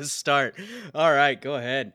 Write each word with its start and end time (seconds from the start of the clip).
A 0.00 0.06
start. 0.06 0.54
All 0.94 1.12
right, 1.12 1.40
go 1.40 1.54
ahead. 1.54 1.92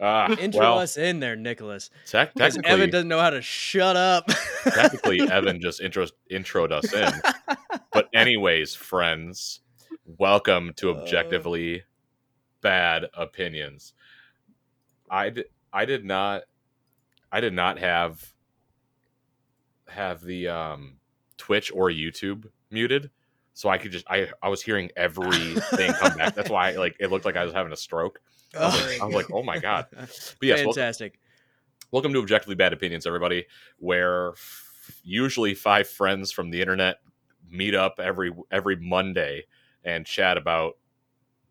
Ah, 0.00 0.32
Intro 0.36 0.60
well, 0.60 0.78
us 0.78 0.96
in 0.96 1.18
there, 1.18 1.34
Nicholas. 1.34 1.90
tec- 2.06 2.32
Because 2.34 2.54
technically, 2.54 2.70
Evan 2.72 2.90
doesn't 2.90 3.08
know 3.08 3.18
how 3.18 3.30
to 3.30 3.42
shut 3.42 3.96
up. 3.96 4.26
technically, 4.64 5.20
Evan 5.20 5.60
just 5.60 5.80
intro 5.80 6.06
introed 6.30 6.70
us 6.70 6.92
in. 6.92 7.12
But 7.92 8.08
anyways, 8.14 8.74
friends, 8.76 9.60
welcome 10.06 10.72
to 10.76 10.92
Uh. 10.92 10.94
objectively 11.00 11.82
bad 12.60 13.06
opinions. 13.14 13.92
I 15.10 15.30
did, 15.30 15.46
I 15.72 15.84
did 15.84 16.04
not 16.04 16.42
I 17.32 17.40
did 17.40 17.52
not 17.54 17.78
have 17.80 18.32
have 19.88 20.22
the 20.22 20.48
um 20.48 20.98
Twitch 21.38 21.72
or 21.72 21.88
YouTube 21.90 22.48
muted. 22.70 23.10
So 23.58 23.68
I 23.68 23.76
could 23.76 23.90
just 23.90 24.06
I 24.08 24.28
I 24.40 24.48
was 24.50 24.62
hearing 24.62 24.88
everything 24.96 25.92
come 25.94 26.16
back. 26.16 26.36
That's 26.36 26.48
why 26.48 26.76
like 26.76 26.94
it 27.00 27.10
looked 27.10 27.24
like 27.24 27.36
I 27.36 27.42
was 27.42 27.52
having 27.52 27.72
a 27.72 27.76
stroke. 27.76 28.20
I 28.56 28.66
was 28.66 28.86
like, 28.86 29.02
I 29.02 29.04
was 29.04 29.14
like, 29.16 29.32
oh 29.32 29.42
my 29.42 29.58
god. 29.58 29.86
But 29.92 30.08
yes, 30.42 30.58
welcome, 30.58 30.74
Fantastic. 30.74 31.18
welcome 31.90 32.12
to 32.12 32.20
Objectively 32.20 32.54
Bad 32.54 32.72
Opinions, 32.72 33.04
everybody, 33.04 33.46
where 33.80 34.28
f- 34.28 35.00
usually 35.02 35.54
five 35.54 35.88
friends 35.88 36.30
from 36.30 36.50
the 36.50 36.60
internet 36.60 36.98
meet 37.50 37.74
up 37.74 37.98
every 37.98 38.32
every 38.52 38.76
Monday 38.76 39.44
and 39.82 40.06
chat 40.06 40.36
about 40.36 40.74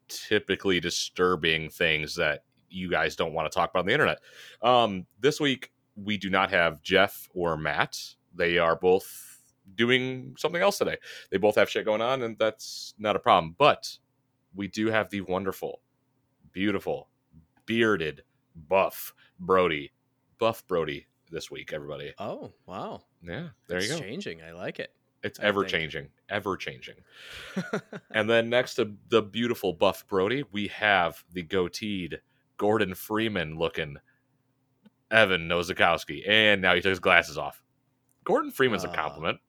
typically 0.07 0.79
disturbing 0.79 1.69
things 1.69 2.15
that 2.15 2.45
you 2.69 2.89
guys 2.89 3.17
don't 3.17 3.33
want 3.33 3.51
to 3.51 3.53
talk 3.53 3.71
about 3.71 3.81
on 3.81 3.85
the 3.85 3.91
internet. 3.91 4.19
Um, 4.61 5.07
this 5.19 5.41
week 5.41 5.73
we 5.97 6.15
do 6.17 6.29
not 6.29 6.51
have 6.51 6.81
Jeff 6.81 7.27
or 7.33 7.57
Matt. 7.57 7.99
They 8.33 8.59
are 8.59 8.77
both 8.77 9.26
doing 9.75 10.35
something 10.37 10.61
else 10.61 10.77
today. 10.77 10.97
They 11.31 11.37
both 11.37 11.55
have 11.55 11.69
shit 11.69 11.85
going 11.85 12.01
on, 12.01 12.21
and 12.23 12.37
that's 12.37 12.93
not 12.97 13.15
a 13.15 13.19
problem. 13.19 13.55
But 13.57 13.97
we 14.55 14.67
do 14.67 14.87
have 14.87 15.09
the 15.09 15.21
wonderful, 15.21 15.81
beautiful, 16.51 17.09
bearded, 17.65 18.23
buff 18.69 19.13
Brody, 19.39 19.91
buff 20.39 20.65
Brody 20.67 21.05
this 21.31 21.51
week. 21.51 21.73
Everybody, 21.73 22.13
Oh, 22.17 22.51
wow. 22.65 23.01
yeah, 23.21 23.49
there 23.67 23.81
you 23.81 23.89
go. 23.89 23.99
changing. 23.99 24.41
I 24.41 24.51
like 24.51 24.79
it. 24.79 24.93
It's 25.23 25.39
ever 25.39 25.65
changing, 25.65 26.09
ever 26.29 26.55
changing. 26.57 26.95
And 28.11 28.29
then 28.29 28.49
next 28.49 28.75
to 28.75 28.93
the 29.09 29.21
beautiful 29.21 29.73
buff 29.73 30.07
Brody, 30.07 30.43
we 30.51 30.67
have 30.69 31.23
the 31.33 31.43
goateed 31.43 32.19
Gordon 32.57 32.95
Freeman 32.95 33.57
looking 33.57 33.97
Evan 35.11 35.47
Nozakowski. 35.47 36.27
And 36.27 36.61
now 36.61 36.73
he 36.75 36.81
took 36.81 36.89
his 36.91 36.99
glasses 36.99 37.37
off. 37.37 37.63
Gordon 38.23 38.51
Freeman's 38.51 38.83
a 38.85 38.89
Ah. 38.89 38.93
compliment. 38.93 39.39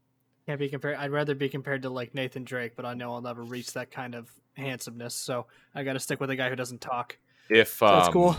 Can't 0.49 0.59
be 0.59 0.71
compared. 0.71 0.97
I'd 0.97 1.11
rather 1.11 1.35
be 1.35 1.51
compared 1.51 1.83
to 1.83 1.91
like 1.91 2.15
Nathan 2.15 2.43
Drake, 2.43 2.73
but 2.75 2.87
I 2.87 2.95
know 2.95 3.13
I'll 3.13 3.21
never 3.21 3.43
reach 3.43 3.75
that 3.75 3.91
kind 3.91 4.15
of 4.15 4.31
handsomeness. 4.55 5.15
So 5.15 5.45
I 5.75 5.83
got 5.83 5.93
to 5.93 6.01
stick 6.01 6.21
with 6.21 6.31
a 6.31 6.37
guy 6.37 6.49
who 6.49 6.57
doesn't 6.57 6.81
talk. 6.81 7.19
If 7.51 7.77
So 7.77 7.87
um, 7.87 7.95
that's 7.99 8.09
cool. 8.09 8.35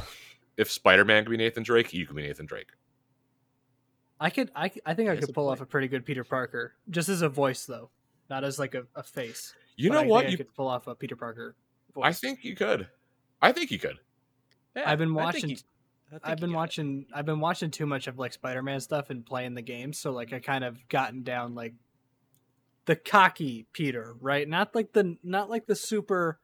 if 0.57 0.71
Spider 0.71 1.05
Man 1.05 1.23
could 1.23 1.29
be 1.29 1.37
Nathan 1.37 1.61
Drake, 1.61 1.93
you 1.93 2.07
could 2.07 2.15
be 2.15 2.23
Nathan 2.23 2.47
Drake. 2.47 2.69
I 4.19 4.31
could. 4.31 4.49
I. 4.55 4.71
I 4.87 4.95
think 4.95 5.07
I 5.07 5.17
could 5.17 5.31
pull 5.35 5.45
point. 5.45 5.59
off 5.59 5.61
a 5.61 5.67
pretty 5.67 5.87
good 5.87 6.03
Peter 6.03 6.23
Parker, 6.23 6.73
just 6.89 7.09
as 7.09 7.21
a 7.21 7.29
voice 7.29 7.65
though, 7.67 7.91
not 8.27 8.43
as 8.43 8.57
like 8.57 8.73
a, 8.73 8.85
a 8.95 9.03
face. 9.03 9.53
You 9.75 9.89
But 9.89 9.93
know 9.93 10.01
I 10.01 10.05
what? 10.07 10.19
think 10.21 10.29
I 10.29 10.31
You, 10.31 10.37
could 10.37 10.55
pull 10.55 10.67
off 10.67 10.87
a 10.87 10.95
Peter 10.95 11.15
Parker. 11.15 11.55
Voice. 11.93 12.05
I 12.05 12.11
think 12.13 12.43
you 12.43 12.55
could. 12.55 12.87
I 13.39 13.51
think 13.51 13.69
you 13.69 13.77
could. 13.77 13.99
Yeah, 14.75 14.89
I've 14.89 14.97
been 14.97 15.13
watching- 15.13 15.43
I 15.45 15.47
think 15.47 16.21
I've 16.23 16.39
been 16.39 16.49
got 16.49 16.55
it. 16.55 16.57
watching. 16.57 17.05
I've 17.13 17.25
been 17.27 17.39
watching 17.39 17.69
too 17.69 17.85
much 17.85 18.07
of 18.07 18.17
like 18.17 18.33
Spider-Man 18.33 18.79
stuff 18.79 19.11
and 19.11 19.23
playing 19.23 19.53
the 19.53 19.61
games, 19.61 19.99
so 19.99 20.09
like 20.11 20.33
I 20.33 20.39
kind 20.39 20.63
of 20.63 20.75
gotten 20.89 21.21
down 21.21 21.53
like 21.53 21.75
the 22.89 22.95
cocky 22.95 23.67
Peter, 23.71 24.15
right? 24.19 24.49
Not 24.49 24.73
like 24.73 24.93
the 24.93 25.15
not 25.23 25.47
like 25.47 25.67
the 25.67 25.75
super 25.75 26.39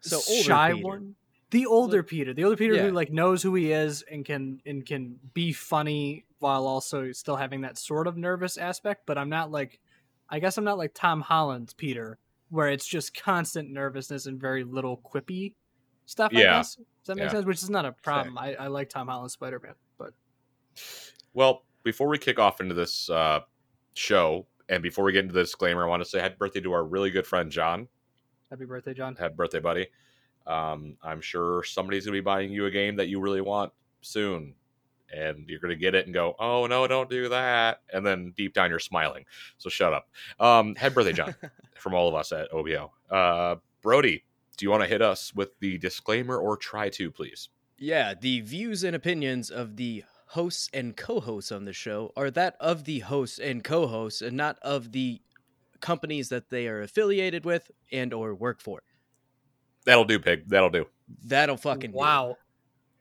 So 0.00 0.16
older 0.28 0.42
shy 0.42 0.72
Peter. 0.72 0.84
one. 0.84 1.14
The 1.52 1.66
older 1.66 2.02
Peter, 2.02 2.34
the 2.34 2.42
older 2.42 2.56
Peter 2.56 2.74
Yeah. 2.74 2.82
who 2.82 2.90
like 2.90 3.12
knows 3.12 3.40
who 3.40 3.54
he 3.54 3.70
is 3.70 4.02
and 4.02 4.24
can 4.24 4.60
and 4.66 4.84
can 4.84 5.20
be 5.32 5.52
funny 5.52 6.26
while 6.40 6.66
also 6.66 7.12
still 7.12 7.36
having 7.36 7.60
that 7.60 7.78
sort 7.78 8.08
of 8.08 8.16
nervous 8.16 8.58
aspect. 8.58 9.02
But 9.06 9.16
I'm 9.18 9.28
not 9.28 9.52
like, 9.52 9.78
I 10.28 10.40
guess 10.40 10.58
I'm 10.58 10.64
not 10.64 10.78
like 10.78 10.94
Tom 10.94 11.20
Holland's 11.20 11.74
Peter, 11.74 12.18
where 12.48 12.68
it's 12.70 12.88
just 12.88 13.14
constant 13.14 13.70
nervousness 13.70 14.26
and 14.26 14.40
very 14.40 14.64
little 14.64 14.98
quippy 14.98 15.54
stuff. 16.06 16.32
I 16.34 16.40
Yeah. 16.40 16.58
guess. 16.58 16.74
Does 16.74 16.84
that 17.06 17.16
make 17.18 17.26
Yeah. 17.26 17.30
sense? 17.30 17.46
Which 17.46 17.62
is 17.62 17.70
not 17.70 17.84
a 17.84 17.92
problem. 17.92 18.36
I, 18.36 18.54
I 18.56 18.66
like 18.66 18.88
Tom 18.88 19.06
Holland's 19.06 19.34
Spider 19.34 19.60
Man, 19.62 19.74
but 19.96 20.12
Well, 21.34 21.62
before 21.84 22.08
we 22.08 22.18
kick 22.18 22.40
off 22.40 22.60
into 22.60 22.74
this 22.74 23.08
uh, 23.08 23.42
show, 23.94 24.48
and 24.68 24.82
before 24.82 25.04
we 25.04 25.12
get 25.12 25.22
into 25.24 25.34
the 25.34 25.42
disclaimer, 25.42 25.84
I 25.84 25.88
want 25.88 26.02
to 26.02 26.08
say 26.08 26.20
happy 26.20 26.36
birthday 26.38 26.60
to 26.60 26.72
our 26.72 26.84
really 26.84 27.10
good 27.10 27.26
friend 27.26 27.50
John. 27.50 27.88
happy 28.50 28.64
birthday, 28.64 28.94
John. 28.94 29.16
Happy 29.16 29.34
birthday, 29.34 29.60
buddy. 29.60 29.88
Um, 30.46 30.96
I'm 31.02 31.20
sure 31.20 31.62
somebody's 31.64 32.04
going 32.04 32.14
to 32.14 32.20
be 32.20 32.24
buying 32.24 32.52
you 32.52 32.66
a 32.66 32.70
game 32.70 32.96
that 32.96 33.08
you 33.08 33.20
really 33.20 33.40
want 33.40 33.72
soon. 34.02 34.54
And 35.12 35.48
you're 35.48 35.60
going 35.60 35.70
to 35.70 35.80
get 35.80 35.94
it 35.94 36.06
and 36.06 36.14
go, 36.14 36.34
oh, 36.38 36.66
no, 36.66 36.86
don't 36.86 37.08
do 37.08 37.28
that. 37.28 37.82
And 37.92 38.04
then 38.04 38.32
deep 38.36 38.52
down, 38.52 38.70
you're 38.70 38.78
smiling. 38.80 39.24
So 39.58 39.70
shut 39.70 39.92
up. 39.92 40.08
Um, 40.40 40.74
happy 40.74 40.94
birthday, 40.94 41.12
John, 41.12 41.34
from 41.76 41.94
all 41.94 42.08
of 42.08 42.14
us 42.14 42.32
at 42.32 42.52
OBO. 42.52 42.90
Uh, 43.10 43.56
Brody, 43.80 44.24
do 44.56 44.64
you 44.64 44.70
want 44.70 44.82
to 44.82 44.88
hit 44.88 45.02
us 45.02 45.32
with 45.34 45.58
the 45.60 45.78
disclaimer 45.78 46.38
or 46.38 46.56
try 46.56 46.88
to, 46.90 47.10
please? 47.10 47.48
Yeah, 47.78 48.14
the 48.18 48.40
views 48.40 48.82
and 48.82 48.96
opinions 48.96 49.50
of 49.50 49.76
the 49.76 50.04
hosts 50.34 50.68
and 50.74 50.96
co-hosts 50.96 51.52
on 51.52 51.64
the 51.64 51.72
show 51.72 52.12
are 52.16 52.28
that 52.28 52.56
of 52.58 52.82
the 52.84 52.98
hosts 52.98 53.38
and 53.38 53.62
co-hosts 53.62 54.20
and 54.20 54.36
not 54.36 54.58
of 54.62 54.90
the 54.90 55.20
companies 55.80 56.28
that 56.30 56.50
they 56.50 56.66
are 56.66 56.82
affiliated 56.82 57.44
with 57.44 57.70
and 57.92 58.12
or 58.12 58.34
work 58.34 58.60
for. 58.60 58.82
That'll 59.86 60.04
do, 60.04 60.18
pig. 60.18 60.48
That'll 60.48 60.70
do. 60.70 60.86
That'll 61.24 61.56
fucking 61.56 61.92
do. 61.92 61.96
wow. 61.96 62.36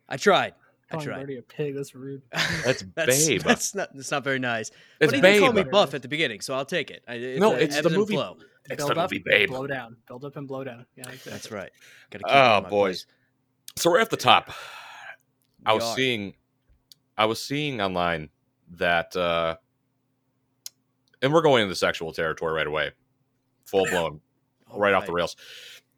I 0.07 0.17
tried. 0.17 0.53
I 0.91 0.97
tried. 0.97 1.17
Already 1.17 1.37
a 1.37 1.41
pig. 1.41 1.73
That's 1.75 1.95
rude. 1.95 2.21
That's 2.63 2.83
that's, 2.95 3.25
babe. 3.27 3.41
That's 3.45 3.73
not. 3.73 3.89
That's 3.95 4.11
not 4.11 4.23
very 4.23 4.37
nice. 4.37 4.69
It's 4.99 5.11
but 5.11 5.15
he 5.15 5.21
did 5.21 5.39
call 5.41 5.53
me 5.53 5.63
buff 5.63 5.93
at 5.95 6.01
the 6.03 6.07
beginning, 6.07 6.41
so 6.41 6.53
I'll 6.53 6.65
take 6.65 6.91
it. 6.91 7.03
I, 7.07 7.13
it's 7.15 7.39
No, 7.39 7.53
it's 7.55 7.73
the 7.73 7.79
ebb 7.79 7.85
and 7.87 7.95
movie- 7.95 8.13
flow. 8.15 8.37
It's 8.69 8.77
Build 8.77 8.91
the 8.95 9.01
up, 9.01 9.11
movie, 9.11 9.23
babe. 9.25 9.49
blow 9.49 9.65
down. 9.65 9.97
Build 10.07 10.23
up 10.23 10.35
and 10.37 10.47
blow 10.47 10.63
down. 10.63 10.85
Yeah, 10.95 11.03
exactly. 11.09 11.31
That's 11.31 11.51
right. 11.51 11.71
Gotta 12.11 12.23
keep 12.25 12.33
Oh, 12.35 12.61
boys. 12.69 13.05
place. 13.05 13.05
So 13.77 13.89
we're 13.91 13.99
at 13.99 14.09
the 14.09 14.17
top. 14.17 14.51
I 15.65 15.73
was 15.73 15.83
are. 15.83 15.95
seeing 15.95 16.33
I 17.17 17.25
was 17.25 17.41
seeing 17.41 17.81
online 17.81 18.29
that 18.71 19.15
uh 19.15 19.57
and 21.21 21.33
we're 21.33 21.41
going 21.41 21.63
into 21.63 21.75
sexual 21.75 22.11
territory 22.11 22.53
right 22.53 22.67
away. 22.67 22.91
Full 23.65 23.85
blown, 23.89 24.21
right 24.73 24.93
off 24.93 25.05
the 25.05 25.13
rails. 25.13 25.35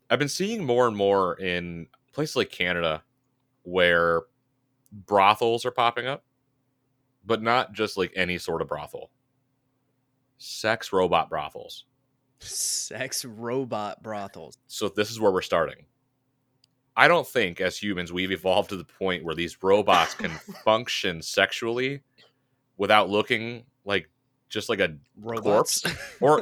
I've 0.09 0.19
been 0.19 0.29
seeing 0.29 0.63
more 0.63 0.87
and 0.87 0.95
more 0.95 1.39
in 1.39 1.87
places 2.13 2.35
like 2.35 2.51
Canada 2.51 3.03
where 3.63 4.23
brothels 4.91 5.65
are 5.65 5.71
popping 5.71 6.05
up, 6.05 6.23
but 7.25 7.41
not 7.41 7.73
just 7.73 7.97
like 7.97 8.11
any 8.15 8.37
sort 8.37 8.61
of 8.61 8.67
brothel. 8.67 9.09
Sex 10.37 10.93
robot 10.93 11.29
brothels. 11.29 11.85
Sex 12.39 13.25
robot 13.25 14.03
brothels. 14.03 14.57
So 14.67 14.89
this 14.89 15.09
is 15.09 15.19
where 15.19 15.31
we're 15.31 15.41
starting. 15.41 15.85
I 16.97 17.07
don't 17.07 17.27
think 17.27 17.59
as 17.59 17.77
humans 17.77 18.13
we've 18.13 18.31
evolved 18.31 18.69
to 18.69 18.77
the 18.77 18.85
point 18.85 19.23
where 19.23 19.35
these 19.35 19.61
robots 19.61 20.13
can 20.13 20.31
function 20.63 21.21
sexually 21.21 22.01
without 22.77 23.09
looking 23.09 23.63
like 23.83 24.09
just 24.49 24.69
like 24.69 24.79
a 24.79 24.95
Robots. 25.19 25.81
corpse 25.81 25.97
or 26.21 26.41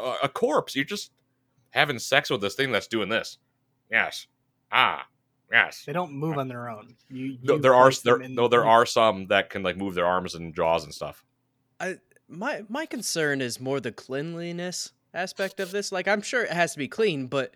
uh, 0.00 0.16
a 0.22 0.28
corpse. 0.28 0.76
You're 0.76 0.84
just 0.84 1.12
having 1.70 1.98
sex 1.98 2.30
with 2.30 2.40
this 2.40 2.54
thing 2.54 2.72
that's 2.72 2.86
doing 2.86 3.08
this. 3.08 3.38
Yes. 3.90 4.26
Ah. 4.70 5.06
Yes. 5.50 5.84
They 5.84 5.92
don't 5.92 6.12
move 6.12 6.38
on 6.38 6.46
their 6.48 6.68
own. 6.68 6.94
You, 7.08 7.36
No, 7.42 7.58
there 7.58 7.74
are 7.74 7.90
there 8.04 8.18
no 8.18 8.46
there 8.46 8.64
are 8.66 8.86
some 8.86 9.26
that 9.28 9.50
can 9.50 9.62
like 9.62 9.76
move 9.76 9.94
their 9.94 10.06
arms 10.06 10.34
and 10.34 10.54
jaws 10.54 10.84
and 10.84 10.94
stuff. 10.94 11.24
I 11.80 11.96
my 12.28 12.62
my 12.68 12.86
concern 12.86 13.40
is 13.40 13.58
more 13.58 13.80
the 13.80 13.90
cleanliness 13.90 14.92
aspect 15.12 15.58
of 15.58 15.72
this. 15.72 15.90
Like 15.90 16.06
I'm 16.06 16.22
sure 16.22 16.44
it 16.44 16.52
has 16.52 16.72
to 16.72 16.78
be 16.78 16.86
clean, 16.86 17.26
but 17.26 17.52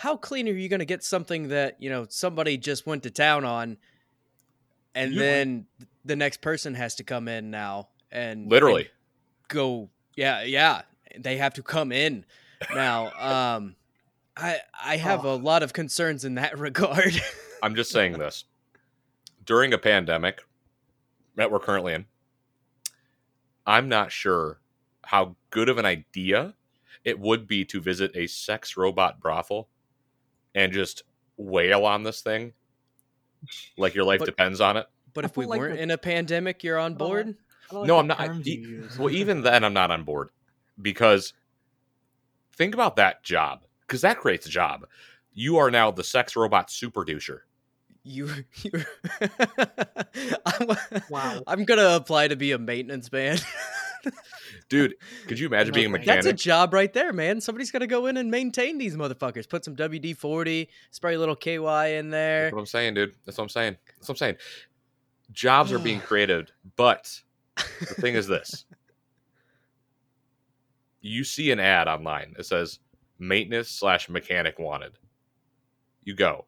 how 0.00 0.16
clean 0.16 0.48
are 0.48 0.52
you 0.52 0.66
going 0.70 0.78
to 0.80 0.86
get 0.86 1.04
something 1.04 1.48
that, 1.48 1.76
you 1.78 1.90
know, 1.90 2.06
somebody 2.08 2.56
just 2.56 2.86
went 2.86 3.02
to 3.02 3.10
town 3.10 3.44
on 3.44 3.76
and 4.94 5.12
You- 5.12 5.18
then 5.18 5.66
the 6.06 6.16
next 6.16 6.40
person 6.40 6.74
has 6.74 6.94
to 6.94 7.04
come 7.04 7.28
in 7.28 7.50
now 7.50 7.88
and 8.10 8.48
Literally. 8.50 8.82
and 8.84 8.90
go 9.48 9.90
yeah, 10.16 10.42
yeah. 10.42 10.82
they 11.18 11.36
have 11.36 11.52
to 11.54 11.62
come 11.62 11.92
in 11.92 12.24
now. 12.74 13.10
Um, 13.56 13.76
I 14.36 14.60
I 14.82 14.96
have 14.96 15.26
Oh. 15.26 15.34
a 15.34 15.36
lot 15.36 15.62
of 15.62 15.72
concerns 15.74 16.24
in 16.24 16.36
that 16.36 16.58
regard. 16.68 17.20
I'm 17.62 17.74
just 17.74 17.90
saying 17.90 18.12
this. 18.18 18.44
During 19.44 19.74
a 19.74 19.78
pandemic 19.78 20.40
that 21.36 21.50
we're 21.50 21.58
currently 21.60 21.92
in, 21.92 22.06
I'm 23.66 23.88
not 23.88 24.12
sure 24.12 24.60
how 25.04 25.36
good 25.50 25.68
of 25.68 25.76
an 25.78 25.84
idea 25.86 26.54
it 27.04 27.18
would 27.20 27.46
be 27.46 27.64
to 27.66 27.80
visit 27.80 28.12
a 28.14 28.26
sex 28.26 28.76
robot 28.78 29.20
brothel 29.20 29.68
and 30.54 30.72
just 30.72 31.02
wail 31.36 31.84
on 31.86 32.02
this 32.02 32.20
thing 32.20 32.52
like 33.78 33.94
your 33.94 34.04
life 34.04 34.18
But- 34.20 34.26
depends 34.26 34.60
on 34.60 34.76
it. 34.76 34.86
but 35.14 35.24
if 35.24 35.36
we 35.36 35.46
like 35.46 35.58
weren't 35.60 35.76
the- 35.76 35.82
in 35.82 35.90
a 35.90 35.98
pandemic, 35.98 36.62
you're 36.64 36.78
on 36.78 36.94
board. 36.94 37.26
like- 37.28 37.36
I 37.70 37.72
don't 37.74 37.80
like 37.82 37.88
no, 37.88 37.98
I'm 37.98 38.06
not. 38.08 38.20
I- 38.20 38.26
terms 38.26 38.48
e- 38.48 38.58
you 38.58 38.68
use. 38.68 38.98
well, 38.98 39.10
even 39.10 39.42
then, 39.42 39.64
I'm 39.64 39.72
not 39.72 39.90
on 39.90 40.02
board 40.04 40.30
because 40.80 41.32
think 42.54 42.74
about 42.74 42.96
that 42.96 43.22
job 43.22 43.62
because 43.86 44.00
that 44.02 44.18
creates 44.18 44.46
a 44.46 44.50
job. 44.50 44.86
You 45.32 45.56
are 45.58 45.70
now 45.70 45.90
the 45.92 46.02
sex 46.04 46.34
robot 46.36 46.70
super 46.70 47.04
doucher. 47.04 47.40
You, 48.02 48.28
you 48.62 48.72
I'm, 50.46 50.68
Wow. 51.10 51.42
I'm 51.46 51.64
gonna 51.64 51.90
apply 51.96 52.28
to 52.28 52.36
be 52.36 52.52
a 52.52 52.58
maintenance 52.58 53.10
man. 53.12 53.38
Dude, 54.68 54.94
could 55.26 55.38
you 55.38 55.46
imagine 55.46 55.72
No 55.72 55.74
being 55.74 55.86
a 55.86 55.90
mechanic? 55.90 56.24
That's 56.24 56.26
a 56.26 56.32
job 56.32 56.72
right 56.72 56.92
there, 56.92 57.12
man. 57.12 57.40
Somebody's 57.40 57.70
got 57.70 57.80
to 57.80 57.86
go 57.86 58.06
in 58.06 58.16
and 58.16 58.30
maintain 58.30 58.78
these 58.78 58.96
motherfuckers. 58.96 59.48
Put 59.48 59.64
some 59.64 59.76
WD 59.76 60.16
40, 60.16 60.68
spray 60.90 61.14
a 61.14 61.18
little 61.18 61.36
KY 61.36 61.96
in 61.96 62.10
there. 62.10 62.44
That's 62.44 62.54
what 62.54 62.60
I'm 62.60 62.66
saying, 62.66 62.94
dude. 62.94 63.14
That's 63.24 63.38
what 63.38 63.44
I'm 63.44 63.48
saying. 63.48 63.76
That's 63.96 64.08
what 64.08 64.14
I'm 64.14 64.18
saying. 64.18 64.36
Jobs 65.32 65.72
are 65.72 65.78
being 65.78 66.00
created, 66.06 66.50
but 66.76 67.20
the 67.56 67.94
thing 67.94 68.14
is 68.14 68.26
this. 68.26 68.64
You 71.00 71.24
see 71.24 71.50
an 71.50 71.60
ad 71.60 71.88
online 71.88 72.34
that 72.36 72.44
says 72.44 72.78
maintenance 73.18 73.68
slash 73.68 74.08
mechanic 74.08 74.58
wanted. 74.58 74.92
You 76.02 76.14
go. 76.14 76.46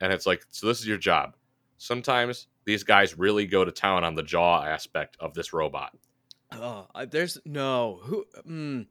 And 0.00 0.12
it's 0.12 0.26
like, 0.26 0.44
so 0.50 0.66
this 0.66 0.80
is 0.80 0.86
your 0.86 0.98
job. 0.98 1.34
Sometimes 1.78 2.46
these 2.64 2.82
guys 2.82 3.18
really 3.18 3.46
go 3.46 3.64
to 3.64 3.72
town 3.72 4.04
on 4.04 4.14
the 4.14 4.22
jaw 4.22 4.62
aspect 4.64 5.16
of 5.20 5.34
this 5.34 5.52
robot. 5.52 5.96
Oh, 6.52 6.86
there's 7.10 7.38
no 7.44 8.00
who. 8.02 8.24
Mm, 8.48 8.86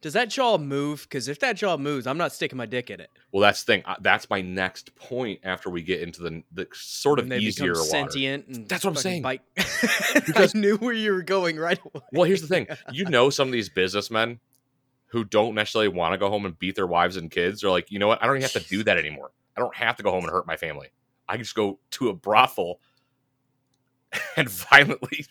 does 0.00 0.12
that 0.12 0.30
jaw 0.30 0.58
move? 0.58 1.02
Because 1.02 1.26
if 1.28 1.40
that 1.40 1.56
jaw 1.56 1.76
moves, 1.76 2.06
I'm 2.06 2.18
not 2.18 2.32
sticking 2.32 2.56
my 2.56 2.66
dick 2.66 2.90
in 2.90 3.00
it. 3.00 3.10
Well, 3.32 3.40
that's 3.42 3.64
the 3.64 3.72
thing. 3.74 3.82
That's 4.00 4.30
my 4.30 4.40
next 4.42 4.94
point 4.94 5.40
after 5.42 5.70
we 5.70 5.82
get 5.82 6.02
into 6.02 6.22
the, 6.22 6.42
the 6.52 6.68
sort 6.72 7.18
of 7.18 7.32
easier 7.32 7.72
water. 7.72 7.84
sentient. 7.84 8.68
That's 8.68 8.84
what 8.84 8.90
I'm 8.90 8.96
saying. 8.96 9.22
Bite. 9.22 9.42
Because- 10.26 10.54
I 10.54 10.58
knew 10.58 10.76
where 10.76 10.92
you 10.92 11.12
were 11.12 11.22
going 11.22 11.56
right 11.56 11.78
away. 11.80 12.04
Well, 12.12 12.24
here's 12.24 12.42
the 12.42 12.46
thing. 12.48 12.68
You 12.92 13.06
know, 13.06 13.28
some 13.30 13.48
of 13.48 13.52
these 13.52 13.68
businessmen 13.68 14.38
who 15.06 15.24
don't 15.24 15.54
necessarily 15.54 15.88
want 15.88 16.12
to 16.12 16.18
go 16.18 16.28
home 16.28 16.44
and 16.44 16.58
beat 16.58 16.76
their 16.76 16.86
wives 16.86 17.16
and 17.16 17.30
kids 17.30 17.64
are 17.64 17.70
like, 17.70 17.90
you 17.90 17.98
know 17.98 18.06
what? 18.08 18.22
I 18.22 18.26
don't 18.26 18.36
even 18.36 18.42
have 18.42 18.62
to 18.62 18.68
do 18.68 18.84
that 18.84 18.98
anymore. 18.98 19.30
I 19.56 19.60
don't 19.60 19.74
have 19.74 19.96
to 19.96 20.02
go 20.02 20.10
home 20.10 20.24
and 20.24 20.30
hurt 20.32 20.46
my 20.46 20.56
family. 20.56 20.88
I 21.28 21.34
can 21.34 21.42
just 21.42 21.54
go 21.54 21.78
to 21.92 22.08
a 22.10 22.14
brothel 22.14 22.80
and 24.36 24.48
violently 24.48 25.26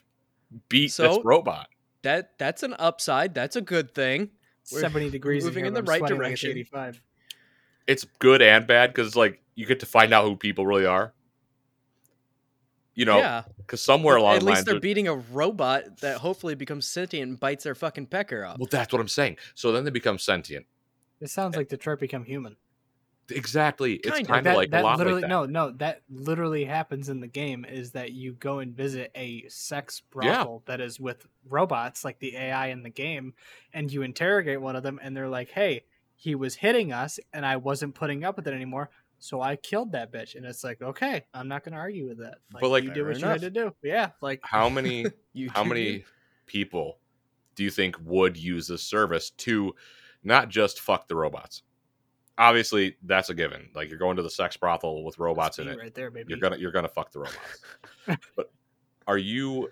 beat 0.69 0.93
this 0.93 1.19
robot. 1.23 1.67
That 2.03 2.37
that's 2.37 2.63
an 2.63 2.75
upside. 2.79 3.33
That's 3.33 3.55
a 3.55 3.61
good 3.61 3.93
thing. 3.93 4.31
We're 4.71 4.81
70 4.81 5.09
degrees 5.11 5.43
moving 5.43 5.63
here, 5.63 5.67
in 5.67 5.73
the 5.73 5.79
I'm 5.79 5.85
right 5.85 5.99
sweating 5.99 6.17
like 6.19 6.31
it's 6.33 6.41
direction. 6.41 6.57
85. 6.57 7.01
It's 7.87 8.05
good 8.19 8.41
and 8.41 8.67
bad 8.67 8.93
because 8.93 9.15
like 9.15 9.41
you 9.55 9.65
get 9.65 9.79
to 9.79 9.85
find 9.85 10.13
out 10.13 10.25
who 10.25 10.35
people 10.35 10.65
really 10.65 10.85
are. 10.85 11.13
You 12.93 13.05
know, 13.05 13.19
yeah. 13.19 13.43
because 13.57 13.81
somewhere 13.81 14.15
But 14.15 14.21
along 14.21 14.35
At 14.35 14.39
the 14.39 14.45
least 14.45 14.55
lines, 14.55 14.65
they're 14.65 14.79
beating 14.79 15.07
a 15.07 15.15
robot 15.15 15.97
that 16.01 16.17
hopefully 16.17 16.55
becomes 16.55 16.87
sentient 16.87 17.29
and 17.29 17.39
bites 17.39 17.63
their 17.63 17.75
fucking 17.75 18.07
pecker 18.07 18.43
off. 18.43 18.57
well, 18.57 18.67
that's 18.71 18.91
what 18.91 18.99
I'm 18.99 19.07
saying. 19.07 19.37
So 19.53 19.71
then 19.71 19.83
they 19.83 19.91
become 19.91 20.17
sentient. 20.17 20.65
It 21.21 21.29
sounds 21.29 21.55
eh 21.55 21.59
like 21.59 21.69
Detroit 21.69 21.99
become 21.99 22.23
human. 22.23 22.57
Exactly. 23.29 23.93
It's 23.95 24.09
Kind 24.09 24.21
of. 24.21 24.27
kind 24.27 24.47
of 24.47 24.55
like 24.55 24.69
that 24.71 24.81
a 24.81 24.83
lot 24.83 24.97
literally 24.97 25.21
like 25.21 25.29
that. 25.29 25.35
no 25.35 25.45
no 25.45 25.71
that 25.71 26.01
literally 26.09 26.65
happens 26.65 27.09
in 27.09 27.19
the 27.19 27.27
game 27.27 27.65
is 27.65 27.91
that 27.91 28.11
you 28.13 28.33
go 28.33 28.59
and 28.59 28.73
visit 28.75 29.11
a 29.15 29.45
sex 29.49 30.01
Yeah. 30.21 30.31
brothel 30.43 30.63
that 30.65 30.79
is 30.81 30.99
with 30.99 31.25
robots 31.47 32.05
like 32.05 32.19
the 32.19 32.35
AI 32.37 32.67
in 32.67 32.83
the 32.83 32.89
game 32.89 33.33
and 33.73 33.91
you 33.91 34.01
interrogate 34.01 34.61
one 34.61 34.75
of 34.75 34.83
them 34.83 34.99
and 35.01 35.15
they're 35.15 35.29
like 35.29 35.49
hey 35.49 35.83
he 36.15 36.35
was 36.35 36.55
hitting 36.55 36.91
us 36.93 37.19
and 37.33 37.45
I 37.45 37.57
wasn't 37.57 37.95
putting 37.95 38.23
up 38.23 38.35
with 38.37 38.47
it 38.47 38.53
anymore 38.53 38.89
so 39.19 39.41
I 39.41 39.55
killed 39.55 39.91
that 39.93 40.11
bitch 40.11 40.35
and 40.35 40.45
it's 40.45 40.63
like 40.63 40.81
okay 40.81 41.25
I'm 41.33 41.47
not 41.47 41.63
gonna 41.63 41.77
argue 41.77 42.07
with 42.07 42.19
that 42.19 42.35
like, 42.53 42.61
But, 42.61 42.69
like- 42.69 42.83
you 42.83 42.89
did 42.91 43.03
Fair 43.03 43.07
what 43.07 43.19
you 43.19 43.25
had 43.27 43.41
to 43.41 43.49
do 43.49 43.73
yeah 43.83 44.11
like 44.21 44.39
How 44.43 44.69
many 44.69 45.05
You 45.33 45.49
how 45.53 45.63
many 45.63 46.05
people 46.45 46.99
do 47.55 47.63
you 47.63 47.69
think 47.71 47.95
would 48.03 48.37
use 48.37 48.67
this 48.67 48.83
service 48.83 49.31
to 49.31 49.73
not 50.23 50.49
just 50.49 50.79
fuck 50.79 51.07
the 51.07 51.15
robots? 51.15 51.63
Obviously, 52.37 52.95
that's 53.03 53.29
a 53.29 53.33
given. 53.33 53.69
Like 53.73 53.89
you're 53.89 53.97
going 53.99 54.17
to 54.17 54.23
the 54.23 54.29
sex 54.29 54.55
brothel 54.57 55.03
with 55.03 55.17
robots 55.19 55.57
in 55.59 55.67
it. 55.67 55.77
right 55.77 55.93
there 55.93 56.11
baby 56.11 56.27
You're 56.29 56.39
gonna 56.39 56.57
you're 56.57 56.71
gonna 56.71 56.87
fuck 56.87 57.11
the 57.11 57.19
robots. 57.19 58.19
but 58.35 58.51
are 59.07 59.17
you 59.17 59.69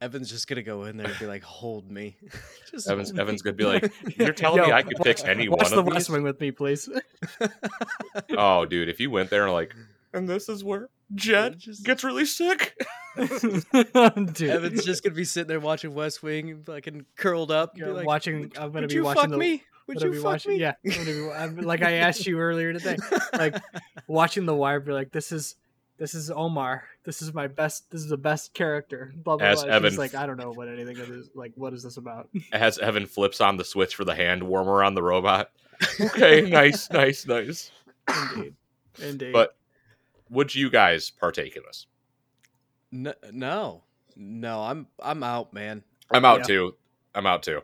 Evan's 0.00 0.28
just 0.30 0.46
gonna 0.48 0.62
go 0.62 0.84
in 0.84 0.96
there 0.98 1.06
and 1.06 1.18
be 1.18 1.26
like, 1.26 1.42
"Hold 1.42 1.90
me." 1.90 2.16
just 2.70 2.88
Evan's 2.88 3.08
hold 3.08 3.16
me. 3.16 3.22
Evan's 3.22 3.42
gonna 3.42 3.56
be 3.56 3.64
like, 3.64 3.92
You're 4.18 4.32
telling 4.32 4.58
Yo, 4.62 4.66
me 4.66 4.72
I 4.72 4.82
could 4.82 4.98
pick 5.02 5.24
any 5.24 5.48
watch 5.48 5.62
one 5.62 5.70
the 5.72 5.78
of 5.80 5.86
West? 5.86 6.10
Wing 6.10 6.22
with 6.22 6.40
me 6.40 6.50
please 6.50 6.88
Oh, 8.36 8.66
dude, 8.66 8.88
if 8.88 9.00
you 9.00 9.10
went 9.10 9.30
there 9.30 9.44
and 9.44 9.52
like, 9.52 9.74
and 10.12 10.28
this 10.28 10.48
is 10.48 10.62
where 10.62 10.90
Jed 11.14 11.58
Just- 11.58 11.84
gets 11.84 12.04
really 12.04 12.24
sick. 12.26 12.74
dude 13.16 14.42
Evan's 14.42 14.84
just 14.84 15.02
gonna 15.02 15.14
be 15.14 15.24
sitting 15.24 15.48
there 15.48 15.60
watching 15.60 15.94
West 15.94 16.22
Wing, 16.22 16.50
and 16.50 16.66
fucking 16.66 17.06
curled 17.16 17.50
up, 17.50 17.70
and 17.74 17.80
be 17.82 17.86
Yeah, 17.88 17.94
like, 17.94 18.06
watching 18.06 18.52
I'm 18.56 18.72
gonna 18.72 18.82
"Would 18.82 18.88
be 18.90 18.94
you 18.96 19.04
watching 19.04 19.22
fuck 19.22 19.30
the 19.30 19.38
me? 19.38 19.62
Would 19.86 19.98
gonna 19.98 20.06
you 20.06 20.12
be 20.12 20.18
fuck 20.18 20.24
watching, 20.24 20.52
me?" 20.52 20.58
Yeah, 20.58 20.74
be, 20.82 21.62
like 21.62 21.82
I 21.82 21.92
asked 21.94 22.26
you 22.26 22.38
earlier 22.40 22.72
today, 22.72 22.96
like 23.34 23.56
watching 24.06 24.46
the 24.46 24.54
wire. 24.54 24.80
Be 24.80 24.92
like, 24.92 25.12
this 25.12 25.30
is 25.32 25.56
this 25.98 26.14
is 26.14 26.30
Omar. 26.30 26.84
This 27.04 27.22
is 27.22 27.32
my 27.34 27.46
best. 27.46 27.90
This 27.90 28.00
is 28.00 28.08
the 28.08 28.16
best 28.16 28.54
character. 28.54 29.12
Blah 29.16 29.36
blah 29.36 29.46
As 29.46 29.62
blah. 29.62 29.72
Evan 29.72 29.90
She's 29.90 29.98
like, 29.98 30.14
I 30.14 30.26
don't 30.26 30.38
know 30.38 30.50
what 30.50 30.68
anything 30.68 30.98
of 30.98 31.08
this. 31.08 31.28
Like, 31.34 31.52
what 31.54 31.72
is 31.74 31.82
this 31.82 31.96
about? 31.98 32.28
As 32.52 32.78
Evan 32.78 33.06
flips 33.06 33.40
on 33.40 33.56
the 33.56 33.64
switch 33.64 33.94
for 33.94 34.04
the 34.04 34.14
hand 34.14 34.42
warmer 34.42 34.82
on 34.82 34.94
the 34.94 35.02
robot. 35.02 35.50
Okay, 36.00 36.40
nice, 36.50 36.90
nice, 36.90 37.26
nice. 37.26 37.70
Indeed, 38.34 38.54
indeed. 39.02 39.32
But 39.32 39.56
would 40.30 40.54
you 40.54 40.70
guys 40.70 41.10
partake 41.10 41.56
in 41.56 41.62
this? 41.66 41.86
No, 42.90 43.12
no, 43.32 43.82
no. 44.16 44.62
I'm 44.62 44.86
I'm 45.00 45.22
out, 45.22 45.52
man. 45.52 45.82
I'm 46.10 46.24
out 46.24 46.38
Yeah. 46.40 46.44
too. 46.44 46.74
I'm 47.14 47.26
out 47.26 47.42
too. 47.42 47.60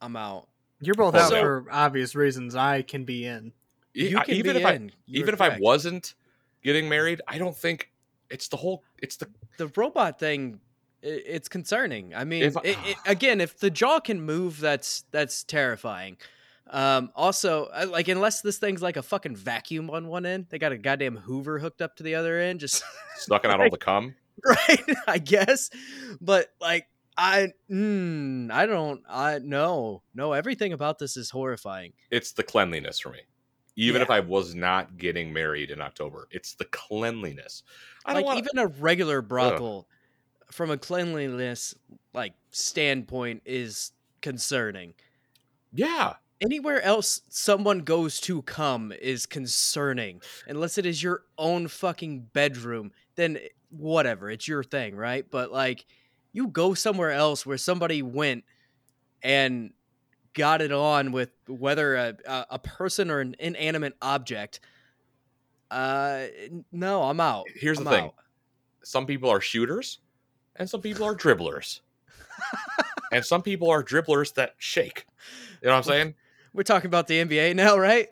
I'm 0.00 0.16
out. 0.16 0.48
You're 0.82 0.94
both 0.94 1.14
out 1.14 1.30
so- 1.30 1.40
for 1.40 1.64
obvious 1.70 2.14
reasons. 2.14 2.54
I 2.54 2.82
can 2.82 3.04
be 3.04 3.24
in. 3.24 3.52
You 3.94 4.18
I- 4.18 4.24
can 4.24 4.34
even 4.34 4.54
be 4.56 4.60
if 4.60 4.66
I 4.66 4.72
in. 4.74 4.92
You're 5.06 5.22
even 5.22 5.34
if 5.34 5.40
I 5.40 5.58
wasn't 5.58 6.14
getting 6.62 6.88
married, 6.88 7.20
I 7.26 7.38
don't 7.38 7.56
think 7.56 7.90
it's 8.30 8.48
the 8.48 8.56
whole. 8.56 8.82
It's 8.98 9.16
the 9.16 9.28
the 9.58 9.68
robot 9.76 10.18
thing 10.18 10.60
it's 11.04 11.48
concerning 11.48 12.14
i 12.14 12.22
mean 12.22 12.44
If 12.44 12.56
I- 12.56 12.60
it, 12.62 12.78
it, 12.86 12.96
again 13.06 13.40
if 13.40 13.58
the 13.58 13.70
jaw 13.70 13.98
can 13.98 14.20
move 14.22 14.60
that's 14.60 15.04
that's 15.10 15.42
terrifying 15.42 16.16
um 16.70 17.10
also 17.16 17.68
like 17.88 18.06
unless 18.06 18.40
this 18.40 18.58
thing's 18.58 18.82
like 18.82 18.96
a 18.96 19.02
fucking 19.02 19.34
vacuum 19.34 19.90
on 19.90 20.06
one 20.06 20.24
end 20.24 20.46
they 20.48 20.60
got 20.60 20.70
a 20.70 20.78
goddamn 20.78 21.16
hoover 21.16 21.58
hooked 21.58 21.82
up 21.82 21.96
to 21.96 22.04
the 22.04 22.14
other 22.14 22.38
end 22.38 22.60
just 22.60 22.84
sucking 23.16 23.50
out 23.50 23.60
all 23.60 23.68
the 23.68 23.76
cum. 23.78 24.14
right 24.44 24.84
i 25.08 25.18
guess 25.18 25.70
but 26.20 26.52
like 26.60 26.86
i 27.16 27.48
mm, 27.70 28.50
i 28.50 28.64
don't 28.66 29.02
i 29.08 29.38
no 29.38 30.02
no 30.14 30.32
everything 30.32 30.72
about 30.72 30.98
this 30.98 31.16
is 31.16 31.30
horrifying 31.30 31.92
It's 32.10 32.32
the 32.32 32.42
cleanliness 32.44 33.00
for 33.00 33.10
me. 33.10 33.22
Even 33.76 34.00
Yeah. 34.00 34.02
if 34.02 34.10
I 34.10 34.20
was 34.20 34.54
not 34.54 34.98
getting 34.98 35.32
married 35.32 35.70
in 35.70 35.80
October, 35.80 36.28
it's 36.30 36.54
the 36.54 36.66
cleanliness. 36.66 37.62
I 38.04 38.14
don't 38.14 38.22
like 38.22 38.24
want 38.24 38.38
even 38.38 38.58
a 38.58 38.66
regular 38.66 39.22
brothel 39.22 39.88
from 40.52 40.70
a 40.70 40.78
cleanliness 40.78 41.74
like 42.14 42.34
standpoint 42.52 43.42
is 43.46 43.92
concerning 44.22 44.94
Yeah, 45.72 46.16
anywhere 46.40 46.82
else 46.82 47.22
someone 47.28 47.80
goes 47.80 48.20
to 48.20 48.42
come 48.42 48.92
is 48.92 49.26
concerning 49.26 50.20
unless 50.46 50.76
it 50.78 50.86
is 50.86 51.02
your 51.02 51.22
own 51.38 51.68
fucking 51.68 52.20
bedroom 52.32 52.90
then 53.14 53.38
whatever 53.70 54.28
it's 54.30 54.48
your 54.48 54.64
thing 54.64 54.96
right 54.96 55.30
but 55.30 55.52
like 55.52 55.86
you 56.32 56.48
go 56.48 56.74
somewhere 56.74 57.10
else 57.10 57.44
where 57.44 57.58
somebody 57.58 58.02
went 58.02 58.44
and 59.22 59.72
got 60.34 60.62
it 60.62 60.72
on 60.72 61.12
with 61.12 61.30
whether 61.46 61.94
a, 61.94 62.16
a, 62.50 62.58
person 62.58 63.10
or 63.10 63.20
an 63.20 63.36
inanimate 63.38 63.94
object 64.00 64.60
uh 65.70 66.24
no 66.72 67.02
i'm 67.02 67.20
out 67.20 67.44
Here's 67.54 67.78
the 67.78 67.84
I'm 67.84 67.90
thing. 67.90 68.04
out. 68.04 68.14
some 68.82 69.06
people 69.06 69.30
are 69.30 69.40
shooters, 69.40 69.98
and 70.56 70.68
some 70.68 70.80
people 70.80 71.04
are 71.04 71.14
dribblers, 71.14 71.80
and 73.12 73.24
some 73.24 73.42
people 73.42 73.70
are 73.70 73.82
dribblers 73.82 74.34
that 74.34 74.54
shake. 74.58 75.06
You 75.62 75.68
know 75.68 75.72
what 75.72 75.78
I'm 75.78 75.82
saying? 75.84 76.14
we're 76.54 76.62
talking 76.62 76.88
about 76.88 77.06
the 77.06 77.24
nba 77.24 77.54
now 77.54 77.78
right 77.78 78.08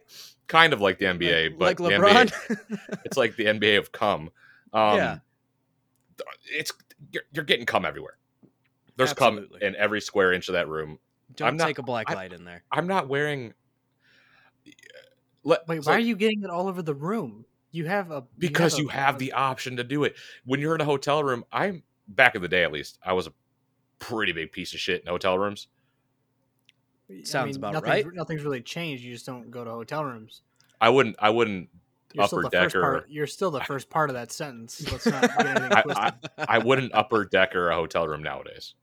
Kind 0.47 0.73
of 0.73 0.81
like 0.81 0.99
the 0.99 1.05
NBA, 1.05 1.51
like, 1.61 1.77
but 1.77 1.81
like 1.81 1.93
lebron 2.01 2.29
NBA, 2.29 2.79
it's 3.05 3.17
like 3.17 3.37
the 3.37 3.45
NBA 3.45 3.79
of 3.79 3.93
cum. 3.93 4.31
Um, 4.73 4.97
Yeah. 4.97 5.19
it's 6.53 6.73
you're, 7.13 7.23
you're 7.33 7.45
getting 7.45 7.67
cum 7.67 7.85
everywhere. 7.85 8.17
There's 8.97 9.13
cum 9.15 9.49
in 9.63 9.75
every 9.77 10.01
square 10.01 10.33
inch 10.33 10.49
of 10.49 10.53
that 10.55 10.69
room. 10.69 10.99
Don't 11.37 11.57
not- 11.57 11.67
take 11.67 11.79
a 11.79 11.83
black 11.83 12.11
I- 12.11 12.15
light 12.15 12.33
in 12.33 12.45
there. 12.45 12.63
I'm 12.71 12.87
not 12.87 13.09
wearing. 13.09 13.55
Let, 15.43 15.67
Wait, 15.69 15.83
so- 15.83 15.91
why 15.91 15.97
are 15.97 16.01
you 16.01 16.17
getting 16.17 16.43
it 16.43 16.51
all 16.51 16.69
over 16.69 16.83
the 16.83 16.95
room? 16.95 17.45
You 17.73 17.87
have 17.87 18.11
a 18.11 18.25
because 18.37 18.79
a- 18.79 18.83
you 18.83 18.89
have 18.89 19.19
the 19.19 19.33
option 19.33 19.77
to 19.77 19.85
do 19.85 20.05
it 20.05 20.17
when 20.45 20.61
you're 20.61 20.75
in 20.75 20.81
a 20.81 20.85
hotel 20.85 21.23
room. 21.23 21.45
I'm 21.53 21.83
back 22.09 22.35
in 22.35 22.43
the 22.43 22.49
day, 22.49 22.65
at 22.65 22.73
least. 22.73 22.99
I 23.05 23.13
was 23.13 23.27
a 23.27 23.33
pretty 24.01 24.33
big 24.33 24.53
piece 24.53 24.75
of 24.75 24.81
shit 24.81 25.03
in 25.03 25.07
hotel 25.09 25.39
rooms. 25.39 25.69
I 27.09 27.23
Sounds 27.23 27.57
about 27.57 27.73
nothing's- 27.75 28.05
right. 28.05 28.15
Nothing's 28.15 28.43
really 28.43 28.61
changed. 28.61 29.03
You 29.03 29.13
just 29.13 29.25
don't 29.27 29.51
go 29.51 29.65
to 29.65 29.71
hotel 29.71 30.05
rooms. 30.05 30.43
I 30.81 30.89
wouldn't. 30.91 31.17
I 31.19 31.31
wouldn't. 31.31 31.69
You're 32.15 32.27
still 32.27 32.39
Upper 32.41 32.49
the 32.51 32.57
first 32.57 32.75
decker. 32.75 32.81
part. 32.83 33.07
You're 33.11 33.27
still 33.27 33.51
the 33.51 33.61
first 33.61 33.89
part 33.91 34.11
of 34.11 34.15
that 34.15 34.33
sentence. 34.33 34.81
Let's 34.93 35.07
not 35.07 35.23
get 35.23 35.47
anything 35.47 35.73
I, 35.73 35.81
twisted. 35.83 36.31
I, 36.39 36.45
I 36.49 36.59
wouldn't 36.59 36.93
upper 36.95 37.25
decker 37.25 37.71
a 37.71 37.75
hotel 37.77 38.07
room 38.09 38.23
nowadays. 38.23 38.75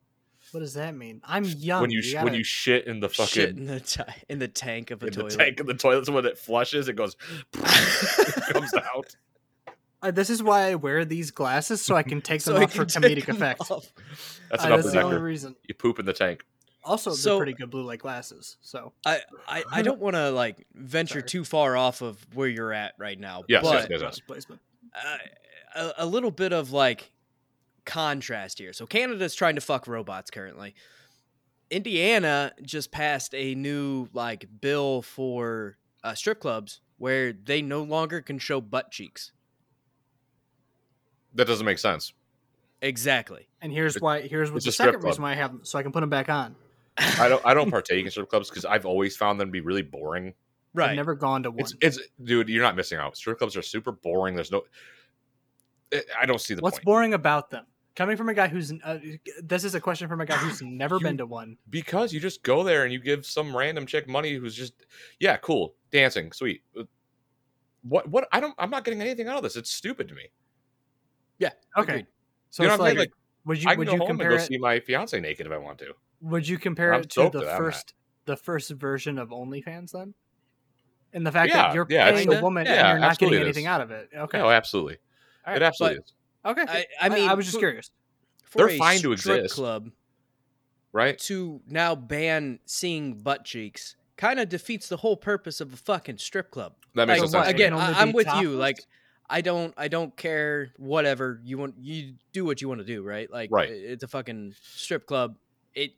what 0.51 0.61
does 0.61 0.75
that 0.75 0.95
mean? 0.95 1.21
I'm 1.25 1.43
young. 1.43 1.81
when 1.81 1.91
you, 1.91 2.01
sh 2.01 2.15
when 2.15 2.33
you 2.33 2.43
shit 2.43 2.87
in 2.87 2.99
the 3.01 3.09
fucking 3.09 3.25
Shit 3.27 3.49
in 3.57 3.65
the 3.65 3.79
ta- 3.81 4.05
in 4.29 4.39
the 4.39 4.47
tank 4.47 4.91
of 4.91 5.03
a 5.03 5.07
in 5.07 5.11
the 5.13 5.19
toilet. 5.23 5.37
tank 5.37 5.59
of 5.59 5.67
the 5.67 5.73
toilet, 5.73 6.05
so 6.05 6.13
when 6.13 6.25
it 6.25 6.37
flushes, 6.37 6.87
it 6.87 6.93
goes 6.95 7.15
it 7.53 8.43
comes 8.53 8.73
out. 8.73 9.15
Uh, 10.01 10.11
this 10.11 10.29
is 10.29 10.41
why 10.43 10.69
I 10.69 10.75
wear 10.75 11.03
these 11.05 11.31
glasses 11.31 11.81
so 11.81 11.95
I 11.95 12.03
can 12.03 12.21
take 12.21 12.43
them 12.43 12.53
So 12.53 12.59
he 12.59 12.65
off 12.65 12.73
for 12.73 12.85
comedic 12.85 13.27
effect. 13.27 13.69
off. 13.71 13.91
That's 14.51 14.63
Uh, 14.63 14.67
an 14.67 14.73
upper 14.73 14.81
that's 14.83 14.93
the 14.93 15.01
only 15.01 15.17
reason. 15.17 15.55
You 15.67 15.73
poop 15.75 15.99
in 15.99 16.05
the 16.05 16.13
tank. 16.13 16.45
Also, 16.87 17.13
they're 17.13 17.37
pretty 17.37 17.53
good 17.53 17.69
blue 17.69 17.83
light 17.83 17.99
glasses. 17.99 18.57
So 18.61 18.93
I, 19.05 19.21
I, 19.47 19.63
I 19.71 19.81
don't 19.81 19.99
want 19.99 20.15
to 20.15 20.31
like 20.31 20.65
venture 20.73 21.19
Sorry. 21.19 21.23
too 21.23 21.43
far 21.43 21.75
off 21.75 22.01
of 22.01 22.25
where 22.33 22.47
you're 22.47 22.71
at 22.73 22.93
right 22.97 23.19
now. 23.19 23.43
Yes, 23.47 23.63
but 23.63 23.73
yes, 23.73 23.87
yes. 23.89 23.99
product 23.99 24.27
placement. 24.27 24.61
uh, 24.95 25.17
a, 25.75 25.93
a 25.99 26.05
little 26.05 26.31
bit 26.31 26.53
of 26.53 26.71
like 26.71 27.11
contrast 27.85 28.59
here. 28.59 28.73
So 28.73 28.85
Canada's 28.85 29.35
trying 29.35 29.55
to 29.55 29.61
fuck 29.61 29.87
robots 29.87 30.31
currently. 30.31 30.75
Indiana 31.69 32.53
just 32.61 32.91
passed 32.91 33.35
a 33.35 33.53
new 33.53 34.07
like 34.13 34.47
bill 34.61 35.01
for 35.01 35.77
uh, 36.03 36.13
strip 36.13 36.39
clubs 36.39 36.79
where 36.97 37.33
they 37.33 37.61
no 37.61 37.83
longer 37.83 38.21
can 38.21 38.39
show 38.39 38.61
butt 38.61 38.91
cheeks. 38.91 39.31
That 41.33 41.45
doesn't 41.47 41.65
make 41.65 41.77
sense. 41.79 42.13
Exactly. 42.81 43.47
And 43.61 43.71
here's 43.71 43.95
It- 43.95 44.01
why. 44.01 44.21
Here's 44.21 44.51
what 44.51 44.63
the 44.63 44.71
second 44.71 45.03
reason 45.03 45.21
why 45.23 45.31
I 45.31 45.35
have 45.35 45.51
them, 45.51 45.61
so 45.65 45.77
I 45.77 45.83
can 45.83 45.91
put 45.91 46.01
them 46.01 46.09
back 46.09 46.29
on. 46.29 46.55
I 46.97 47.29
don't. 47.29 47.41
I 47.45 47.53
don't 47.53 47.69
partake 47.71 48.03
in 48.05 48.11
strip 48.11 48.29
clubs 48.29 48.49
because 48.49 48.65
I've 48.65 48.85
always 48.85 49.15
found 49.15 49.39
them 49.39 49.47
to 49.49 49.51
be 49.51 49.61
really 49.61 49.81
boring. 49.83 50.33
Right. 50.73 50.91
I've 50.91 50.95
never 50.95 51.15
gone 51.15 51.43
to 51.43 51.51
one. 51.51 51.59
It's 51.59 51.75
it's 51.81 51.99
dude, 52.23 52.49
you're 52.49 52.63
not 52.63 52.75
missing 52.75 52.97
out. 52.99 53.15
Strip 53.17 53.37
clubs 53.37 53.55
are 53.55 53.61
super 53.61 53.91
boring. 53.91 54.35
There's 54.35 54.51
no. 54.51 54.63
I- 55.93 56.03
I 56.21 56.25
don't 56.25 56.41
see 56.41 56.53
the 56.53 56.61
What's 56.61 56.77
point 56.77 56.85
boring 56.85 57.13
about 57.13 57.49
them? 57.49 57.65
Coming 57.95 58.15
from 58.17 58.29
a 58.29 58.33
guy 58.33 58.47
who's 58.47 58.71
uh, 58.83 58.99
this 59.41 59.63
is 59.63 59.73
a 59.73 59.79
question 59.79 60.07
from 60.07 60.21
a 60.21 60.25
guy 60.25 60.35
who's 60.37 60.61
never 60.63 60.95
You- 60.97 61.01
been 61.03 61.17
to 61.17 61.25
one. 61.25 61.57
because 61.69 62.11
you 62.13 62.19
just 62.19 62.43
go 62.43 62.63
there 62.63 62.83
and 62.83 62.91
you 62.93 62.99
give 62.99 63.25
some 63.25 63.55
random 63.55 63.85
chick 63.85 64.07
money 64.07 64.33
who's 64.35 64.53
just 64.55 64.73
yeah 65.19 65.37
cool 65.37 65.75
dancing 65.91 66.31
sweet. 66.31 66.61
Uh, 66.77 66.83
What 67.83 68.07
what 68.09 68.27
I 68.31 68.39
don't 68.39 68.53
I'm 68.57 68.69
not 68.69 68.83
getting 68.83 69.01
anything 69.01 69.27
out 69.27 69.37
of 69.37 69.43
this. 69.43 69.55
It's 69.55 69.71
stupid 69.71 70.07
to 70.09 70.15
me. 70.15 70.27
Yeah. 71.39 71.51
Okay, 71.77 71.91
Agreed. 71.91 72.07
so 72.49 72.63
You 72.63 72.67
know 72.69 72.73
it's 72.75 72.79
what 72.81 72.85
I 72.85 72.89
mean? 72.89 72.97
like, 72.99 73.09
Like, 73.09 73.13
would 73.45 73.63
you 73.63 73.69
I 73.69 73.71
can 73.73 73.79
would 73.79 73.87
go 73.87 73.93
you 73.93 73.99
home 73.99 74.09
and 74.09 74.19
compare 74.19 74.37
go 74.37 74.43
it? 74.43 74.47
see 74.47 74.57
my 74.57 74.79
fiance 74.79 75.19
naked 75.19 75.45
if 75.47 75.51
I 75.53 75.57
want 75.57 75.79
to. 75.79 75.93
Would 76.21 76.47
you 76.47 76.57
compare 76.57 76.93
I'm 76.93 77.01
it 77.01 77.09
to 77.09 77.11
stoked 77.11 77.33
the 77.33 77.41
that 77.41 77.57
first 77.57 77.93
the 78.25 78.35
first 78.37 78.69
version 78.71 79.17
of 79.19 79.29
OnlyFans 79.29 79.91
then? 79.91 80.13
And 81.13 81.25
the 81.25 81.31
fact 81.31 81.49
Yeah, 81.51 81.67
that 81.67 81.73
you're 81.73 81.87
yeah, 81.89 82.11
paying 82.11 82.33
a 82.33 82.41
woman 82.41 82.65
Yeah, 82.65 82.73
and 82.73 82.89
you're 82.89 82.99
not 83.07 83.17
getting 83.17 83.39
anything 83.39 83.65
out 83.65 83.81
of 83.81 83.91
it. 83.91 84.09
Okay. 84.13 84.37
No, 84.37 84.49
absolutely. 84.49 84.97
All 85.45 85.53
It 85.53 85.57
right. 85.57 85.63
absolutely 85.63 85.99
is. 85.99 86.13
okay. 86.45 86.63
I, 86.67 86.85
I 87.01 87.09
mean, 87.09 87.29
I, 87.29 87.33
was 87.33 87.45
just 87.45 87.55
for- 87.55 87.59
curious. 87.61 87.91
For 88.43 88.59
They're 88.59 88.69
a 88.69 88.77
fine 88.77 88.99
to 89.01 89.11
exist. 89.13 89.55
Club 89.55 89.89
Right? 90.93 91.17
to 91.19 91.61
now 91.67 91.95
ban 91.95 92.59
seeing 92.65 93.13
butt 93.21 93.45
cheeks 93.45 93.95
kind 94.15 94.39
of 94.39 94.49
defeats 94.49 94.89
the 94.89 94.97
whole 94.97 95.15
purpose 95.17 95.61
of 95.61 95.73
a 95.73 95.77
fucking 95.77 96.17
strip 96.17 96.49
club. 96.49 96.73
That 96.95 97.07
makes 97.07 97.21
Like, 97.21 97.31
no 97.31 97.39
sense. 97.43 97.49
again, 97.49 97.73
I, 97.73 98.01
I'm 98.01 98.13
with 98.13 98.25
you. 98.27 98.31
topless? 98.31 98.55
Like, 98.55 98.77
I 99.29 99.41
don't, 99.41 99.73
I 99.77 99.89
don't 99.89 100.15
care. 100.17 100.71
Whatever 100.77 101.39
you 101.43 101.57
want, 101.57 101.75
you 101.79 102.15
do 102.33 102.43
what 102.45 102.61
you 102.61 102.67
want 102.67 102.79
to 102.79 102.85
do, 102.85 103.03
right? 103.03 103.29
Like, 103.31 103.49
Right. 103.51 103.69
It's 103.69 104.03
a 104.03 104.07
fucking 104.07 104.55
strip 104.61 105.05
club. 105.05 105.35
It, 105.75 105.81
it, 105.81 105.91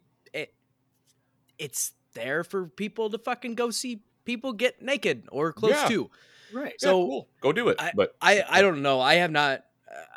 it's 1.60 1.92
there 2.14 2.44
for 2.44 2.66
people 2.68 3.10
to 3.12 3.18
fucking 3.20 3.56
go 3.56 3.70
see 3.70 4.02
people 4.26 4.54
get 4.54 4.82
naked 4.82 5.28
or 5.32 5.54
close 5.54 5.74
Yeah. 5.74 5.88
to. 5.88 6.10
Right. 6.54 6.74
Yeah, 6.82 6.90
so- 6.90 7.06
cool. 7.06 7.30
Go 7.42 7.52
do 7.54 7.70
it. 7.70 7.78
I- 7.80 7.92
but 7.96 8.16
I, 8.22 8.44
I 8.50 8.62
don't 8.62 8.82
know. 8.82 9.00
I 9.02 9.16
have 9.16 9.32
not. 9.32 9.64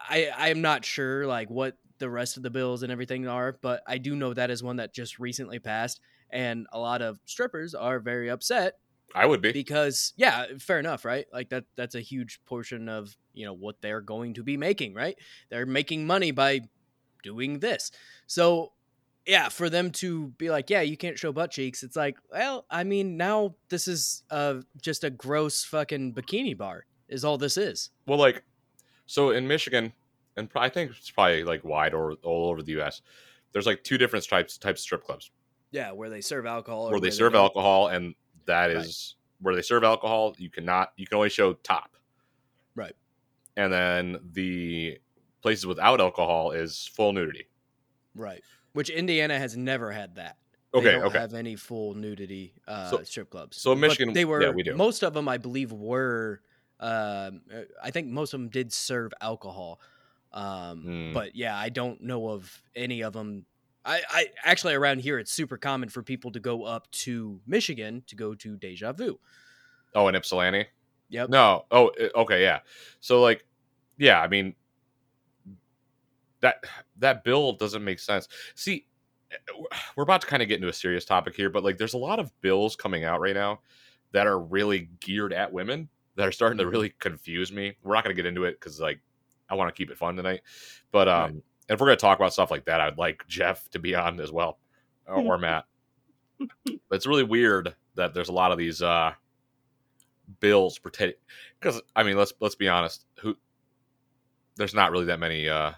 I, 0.09 0.31
I 0.37 0.49
am 0.49 0.61
not 0.61 0.85
sure 0.85 1.27
like 1.27 1.49
what 1.51 1.77
the 1.99 2.09
rest 2.11 2.37
of 2.37 2.43
the 2.43 2.51
bills 2.51 2.83
and 2.83 2.93
everything 2.93 3.27
are, 3.29 3.57
but 3.63 3.83
I 3.87 3.99
do 3.99 4.15
know 4.17 4.35
that 4.35 4.51
is 4.51 4.63
one 4.63 4.77
that 4.77 4.93
just 4.93 5.19
recently 5.19 5.59
passed, 5.61 6.01
and 6.31 6.67
a 6.73 6.79
lot 6.79 7.01
of 7.01 7.19
strippers 7.25 7.75
are 7.75 7.99
very 8.01 8.29
upset 8.29 8.79
I 9.15 9.25
would 9.27 9.41
be. 9.41 9.53
because 9.53 10.13
yeah 10.17 10.47
fair 10.59 10.79
enough 10.79 11.05
right 11.05 11.27
like 11.33 11.51
that 11.51 11.65
that's 11.77 11.95
a 11.95 12.01
huge 12.01 12.41
portion 12.47 12.89
of 12.89 13.15
you 13.35 13.45
know 13.47 13.53
what 13.53 13.81
they're 13.83 14.01
going 14.01 14.35
to 14.35 14.43
be 14.43 14.57
making 14.57 14.95
right 14.95 15.17
they're 15.51 15.67
making 15.67 16.07
money 16.07 16.31
by 16.31 16.61
doing 17.23 17.59
this 17.61 17.91
so 18.27 18.73
yeah 19.27 19.49
for 19.49 19.71
them 19.71 19.91
to 19.91 20.29
be 20.39 20.51
like 20.51 20.69
yeah 20.71 20.81
you 20.81 20.97
can't 20.97 21.19
show 21.19 21.33
butt 21.33 21.51
cheeks 21.51 21.83
it's 21.83 21.95
like 21.97 22.17
well 22.31 22.65
i 22.71 22.83
mean 22.83 23.17
now 23.17 23.55
this 23.69 23.87
is 23.87 24.23
uh 24.31 24.55
just 24.81 25.05
a 25.05 25.11
gross 25.11 25.65
fucking 25.65 26.13
bikini 26.13 26.57
bar 26.57 26.85
is 27.09 27.25
all 27.25 27.37
this 27.39 27.57
is 27.57 27.91
Well, 28.07 28.19
like, 28.19 28.43
so 29.07 29.31
in 29.31 29.47
Michigan, 29.47 29.93
and 30.37 30.49
I 30.57 30.71
think 30.71 30.93
it's 30.93 31.11
probably 31.11 31.45
like 31.45 31.63
wide 31.63 31.93
or 31.93 32.13
all 32.23 32.49
over 32.49 32.63
the 32.63 32.73
U.S. 32.73 33.03
There's 33.53 33.67
like 33.67 33.85
two 33.85 33.99
different 33.99 34.27
types 34.27 34.57
types 34.57 34.81
of 34.81 34.83
strip 34.85 35.05
clubs 35.05 35.31
yeah 35.73 35.93
where 35.93 36.09
they 36.09 36.23
serve 36.23 36.47
alcohol 36.47 36.89
or 36.89 36.93
where 36.93 37.01
they 37.01 37.11
serve 37.11 37.33
don't. 37.35 37.43
alcohol, 37.43 37.89
and 37.89 38.15
that 38.47 38.71
is 38.71 39.17
Right. 39.17 39.45
where 39.45 39.55
they 39.55 39.61
serve 39.63 39.85
alcohol. 39.85 40.35
You 40.39 40.49
cannot. 40.49 40.93
You 40.97 41.07
can 41.07 41.17
only 41.17 41.29
show 41.29 41.53
top. 41.53 41.97
Right. 42.75 42.97
And 43.59 43.71
then 43.71 44.19
the 44.33 44.99
places 45.43 45.67
without 45.67 46.01
alcohol 46.01 46.53
is 46.53 46.89
full 46.95 47.13
nudity. 47.13 47.47
right 48.15 48.43
which 48.73 48.91
indiana 48.91 49.39
has 49.39 49.57
never 49.57 49.91
had 49.93 50.15
that 50.17 50.37
They 50.73 50.79
Okay. 50.79 50.93
don't 50.93 51.05
Okay. 51.05 51.19
have 51.19 51.35
any 51.35 51.57
full 51.57 51.95
nudity 51.95 52.55
uh, 52.67 52.91
So- 52.91 53.03
strip 53.05 53.29
clubs. 53.31 53.57
so 53.59 53.73
in 53.73 53.81
But 53.81 53.89
Michigan, 53.89 54.15
they 54.15 54.21
yeah, 54.21 54.27
were. 54.27 54.53
we 54.53 54.63
do. 54.63 54.75
Most 54.75 55.03
of 55.03 55.13
them, 55.13 55.29
I 55.29 55.37
believe, 55.39 55.71
were. 55.71 56.41
Um, 56.81 57.43
uh, 57.55 57.63
I 57.83 57.91
think 57.91 58.09
most 58.09 58.33
of 58.35 58.41
them 58.41 58.49
did 58.49 58.73
serve 58.73 59.13
alcohol. 59.21 59.81
Um, 60.33 60.83
Hmm. 60.83 61.13
But 61.13 61.37
yeah, 61.37 61.55
I 61.57 61.69
don't 61.69 62.01
know 62.01 62.31
of 62.31 62.63
any 62.75 63.03
of 63.03 63.13
them. 63.13 63.45
I, 63.85 64.01
I 64.09 64.31
actually 64.45 64.73
around 64.75 65.01
here, 65.03 65.19
it's 65.19 65.31
super 65.33 65.59
common 65.59 65.89
for 65.91 66.03
people 66.03 66.31
to 66.33 66.41
go 66.41 66.63
up 66.65 66.91
to 67.05 67.41
Michigan 67.47 68.03
to 68.07 68.17
go 68.17 68.35
to 68.35 68.57
Deja 68.57 68.93
Vu. 68.93 69.21
Oh, 69.95 70.09
in 70.09 70.15
Ypsilanti. 70.15 70.67
Yep. 71.11 71.29
No. 71.29 71.67
Oh, 71.71 71.89
uh, 72.01 72.21
okay, 72.23 72.41
yeah. 72.43 72.61
So 73.01 73.21
like, 73.21 73.45
yeah, 73.99 74.21
I 74.23 74.29
mean, 74.29 74.55
that 76.43 76.63
that 76.99 77.25
bill 77.25 77.53
doesn't 77.55 77.83
make 77.83 77.99
sense. 77.99 78.29
See, 78.55 78.87
we're 79.97 80.03
about 80.05 80.21
to 80.21 80.27
kind 80.27 80.43
of 80.43 80.49
get 80.49 80.57
into 80.57 80.69
a 80.69 80.73
serious 80.73 81.05
topic 81.07 81.35
here, 81.35 81.49
but 81.51 81.65
like, 81.65 81.79
there's 81.79 81.95
a 81.95 81.99
lot 81.99 82.19
of 82.21 82.31
bills 82.43 82.77
coming 82.77 83.05
out 83.05 83.21
right 83.21 83.35
now 83.35 83.61
that 84.13 84.27
are 84.27 84.39
really 84.39 84.91
geared 85.01 85.33
at 85.33 85.51
women 85.53 85.89
that 86.17 86.29
are 86.29 86.33
starting 86.33 86.59
to 86.59 86.65
Mhm. 86.65 86.71
really 86.73 86.91
confuse 86.99 87.51
me. 87.51 87.75
We're 87.83 87.95
not 87.95 88.05
going 88.05 88.15
to 88.15 88.23
get 88.23 88.29
into 88.29 88.45
it 88.45 88.61
because 88.61 88.79
like, 88.79 89.01
I 89.49 89.55
want 89.55 89.75
to 89.75 89.79
keep 89.79 89.91
it 89.91 89.97
fun 89.97 90.15
tonight. 90.17 90.43
But 90.91 91.09
um, 91.09 91.23
Right. 91.33 91.43
if 91.71 91.81
we're 91.81 91.87
going 91.87 91.97
to 91.97 92.01
talk 92.03 92.19
about 92.19 92.35
stuff 92.35 92.51
like 92.51 92.67
that, 92.67 92.81
I'd 92.81 92.99
like 92.99 93.27
Jeff 93.27 93.71
to 93.71 93.79
be 93.79 93.95
on 93.95 94.21
as 94.21 94.31
well, 94.31 94.59
or, 95.07 95.17
or 95.23 95.39
Matt. 95.39 95.65
But 96.39 96.97
it's 96.97 97.07
really 97.07 97.25
weird 97.25 97.75
that 97.95 98.13
there's 98.13 98.29
a 98.29 98.33
lot 98.33 98.53
of 98.53 98.59
these 98.59 98.83
uh 98.83 99.13
bills 100.41 100.79
pretending 100.79 101.17
because 101.61 101.81
I 101.95 102.03
mean 102.03 102.17
let's 102.17 102.33
let's 102.41 102.55
be 102.55 102.69
honest 102.69 103.05
who 103.21 103.37
there's 104.57 104.75
not 104.75 104.91
really 104.91 105.05
that 105.07 105.19
many 105.21 105.49
uh 105.49 105.73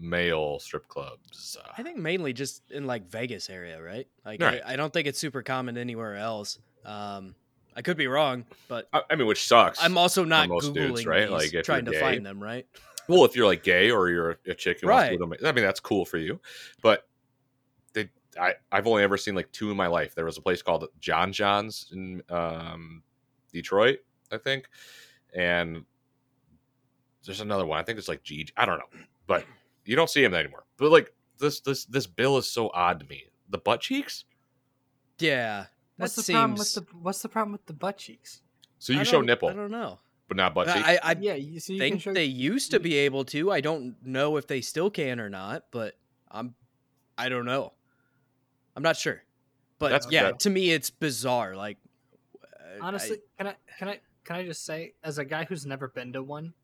male 0.00 0.58
strip 0.58 0.88
clubs 0.88 1.56
uh, 1.62 1.72
I 1.76 1.82
think 1.82 1.98
mainly 1.98 2.32
just 2.32 2.70
in 2.70 2.86
like 2.86 3.08
Vegas 3.10 3.50
area, 3.50 3.82
right? 3.82 4.06
Like 4.24 4.40
Right. 4.40 4.62
I, 4.64 4.72
I 4.72 4.76
don't 4.76 4.92
think 4.92 5.06
it's 5.06 5.18
super 5.18 5.42
common 5.42 5.76
anywhere 5.76 6.16
else. 6.16 6.58
Um, 6.84 7.34
I 7.76 7.82
could 7.82 7.96
be 7.96 8.06
wrong, 8.06 8.44
but 8.68 8.88
I, 8.92 9.02
I 9.10 9.16
mean 9.16 9.26
which 9.26 9.46
sucks 9.46 9.82
I'm 9.82 9.98
also 9.98 10.24
not 10.24 10.48
most 10.48 10.72
googling 10.72 10.74
dudes, 10.74 11.06
right? 11.06 11.30
Like, 11.30 11.52
trying 11.62 11.84
to 11.84 11.92
gay. 11.92 12.00
find 12.00 12.24
them, 12.24 12.42
right? 12.42 12.66
well 13.08 13.24
if 13.24 13.36
you're 13.36 13.46
like 13.46 13.62
gay 13.62 13.90
or 13.90 14.08
you're 14.08 14.38
a 14.46 14.54
chick 14.54 14.80
who 14.80 14.88
wants 14.88 15.08
to 15.08 15.24
Right. 15.24 15.44
I 15.44 15.52
mean 15.52 15.64
that's 15.64 15.80
cool 15.80 16.04
for 16.04 16.18
you 16.18 16.40
but 16.82 17.06
they 17.92 18.08
I 18.40 18.54
I've 18.70 18.86
only 18.86 19.02
ever 19.02 19.16
seen 19.16 19.34
like 19.34 19.50
two 19.52 19.70
in 19.70 19.76
my 19.76 19.88
life 19.88 20.14
there 20.14 20.24
was 20.24 20.38
a 20.38 20.42
place 20.42 20.62
called 20.62 20.86
John 21.00 21.32
John's 21.32 21.90
in 21.92 22.22
um 22.30 23.02
Detroit 23.52 23.98
I 24.32 24.38
think 24.38 24.68
and 25.34 25.84
there's 27.24 27.40
another 27.40 27.66
one 27.66 27.78
I 27.78 27.82
think 27.82 27.98
it's 27.98 28.08
like 28.08 28.22
G 28.22 28.48
I 28.56 28.64
don't 28.64 28.78
know 28.78 29.00
but 29.26 29.44
you 29.90 29.96
don't 29.96 30.08
see 30.08 30.22
him 30.22 30.34
anymore 30.34 30.64
but 30.76 30.90
like 30.90 31.12
this 31.38 31.60
this 31.60 31.84
this 31.86 32.06
bill 32.06 32.38
is 32.38 32.48
so 32.50 32.70
odd 32.72 33.00
to 33.00 33.06
me 33.06 33.24
the 33.48 33.58
butt 33.58 33.80
cheeks 33.80 34.24
Yeah, 35.18 35.66
What's 35.96 36.14
that 36.14 36.26
the 36.26 36.32
problem 36.32 36.54
with 36.58 36.74
the 36.74 36.86
What's 37.02 37.22
the 37.22 37.28
problem 37.28 37.52
with 37.52 37.66
the 37.66 37.72
butt 37.72 37.98
cheeks? 37.98 38.42
so 38.78 38.92
you 38.92 39.00
I 39.00 39.02
show 39.02 39.20
nipple 39.20 39.48
I 39.48 39.54
don't 39.54 39.70
know. 39.70 39.98
but 40.28 40.36
not 40.36 40.54
butt 40.54 40.68
cheeks 40.68 40.86
I, 40.88 40.98
I 41.02 41.16
yeah, 41.20 41.34
you, 41.34 41.58
so 41.60 41.72
you 41.72 41.78
think 41.80 42.00
show, 42.02 42.14
they 42.14 42.24
used 42.24 42.70
to 42.70 42.78
be 42.80 42.94
able 42.94 43.24
to. 43.26 43.50
I 43.50 43.60
don't 43.60 43.96
know 44.04 44.36
if 44.36 44.46
they 44.46 44.60
still 44.60 44.90
can 44.90 45.18
or 45.20 45.28
not, 45.28 45.64
but 45.72 45.96
I'm 46.30 46.54
I 47.18 47.28
don't 47.28 47.44
know. 47.44 47.72
I'm 48.76 48.82
not 48.84 48.96
sure, 48.96 49.22
but 49.80 49.90
That's- 49.90 50.10
yeah, 50.12 50.22
that- 50.24 50.40
to 50.40 50.50
me 50.50 50.70
it's 50.70 50.88
bizarre. 50.90 51.56
Like 51.56 51.78
uh, 52.42 52.46
I- 52.82 52.86
Honestly, 52.86 53.18
can 53.36 53.48
I 53.48 53.54
can 53.78 53.88
I 53.88 54.00
can 54.24 54.36
I 54.36 54.44
just 54.44 54.64
say, 54.64 54.94
as 55.02 55.18
a 55.18 55.24
guy 55.24 55.44
who's 55.44 55.66
never 55.66 55.88
been 55.88 56.12
to 56.12 56.22
one, 56.22 56.54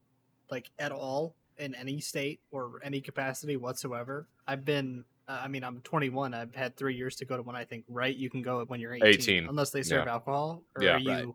like 0.51 0.71
at 0.79 0.93
all 0.93 1.35
in 1.59 1.75
any 1.75 2.01
state 2.01 2.41
or 2.51 2.81
any 2.85 3.01
capacity 3.01 3.57
whatsoever, 3.57 4.29
I've 4.47 4.65
been. 4.65 5.05
Uh, 5.29 5.41
I 5.43 5.49
mean, 5.49 5.65
I'm 5.65 5.81
21. 5.81 6.35
I've 6.35 6.55
had 6.55 6.77
three 6.77 6.95
years 6.95 7.17
to 7.17 7.25
go 7.25 7.37
to 7.37 7.43
one. 7.43 7.57
I 7.57 7.65
think 7.65 7.85
right. 7.89 8.15
You 8.17 8.31
can 8.31 8.43
go 8.43 8.65
when 8.67 8.79
you're 8.79 8.95
18, 8.95 9.09
18, 9.09 9.49
unless 9.49 9.71
they 9.71 9.83
serve 9.83 10.07
alcohol. 10.07 10.63
Or 10.77 10.85
Yeah. 10.85 10.93
are 10.95 10.99
you, 11.01 11.11
Right. 11.11 11.27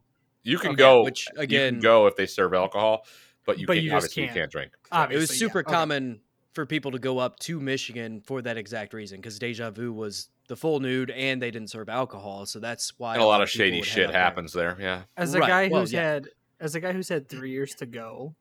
You 0.44 0.58
can 0.58 0.70
Okay, 0.72 0.78
go. 0.78 1.04
which, 1.04 1.28
you 1.36 1.42
again- 1.42 1.74
can 1.75 1.82
go 1.82 2.08
if 2.08 2.16
they 2.16 2.25
serve 2.25 2.54
alcohol, 2.54 3.06
but 3.46 3.60
you 3.60 3.68
But 3.68 3.74
can't. 3.74 3.86
you 3.86 3.94
obviously, 3.94 4.24
can't. 4.24 4.36
you 4.36 4.42
can't 4.44 4.51
drink. 4.51 4.72
it 5.12 5.18
was 5.18 5.30
super 5.38 5.60
yeah, 5.60 5.63
okay. 5.68 5.72
common 5.74 6.22
for 6.54 6.66
people 6.66 6.92
to 6.92 7.00
go 7.00 7.18
up 7.20 7.38
to 7.40 7.60
Michigan 7.60 8.22
for 8.22 8.42
that 8.42 8.58
exact 8.58 8.94
reason 8.94 9.18
because 9.20 9.38
Deja 9.38 9.70
Vu 9.72 9.92
was 9.92 10.30
the 10.48 10.56
full 10.56 10.80
nude 10.80 11.12
and 11.12 11.42
they 11.42 11.51
didn't 11.51 11.70
serve 11.70 11.90
alcohol, 11.90 12.46
so 12.46 12.60
that's 12.60 12.98
why 12.98 13.13
And 13.16 13.22
a 13.22 13.25
lot 13.25 13.42
of 13.42 13.50
shady 13.50 13.82
shit 13.82 14.06
up 14.08 14.13
there. 14.13 14.22
happens 14.22 14.54
there. 14.54 14.78
Yeah. 14.80 15.04
As 15.18 15.34
a 15.36 15.40
Right, 15.40 15.48
guy 15.50 15.68
well, 15.68 15.82
who's 15.82 15.92
yeah. 15.94 16.01
had 16.13 16.30
as 16.62 16.75
a 16.75 16.80
guy 16.80 16.94
who's 16.94 17.10
had 17.10 17.28
three 17.28 17.51
years 17.51 17.74
to 17.75 17.86
go, 17.86 18.36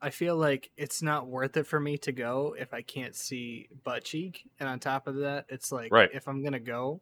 I 0.00 0.10
feel 0.10 0.36
like 0.36 0.70
it's 0.76 1.02
not 1.02 1.26
worth 1.26 1.56
it 1.56 1.66
for 1.66 1.80
me 1.80 1.96
to 1.98 2.12
go 2.12 2.54
if 2.58 2.74
I 2.74 2.82
can't 2.82 3.14
see 3.14 3.68
butt 3.84 4.04
cheek. 4.04 4.48
And 4.60 4.68
on 4.68 4.78
top 4.78 5.06
of 5.06 5.16
that, 5.16 5.46
it's 5.48 5.72
like 5.72 5.92
Right. 5.92 6.10
if 6.12 6.28
I'm 6.28 6.42
gonna 6.44 6.60
go, 6.60 7.00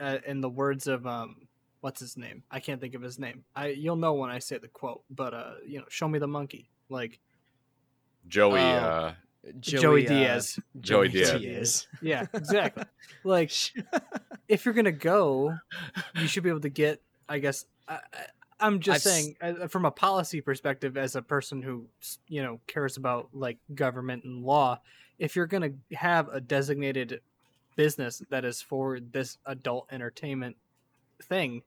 uh, 0.00 0.18
in 0.26 0.40
the 0.40 0.48
words 0.48 0.86
of 0.88 1.06
um, 1.06 1.46
what's 1.80 2.00
his 2.00 2.16
name? 2.16 2.42
I 2.50 2.60
can't 2.60 2.80
think 2.80 2.94
of 2.94 3.02
his 3.02 3.18
name. 3.18 3.44
I 3.54 3.68
you'll 3.68 3.96
know 3.96 4.14
when 4.14 4.30
I 4.30 4.40
say 4.40 4.58
the 4.58 4.68
quote, 4.68 5.02
but 5.10 5.32
uh, 5.32 5.54
you 5.64 5.78
know, 5.78 5.84
show 5.88 6.08
me 6.08 6.18
the 6.18 6.26
monkey, 6.26 6.68
like 6.88 7.18
Joey. 8.28 8.60
Oh. 8.60 8.64
uh, 8.64 9.14
Joey, 9.60 10.06
uh, 10.06 10.10
Diaz. 10.10 10.58
Joey 10.80 11.08
Joey 11.08 11.08
Diaz. 11.08 11.40
Diaz. 11.40 11.86
Yeah, 12.02 12.26
exactly. 12.34 12.82
like 13.24 13.52
if 14.48 14.64
you're 14.64 14.74
gonna 14.74 14.90
go, 14.90 15.54
you 16.16 16.26
should 16.26 16.42
be 16.42 16.48
able 16.50 16.60
to 16.60 16.68
get. 16.68 17.00
I 17.28 17.38
guess 17.38 17.64
I, 17.88 17.94
I, 18.12 18.26
I'm 18.58 18.80
just 18.80 19.06
I've 19.06 19.12
saying, 19.12 19.36
uh, 19.40 19.68
from 19.68 19.84
a 19.84 19.90
policy 19.90 20.40
perspective, 20.40 20.96
as 20.96 21.16
a 21.16 21.22
person 21.22 21.62
who 21.62 21.86
you 22.28 22.42
know 22.42 22.60
cares 22.66 22.96
about 22.96 23.28
like 23.32 23.58
government 23.74 24.24
and 24.24 24.42
law, 24.42 24.80
if 25.18 25.36
you're 25.36 25.46
gonna 25.46 25.72
have 25.92 26.28
a 26.28 26.40
designated 26.40 27.20
business 27.76 28.22
that 28.30 28.44
is 28.44 28.62
for 28.62 28.98
this 29.00 29.38
adult 29.44 29.86
entertainment 29.90 30.56
thing, 31.22 31.62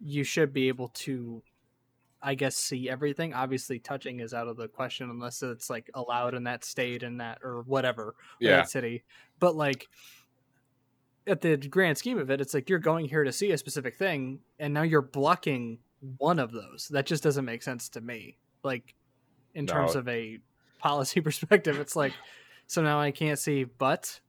you 0.00 0.24
should 0.24 0.52
be 0.52 0.68
able 0.68 0.88
to. 0.88 1.42
I 2.26 2.34
guess 2.36 2.56
see 2.56 2.88
everything. 2.88 3.34
Obviously, 3.34 3.78
touching 3.78 4.20
is 4.20 4.32
out 4.32 4.48
of 4.48 4.56
the 4.56 4.66
question 4.66 5.10
unless 5.10 5.42
it's 5.42 5.68
like 5.68 5.90
allowed 5.92 6.34
in 6.34 6.44
that 6.44 6.64
state 6.64 7.02
and 7.02 7.20
that 7.20 7.40
or 7.44 7.64
whatever 7.66 8.14
yeah. 8.40 8.56
that 8.56 8.70
city. 8.70 9.04
But 9.38 9.56
like 9.56 9.88
at 11.26 11.42
the 11.42 11.56
grand 11.56 11.98
scheme 11.98 12.18
of 12.18 12.30
it, 12.30 12.40
it's 12.40 12.54
like 12.54 12.70
you're 12.70 12.78
going 12.78 13.06
here 13.06 13.24
to 13.24 13.32
see 13.32 13.50
a 13.52 13.58
specific 13.58 13.96
thing, 13.96 14.40
and 14.58 14.72
now 14.72 14.82
you're 14.82 15.02
blocking 15.02 15.80
one 16.18 16.38
of 16.38 16.52
those. 16.52 16.88
That 16.90 17.06
just 17.06 17.22
doesn't 17.22 17.44
make 17.44 17.62
sense 17.62 17.88
to 17.90 18.00
me. 18.00 18.36
Like 18.62 18.94
in 19.54 19.66
terms 19.66 19.94
of 19.94 20.08
a 20.08 20.38
policy 20.78 21.20
perspective, 21.28 21.78
it's 21.78 21.96
like 21.96 22.12
so 22.66 22.82
now 22.82 23.00
I 23.00 23.10
can't 23.10 23.38
see 23.38 23.64
butt, 23.64 24.20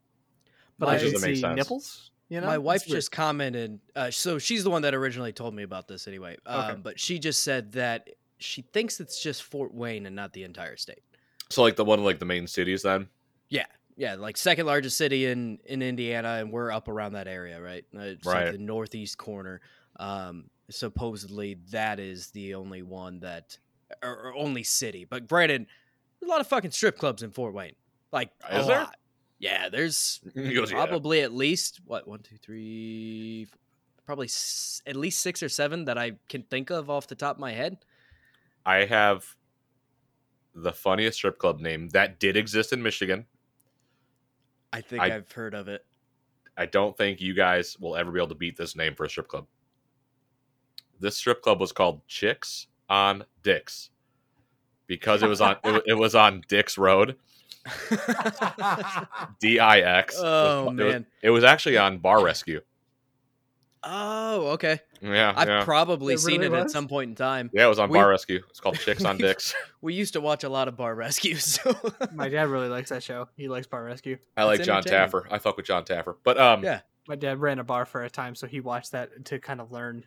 but 0.79 0.88
My- 0.88 0.96
I 0.96 1.00
can 1.00 1.17
see 1.17 1.36
sense. 1.36 1.55
nipples. 1.55 2.12
You 2.27 2.41
know, 2.41 2.48
My 2.48 2.58
wife 2.58 2.82
It's 2.82 2.88
weird. 2.89 2.98
just 2.98 3.12
commented. 3.12 3.79
Uh, 3.96 4.10
so 4.10 4.39
she's 4.39 4.63
the 4.63 4.72
one 4.72 4.82
that 4.82 4.96
originally 4.96 5.32
told 5.32 5.53
me 5.53 5.62
about 5.62 5.88
this 5.88 6.08
anyway. 6.08 6.38
Um, 6.48 6.60
Okay. 6.72 6.79
But 6.82 7.00
she 7.00 7.20
just 7.20 7.44
said 7.44 7.74
that 7.74 8.10
she 8.39 8.63
thinks 8.63 9.00
it's 9.00 9.22
just 9.22 9.44
Fort 9.44 9.72
Wayne 9.75 10.08
and 10.08 10.15
not 10.15 10.34
the 10.34 10.44
entire 10.44 10.75
state. 10.75 11.03
So 11.51 11.62
like 11.62 11.75
the 11.75 11.86
one 11.86 12.03
like 12.03 12.17
the 12.17 12.25
main 12.25 12.48
cities 12.48 12.82
then. 12.82 13.08
Yeah, 13.50 13.67
yeah, 13.96 14.15
like 14.15 14.38
second 14.38 14.65
largest 14.65 14.98
city 14.98 15.27
in 15.27 15.60
in 15.65 15.84
Indiana, 15.84 16.38
and 16.39 16.51
we're 16.51 16.72
up 16.72 16.88
around 16.88 17.13
that 17.13 17.27
area, 17.27 17.62
right? 17.62 17.86
Uh, 17.96 18.00
It's 18.01 18.25
like 18.25 18.36
Right. 18.46 18.51
the 18.51 18.58
northeast 18.58 19.20
corner. 19.20 19.62
Um, 19.98 20.50
supposedly 20.69 21.57
that 21.72 22.00
is 22.00 22.27
the 22.27 22.55
only 22.55 22.82
one 22.82 23.19
that, 23.19 23.58
or, 24.04 24.28
or 24.28 24.36
only 24.36 24.63
city. 24.63 25.06
But 25.06 25.28
granted, 25.28 25.67
there's 26.19 26.28
a 26.28 26.32
lot 26.32 26.41
of 26.41 26.47
fucking 26.47 26.71
strip 26.71 26.97
clubs 26.97 27.23
in 27.23 27.32
Fort 27.32 27.54
Wayne. 27.54 27.75
Like 28.12 28.32
a 28.49 28.63
there? 28.63 28.80
lot. 28.80 28.95
Yeah, 29.39 29.69
there's 29.69 30.21
He 30.34 30.54
goes, 30.54 30.71
yeah. 30.71 30.86
probably 30.86 31.21
at 31.21 31.34
least 31.34 31.82
what 31.86 32.08
one, 32.08 32.19
two, 32.19 32.38
three, 32.38 33.47
probably 34.06 34.28
s- 34.28 34.82
at 34.86 34.95
least 34.95 35.19
six 35.19 35.43
or 35.43 35.49
seven 35.49 35.86
that 35.86 35.97
I 35.97 36.13
can 36.30 36.43
think 36.43 36.69
of 36.69 36.89
off 36.89 37.08
the 37.08 37.15
top 37.15 37.36
of 37.36 37.39
my 37.39 37.51
head. 37.51 37.78
I 38.65 38.86
have 38.86 39.36
the 40.56 40.71
funniest 40.71 41.17
strip 41.17 41.38
club 41.38 41.60
name 41.60 41.89
that 41.89 42.19
did 42.19 42.38
exist 42.38 42.71
in 42.73 42.82
Michigan. 42.82 43.25
I 44.71 44.82
think 44.82 45.01
I, 45.01 45.10
have 45.10 45.32
heard 45.32 45.54
of 45.54 45.67
it. 45.67 45.86
I 46.58 46.65
don't 46.65 46.97
think 46.97 47.21
you 47.21 47.34
guys 47.34 47.78
will 47.80 47.95
ever 47.95 48.12
be 48.12 48.19
able 48.19 48.30
to 48.30 48.36
beat 48.36 48.58
this 48.58 48.75
name 48.75 48.95
for 48.95 49.06
a 49.06 49.10
strip 49.10 49.28
club. 49.28 49.45
This 50.99 51.17
strip 51.17 51.41
club 51.41 51.60
was 51.60 51.71
called 51.71 52.05
Chicks 52.08 52.67
on 52.89 53.25
Dicks 53.43 53.89
because 54.88 55.23
it 55.23 55.27
was 55.27 55.41
on 55.41 55.58
it, 55.63 55.84
it 55.88 55.93
was 55.95 56.15
on 56.15 56.43
Dix 56.47 56.77
Road, 56.77 57.15
D 59.39 59.60
I 59.60 59.79
X. 59.79 60.15
oh 60.17 60.69
It 60.69 60.73
was- 60.75 60.75
man. 60.93 61.05
it 61.21 61.29
was 61.29 61.43
actually 61.43 61.77
on 61.77 61.97
Bar 61.99 62.23
Rescue. 62.23 62.62
Oh, 63.88 64.47
okay. 64.53 64.79
Yeah, 64.99 65.31
I've 65.38 65.47
yeah. 65.47 65.63
probably 65.63 66.15
It 66.15 66.17
seen 66.19 66.41
really 66.41 66.58
it 66.58 66.60
at 66.62 66.71
some 66.71 66.88
point 66.88 67.10
in 67.10 67.15
time. 67.15 67.51
yeah, 67.53 67.65
it 67.65 67.69
was 67.69 67.77
on 67.77 67.89
we- 67.89 67.99
Bar 67.99 68.10
Rescue. 68.10 68.41
It's 68.49 68.60
called 68.60 68.79
Chicks 68.79 69.05
on 69.05 69.17
Dicks. 69.19 69.53
We 69.81 69.93
used 69.93 70.13
to 70.13 70.21
watch 70.21 70.43
a 70.43 70.49
lot 70.49 70.67
of 70.67 70.75
bar 70.75 70.95
Rescue. 70.95 71.36
So 71.36 71.75
My 72.12 72.27
dad 72.27 72.47
really 72.47 72.69
likes 72.69 72.89
that 72.89 73.03
show. 73.03 73.29
He 73.36 73.47
likes 73.47 73.67
Bar 73.67 73.84
Rescue. 73.84 74.17
I 74.36 74.45
like 74.45 74.63
Jon 74.63 74.77
entertaining. 74.77 75.10
Taffer. 75.12 75.27
I 75.29 75.38
fuck 75.38 75.58
with 75.58 75.67
Jon 75.67 75.84
Taffer. 75.84 76.15
But 76.23 76.39
um, 76.39 76.63
Yeah. 76.63 76.79
My 77.08 77.15
dad 77.15 77.39
ran 77.39 77.60
a 77.60 77.63
bar 77.63 77.86
for 77.86 78.01
a 78.03 78.10
time, 78.10 78.34
so 78.34 78.47
he 78.47 78.60
watched 78.62 78.93
that 78.93 79.25
to 79.25 79.38
kind 79.38 79.62
of 79.62 79.71
learn 79.71 80.05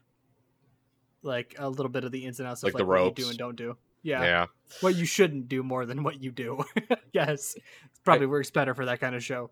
like 1.23 1.55
a 1.59 1.69
little 1.69 1.91
bit 1.91 2.05
of 2.05 2.13
the 2.13 2.25
ins 2.25 2.39
and 2.41 2.49
outs 2.49 2.63
Like 2.63 2.75
of 2.75 2.79
the 2.79 2.85
like 2.85 2.89
what 2.89 2.97
you 2.99 3.05
ropes. 3.07 3.23
do 3.23 3.29
and 3.31 3.39
don't 3.39 3.57
do. 3.57 3.77
yeah. 4.03 4.23
Yeah. 4.23 4.47
What 4.81 4.95
you 4.97 5.05
shouldn't 5.05 5.49
do 5.49 5.63
more 5.63 5.85
than 5.87 6.03
what 6.03 6.23
you 6.23 6.31
do. 6.31 6.63
yes. 7.13 7.55
It 7.57 7.63
probably 8.05 8.27
works 8.27 8.51
better 8.51 8.75
for 8.75 8.85
that 8.87 9.01
kind 9.01 9.15
of 9.15 9.25
show. 9.25 9.51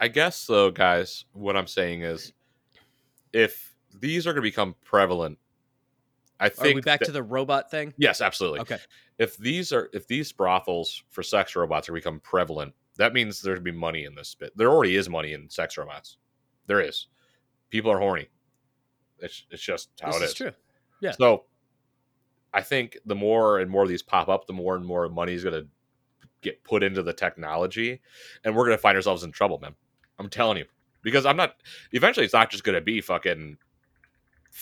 I 0.00 0.08
guess 0.08 0.46
though, 0.46 0.70
guys, 0.70 1.24
what 1.32 1.56
I'm 1.56 1.66
saying 1.66 2.02
is, 2.02 2.32
if 3.32 3.74
these 3.98 4.26
are 4.26 4.32
going 4.32 4.42
to 4.42 4.48
become 4.50 4.74
prevalent, 4.84 5.38
I 6.38 6.46
are 6.46 6.50
think 6.50 6.74
we 6.74 6.80
back 6.82 7.00
that- 7.00 7.06
to 7.06 7.12
the 7.12 7.22
robot 7.22 7.70
thing? 7.70 7.94
yes, 7.96 8.20
absolutely. 8.20 8.60
Okay. 8.60 8.78
If 9.18 9.38
these 9.38 9.72
are 9.72 9.88
if 9.94 10.06
these 10.06 10.30
brothels 10.32 11.02
for 11.08 11.22
sex 11.22 11.56
robots 11.56 11.88
are 11.88 11.94
become 11.94 12.20
prevalent, 12.20 12.74
that 12.98 13.14
means 13.14 13.40
there'd 13.40 13.64
be 13.64 13.72
money 13.72 14.04
in 14.04 14.14
this 14.14 14.34
bit. 14.34 14.54
There 14.56 14.68
already 14.70 14.96
is 14.96 15.08
money 15.08 15.32
in 15.32 15.48
sex 15.48 15.78
robots. 15.78 16.18
There 16.66 16.80
is. 16.80 17.06
People 17.70 17.90
are 17.90 17.98
horny. 17.98 18.28
It's 19.18 19.46
it's 19.50 19.62
just 19.62 19.88
how 20.02 20.12
this 20.12 20.20
it 20.20 20.24
is 20.24 20.30
is. 20.32 20.36
true. 20.36 20.52
Yeah. 21.06 21.12
So 21.12 21.44
I 22.52 22.62
think 22.62 22.98
the 23.06 23.14
more 23.14 23.58
and 23.58 23.70
more 23.70 23.82
of 23.82 23.88
these 23.88 24.02
pop 24.02 24.28
up, 24.28 24.46
the 24.46 24.52
more 24.52 24.76
and 24.76 24.84
more 24.84 25.08
money 25.08 25.32
is 25.32 25.44
going 25.44 25.60
to 25.62 25.68
get 26.42 26.62
put 26.64 26.82
into 26.82 27.02
the 27.02 27.12
technology, 27.12 28.00
and 28.44 28.54
we're 28.54 28.64
going 28.64 28.76
to 28.76 28.82
find 28.82 28.96
ourselves 28.96 29.24
in 29.24 29.32
trouble, 29.32 29.58
man. 29.58 29.74
I'm 30.18 30.28
telling 30.28 30.58
you, 30.58 30.64
because 31.02 31.26
I'm 31.26 31.36
not. 31.36 31.56
Eventually, 31.92 32.24
it's 32.24 32.34
not 32.34 32.50
just 32.50 32.64
going 32.64 32.76
to 32.76 32.80
be 32.80 33.00
fucking. 33.00 33.58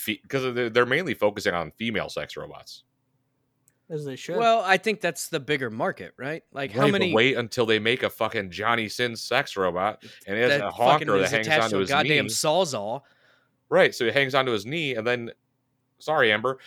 Because 0.07 0.55
they're, 0.55 0.71
they're 0.71 0.87
mainly 0.87 1.15
focusing 1.15 1.55
on 1.55 1.71
female 1.71 2.09
sex 2.09 2.37
robots. 2.37 2.83
As 3.91 4.05
they 4.05 4.17
should. 4.17 4.39
Well, 4.39 4.63
I 4.65 4.77
think 4.77 5.01
that's 5.01 5.29
the 5.29 5.39
bigger 5.39 5.71
market, 5.71 6.15
right? 6.17 6.43
Like 6.53 6.73
how 6.73 6.81
Right, 6.81 6.93
but 6.93 7.01
many 7.01 7.15
wait 7.15 7.37
until 7.37 7.67
they 7.67 7.79
make 7.79 8.03
a 8.03 8.11
fucking 8.11 8.51
Johnny 8.51 8.89
Sins 8.89 9.23
sex 9.23 9.57
robot, 9.57 10.03
and 10.27 10.37
it 10.37 10.51
has 10.51 10.61
a 10.63 10.71
fucking 10.71 11.07
honker 11.07 11.19
that 11.19 11.25
is 11.25 11.31
hangs 11.47 11.65
onto 11.65 11.79
his 11.79 11.91
goddamn 11.91 12.25
knee. 12.25 12.31
sawzall. 12.31 13.03
Right, 13.69 13.95
so 13.95 14.07
he 14.07 14.11
hangs 14.11 14.35
onto 14.35 14.53
his 14.53 14.65
knee, 14.67 14.95
and 14.95 15.07
then, 15.07 15.31
sorry, 15.99 16.33
Amber, 16.33 16.59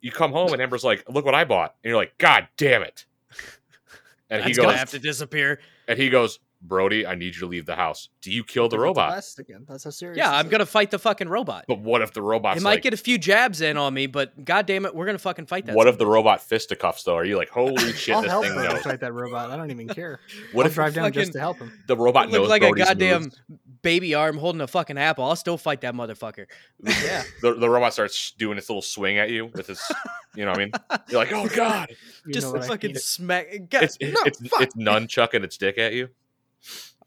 you 0.00 0.10
come 0.10 0.32
home 0.32 0.52
and 0.52 0.60
Amber's 0.62 0.84
like, 0.84 1.04
"Look 1.08 1.24
what 1.24 1.34
I 1.34 1.44
bought," 1.44 1.74
and 1.82 1.88
you're 1.90 1.98
like, 1.98 2.16
"God 2.18 2.48
damn 2.56 2.82
it!" 2.82 3.04
And 4.30 4.40
That's 4.42 4.48
he 4.48 4.54
gonna 4.54 4.68
goes, 4.70 4.78
have 4.78 4.90
to 4.90 4.98
disappear. 4.98 5.60
and 5.86 5.98
he 5.98 6.08
goes, 6.08 6.40
"Brody, 6.62 7.06
I 7.06 7.14
need 7.14 7.34
you 7.34 7.40
to 7.40 7.46
leave 7.46 7.66
the 7.66 7.76
house. 7.76 8.08
Do 8.22 8.32
you 8.32 8.42
kill 8.42 8.70
the 8.70 8.78
robot?" 8.78 9.10
last 9.10 9.38
again. 9.38 9.66
That's 9.68 9.84
how 9.84 9.90
serious. 9.90 10.16
Yeah, 10.16 10.32
I'm 10.34 10.46
is. 10.46 10.50
gonna 10.50 10.66
fight 10.66 10.90
the 10.90 10.98
fucking 10.98 11.28
robot. 11.28 11.66
But 11.68 11.80
what 11.80 12.00
if 12.00 12.14
the 12.14 12.22
robot? 12.22 12.56
it 12.56 12.62
might 12.62 12.70
like, 12.76 12.82
get 12.82 12.94
a 12.94 12.96
few 12.96 13.18
jabs 13.18 13.60
in 13.60 13.76
on 13.76 13.92
me, 13.92 14.06
but 14.06 14.42
god 14.44 14.64
damn 14.66 14.86
it, 14.86 14.94
we're 14.94 15.04
gonna 15.06 15.18
fucking 15.18 15.44
fight 15.46 15.66
that. 15.66 15.76
what 15.76 15.84
son 15.84 15.92
if 15.92 15.98
the 15.98 16.04
of 16.04 16.08
a 16.08 16.10
bitch. 16.10 16.14
robot 16.14 16.40
fisticuffs 16.40 17.02
though? 17.04 17.14
Are 17.16 17.24
you 17.24 17.36
like, 17.36 17.50
holy 17.50 17.76
shit, 17.92 18.14
I'll 18.16 18.22
this 18.22 18.30
help 18.30 18.44
thing 18.44 18.54
Brody 18.54 18.72
knows? 18.76 18.82
fight 18.82 19.00
that 19.00 19.12
robot. 19.12 19.50
I 19.50 19.56
don't 19.56 19.70
even 19.70 19.88
care. 19.88 20.18
What 20.52 20.62
I'll 20.64 20.68
if 20.68 20.74
drive 20.74 20.94
down 20.94 21.12
just 21.12 21.32
to 21.34 21.38
help 21.40 21.58
him. 21.58 21.70
the 21.86 21.96
robot 21.96 22.30
look 22.30 22.40
knows 22.40 22.48
like 22.48 22.62
a 22.62 22.68
Brody's 22.70 22.86
goddamn 22.86 23.22
moves? 23.24 23.40
Baby 23.84 24.14
arm 24.14 24.36
holding 24.38 24.60
a 24.60 24.66
fucking 24.66 24.98
apple? 24.98 25.24
I'll 25.24 25.36
still 25.36 25.56
fight 25.56 25.82
that 25.82 25.94
motherfucker. 25.94 26.46
Yeah. 27.04 27.22
The, 27.42 27.54
the 27.54 27.70
robot 27.70 27.92
starts 27.92 28.32
doing 28.32 28.58
its 28.58 28.68
little 28.68 28.82
swing 28.82 29.18
at 29.18 29.30
you 29.30 29.46
with 29.46 29.68
his, 29.68 29.80
you 30.34 30.44
know 30.44 30.50
what 30.50 30.60
I 30.60 30.64
mean? 30.64 30.72
You're 31.08 31.20
like, 31.20 31.32
oh 31.32 31.46
god, 31.48 31.90
You 32.26 32.32
Just 32.34 32.46
know 32.48 32.52
the 32.52 32.58
what 32.58 32.64
I 32.64 32.68
fucking 32.68 32.96
smack. 32.96 33.46
God, 33.70 33.82
it's 33.84 33.96
no, 34.00 34.08
it's 34.26 34.48
fuck. 34.48 34.62
it's 34.62 34.74
nunchucking 34.74 35.44
its 35.44 35.56
dick 35.56 35.78
at 35.78 35.92
you. 35.92 36.08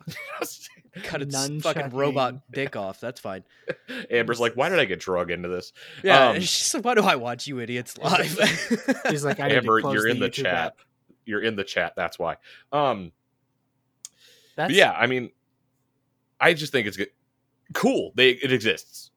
cut 1.03 1.21
its 1.21 1.35
fucking 1.61 1.89
robot 1.91 2.51
dick 2.51 2.75
off. 2.75 2.99
That's 2.99 3.19
fine. 3.19 3.43
Amber's 4.09 4.39
like, 4.39 4.53
why 4.55 4.69
did 4.69 4.79
I 4.79 4.85
get 4.85 4.99
drug 4.99 5.29
into 5.31 5.47
this? 5.49 5.73
Yeah, 6.03 6.29
Um, 6.29 6.39
she's 6.39 6.73
like, 6.73 6.85
why 6.85 6.95
do 6.95 7.03
I 7.03 7.15
watch 7.15 7.45
you 7.47 7.59
idiots 7.59 7.97
live? 7.97 8.37
He's 9.09 9.23
like, 9.25 9.39
I 9.39 9.49
need 9.49 9.57
Amber, 9.57 9.77
to 9.77 9.81
close 9.81 9.93
you're 9.95 10.07
in 10.07 10.19
the 10.19 10.29
YouTube 10.29 10.43
chat. 10.43 10.53
app. 10.55 10.77
You're 11.25 11.41
in 11.41 11.55
the 11.55 11.63
chat. 11.63 11.93
That's 11.95 12.17
why. 12.17 12.37
Um, 12.71 13.11
That's 14.55 14.73
yeah, 14.73 14.91
I 14.91 15.07
mean, 15.07 15.29
I 16.39 16.53
just 16.53 16.71
think 16.71 16.87
it's 16.87 16.97
good. 16.97 17.09
cool. 17.73 18.11
They 18.15 18.31
it 18.31 18.51
exists. 18.51 19.11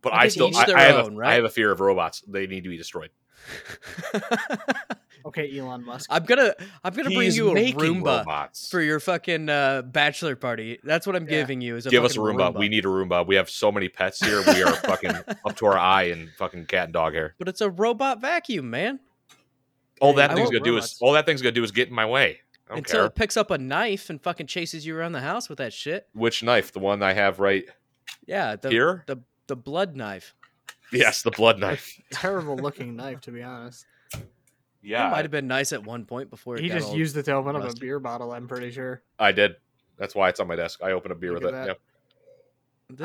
But 0.00 0.12
I 0.12 0.22
I, 0.22 0.28
still 0.28 0.50
I, 0.56 0.64
I 0.74 0.82
have 0.82 1.06
own, 1.06 1.14
a, 1.14 1.16
right? 1.16 1.30
I 1.30 1.34
have 1.34 1.44
a 1.44 1.48
fear 1.50 1.70
of 1.72 1.80
robots. 1.80 2.22
They 2.28 2.46
need 2.46 2.64
to 2.64 2.70
be 2.70 2.76
destroyed. 2.76 3.10
Okay, 5.26 5.58
Elon 5.58 5.84
Musk. 5.84 6.08
I'm 6.10 6.24
gonna 6.24 6.54
I'm 6.84 6.94
gonna 6.94 7.10
bring 7.10 7.32
you 7.32 7.50
a 7.50 7.72
Roomba 7.72 8.18
robots. 8.20 8.68
for 8.70 8.80
your 8.80 8.98
fucking 9.00 9.48
uh, 9.50 9.82
bachelor 9.82 10.36
party. 10.36 10.78
That's 10.84 11.06
what 11.06 11.16
I'm 11.16 11.24
Yeah. 11.24 11.40
giving 11.40 11.60
you. 11.60 11.76
Is 11.76 11.86
a 11.86 11.90
Give 11.90 12.04
us 12.04 12.12
a 12.12 12.20
fucking 12.20 12.36
Roomba. 12.38 12.56
We 12.58 12.68
need 12.68 12.84
a 12.84 12.88
Roomba. 12.88 13.26
We 13.26 13.34
have 13.34 13.50
so 13.50 13.70
many 13.70 13.88
pets 13.88 14.24
here. 14.24 14.42
We 14.46 14.62
are 14.62 14.72
fucking 14.74 15.10
up 15.44 15.56
to 15.56 15.66
our 15.66 15.76
eye 15.76 16.04
in 16.04 16.30
fucking 16.38 16.66
cat 16.66 16.84
and 16.84 16.92
dog 16.94 17.12
hair. 17.14 17.34
but 17.38 17.48
it's 17.48 17.60
a 17.60 17.68
robot 17.68 18.20
vacuum, 18.20 18.70
man. 18.70 19.00
All 20.00 20.12
Yeah, 20.12 20.16
that 20.28 20.30
I 20.30 20.34
thing's 20.36 20.50
gonna 20.50 20.64
do 20.64 20.76
is 20.78 20.96
all 21.00 21.12
that 21.12 21.26
thing's 21.26 21.42
gonna 21.42 21.52
do 21.52 21.64
is 21.64 21.72
get 21.72 21.88
in 21.88 21.94
my 21.94 22.06
way. 22.06 22.38
I 22.68 22.72
don't 22.74 22.78
Until 22.78 22.98
care. 23.00 23.06
it 23.06 23.14
picks 23.14 23.36
up 23.36 23.50
a 23.50 23.56
knife 23.58 24.10
and 24.10 24.20
fucking 24.22 24.46
chases 24.46 24.84
you 24.86 24.96
around 24.96 25.12
the 25.12 25.20
house 25.22 25.48
with 25.48 25.58
that 25.58 25.72
shit. 25.72 26.06
Which 26.12 26.42
knife? 26.42 26.70
The 26.72 26.80
one 26.80 27.02
I 27.02 27.14
have 27.14 27.38
right 27.40 27.64
Yeah, 28.26 28.56
the 28.56 28.68
here? 28.70 29.04
the 29.06 29.18
the 29.46 29.56
blood 29.56 29.96
knife. 29.96 30.34
Yes, 30.92 31.22
the 31.22 31.30
blood 31.30 31.58
knife. 31.60 31.98
Terrible 32.12 32.56
looking 32.56 32.94
knife, 32.96 33.20
to 33.22 33.30
be 33.30 33.42
honest. 33.42 33.86
Yeah, 34.82 35.08
it 35.08 35.10
might 35.10 35.24
have 35.24 35.30
been 35.30 35.46
nice 35.48 35.72
at 35.72 35.82
one 35.82 36.04
point 36.04 36.30
before 36.30 36.56
it 36.56 36.62
He 36.62 36.68
got 36.68 36.78
just 36.80 36.94
used 36.94 37.14
the 37.14 37.22
to 37.24 37.32
open 37.32 37.56
up 37.56 37.64
a 37.64 37.74
beer 37.80 37.98
bottle. 37.98 38.32
I'm 38.32 38.46
pretty 38.46 38.70
sure. 38.70 39.02
I 39.18 39.32
did. 39.32 39.56
That's 39.96 40.14
why 40.14 40.28
it's 40.28 40.38
on 40.38 40.46
my 40.46 40.54
desk. 40.56 40.80
I 40.82 40.92
open 40.92 41.10
a 41.10 41.14
beer 41.14 41.32
Look 41.32 41.42
with 41.44 41.50
it. 41.50 41.52
that. 41.56 41.66
Yep. 41.66 41.80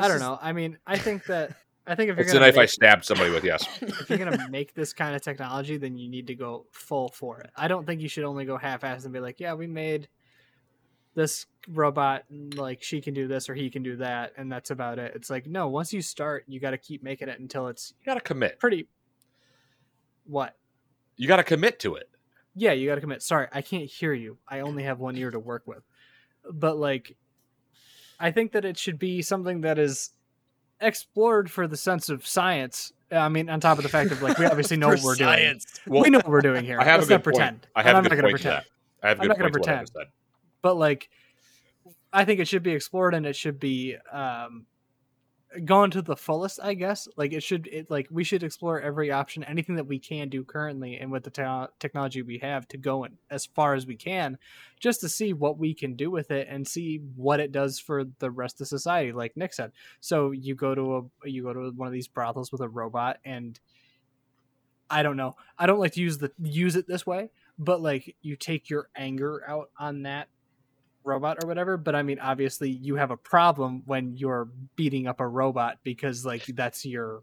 I 0.04 0.08
don't 0.08 0.16
is- 0.16 0.22
know. 0.22 0.38
I 0.40 0.52
mean, 0.52 0.78
I 0.86 0.96
think 0.98 1.24
that 1.26 1.56
I 1.86 1.94
think 1.94 2.10
if 2.10 2.16
you're 2.16 2.24
It's 2.24 2.32
the 2.32 2.40
knife 2.40 2.56
I 2.56 2.62
make, 2.62 2.70
stabbed 2.70 3.04
somebody 3.04 3.30
with. 3.30 3.44
Yes. 3.44 3.66
if 3.82 4.08
you're 4.08 4.18
gonna 4.18 4.48
make 4.48 4.74
this 4.74 4.92
kind 4.92 5.14
of 5.14 5.22
technology, 5.22 5.76
then 5.76 5.98
you 5.98 6.08
need 6.08 6.26
to 6.28 6.34
go 6.34 6.66
full 6.72 7.08
for 7.10 7.40
it. 7.40 7.50
I 7.56 7.68
don't 7.68 7.86
think 7.86 8.00
you 8.00 8.08
should 8.08 8.24
only 8.24 8.44
go 8.44 8.56
half-assed 8.56 9.04
and 9.04 9.12
be 9.12 9.20
like, 9.20 9.38
"Yeah, 9.40 9.54
we 9.54 9.66
made 9.66 10.08
this 11.14 11.46
robot, 11.68 12.24
and, 12.30 12.54
like 12.56 12.82
she 12.82 13.00
can 13.00 13.12
do 13.14 13.28
this 13.28 13.48
or 13.48 13.54
he 13.54 13.68
can 13.70 13.82
do 13.82 13.96
that, 13.96 14.32
and 14.36 14.50
that's 14.50 14.70
about 14.70 14.98
it." 14.98 15.12
It's 15.14 15.28
like, 15.28 15.46
no. 15.46 15.68
Once 15.68 15.92
you 15.92 16.00
start, 16.00 16.44
you 16.48 16.58
got 16.58 16.70
to 16.70 16.78
keep 16.78 17.02
making 17.02 17.28
it 17.28 17.38
until 17.38 17.68
it's 17.68 17.92
You 18.00 18.06
gotta 18.06 18.20
commit. 18.20 18.58
pretty. 18.58 18.88
What? 20.26 20.56
You 21.16 21.28
gotta 21.28 21.44
commit 21.44 21.78
to 21.80 21.96
it. 21.96 22.08
Yeah, 22.54 22.72
you 22.72 22.88
got 22.88 22.94
to 22.94 23.00
commit. 23.00 23.22
Sorry, 23.22 23.48
I 23.52 23.62
can't 23.62 23.90
hear 23.90 24.12
you. 24.14 24.38
I 24.48 24.60
only 24.60 24.84
have 24.84 25.00
one 25.00 25.16
ear 25.16 25.30
to 25.30 25.38
work 25.38 25.64
with. 25.66 25.82
But 26.50 26.78
like 26.78 27.16
I 28.18 28.30
think 28.30 28.52
that 28.52 28.64
it 28.64 28.78
should 28.78 28.98
be 28.98 29.22
something 29.22 29.62
that 29.62 29.78
is 29.78 30.10
explored 30.80 31.50
for 31.50 31.66
the 31.66 31.76
sense 31.76 32.08
of 32.08 32.26
science. 32.26 32.92
I 33.10 33.28
mean, 33.28 33.48
on 33.48 33.60
top 33.60 33.78
of 33.78 33.82
the 33.84 33.88
fact 33.90 34.10
of 34.12 34.22
like 34.22 34.38
we 34.38 34.46
obviously 34.46 34.76
know 34.78 34.88
what 34.88 35.02
we're 35.02 35.14
science. 35.16 35.80
doing. 35.84 36.02
we 36.02 36.10
know 36.10 36.18
what 36.18 36.28
we're 36.28 36.40
doing 36.40 36.64
here. 36.64 36.80
I 36.80 36.84
have 36.84 37.00
Let's 37.00 37.06
a 37.06 37.08
good 37.10 37.14
not 37.16 37.22
pretend. 37.24 37.60
point. 37.62 37.66
I 37.76 37.80
And 37.80 37.86
have 37.88 37.96
I'm 37.96 38.06
a 38.06 38.08
good 38.08 38.16
not 38.16 38.22
gonna 38.22 38.28
to 38.28 38.32
pretend. 38.42 38.56
that. 38.56 38.66
I 39.02 39.08
have 39.08 39.18
a 39.18 39.20
I'm 39.22 39.24
good 39.24 39.28
not 39.28 39.38
gonna 39.38 39.50
point 39.50 39.54
to 39.54 39.60
what 39.60 39.68
I 39.68 39.72
pretend. 39.72 39.86
just 39.86 39.92
said. 39.94 40.06
But 40.62 40.74
like 40.76 41.08
I 42.12 42.24
think 42.24 42.40
it 42.40 42.48
should 42.48 42.62
be 42.62 42.72
explored 42.72 43.14
and 43.14 43.26
it 43.26 43.36
should 43.36 43.58
be 43.60 43.96
um 44.12 44.66
gone 45.64 45.90
to 45.92 46.02
the 46.02 46.16
fullest, 46.16 46.58
I 46.62 46.74
guess. 46.74 47.08
Like 47.16 47.32
it 47.32 47.42
should 47.42 47.66
it 47.66 47.90
like 47.90 48.08
we 48.10 48.24
should 48.24 48.42
explore 48.42 48.80
every 48.80 49.10
option, 49.10 49.44
anything 49.44 49.76
that 49.76 49.86
we 49.86 49.98
can 49.98 50.28
do 50.28 50.44
currently 50.44 50.96
and 50.96 51.10
with 51.10 51.24
the 51.24 51.30
te- 51.30 51.72
technology 51.78 52.22
we 52.22 52.38
have 52.38 52.66
to 52.68 52.76
go 52.76 53.04
in 53.04 53.18
as 53.30 53.46
far 53.46 53.74
as 53.74 53.86
we 53.86 53.96
can 53.96 54.38
just 54.80 55.00
to 55.00 55.08
see 55.08 55.32
what 55.32 55.58
we 55.58 55.74
can 55.74 55.94
do 55.94 56.10
with 56.10 56.30
it 56.30 56.48
and 56.50 56.66
see 56.66 57.00
what 57.16 57.40
it 57.40 57.52
does 57.52 57.78
for 57.78 58.04
the 58.18 58.30
rest 58.30 58.60
of 58.60 58.68
society 58.68 59.12
like 59.12 59.36
Nick 59.36 59.52
said. 59.52 59.72
So 60.00 60.30
you 60.30 60.54
go 60.54 60.74
to 60.74 60.96
a 61.24 61.28
you 61.28 61.42
go 61.42 61.52
to 61.52 61.70
one 61.70 61.88
of 61.88 61.92
these 61.92 62.08
brothels 62.08 62.52
with 62.52 62.60
a 62.60 62.68
robot 62.68 63.18
and 63.24 63.58
I 64.90 65.02
don't 65.02 65.16
know. 65.16 65.36
I 65.58 65.66
don't 65.66 65.80
like 65.80 65.92
to 65.94 66.00
use 66.00 66.18
the 66.18 66.30
use 66.42 66.76
it 66.76 66.86
this 66.86 67.06
way, 67.06 67.30
but 67.58 67.80
like 67.80 68.16
you 68.22 68.36
take 68.36 68.70
your 68.70 68.88
anger 68.96 69.42
out 69.46 69.70
on 69.78 70.02
that 70.02 70.28
robot 71.04 71.38
or 71.42 71.46
whatever 71.46 71.76
but 71.76 71.94
i 71.94 72.02
mean 72.02 72.18
obviously 72.18 72.70
you 72.70 72.96
have 72.96 73.10
a 73.10 73.16
problem 73.16 73.82
when 73.86 74.16
you're 74.16 74.48
beating 74.74 75.06
up 75.06 75.20
a 75.20 75.26
robot 75.26 75.78
because 75.84 76.24
like 76.24 76.44
that's 76.54 76.84
your 76.84 77.22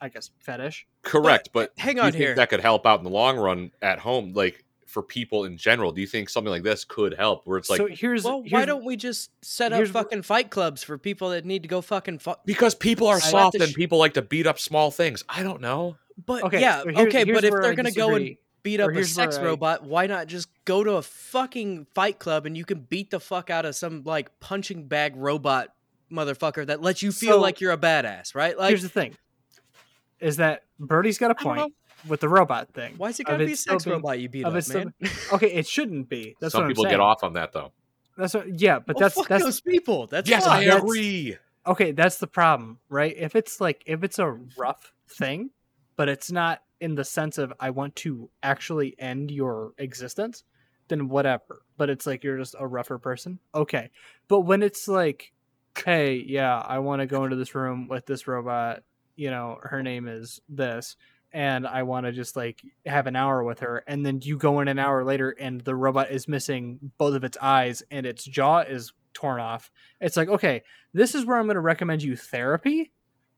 i 0.00 0.08
guess 0.08 0.30
fetish 0.40 0.86
Correct, 1.02 1.48
but, 1.52 1.72
hang 1.78 1.98
on 1.98 2.12
here. 2.12 2.34
that 2.34 2.50
could 2.50 2.60
help 2.60 2.86
out 2.86 2.98
in 2.98 3.04
the 3.04 3.10
long 3.10 3.38
run 3.38 3.70
at 3.80 3.98
home, 3.98 4.34
like 4.34 4.64
for 4.86 5.02
people 5.02 5.44
in 5.44 5.56
general? 5.56 5.92
Do 5.92 6.00
you 6.00 6.06
think 6.06 6.28
something 6.28 6.50
like 6.50 6.62
this 6.62 6.84
could 6.84 7.14
help? 7.14 7.46
Where 7.46 7.56
it's 7.56 7.70
like 7.70 7.78
so 7.78 7.86
here's 7.86 8.24
well, 8.24 8.42
here's, 8.42 8.52
why 8.52 8.64
don't 8.66 8.84
we 8.84 8.96
just 8.96 9.30
set 9.42 9.72
up 9.72 9.86
fucking 9.86 10.22
fight 10.22 10.50
clubs 10.50 10.82
for 10.82 10.98
people 10.98 11.30
that 11.30 11.46
need 11.46 11.62
to 11.62 11.68
go 11.68 11.80
fucking 11.80 12.18
fuck? 12.18 12.44
because 12.44 12.74
people 12.74 13.06
are 13.06 13.16
I 13.16 13.20
soft 13.20 13.54
and 13.54 13.70
sh- 13.70 13.74
people 13.74 13.98
like 13.98 14.14
to 14.14 14.22
beat 14.22 14.46
up 14.46 14.58
small 14.58 14.90
things. 14.90 15.24
I 15.28 15.42
don't 15.42 15.60
know. 15.62 15.96
But 16.26 16.44
okay 16.44 16.60
yeah, 16.60 16.82
so 16.82 16.88
here's- 16.88 17.06
okay, 17.06 17.24
here's 17.24 17.36
but 17.36 17.44
if 17.44 17.52
they're 17.52 17.72
I 17.72 17.74
gonna 17.74 17.92
go 17.92 18.14
and 18.14 18.36
beat 18.62 18.80
up 18.80 18.90
a 18.90 19.04
sex 19.04 19.38
where 19.38 19.46
I- 19.46 19.50
robot, 19.50 19.84
why 19.84 20.06
not 20.06 20.26
just 20.26 20.48
go 20.70 20.84
to 20.84 20.92
a 20.92 21.02
fucking 21.02 21.86
fight 21.94 22.18
club 22.18 22.46
and 22.46 22.56
you 22.56 22.64
can 22.64 22.80
beat 22.80 23.10
the 23.10 23.18
fuck 23.20 23.50
out 23.50 23.64
of 23.66 23.74
some 23.74 24.02
like 24.04 24.38
punching 24.40 24.86
bag 24.86 25.14
robot 25.16 25.68
motherfucker 26.12 26.66
that 26.66 26.80
lets 26.82 27.02
you 27.02 27.10
feel 27.12 27.34
So- 27.36 27.40
like 27.40 27.60
you're 27.60 27.72
a 27.72 27.78
badass, 27.78 28.34
right? 28.34 28.56
Like, 28.58 28.68
here's 28.68 28.82
the 28.82 28.88
thing 28.88 29.16
is 30.20 30.36
that 30.36 30.62
Birdie's 30.78 31.18
got 31.18 31.30
a 31.30 31.34
point 31.34 31.72
with 32.08 32.20
the 32.20 32.28
robot 32.28 32.72
thing 32.72 32.94
why 32.96 33.08
is 33.10 33.20
it 33.20 33.24
of 33.24 33.32
gotta 33.32 33.44
be 33.44 33.50
a 33.50 33.54
it 33.54 33.58
still 33.58 33.74
sex 33.74 33.84
being- 33.84 33.96
robot 33.96 34.18
you 34.20 34.28
beat 34.28 34.44
of 34.44 34.52
up, 34.54 34.58
it 34.58 34.62
still 34.62 34.84
man? 34.84 35.10
okay 35.32 35.52
it 35.52 35.66
shouldn't 35.66 36.08
be 36.08 36.34
that's 36.40 36.52
Some 36.52 36.62
what 36.62 36.68
people 36.68 36.84
I'm 36.84 36.90
get 36.90 36.96
saying. 36.96 37.00
off 37.00 37.22
on 37.24 37.32
that 37.34 37.52
though. 37.52 37.72
that's 38.16 38.32
what, 38.34 38.58
yeah 38.60 38.78
but 38.78 38.96
Well, 38.96 39.00
that's 39.02 39.14
fuck 39.16 39.28
that's 39.28 39.44
those 39.44 39.60
people. 39.60 40.06
That's 40.06 40.28
yes, 40.28 40.46
fine. 40.46 40.62
I 40.62 40.64
that's- 40.64 40.82
agree. 40.82 41.36
okay 41.66 41.92
that's 41.92 42.16
the 42.18 42.26
problem 42.26 42.78
right 42.88 43.14
if 43.16 43.34
it's 43.36 43.60
like 43.60 43.82
if 43.86 44.02
it's 44.04 44.18
a 44.18 44.30
rough 44.56 44.92
thing 45.08 45.50
but 45.96 46.08
it's 46.08 46.30
not 46.32 46.62
in 46.80 46.94
the 46.94 47.04
sense 47.04 47.36
of 47.36 47.52
i 47.60 47.68
want 47.70 47.94
to 47.96 48.30
actually 48.42 48.94
end 48.98 49.30
your 49.30 49.72
existence 49.76 50.42
then 50.90 51.08
whatever 51.08 51.62
but 51.78 51.88
it's 51.88 52.06
like 52.06 52.22
you're 52.22 52.38
just 52.38 52.54
a 52.58 52.66
rougher 52.66 52.98
person? 52.98 53.38
Okay. 53.54 53.90
But 54.28 54.40
when 54.40 54.62
it's 54.62 54.86
like 54.86 55.32
hey 55.84 56.24
yeah 56.26 56.58
i 56.58 56.78
want 56.78 57.00
to 57.00 57.06
go 57.06 57.24
into 57.24 57.36
this 57.36 57.54
room 57.54 57.88
with 57.88 58.06
this 58.06 58.26
robot 58.26 58.82
you 59.16 59.30
know 59.30 59.58
her 59.62 59.82
name 59.82 60.08
is 60.08 60.40
this 60.48 60.96
and 61.32 61.66
i 61.66 61.82
want 61.82 62.06
to 62.06 62.12
just 62.12 62.36
like 62.36 62.60
have 62.84 63.06
an 63.06 63.16
hour 63.16 63.42
with 63.44 63.60
her 63.60 63.84
and 63.86 64.04
then 64.04 64.20
you 64.22 64.36
go 64.36 64.60
in 64.60 64.68
an 64.68 64.78
hour 64.78 65.04
later 65.04 65.30
and 65.30 65.60
the 65.62 65.74
robot 65.74 66.10
is 66.10 66.26
missing 66.26 66.78
both 66.98 67.14
of 67.14 67.24
its 67.24 67.38
eyes 67.40 67.82
and 67.90 68.04
its 68.04 68.24
jaw 68.24 68.60
is 68.60 68.92
torn 69.14 69.40
off 69.40 69.70
it's 70.00 70.16
like 70.16 70.28
okay 70.28 70.62
this 70.92 71.14
is 71.14 71.24
where 71.24 71.36
I'm 71.36 71.46
going 71.46 71.54
to 71.54 71.60
recommend 71.60 72.02
you 72.02 72.16
therapy 72.16 72.92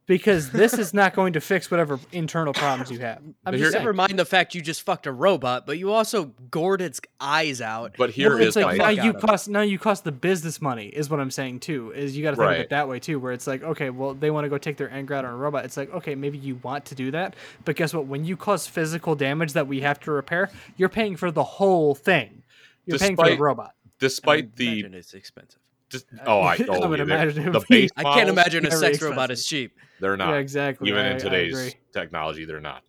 because 0.06 0.50
this 0.50 0.74
is 0.74 0.92
not 0.92 1.14
going 1.14 1.34
to 1.34 1.40
fix 1.40 1.70
whatever 1.70 1.98
internal 2.10 2.52
problems 2.52 2.90
you 2.90 2.98
have. 2.98 3.18
I'm 3.18 3.34
But 3.44 3.52
just 3.54 3.72
here- 3.72 3.80
Never 3.80 3.92
mind 3.92 4.18
the 4.18 4.24
fact 4.24 4.54
you 4.54 4.60
just 4.60 4.82
fucked 4.82 5.06
a 5.06 5.12
robot, 5.12 5.66
but 5.66 5.78
you 5.78 5.92
also 5.92 6.26
gored 6.50 6.80
its 6.80 7.00
eyes 7.20 7.60
out. 7.60 7.94
But 7.96 8.10
here 8.10 8.30
Well, 8.30 8.40
is 8.40 8.48
it's 8.48 8.56
like 8.56 8.66
my 8.66 8.76
now 8.76 8.88
you 8.90 9.02
out 9.10 9.16
of 9.16 9.24
it. 9.24 9.26
cost 9.26 9.48
now 9.48 9.60
you 9.62 9.78
cost 9.78 10.04
the 10.04 10.12
business 10.12 10.60
money 10.60 10.86
is 10.86 11.08
what 11.08 11.20
I'm 11.20 11.30
saying 11.30 11.60
too. 11.60 11.92
Is 11.92 12.16
you 12.16 12.22
got 12.22 12.30
to 12.32 12.36
think 12.36 12.50
of 12.50 12.58
it 12.58 12.70
that 12.70 12.88
way 12.88 12.98
too, 12.98 13.18
where 13.20 13.32
it's 13.32 13.46
like 13.46 13.62
okay, 13.62 13.90
well 13.90 14.14
they 14.14 14.30
want 14.30 14.44
to 14.44 14.48
go 14.48 14.58
take 14.58 14.76
their 14.76 14.90
anger 14.92 15.14
out 15.14 15.24
on 15.24 15.32
a 15.32 15.36
robot. 15.36 15.64
It's 15.64 15.76
like 15.76 15.92
okay, 15.94 16.14
maybe 16.14 16.38
you 16.38 16.56
want 16.62 16.84
to 16.86 16.94
do 16.94 17.10
that, 17.12 17.36
but 17.64 17.76
guess 17.76 17.94
what? 17.94 18.06
When 18.06 18.24
you 18.24 18.36
cause 18.36 18.66
physical 18.66 19.14
damage 19.14 19.52
that 19.52 19.66
we 19.68 19.80
have 19.80 20.00
to 20.00 20.10
repair, 20.12 20.50
you're 20.76 20.88
paying 20.88 21.16
for 21.16 21.30
the 21.30 21.44
whole 21.44 21.94
thing. 21.94 22.42
You're 22.86 22.98
paying 22.98 23.16
for 23.16 23.28
the 23.30 23.36
robot. 23.36 23.74
despite 24.00 24.44
I 24.44 24.48
the 24.56 24.80
it's 24.80 25.14
expensive. 25.14 25.60
Just, 25.92 26.06
oh 26.26 26.40
I, 26.40 26.56
I 26.72 26.86
would 26.86 27.00
imagine 27.00 27.52
the 27.52 27.64
base 27.68 27.90
I 27.96 28.02
can't 28.02 28.28
imagine 28.28 28.66
a 28.66 28.70
very 28.70 28.80
sex 28.80 29.02
robot 29.02 29.30
is 29.30 29.46
cheap. 29.46 29.76
they're 30.00 30.16
not 30.16 30.30
yeah, 30.30 30.36
exactly. 30.36 30.88
even 30.90 31.04
I- 31.04 31.10
in 31.12 31.18
today's 31.18 31.74
technology. 31.92 32.44
They're 32.44 32.60
not. 32.60 32.82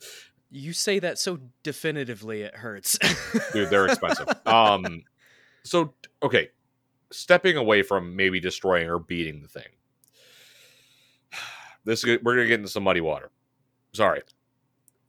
You 0.50 0.72
say 0.72 1.00
that 1.00 1.18
so 1.18 1.39
definitively, 1.63 2.44
it 2.44 2.56
hurts. 2.56 2.98
dude 3.54 3.70
they're 3.70 3.88
expensive 3.88 4.28
um 4.46 5.04
so 5.63 5.94
okay 6.22 6.50
stepping 7.12 7.58
away 7.58 7.84
from 7.84 8.16
maybe 8.16 8.39
destroying 8.39 8.89
or 8.89 9.00
beating 9.00 9.42
the 9.42 9.48
thing 9.48 9.70
this 11.86 12.04
we're 12.06 12.18
gonna 12.18 12.48
get 12.48 12.60
into 12.60 12.70
some 12.70 12.84
muddy 12.84 13.02
water 13.02 13.30
sorry 13.94 14.22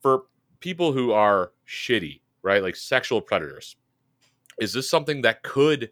for 0.01 0.25
people 0.61 0.93
who 0.93 1.13
are 1.13 1.53
shitty 1.69 2.21
right 2.43 2.63
like 2.63 2.77
sexual 2.77 3.21
predators 3.21 3.77
is 4.59 4.73
this 4.73 4.89
something 4.89 5.23
that 5.23 5.43
could 5.43 5.91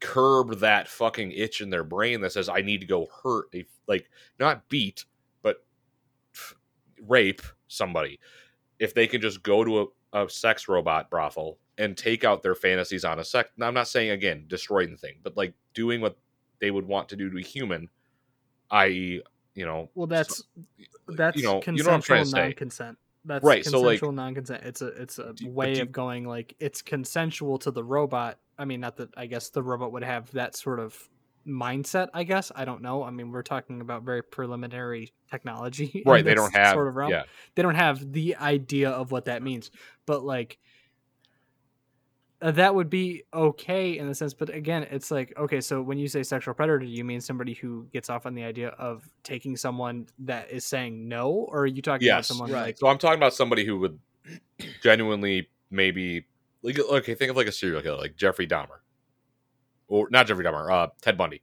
curb 0.00 0.58
that 0.60 0.88
fucking 0.88 1.30
itch 1.32 1.60
in 1.60 1.68
their 1.70 1.84
brain 1.84 2.20
that 2.20 2.32
says 2.32 2.48
i 2.48 2.60
need 2.60 2.80
to 2.80 2.86
go 2.86 3.06
hurt 3.22 3.46
a 3.54 3.64
like 3.86 4.08
not 4.38 4.66
beat 4.68 5.04
but 5.42 5.64
rape 7.06 7.42
somebody 7.68 8.18
if 8.78 8.94
they 8.94 9.06
can 9.06 9.20
just 9.20 9.42
go 9.42 9.64
to 9.64 9.80
a, 10.12 10.24
a 10.24 10.28
sex 10.30 10.68
robot 10.68 11.10
brothel 11.10 11.58
and 11.78 11.96
take 11.96 12.24
out 12.24 12.42
their 12.42 12.54
fantasies 12.54 13.06
on 13.06 13.18
a 13.20 13.24
sex. 13.24 13.48
Now, 13.56 13.66
I'm 13.66 13.72
not 13.74 13.88
saying 13.88 14.10
again 14.10 14.44
destroying 14.48 14.90
the 14.90 14.96
thing, 14.98 15.14
but 15.22 15.34
like 15.36 15.54
doing 15.72 16.02
what 16.02 16.18
they 16.60 16.70
would 16.70 16.86
want 16.86 17.08
to 17.08 17.16
do 17.16 17.30
to 17.30 17.38
a 17.38 17.42
human, 17.42 17.88
i.e., 18.70 19.22
you 19.54 19.64
know, 19.64 19.88
Well, 19.94 20.06
that's 20.06 20.42
that's 21.08 21.38
you 21.38 21.42
know- 21.44 21.62
you 21.66 21.72
know 21.82 21.84
what 21.90 21.94
I'm 21.94 22.02
trying 22.02 22.24
to 22.24 22.30
say. 22.30 22.38
non-consent. 22.42 22.98
That's 23.24 23.44
Right, 23.44 23.64
so, 23.64 23.80
like- 23.80 24.02
non-consent. 24.02 24.62
It's 24.64 24.82
a 24.82 24.88
it's 24.88 25.18
a 25.18 25.32
Do- 25.32 25.48
way 25.50 25.74
do- 25.74 25.82
of 25.82 25.92
going 25.92 26.24
like 26.26 26.54
it's 26.60 26.82
consensual 26.82 27.58
to 27.60 27.70
the 27.70 27.84
robot. 27.84 28.38
I 28.60 28.66
mean, 28.66 28.80
not 28.80 28.98
that 28.98 29.08
I 29.16 29.26
guess 29.26 29.48
the 29.48 29.62
robot 29.62 29.92
would 29.92 30.04
have 30.04 30.30
that 30.32 30.54
sort 30.54 30.80
of 30.80 31.08
mindset. 31.46 32.08
I 32.12 32.24
guess 32.24 32.52
I 32.54 32.66
don't 32.66 32.82
know. 32.82 33.02
I 33.02 33.10
mean, 33.10 33.32
we're 33.32 33.42
talking 33.42 33.80
about 33.80 34.02
very 34.02 34.22
preliminary 34.22 35.14
technology. 35.30 36.02
right? 36.06 36.22
They 36.22 36.34
don't 36.34 36.54
have 36.54 36.74
sort 36.74 36.88
of 36.88 36.94
realm. 36.94 37.10
yeah. 37.10 37.22
They 37.54 37.62
don't 37.62 37.74
have 37.74 38.12
the 38.12 38.36
idea 38.36 38.90
of 38.90 39.12
what 39.12 39.24
that 39.24 39.42
means. 39.42 39.70
But 40.04 40.22
like, 40.22 40.58
uh, 42.42 42.50
that 42.52 42.74
would 42.74 42.90
be 42.90 43.22
okay 43.34 43.98
in 43.98 44.08
the 44.08 44.14
sense 44.14 44.32
but 44.32 44.48
again 44.48 44.82
it's 44.90 45.10
like 45.10 45.30
okay 45.36 45.60
so 45.60 45.82
when 45.82 45.98
you 45.98 46.08
say 46.08 46.22
sexual 46.22 46.54
predator 46.54 46.82
you 46.82 47.04
mean 47.04 47.20
somebody 47.20 47.52
who 47.52 47.86
gets 47.92 48.08
off 48.08 48.24
on 48.24 48.34
the 48.34 48.42
idea 48.42 48.68
of 48.78 49.06
taking 49.22 49.58
someone 49.58 50.06
that 50.18 50.50
is 50.50 50.64
saying 50.64 51.06
no 51.06 51.28
or 51.28 51.60
are 51.60 51.66
you 51.66 51.82
talking 51.82 52.08
about 52.08 52.24
someone 52.24 52.50
right. 52.50 52.62
like 52.62 52.78
So 52.78 52.88
I'm 52.88 52.96
talking 52.96 53.18
about 53.18 53.34
somebody 53.34 53.66
who 53.66 53.78
would 53.80 53.98
genuinely 54.82 55.50
maybe 55.70 56.24
like 56.62 56.78
okay, 56.78 57.14
think 57.14 57.30
of 57.30 57.36
like 57.36 57.46
a 57.46 57.52
serial 57.52 57.82
killer 57.82 57.98
like 57.98 58.16
Jeffrey 58.16 58.46
Dahmer, 58.46 58.80
or 59.88 60.08
not 60.10 60.26
Jeffrey 60.26 60.44
Dahmer, 60.44 60.70
uh, 60.72 60.88
Ted 61.02 61.16
Bundy. 61.18 61.42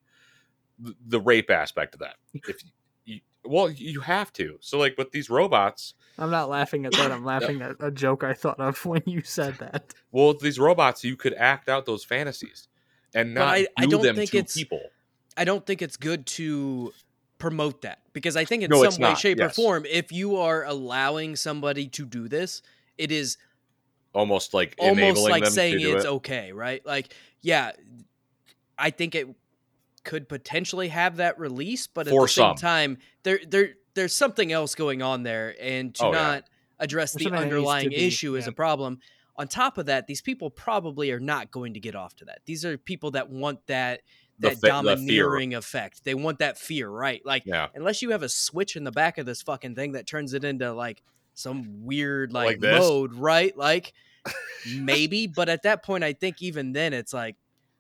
The, 0.79 0.95
the 1.07 1.19
rape 1.19 1.49
aspect 1.49 1.95
of 1.95 2.01
that. 2.01 2.15
If 2.47 2.61
you, 3.05 3.21
well, 3.45 3.69
you 3.69 4.01
have 4.01 4.31
to. 4.33 4.57
So 4.59 4.77
like 4.77 4.95
with 4.97 5.11
these 5.11 5.29
robots, 5.29 5.93
i'm 6.19 6.29
not 6.31 6.49
laughing 6.49 6.85
at 6.85 6.91
that 6.93 7.11
i'm 7.11 7.23
laughing 7.33 7.61
at 7.61 7.75
a 7.79 7.89
joke 7.91 8.23
i 8.23 8.33
thought 8.33 8.59
of 8.59 8.83
when 8.85 9.01
you 9.05 9.21
said 9.21 9.55
that 9.59 9.93
well, 10.11 10.29
with 10.29 10.39
these 10.39 10.59
robots, 10.59 11.03
you 11.03 11.15
could 11.15 11.33
act 11.35 11.69
out 11.69 11.85
those 11.85 12.03
fantasies 12.03 12.67
and 13.15 13.33
not 13.33 13.47
I- 13.47 13.61
do 13.61 13.67
I 13.77 13.85
don't 13.85 14.01
them 14.03 14.15
think 14.15 14.31
to 14.31 14.37
it's- 14.39 14.53
people. 14.55 14.81
I 15.37 15.43
don't 15.45 15.63
think 15.65 15.81
it's 15.83 15.97
good 15.97 16.25
to 16.37 16.91
promote 17.37 17.83
that 17.83 17.99
because 18.11 18.35
I 18.35 18.43
think 18.45 18.63
in 18.63 18.69
No, 18.71 18.83
some 18.89 19.01
way, 19.01 19.09
not, 19.09 19.19
shape, 19.19 19.39
or 19.39 19.49
form, 19.49 19.85
if 19.87 20.11
you 20.11 20.37
are 20.37 20.63
allowing 20.65 21.35
somebody 21.35 21.87
to 21.89 22.05
do 22.07 22.27
this, 22.27 22.63
it 22.97 23.11
is 23.11 23.37
Almost 24.17 24.53
like 24.53 24.75
almost 24.79 24.97
enabling 24.99 25.31
like 25.31 25.43
them 25.43 25.53
saying 25.53 25.73
to 25.73 25.79
do 25.79 25.95
it's 25.95 26.05
it. 26.05 26.09
okay, 26.09 26.51
right? 26.51 26.85
Like, 26.85 27.13
yeah, 27.41 27.71
I 28.77 28.89
think 28.89 29.15
it 29.15 29.27
could 30.03 30.27
potentially 30.29 30.87
have 30.89 31.17
that 31.17 31.37
release, 31.39 31.87
but 31.87 32.07
at 32.07 32.11
For 32.11 32.23
the 32.23 32.27
same 32.29 32.43
some. 32.49 32.55
time, 32.55 32.97
there 33.23 33.39
there 33.47 33.69
there's 33.93 34.15
something 34.15 34.51
else 34.51 34.75
going 34.75 35.01
on 35.01 35.23
there, 35.23 35.55
and 35.59 35.93
to 35.95 36.05
Oh, 36.05 36.13
yeah. 36.13 36.21
not 36.21 36.43
address 36.79 37.13
There's 37.13 37.19
the 37.19 37.23
something 37.29 37.39
that 37.49 37.55
underlying 37.55 37.89
be- 37.89 37.95
issue 37.95 38.35
is 38.35 38.45
yeah. 38.45 38.49
a 38.49 38.53
problem. 38.53 38.99
On 39.35 39.47
top 39.47 39.77
of 39.77 39.85
that, 39.87 40.07
these 40.07 40.21
people 40.21 40.49
probably 40.49 41.11
are 41.11 41.19
not 41.19 41.51
going 41.51 41.73
to 41.75 41.79
get 41.79 41.95
off 41.95 42.15
to 42.17 42.25
that. 42.25 42.39
These 42.45 42.65
are 42.65 42.77
people 42.77 43.11
that 43.11 43.29
want 43.29 43.65
that 43.67 44.01
that 44.39 44.53
fe- 44.53 44.57
the 44.61 44.67
domineering 44.67 45.53
effect. 45.55 46.03
They 46.03 46.13
want 46.15 46.39
that 46.39 46.57
fear, 46.57 46.89
right? 46.89 47.21
Like 47.25 47.43
Yeah, 47.45 47.67
unless 47.75 48.01
you 48.01 48.11
have 48.11 48.23
a 48.23 48.29
switch 48.29 48.75
in 48.75 48.83
the 48.83 48.91
back 48.91 49.17
of 49.17 49.25
this 49.25 49.41
fucking 49.41 49.75
thing 49.75 49.91
that 49.93 50.05
turns 50.07 50.33
it 50.33 50.43
into 50.43 50.71
like 50.73 51.01
some 51.33 51.85
weird 51.85 52.33
like, 52.33 52.61
Like 52.63 52.79
mode, 52.79 53.13
right? 53.13 53.55
Like 53.57 53.93
maybe, 54.75 55.27
but 55.27 55.49
at 55.49 55.63
that 55.63 55.83
point, 55.83 56.03
I 56.03 56.13
think 56.13 56.41
even 56.41 56.73
then 56.73 56.93
it's 56.93 57.13
like 57.13 57.35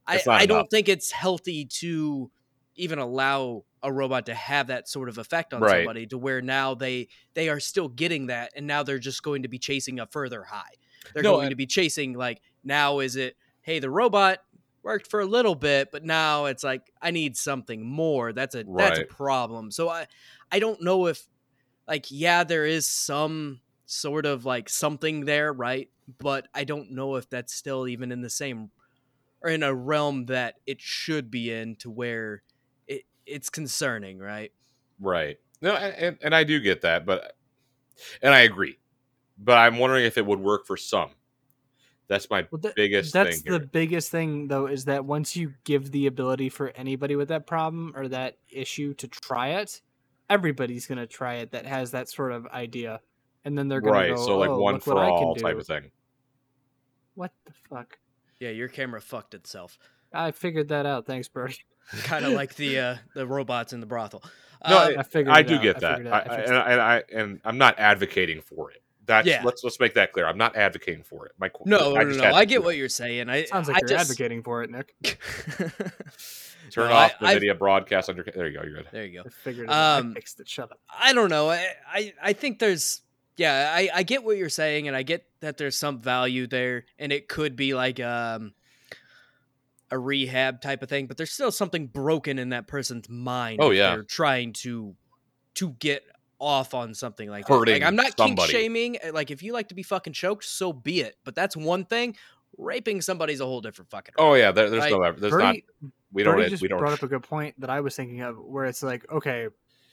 I, 0.05 0.21
I 0.27 0.45
don't 0.45 0.69
think 0.69 0.87
it's 0.89 1.11
healthy 1.11 1.65
to 1.65 2.31
even 2.75 2.99
allow 2.99 3.63
a 3.83 3.91
robot 3.91 4.25
to 4.27 4.33
have 4.33 4.67
that 4.67 4.87
sort 4.87 5.09
of 5.09 5.17
effect 5.17 5.53
on 5.53 5.61
Right. 5.61 5.79
somebody 5.79 6.07
to 6.07 6.17
where 6.17 6.41
now 6.41 6.73
they 6.75 7.07
they 7.33 7.49
are 7.49 7.59
still 7.59 7.87
getting 7.89 8.27
that 8.27 8.51
and 8.55 8.65
now 8.67 8.83
they're 8.83 8.99
just 8.99 9.21
going 9.23 9.43
to 9.43 9.47
be 9.47 9.59
chasing 9.59 9.99
a 9.99 10.07
further 10.07 10.43
high. 10.43 10.73
They're 11.13 11.23
No, 11.23 11.33
going 11.33 11.45
and- 11.45 11.51
to 11.51 11.55
be 11.55 11.65
chasing 11.67 12.13
like 12.13 12.41
now 12.63 12.99
is 12.99 13.15
it 13.15 13.35
hey 13.61 13.79
the 13.79 13.89
robot 13.89 14.39
worked 14.83 15.09
for 15.09 15.19
a 15.19 15.25
little 15.25 15.55
bit 15.55 15.89
but 15.91 16.03
now 16.05 16.45
it's 16.45 16.63
like 16.63 16.91
I 17.01 17.11
need 17.11 17.35
something 17.37 17.85
more. 17.85 18.31
That's 18.33 18.55
a 18.55 18.63
that's 18.77 18.99
a 18.99 19.05
problem. 19.05 19.71
So 19.71 19.89
I 19.89 20.07
I 20.51 20.59
don't 20.59 20.81
know 20.81 21.07
if 21.07 21.27
like 21.87 22.05
yeah 22.09 22.43
there 22.43 22.65
is 22.65 22.87
some 22.87 23.59
sort 23.87 24.27
of 24.27 24.45
like 24.45 24.69
something 24.69 25.25
there, 25.25 25.53
right? 25.53 25.89
But 26.19 26.49
I 26.53 26.65
don't 26.65 26.91
know 26.91 27.15
if 27.15 27.29
that's 27.29 27.55
still 27.55 27.87
even 27.87 28.11
in 28.11 28.21
the 28.21 28.29
same 28.29 28.71
or 29.41 29.49
in 29.51 29.63
a 29.63 29.73
realm 29.73 30.27
that 30.27 30.55
it 30.67 30.81
should 30.81 31.31
be 31.31 31.51
in 31.51 31.75
to 31.77 31.89
where 31.91 32.43
it 32.87 33.03
it's 33.25 33.49
concerning, 33.49 34.19
right? 34.19 34.51
right. 34.99 35.39
No, 35.61 35.75
and, 35.75 35.95
and 35.95 36.17
and 36.21 36.35
I 36.35 36.43
do 36.43 36.59
get 36.59 36.81
that, 36.81 37.05
but 37.05 37.35
and 38.21 38.33
I 38.33 38.41
agree, 38.41 38.77
but 39.37 39.57
I'm 39.57 39.79
wondering 39.79 40.05
if 40.05 40.17
it 40.17 40.25
would 40.25 40.39
work 40.39 40.67
for 40.67 40.77
some. 40.77 41.11
That's 42.07 42.29
my 42.29 42.47
Well, 42.51 42.61
that- 42.61 42.75
biggest 42.75 43.13
that's 43.13 43.41
thing 43.41 43.51
the 43.51 43.59
biggest 43.59 44.11
thing 44.11 44.47
though 44.47 44.67
is 44.67 44.85
that 44.85 45.05
once 45.05 45.35
you 45.35 45.55
give 45.65 45.91
the 45.91 46.07
ability 46.07 46.49
for 46.49 46.69
anybody 46.69 47.15
with 47.17 47.27
that 47.29 47.47
problem 47.47 47.93
or 47.95 48.07
that 48.07 48.37
issue 48.49 48.93
to 48.95 49.07
try 49.07 49.49
it 49.59 49.81
everybody's 50.29 50.87
going 50.87 50.97
to 50.97 51.07
try 51.07 51.35
it 51.35 51.51
that 51.51 51.65
has 51.65 51.91
that 51.91 52.09
sort 52.09 52.31
of 52.31 52.45
idea 52.47 53.01
and 53.47 53.57
then 53.57 53.67
they're 53.69 53.81
going 53.81 53.93
right. 53.93 54.07
to 54.09 54.15
go 54.15 54.25
so 54.25 54.37
like 54.37 54.49
oh, 54.49 54.59
one 54.59 54.79
for 54.79 54.95
what 54.95 55.03
I 55.05 55.07
can 55.07 55.23
all 55.23 55.35
type 55.35 55.57
of 55.57 55.65
thing. 55.65 55.89
what 57.15 57.31
the 57.45 57.53
fuck 57.69 57.97
Yeah, 58.39 58.49
your 58.49 58.67
camera 58.67 59.01
fucked 59.01 59.33
itself. 59.33 59.79
i 60.13 60.31
figured 60.31 60.67
that 60.69 60.85
out 60.85 61.05
thanks 61.07 61.27
Brody. 61.29 61.57
kind 62.03 62.25
of 62.25 62.33
like 62.33 62.53
the 62.55 62.79
uh, 62.79 62.95
the 63.15 63.25
robots 63.25 63.71
in 63.71 63.79
the 63.79 63.85
brothel. 63.85 64.21
No, 64.67 64.87
it- 64.89 64.97
i 64.97 65.03
figured 65.03 65.33
I 65.33 65.39
it 65.39 65.47
do 65.47 65.55
out. 65.55 65.61
get 65.63 65.75
I 65.77 65.99
that, 65.99 66.07
I. 66.07 66.19
I 66.19 66.19
I, 66.19 66.35
and. 66.41 66.55
I, 66.57 66.71
and 66.71 66.81
I 66.81 67.03
and 67.13 67.41
I'm 67.45 67.57
not 67.57 67.79
advocating 67.79 68.41
for 68.41 68.71
it. 68.71 68.83
That's 69.05 69.25
Yeah. 69.25 69.41
let's 69.45 69.63
let's 69.63 69.79
make 69.79 69.93
that 69.93 70.11
clear. 70.11 70.27
I'm 70.27 70.37
not 70.37 70.57
advocating 70.57 71.03
for 71.03 71.27
it. 71.27 71.31
My 71.39 71.47
qu- 71.47 71.63
no, 71.65 71.93
no, 71.93 71.95
I 71.95 72.03
no, 72.03 72.17
no. 72.17 72.31
I 72.33 72.43
get 72.43 72.61
what 72.61 72.75
you're 72.75 72.89
saying. 72.89 73.29
I 73.29 73.45
sounds 73.45 73.69
like 73.69 73.77
I 73.77 73.79
you're 73.79 73.87
just... 73.87 74.01
advocating 74.11 74.43
for 74.43 74.63
it 74.63 74.69
nick 74.69 74.93
Turn 76.71 76.89
No, 76.89 76.93
off 76.95 77.13
I- 77.21 77.33
the 77.33 77.39
video 77.39 77.53
broadcast 77.53 78.09
under. 78.09 78.23
There 78.23 78.47
you 78.49 78.57
go. 78.57 78.63
You're 78.65 78.75
good. 78.83 78.87
there 78.91 79.05
you 79.05 79.21
go. 79.21 79.23
i 79.25 79.29
figured 79.29 79.69
it 79.69 79.71
out. 79.71 79.99
Um, 80.01 80.11
i 80.11 80.13
fixed 80.15 80.41
it 80.41 80.49
shut 80.49 80.69
up 80.71 80.79
I 80.99 81.13
don't 81.13 81.29
know. 81.29 81.49
I, 81.49 81.65
I, 81.89 82.13
I 82.21 82.33
think 82.33 82.59
there's 82.59 83.01
yeah, 83.37 83.71
I, 83.73 83.89
I 83.93 84.03
get 84.03 84.23
what 84.23 84.37
you're 84.37 84.49
saying 84.49 84.87
and 84.87 84.97
I 84.97 85.03
get 85.03 85.25
that 85.39 85.57
there's 85.57 85.77
some 85.77 86.01
value 86.01 86.47
there 86.47 86.85
and 86.99 87.11
it 87.11 87.27
could 87.29 87.55
be 87.55 87.73
like 87.73 87.99
um 87.99 88.53
a 89.89 89.97
rehab 89.97 90.61
type 90.61 90.83
of 90.83 90.89
thing, 90.89 91.07
but 91.07 91.15
there's 91.15 91.31
still 91.31 91.51
something 91.51 91.87
broken 91.87 92.39
in 92.39 92.49
that 92.49 92.67
person's 92.67 93.07
mind. 93.07 93.59
Oh, 93.61 93.71
yeah. 93.71 93.91
They're 93.91 94.03
trying 94.03 94.53
to 94.53 94.95
to 95.55 95.69
get 95.79 96.03
off 96.39 96.73
on 96.73 96.93
something 96.93 97.29
like 97.29 97.47
that. 97.47 97.53
Like 97.53 97.83
I'm 97.83 97.95
not 97.95 98.15
kink 98.15 98.39
shaming. 98.41 98.97
uh, 99.03 99.11
Like 99.13 99.31
if 99.31 99.41
you 99.41 99.53
like 99.53 99.69
to 99.69 99.75
be 99.75 99.83
fucking 99.83 100.13
choked, 100.13 100.43
so 100.43 100.73
be 100.73 101.01
it. 101.01 101.15
But 101.23 101.35
that's 101.35 101.55
one 101.55 101.85
thing. 101.85 102.15
Raping 102.57 103.01
somebody's 103.01 103.39
a 103.39 103.45
whole 103.45 103.61
different 103.61 103.89
fucking 103.91 104.15
Oh 104.17 104.33
yeah, 104.33 104.51
there, 104.51 104.69
there's 104.69 104.83
Right. 104.83 104.91
no. 104.91 105.11
There's 105.11 105.31
Brody, 105.31 105.63
not. 105.81 105.91
We 106.11 106.23
don't. 106.23 106.35
Brody 106.35 106.49
just 106.49 106.61
we 106.61 106.67
don't. 106.67 106.79
brought 106.79 106.93
up 106.93 107.03
a 107.03 107.07
good 107.07 107.23
point 107.23 107.59
that 107.59 107.69
I 107.69 107.81
was 107.81 107.95
thinking 107.95 108.21
of, 108.21 108.37
where 108.37 108.65
it's 108.65 108.81
like, 108.81 109.09
okay, 109.11 109.47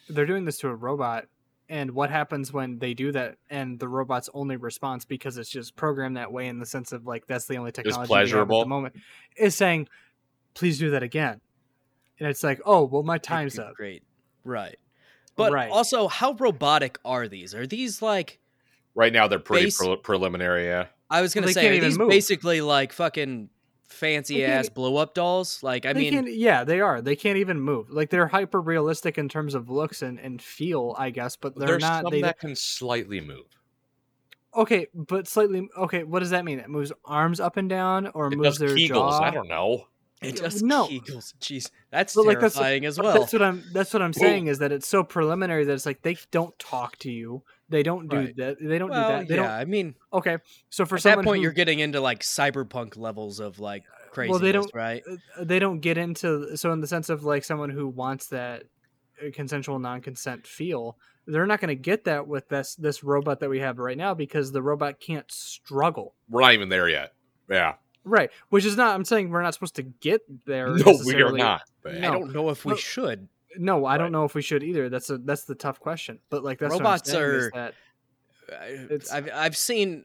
they're 0.09 0.26
doing 0.26 0.44
this 0.44 0.59
to 0.59 0.68
a 0.68 0.74
robot, 0.74 1.26
and 1.68 1.90
what 1.92 2.11
happens 2.11 2.53
when 2.53 2.79
they 2.79 2.94
do 2.94 3.12
that, 3.12 3.37
and 3.50 3.79
the 3.79 3.88
robot's 3.88 4.29
only 4.35 4.57
response 4.57 5.05
because 5.05 5.38
it's 5.38 5.48
just 5.50 5.77
programmed 5.77 6.16
that 6.16 6.31
way 6.33 6.46
in 6.48 6.59
the 6.59 6.66
sense 6.66 6.92
of 6.92 7.07
like 7.07 7.27
that's 7.27 7.46
the 7.46 7.57
only 7.57 7.72
technology 7.72 8.12
we 8.12 8.16
have 8.38 8.50
at 8.50 8.61
the 8.61 8.66
moment, 8.66 8.94
is 9.37 9.55
saying, 9.55 9.88
please 10.55 10.79
do 10.79 10.90
that 10.90 11.03
again, 11.03 11.40
and 12.18 12.29
it's 12.29 12.42
like, 12.42 12.61
oh 12.66 12.85
well, 12.85 13.03
my 13.03 13.18
time's 13.18 13.59
up. 13.59 13.74
Great. 13.74 14.03
Right. 14.44 14.77
But 15.37 15.53
Right. 15.53 15.70
also, 15.70 16.07
how 16.07 16.33
robotic 16.35 16.98
are 17.05 17.27
these? 17.29 17.55
Are 17.55 17.66
these 17.66 18.00
like 18.03 18.38
Right 18.96 19.12
now, 19.12 19.27
they're 19.27 19.40
pretty 19.40 19.66
Base- 19.66 19.79
pre- 19.79 19.96
preliminary. 19.96 20.66
Yeah. 20.66 20.87
I 21.11 21.20
was 21.22 21.35
gonna 21.35 21.46
Well, 21.46 21.55
say, 21.55 21.77
are 21.77 21.81
these 21.81 21.98
move. 21.98 22.09
basically 22.11 22.61
like 22.61 22.92
fucking 22.92 23.48
fancy 23.94 24.44
ass 24.44 24.68
blow 24.68 24.96
up 24.96 25.14
dolls? 25.14 25.62
Like, 25.62 25.87
I 25.87 25.92
mean, 25.92 26.26
yeah, 26.28 26.64
they 26.64 26.80
are. 26.80 27.00
They 27.00 27.16
can't 27.16 27.38
even 27.38 27.61
move. 27.61 27.90
Like 27.90 28.11
they're 28.11 28.26
hyper 28.28 28.61
realistic 28.61 29.16
in 29.18 29.28
terms 29.28 29.54
of 29.54 29.70
looks 29.70 30.02
and, 30.02 30.18
and 30.20 30.40
feel, 30.42 30.94
I 30.98 31.11
guess, 31.11 31.37
but 31.37 31.57
they're 31.57 31.68
There's 31.68 31.83
not. 31.83 32.02
some 32.02 32.11
They 32.11 32.22
that 32.22 32.38
can 32.38 32.54
slightly 32.57 33.20
move. 33.20 33.46
okay, 34.54 34.87
but 34.94 35.26
slightly. 35.26 35.68
Okay, 35.76 36.04
what 36.04 36.20
does 36.20 36.30
that 36.30 36.44
mean? 36.44 36.59
It 36.59 36.68
moves 36.68 36.92
arms 37.04 37.40
up 37.40 37.57
and 37.57 37.68
down, 37.68 38.09
or 38.14 38.26
It 38.33 38.37
moves 38.37 38.59
their 38.59 38.70
Kegels. 38.70 38.88
jaw. 38.88 39.20
I 39.22 39.30
don't 39.30 39.48
know. 39.48 39.87
it 40.22 40.37
just 40.37 40.62
no. 40.62 40.87
Kegels. 40.87 41.35
Jeez, 41.40 41.70
that's 41.90 42.14
But, 42.14 42.26
like, 42.26 42.37
that's- 42.37 42.54
terrifying 42.54 42.85
as 42.87 42.98
well. 42.98 43.18
That's 43.18 43.33
what 43.33 43.42
I'm. 43.42 43.62
That's 43.72 43.92
what 43.92 44.02
I'm 44.02 44.12
saying 44.12 44.46
is 44.46 44.59
that 44.59 44.72
it's 44.72 44.88
so 44.88 45.02
preliminary 45.02 45.64
that 45.64 45.72
it's 45.72 45.87
like 45.87 46.02
they 46.02 46.16
don't 46.30 46.57
talk 46.59 46.96
to 46.98 47.11
you. 47.11 47.42
They 47.68 47.83
don't 47.83 48.09
do 48.09 48.16
Right. 48.16 48.37
that. 48.37 48.57
They 48.61 48.79
don't 48.79 48.90
well, 48.90 49.09
do 49.11 49.18
that. 49.20 49.29
They 49.29 49.37
yeah, 49.37 49.42
don't. 49.42 49.50
I 49.50 49.64
mean, 49.64 49.94
Okay, 50.12 50.38
so 50.70 50.85
for 50.85 50.96
at 50.96 51.03
that 51.05 51.24
point, 51.24 51.38
who, 51.38 51.42
you're 51.42 51.53
getting 51.53 51.79
into 51.79 52.00
like 52.00 52.20
cyberpunk 52.20 52.96
levels 52.96 53.40
of 53.40 53.59
like 53.59 53.85
crazy. 54.11 54.31
Well, 54.31 54.38
they 54.38 54.53
don't- 54.53 54.70
right? 54.74 55.03
uh, 55.38 55.44
they 55.44 55.59
don't 55.59 55.81
get 55.81 55.96
into 55.98 56.57
so 56.57 56.72
in 56.72 56.81
the 56.81 56.87
sense 56.87 57.09
of 57.09 57.24
like 57.24 57.42
someone 57.44 57.70
who 57.70 57.88
wants 57.88 58.29
that 58.29 58.64
uh, 59.24 59.31
consensual 59.33 59.79
non-consent 59.79 60.46
feel 60.46 60.98
they're 61.27 61.46
not 61.46 61.59
going 61.61 61.68
to 61.68 61.74
get 61.74 62.05
that 62.05 62.29
with 62.29 62.48
this 62.48 62.74
this 62.77 63.03
robot 63.03 63.40
that 63.40 63.48
we 63.48 63.61
have 63.61 63.79
right 63.79 63.96
now 63.96 64.12
because 64.12 64.53
the 64.53 64.61
robot 64.61 65.00
can't 65.00 65.31
struggle 65.33 66.14
We're 66.29 66.42
not 66.42 66.53
even 66.53 66.68
there 66.68 66.88
yet. 66.88 67.12
Yeah. 67.48 67.74
right 68.05 68.31
which 68.50 68.64
is 68.64 68.77
not 68.77 68.94
i'm 68.94 69.05
saying 69.05 69.31
we're 69.31 69.40
not 69.42 69.55
supposed 69.55 69.77
to 69.77 69.83
get 69.83 70.20
there 70.46 70.68
No, 70.77 70.98
we 71.07 71.14
are 71.22 71.33
not. 71.33 71.62
But 71.83 71.94
No. 71.94 72.09
I 72.09 72.11
don't 72.12 72.33
know 72.35 72.50
if 72.50 72.64
we 72.64 72.70
Well, 72.70 72.77
should. 72.77 73.29
No 73.59 73.87
i 73.87 73.97
don't 73.97 74.12
know 74.12 74.25
if 74.25 74.35
we 74.35 74.43
should 74.43 74.62
either 74.62 74.88
that's 74.88 75.11
a 75.11 75.19
that's 75.19 75.45
the 75.45 75.55
tough 75.55 75.81
question 75.81 76.19
but 76.31 76.43
like 76.45 76.59
that's 76.59 76.73
Robots 76.73 77.09
what 77.12 77.17
I'm 77.17 77.23
saying 77.23 77.37
is 77.37 77.47
are- 77.47 77.51
that 77.55 77.75
I've 79.12 79.31
I've 79.33 79.57
seen. 79.57 80.05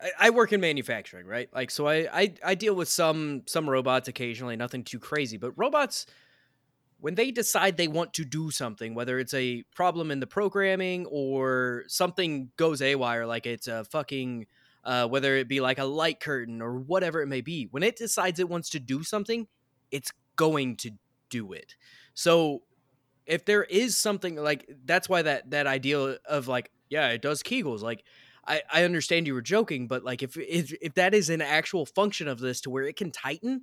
I, 0.00 0.10
I 0.18 0.30
work 0.30 0.52
in 0.52 0.60
manufacturing, 0.60 1.26
right? 1.26 1.48
Like, 1.52 1.70
so 1.70 1.86
I, 1.86 2.08
I 2.12 2.34
I 2.42 2.54
deal 2.54 2.74
with 2.74 2.88
some 2.88 3.42
some 3.46 3.68
robots 3.68 4.08
occasionally, 4.08 4.56
nothing 4.56 4.84
too 4.84 4.98
crazy, 4.98 5.36
but 5.36 5.52
robots 5.56 6.06
when 7.00 7.16
they 7.16 7.30
decide 7.30 7.76
they 7.76 7.88
want 7.88 8.14
to 8.14 8.24
do 8.24 8.50
something, 8.50 8.94
whether 8.94 9.18
it's 9.18 9.34
a 9.34 9.62
problem 9.74 10.10
in 10.10 10.20
the 10.20 10.26
programming 10.26 11.04
or 11.06 11.84
something 11.86 12.50
goes 12.56 12.80
awry, 12.80 13.22
like 13.24 13.44
it's 13.44 13.68
a 13.68 13.84
fucking 13.84 14.46
uh, 14.84 15.06
whether 15.06 15.36
it 15.36 15.48
be 15.48 15.60
like 15.60 15.78
a 15.78 15.84
light 15.84 16.20
curtain 16.20 16.62
or 16.62 16.78
whatever 16.78 17.20
it 17.20 17.26
may 17.26 17.42
be, 17.42 17.68
when 17.70 17.82
it 17.82 17.96
decides 17.96 18.40
it 18.40 18.48
wants 18.48 18.70
to 18.70 18.80
do 18.80 19.02
something, 19.02 19.46
it's 19.90 20.12
going 20.36 20.76
to 20.76 20.92
do 21.28 21.52
it. 21.52 21.74
So 22.14 22.62
if 23.26 23.44
there 23.44 23.64
is 23.64 23.96
something 23.96 24.36
like 24.36 24.68
that's 24.84 25.08
why 25.08 25.22
that 25.22 25.50
that 25.50 25.66
idea 25.66 26.18
of 26.26 26.48
like 26.48 26.70
yeah 26.90 27.08
it 27.08 27.22
does 27.22 27.42
kegels 27.42 27.82
like 27.82 28.04
I, 28.46 28.62
I 28.70 28.84
understand 28.84 29.26
you 29.26 29.34
were 29.34 29.42
joking, 29.42 29.86
but 29.86 30.04
like 30.04 30.22
if, 30.22 30.36
if 30.36 30.72
if 30.82 30.94
that 30.94 31.14
is 31.14 31.30
an 31.30 31.40
actual 31.40 31.86
function 31.86 32.28
of 32.28 32.38
this 32.38 32.60
to 32.62 32.70
where 32.70 32.84
it 32.84 32.96
can 32.96 33.10
tighten, 33.10 33.62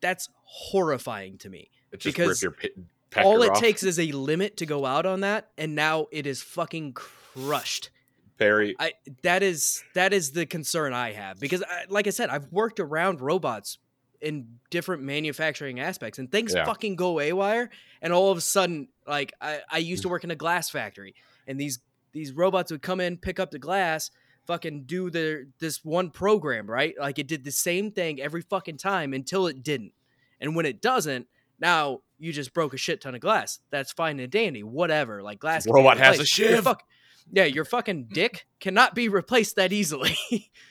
that's 0.00 0.28
horrifying 0.44 1.38
to 1.38 1.50
me. 1.50 1.70
It 1.90 2.00
just 2.00 2.16
Because 2.16 2.42
rip 2.42 2.60
your 2.62 2.72
pi- 2.72 2.82
pecker 3.10 3.26
All 3.26 3.42
it 3.42 3.50
off. 3.50 3.58
takes 3.58 3.82
is 3.82 3.98
a 3.98 4.12
limit 4.12 4.58
to 4.58 4.66
go 4.66 4.86
out 4.86 5.06
on 5.06 5.20
that, 5.20 5.48
and 5.58 5.74
now 5.74 6.06
it 6.12 6.26
is 6.26 6.42
fucking 6.42 6.92
crushed. 6.92 7.90
Perry. 8.38 8.74
I 8.78 8.92
that 9.22 9.42
is 9.42 9.82
that 9.94 10.12
is 10.12 10.32
the 10.32 10.46
concern 10.46 10.92
I 10.92 11.12
have 11.12 11.38
because, 11.38 11.62
I, 11.62 11.84
like 11.88 12.06
I 12.06 12.10
said, 12.10 12.30
I've 12.30 12.52
worked 12.52 12.80
around 12.80 13.20
robots 13.20 13.78
in 14.22 14.58
different 14.70 15.02
manufacturing 15.02 15.80
aspects, 15.80 16.18
and 16.18 16.30
things 16.30 16.54
Yeah. 16.54 16.64
fucking 16.64 16.96
go 16.96 17.14
awire. 17.16 17.68
And 18.00 18.12
all 18.12 18.30
of 18.30 18.38
a 18.38 18.40
sudden, 18.40 18.88
like 19.06 19.32
I, 19.40 19.60
I 19.70 19.78
used 19.78 20.02
to 20.02 20.08
work 20.08 20.24
in 20.24 20.30
a 20.30 20.36
glass 20.36 20.70
factory, 20.70 21.14
and 21.46 21.58
these 21.60 21.80
these 22.12 22.32
robots 22.32 22.70
would 22.70 22.82
come 22.82 23.00
in, 23.00 23.16
pick 23.16 23.40
up 23.40 23.50
the 23.50 23.58
glass, 23.58 24.10
fucking 24.46 24.84
do 24.84 25.10
their 25.10 25.44
this 25.58 25.84
one 25.84 26.10
program 26.10 26.66
right. 26.70 26.94
Like 26.98 27.18
it 27.18 27.26
did 27.26 27.44
the 27.44 27.50
same 27.52 27.90
thing 27.90 28.20
every 28.20 28.42
fucking 28.42 28.76
time 28.78 29.12
until 29.12 29.46
it 29.46 29.62
didn't, 29.62 29.92
and 30.40 30.54
when 30.56 30.66
it 30.66 30.80
doesn't, 30.80 31.26
now 31.58 32.00
you 32.18 32.32
just 32.32 32.54
broke 32.54 32.72
a 32.74 32.76
shit 32.76 33.00
ton 33.00 33.14
of 33.16 33.20
glass. 33.20 33.58
That's 33.70 33.92
fine 33.92 34.20
and 34.20 34.30
dandy, 34.30 34.62
whatever. 34.62 35.22
Like 35.22 35.40
glass. 35.40 35.66
Robot 35.66 35.98
has 35.98 36.06
a 36.06 36.10
replaced. 36.22 36.38
Your 36.38 36.48
shiv. 36.56 36.64
fuck- 36.64 36.84
yeah, 37.30 37.44
your 37.44 37.64
fucking 37.64 38.08
dick 38.12 38.46
cannot 38.60 38.94
be 38.96 39.08
replaced 39.08 39.54
that 39.56 39.72
easily. 39.72 40.16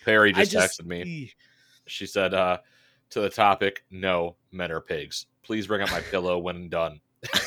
Perry 0.06 0.34
I 0.36 0.44
just, 0.46 0.82
texted 0.82 0.86
me. 0.86 1.32
She 1.88 2.06
said, 2.06 2.34
uh, 2.34 2.58
to 3.12 3.22
the 3.22 3.30
topic, 3.30 3.84
no, 3.92 4.36
men 4.52 4.72
are 4.72 4.82
pigs. 4.82 5.28
Please 5.44 5.68
bring 5.68 5.82
up 5.82 5.92
my 5.92 6.02
pillow 6.02 6.38
when 6.40 6.70
done. 6.70 7.00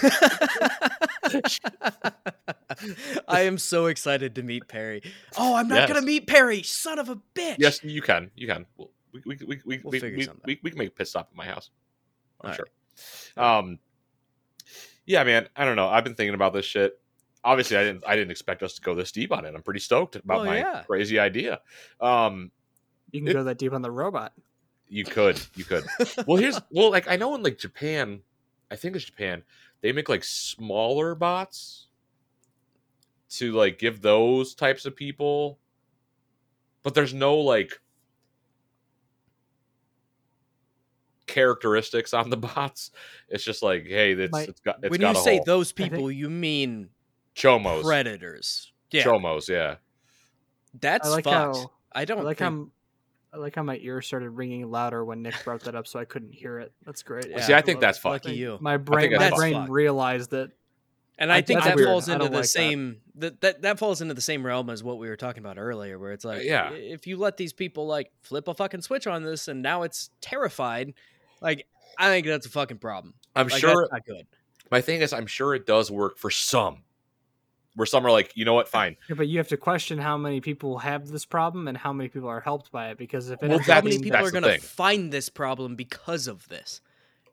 I 3.28 3.42
am 3.42 3.58
so 3.58 3.86
excited 3.86 4.34
to 4.36 4.42
meet 4.42 4.68
Perry. 4.68 5.02
Oh, 5.36 5.54
I'm 5.54 5.68
not 5.68 5.88
gonna 5.88 6.02
meet 6.02 6.26
Perry, 6.26 6.62
son 6.62 6.98
of 6.98 7.08
a 7.08 7.16
bitch. 7.34 7.56
Yes, 7.58 7.82
you 7.82 8.02
can. 8.02 8.30
You 8.36 8.46
can. 8.46 8.66
We'll- 8.76 8.90
We 9.12 9.22
we 9.26 9.36
we 9.46 9.60
we 9.64 9.78
We'll 9.84 9.92
we, 9.92 10.00
figure 10.00 10.18
we, 10.18 10.24
something 10.24 10.42
we, 10.44 10.58
we 10.64 10.70
can 10.70 10.78
make 10.78 10.88
a 10.88 10.92
pit 10.92 11.06
stop 11.08 11.28
at 11.30 11.36
my 11.36 11.44
house. 11.46 11.70
I'm 12.40 12.50
All 12.50 12.56
sure. 12.56 12.66
Um, 13.36 13.78
yeah, 15.06 15.22
man. 15.22 15.48
I 15.54 15.64
don't 15.64 15.76
know. 15.76 15.88
I've 15.88 16.02
been 16.04 16.16
thinking 16.16 16.34
about 16.34 16.52
this 16.52 16.64
shit. 16.66 17.00
Obviously, 17.44 17.76
I 17.76 17.84
didn't. 17.84 18.02
I 18.06 18.16
didn't 18.16 18.32
expect 18.32 18.62
us 18.64 18.74
to 18.74 18.80
go 18.82 18.94
this 18.96 19.12
deep 19.12 19.30
on 19.32 19.44
it. 19.44 19.54
I'm 19.54 19.62
pretty 19.62 19.78
stoked 19.80 20.16
about 20.16 20.38
Well, 20.38 20.46
my 20.46 20.58
yeah. 20.58 20.82
crazy 20.84 21.18
idea. 21.20 21.60
Um, 22.00 22.50
You 23.12 23.20
can 23.20 23.28
It- 23.28 23.34
go 23.34 23.44
that 23.44 23.58
deep 23.58 23.72
on 23.72 23.82
the 23.82 23.90
robot. 23.90 24.32
You 24.88 25.04
could. 25.04 25.40
You 25.54 25.64
could. 25.64 25.84
well, 26.26 26.36
here's 26.38 26.60
well, 26.70 26.90
like 26.90 27.08
I 27.08 27.16
know 27.16 27.34
in 27.34 27.42
like 27.42 27.58
Japan, 27.58 28.20
I 28.70 28.76
think 28.76 28.96
it's 28.96 29.04
Japan. 29.04 29.42
They 29.80 29.92
make 29.92 30.08
like 30.08 30.24
smaller 30.24 31.14
bots 31.14 31.88
to 33.30 33.52
like 33.52 33.78
give 33.78 34.00
those 34.00 34.54
types 34.54 34.86
of 34.86 34.94
people, 34.96 35.58
but 36.82 36.94
there's 36.94 37.12
no 37.14 37.36
like 37.36 37.80
characteristics 41.26 42.14
on 42.14 42.30
the 42.30 42.36
bots. 42.54 42.90
It's 43.28 43.44
just 43.44 43.62
like, 43.62 43.86
hey, 43.86 44.12
it's, 44.12 44.32
My- 44.32 44.42
it's 44.42 44.60
got 44.60 44.76
it's 44.82 44.90
when 44.90 45.00
got 45.00 45.14
you 45.16 45.20
a 45.20 45.24
say 45.24 45.36
hole. 45.36 45.44
those 45.46 45.72
I 45.72 45.76
think- 45.76 45.92
people, 45.92 46.10
you 46.10 46.30
mean 46.30 46.88
chomos, 47.34 47.82
predators. 47.82 48.72
Yeah, 48.90 49.02
chomos, 49.04 49.48
yeah. 49.48 49.76
that's 50.80 51.08
I 51.08 51.10
like 51.10 51.24
fucked. 51.24 51.56
how 51.56 51.70
I 51.92 52.02
I 52.02 52.04
don't 52.04 52.24
like 52.24 52.38
think- 52.38 52.52
how 52.52 52.68
I 53.34 53.38
like 53.38 53.56
how 53.56 53.64
my 53.64 53.78
ears 53.78 54.06
started 54.06 54.30
ringing 54.30 54.70
louder 54.70 55.04
when 55.04 55.20
Nick 55.22 55.34
brought 55.42 55.62
that 55.62 55.74
up, 55.74 55.88
so 55.88 55.98
I 55.98 56.04
couldn't 56.04 56.32
hear 56.32 56.60
it. 56.60 56.72
That's 56.86 57.02
great. 57.02 57.28
Yeah. 57.28 57.40
See, 57.40 57.52
I 57.54 57.62
think 57.62 57.80
that's 57.80 57.98
it. 57.98 58.02
fucked. 58.02 58.26
Lucky 58.26 58.36
you. 58.36 58.58
My 58.60 58.76
brain, 58.76 59.12
my 59.16 59.30
brain 59.30 59.54
fucked. 59.54 59.70
realized 59.70 60.30
that. 60.30 60.50
And 61.18 61.32
I, 61.32 61.36
I- 61.38 61.42
think 61.42 61.64
that 61.64 61.74
weird. 61.76 61.88
falls 61.88 62.08
into 62.08 62.28
the 62.28 62.36
like 62.36 62.44
same 62.44 63.00
that, 63.16 63.40
that 63.40 63.62
that 63.62 63.78
falls 63.78 64.00
into 64.00 64.14
the 64.14 64.20
same 64.20 64.44
realm 64.46 64.70
as 64.70 64.82
what 64.84 64.98
we 64.98 65.08
were 65.08 65.16
talking 65.16 65.42
about 65.44 65.58
earlier, 65.58 65.98
where 65.98 66.12
it's 66.12 66.24
like, 66.24 66.44
yeah. 66.44 66.70
if 66.72 67.06
you 67.08 67.16
let 67.16 67.36
these 67.36 67.52
people 67.52 67.86
like 67.86 68.10
flip 68.22 68.46
a 68.48 68.54
fucking 68.54 68.82
switch 68.82 69.06
on 69.08 69.22
this 69.24 69.48
and 69.48 69.62
now 69.62 69.82
it's 69.82 70.10
terrified, 70.20 70.94
like 71.40 71.66
I 71.98 72.08
think 72.08 72.26
that's 72.26 72.46
a 72.46 72.50
fucking 72.50 72.78
problem. 72.78 73.14
I'm 73.36 73.48
Like, 73.48 73.60
sure 73.60 73.82
that's 73.82 73.92
not 73.92 74.06
good. 74.06 74.26
my 74.70 74.80
thing 74.80 75.00
is 75.02 75.12
I'm 75.12 75.26
sure 75.26 75.54
it 75.54 75.66
does 75.66 75.90
work 75.90 76.18
for 76.18 76.30
some. 76.30 76.78
Where 77.76 77.86
some 77.86 78.06
are 78.06 78.10
like, 78.10 78.32
you 78.36 78.44
know 78.44 78.54
what, 78.54 78.68
fine. 78.68 78.96
Yeah, 79.08 79.16
but 79.16 79.26
you 79.28 79.38
have 79.38 79.48
to 79.48 79.56
question 79.56 79.98
how 79.98 80.16
many 80.16 80.40
people 80.40 80.78
have 80.78 81.08
this 81.08 81.24
problem 81.24 81.66
and 81.66 81.76
how 81.76 81.92
many 81.92 82.08
people 82.08 82.28
are 82.28 82.40
helped 82.40 82.70
by 82.70 82.90
it. 82.90 82.98
Because 82.98 83.30
if 83.30 83.42
it 83.42 83.48
Well, 83.48 83.58
How 83.58 83.80
many 83.80 83.98
people 83.98 84.24
are 84.24 84.30
going 84.30 84.44
to 84.44 84.58
find 84.58 85.12
this 85.12 85.28
problem 85.28 85.74
because 85.74 86.28
of 86.28 86.46
this? 86.48 86.80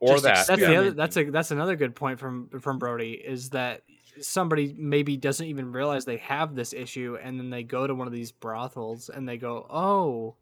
Or 0.00 0.14
Just 0.14 0.24
that. 0.24 0.46
that's 0.48 0.60
yeah. 0.60 0.68
the 0.68 0.76
other 0.76 0.90
that's 0.90 1.16
a 1.16 1.30
that's 1.30 1.52
another 1.52 1.76
good 1.76 1.94
point 1.94 2.18
from 2.18 2.48
from 2.60 2.78
Brody 2.80 3.12
is 3.12 3.50
that 3.50 3.82
somebody 4.20 4.74
maybe 4.76 5.16
doesn't 5.16 5.46
even 5.46 5.70
realize 5.70 6.04
they 6.04 6.16
have 6.16 6.56
this 6.56 6.72
issue 6.72 7.16
and 7.22 7.38
then 7.38 7.50
they 7.50 7.62
go 7.62 7.86
to 7.86 7.94
one 7.94 8.08
of 8.08 8.12
these 8.12 8.32
brothels 8.32 9.08
and 9.08 9.28
they 9.28 9.36
go 9.36 9.64
oh 9.70 10.34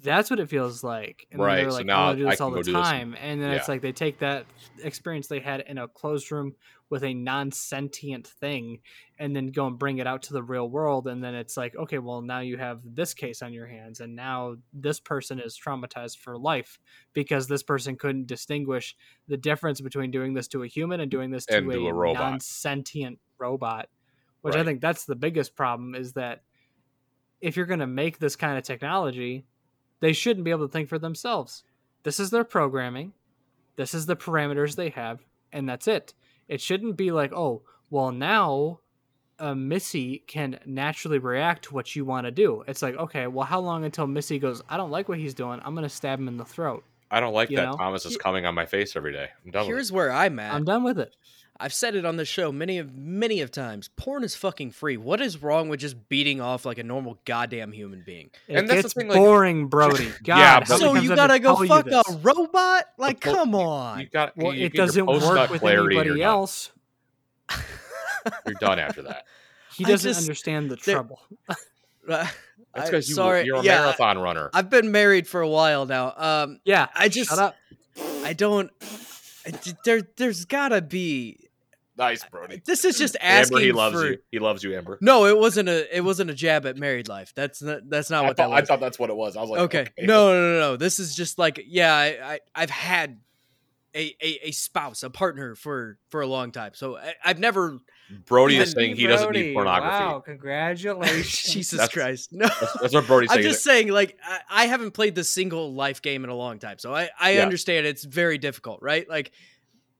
that's 0.00 0.30
what 0.30 0.40
it 0.40 0.48
feels 0.48 0.82
like 0.82 1.26
and 1.30 1.40
Right, 1.40 1.56
they're 1.56 1.70
so 1.70 1.76
like 1.76 1.86
now 1.86 1.98
oh, 1.98 2.00
I 2.00 2.06
want 2.06 2.18
to 2.18 2.22
do 2.24 2.30
this 2.30 2.36
can 2.38 2.44
all 2.44 2.50
go 2.50 2.56
the 2.56 2.62
do 2.64 2.72
this. 2.72 2.82
time 2.82 3.16
and 3.20 3.42
then 3.42 3.50
it's 3.52 3.68
like 3.68 3.82
they 3.82 3.92
take 3.92 4.18
that 4.20 4.46
experience 4.82 5.26
they 5.28 5.40
had 5.40 5.60
in 5.68 5.76
a 5.78 5.86
closed 5.86 6.32
room 6.32 6.54
with 6.90 7.04
a 7.04 7.12
non-sentient 7.12 8.26
thing 8.26 8.80
and 9.18 9.34
then 9.34 9.48
go 9.48 9.66
and 9.66 9.78
bring 9.78 9.98
it 9.98 10.06
out 10.06 10.22
to 10.22 10.32
the 10.32 10.42
real 10.42 10.68
world. 10.68 11.06
And 11.06 11.22
then 11.22 11.34
it's 11.34 11.56
like 11.56 11.76
okay 11.76 11.98
well 11.98 12.22
now 12.22 12.40
you 12.40 12.56
have 12.56 12.80
this 12.84 13.14
case 13.14 13.42
on 13.42 13.52
your 13.52 13.66
hands 13.66 14.00
and 14.00 14.16
now 14.16 14.56
this 14.72 15.00
person 15.00 15.40
is 15.40 15.58
traumatized 15.58 16.18
for 16.18 16.38
life 16.38 16.78
because 17.12 17.46
this 17.46 17.62
person 17.62 17.96
couldn't 17.96 18.26
distinguish 18.26 18.96
the 19.26 19.36
difference 19.36 19.80
between 19.80 20.10
doing 20.10 20.34
this 20.34 20.48
to 20.48 20.62
a 20.62 20.66
human 20.66 21.00
and 21.00 21.10
doing 21.10 21.30
this 21.30 21.46
to, 21.46 21.56
And 21.58 21.70
a, 21.70 21.74
to 21.74 21.86
a 21.86 21.92
robot. 21.92 22.22
non-sentient 22.22 23.18
robot 23.38 23.88
which 24.40 24.56
i 24.56 24.64
think 24.64 24.80
that's 24.80 25.04
the 25.04 25.14
biggest 25.14 25.54
problem 25.54 25.94
is 25.94 26.12
that 26.14 26.42
if 27.40 27.56
you're 27.56 27.66
going 27.66 27.80
to 27.80 27.86
make 27.86 28.18
this 28.18 28.36
kind 28.36 28.58
of 28.58 28.64
technology 28.64 29.44
they 30.00 30.12
shouldn't 30.12 30.44
be 30.44 30.50
able 30.50 30.66
to 30.66 30.72
think 30.72 30.88
for 30.88 30.98
themselves. 30.98 31.64
This 32.04 32.20
is 32.20 32.30
their 32.30 32.44
programming. 32.44 33.12
This 33.76 33.94
is 33.94 34.06
the 34.06 34.16
parameters 34.16 34.76
they 34.76 34.90
have 34.90 35.20
and 35.52 35.68
that's 35.68 35.88
it 35.88 36.14
it 36.48 36.60
shouldn't 36.60 36.96
be 36.96 37.10
like 37.10 37.32
oh 37.32 37.62
well 37.90 38.10
now 38.10 38.80
uh, 39.38 39.54
Missy 39.54 40.24
can 40.26 40.58
naturally 40.66 41.18
react 41.18 41.64
to 41.64 41.74
what 41.74 41.94
you 41.94 42.04
want 42.04 42.26
to 42.26 42.30
do. 42.30 42.64
It's 42.66 42.82
like, 42.82 42.96
okay, 42.96 43.26
well, 43.26 43.46
how 43.46 43.60
long 43.60 43.84
until 43.84 44.06
Missy 44.06 44.38
goes, 44.38 44.62
I 44.68 44.76
don't 44.76 44.90
like 44.90 45.08
what 45.08 45.18
he's 45.18 45.34
doing. 45.34 45.60
I'm 45.64 45.74
going 45.74 45.84
to 45.84 45.88
stab 45.88 46.18
him 46.18 46.28
in 46.28 46.36
the 46.36 46.44
throat. 46.44 46.82
I 47.10 47.20
don't 47.20 47.32
like 47.32 47.50
you 47.50 47.56
that 47.56 47.66
know? 47.66 47.76
Thomas 47.76 48.04
is 48.04 48.16
coming 48.16 48.44
on 48.44 48.54
my 48.54 48.66
face 48.66 48.96
every 48.96 49.12
day. 49.12 49.28
I'm 49.44 49.50
done 49.50 49.62
with 49.62 49.68
Here's 49.68 49.92
where 49.92 50.12
I'm 50.12 50.38
at. 50.38 50.52
I'm 50.52 50.64
done 50.64 50.82
with 50.82 50.98
it. 50.98 51.14
I've 51.60 51.74
said 51.74 51.96
it 51.96 52.04
on 52.04 52.14
the 52.16 52.24
show 52.24 52.52
many 52.52 52.78
of 52.78 52.94
many 52.96 53.40
of 53.40 53.50
times. 53.50 53.90
Porn 53.96 54.22
is 54.22 54.36
fucking 54.36 54.70
free. 54.70 54.96
What 54.96 55.20
is 55.20 55.42
wrong 55.42 55.68
with 55.68 55.80
just 55.80 56.08
beating 56.08 56.40
off 56.40 56.64
like 56.64 56.78
a 56.78 56.84
normal 56.84 57.18
goddamn 57.24 57.72
human 57.72 58.02
being? 58.06 58.30
It 58.46 58.58
And 58.58 58.68
that's 58.68 58.76
the 58.78 58.82
gets 58.82 58.94
thing, 58.94 59.08
like- 59.08 59.16
boring, 59.18 59.66
Brody. 59.66 60.12
God, 60.22 60.38
Yeah, 60.38 60.44
how 60.52 60.60
but- 60.60 60.68
many 60.68 60.80
so 60.80 60.94
you 60.94 61.16
gotta 61.16 61.32
to 61.34 61.38
go 61.40 61.56
fuck 61.66 61.86
a 61.88 62.02
robot? 62.22 62.84
Like, 62.96 63.20
po- 63.20 63.34
come 63.34 63.54
on. 63.56 64.00
You 64.00 64.06
got 64.06 64.36
Well, 64.36 64.54
you 64.54 64.66
it 64.66 64.74
doesn't 64.74 65.04
work 65.04 65.50
with 65.50 65.60
clarity 65.60 65.96
anybody 65.96 66.20
you're 66.20 66.28
else. 66.28 66.70
You're 68.46 68.54
done 68.60 68.78
after 68.78 69.02
that. 69.02 69.24
He 69.74 69.84
doesn't 69.84 70.10
just- 70.10 70.20
understand 70.22 70.70
the 70.70 70.76
trouble. 70.76 71.20
That's 72.06 72.30
I- 72.74 72.84
because 72.84 73.08
you, 73.08 73.14
sorry, 73.14 73.44
you're 73.44 73.56
a 73.58 73.62
yeah, 73.62 73.80
marathon 73.82 74.18
runner. 74.18 74.50
I've 74.52 74.70
been 74.70 74.90
married 74.92 75.26
for 75.28 75.40
a 75.40 75.48
while 75.48 75.86
now. 75.86 76.12
Um, 76.16 76.60
Yeah, 76.64 76.88
I 76.94 77.08
just 77.08 77.30
shut 77.30 77.38
up. 77.38 77.54
I 78.24 78.32
don't. 78.32 78.70
I 79.46 79.50
d- 79.50 79.72
There, 79.84 80.02
there's 80.16 80.44
gotta 80.46 80.80
be. 80.82 81.47
Nice, 81.98 82.24
Brody. 82.24 82.62
This 82.64 82.84
is 82.84 82.96
just 82.96 83.16
asking 83.20 83.58
Amber, 83.58 83.66
he 83.66 83.72
loves 83.72 83.96
for. 84.00 84.06
you. 84.06 84.18
He 84.30 84.38
loves 84.38 84.62
you, 84.64 84.76
Amber. 84.76 84.98
No, 85.00 85.26
it 85.26 85.36
wasn't 85.36 85.68
a. 85.68 85.96
It 85.96 86.00
wasn't 86.02 86.30
a 86.30 86.34
jab 86.34 86.64
at 86.66 86.76
married 86.76 87.08
life. 87.08 87.32
That's 87.34 87.60
not. 87.60 87.80
That's 87.90 88.08
not 88.10 88.24
I 88.24 88.28
what 88.28 88.36
thought, 88.36 88.42
that 88.44 88.50
was. 88.50 88.62
I 88.62 88.64
thought 88.64 88.80
that's 88.80 88.98
what 88.98 89.10
it 89.10 89.16
was. 89.16 89.36
I 89.36 89.40
was 89.42 89.50
like, 89.50 89.60
okay. 89.60 89.86
No, 89.98 90.32
no, 90.32 90.52
no, 90.54 90.58
no. 90.60 90.76
This 90.76 90.98
is 90.98 91.14
just 91.14 91.38
like, 91.38 91.62
yeah, 91.66 91.94
I, 91.94 92.06
I 92.34 92.40
I've 92.54 92.70
had 92.70 93.18
a, 93.94 94.14
a 94.22 94.48
a 94.48 94.50
spouse, 94.52 95.02
a 95.02 95.10
partner 95.10 95.54
for 95.54 95.98
for 96.10 96.20
a 96.20 96.26
long 96.26 96.52
time. 96.52 96.72
So 96.74 96.96
I, 96.96 97.14
I've 97.24 97.38
never. 97.38 97.78
Brody 98.24 98.56
is 98.56 98.70
Even 98.70 98.80
saying 98.80 98.96
he 98.96 99.06
doesn't 99.06 99.32
need 99.32 99.52
pornography. 99.52 100.04
Wow, 100.04 100.20
congratulations. 100.20 101.28
Jesus 101.52 101.78
That's- 101.78 101.92
Christ, 101.92 102.32
no. 102.32 102.48
That's, 102.48 102.80
that's 102.80 102.94
what 102.94 103.06
Brody's 103.06 103.30
I'm 103.32 103.42
just 103.42 103.62
saying, 103.62 103.88
like, 103.88 104.16
I, 104.24 104.40
I 104.50 104.66
haven't 104.66 104.92
played 104.92 105.14
the 105.14 105.24
single 105.24 105.74
life 105.74 106.00
game 106.00 106.24
in 106.24 106.30
a 106.30 106.34
long 106.34 106.58
time, 106.58 106.78
so 106.78 106.94
I 106.94 107.10
I 107.20 107.32
Yeah. 107.32 107.42
understand 107.42 107.86
it's 107.86 108.04
very 108.04 108.38
difficult, 108.38 108.80
right? 108.82 109.08
Like. 109.08 109.32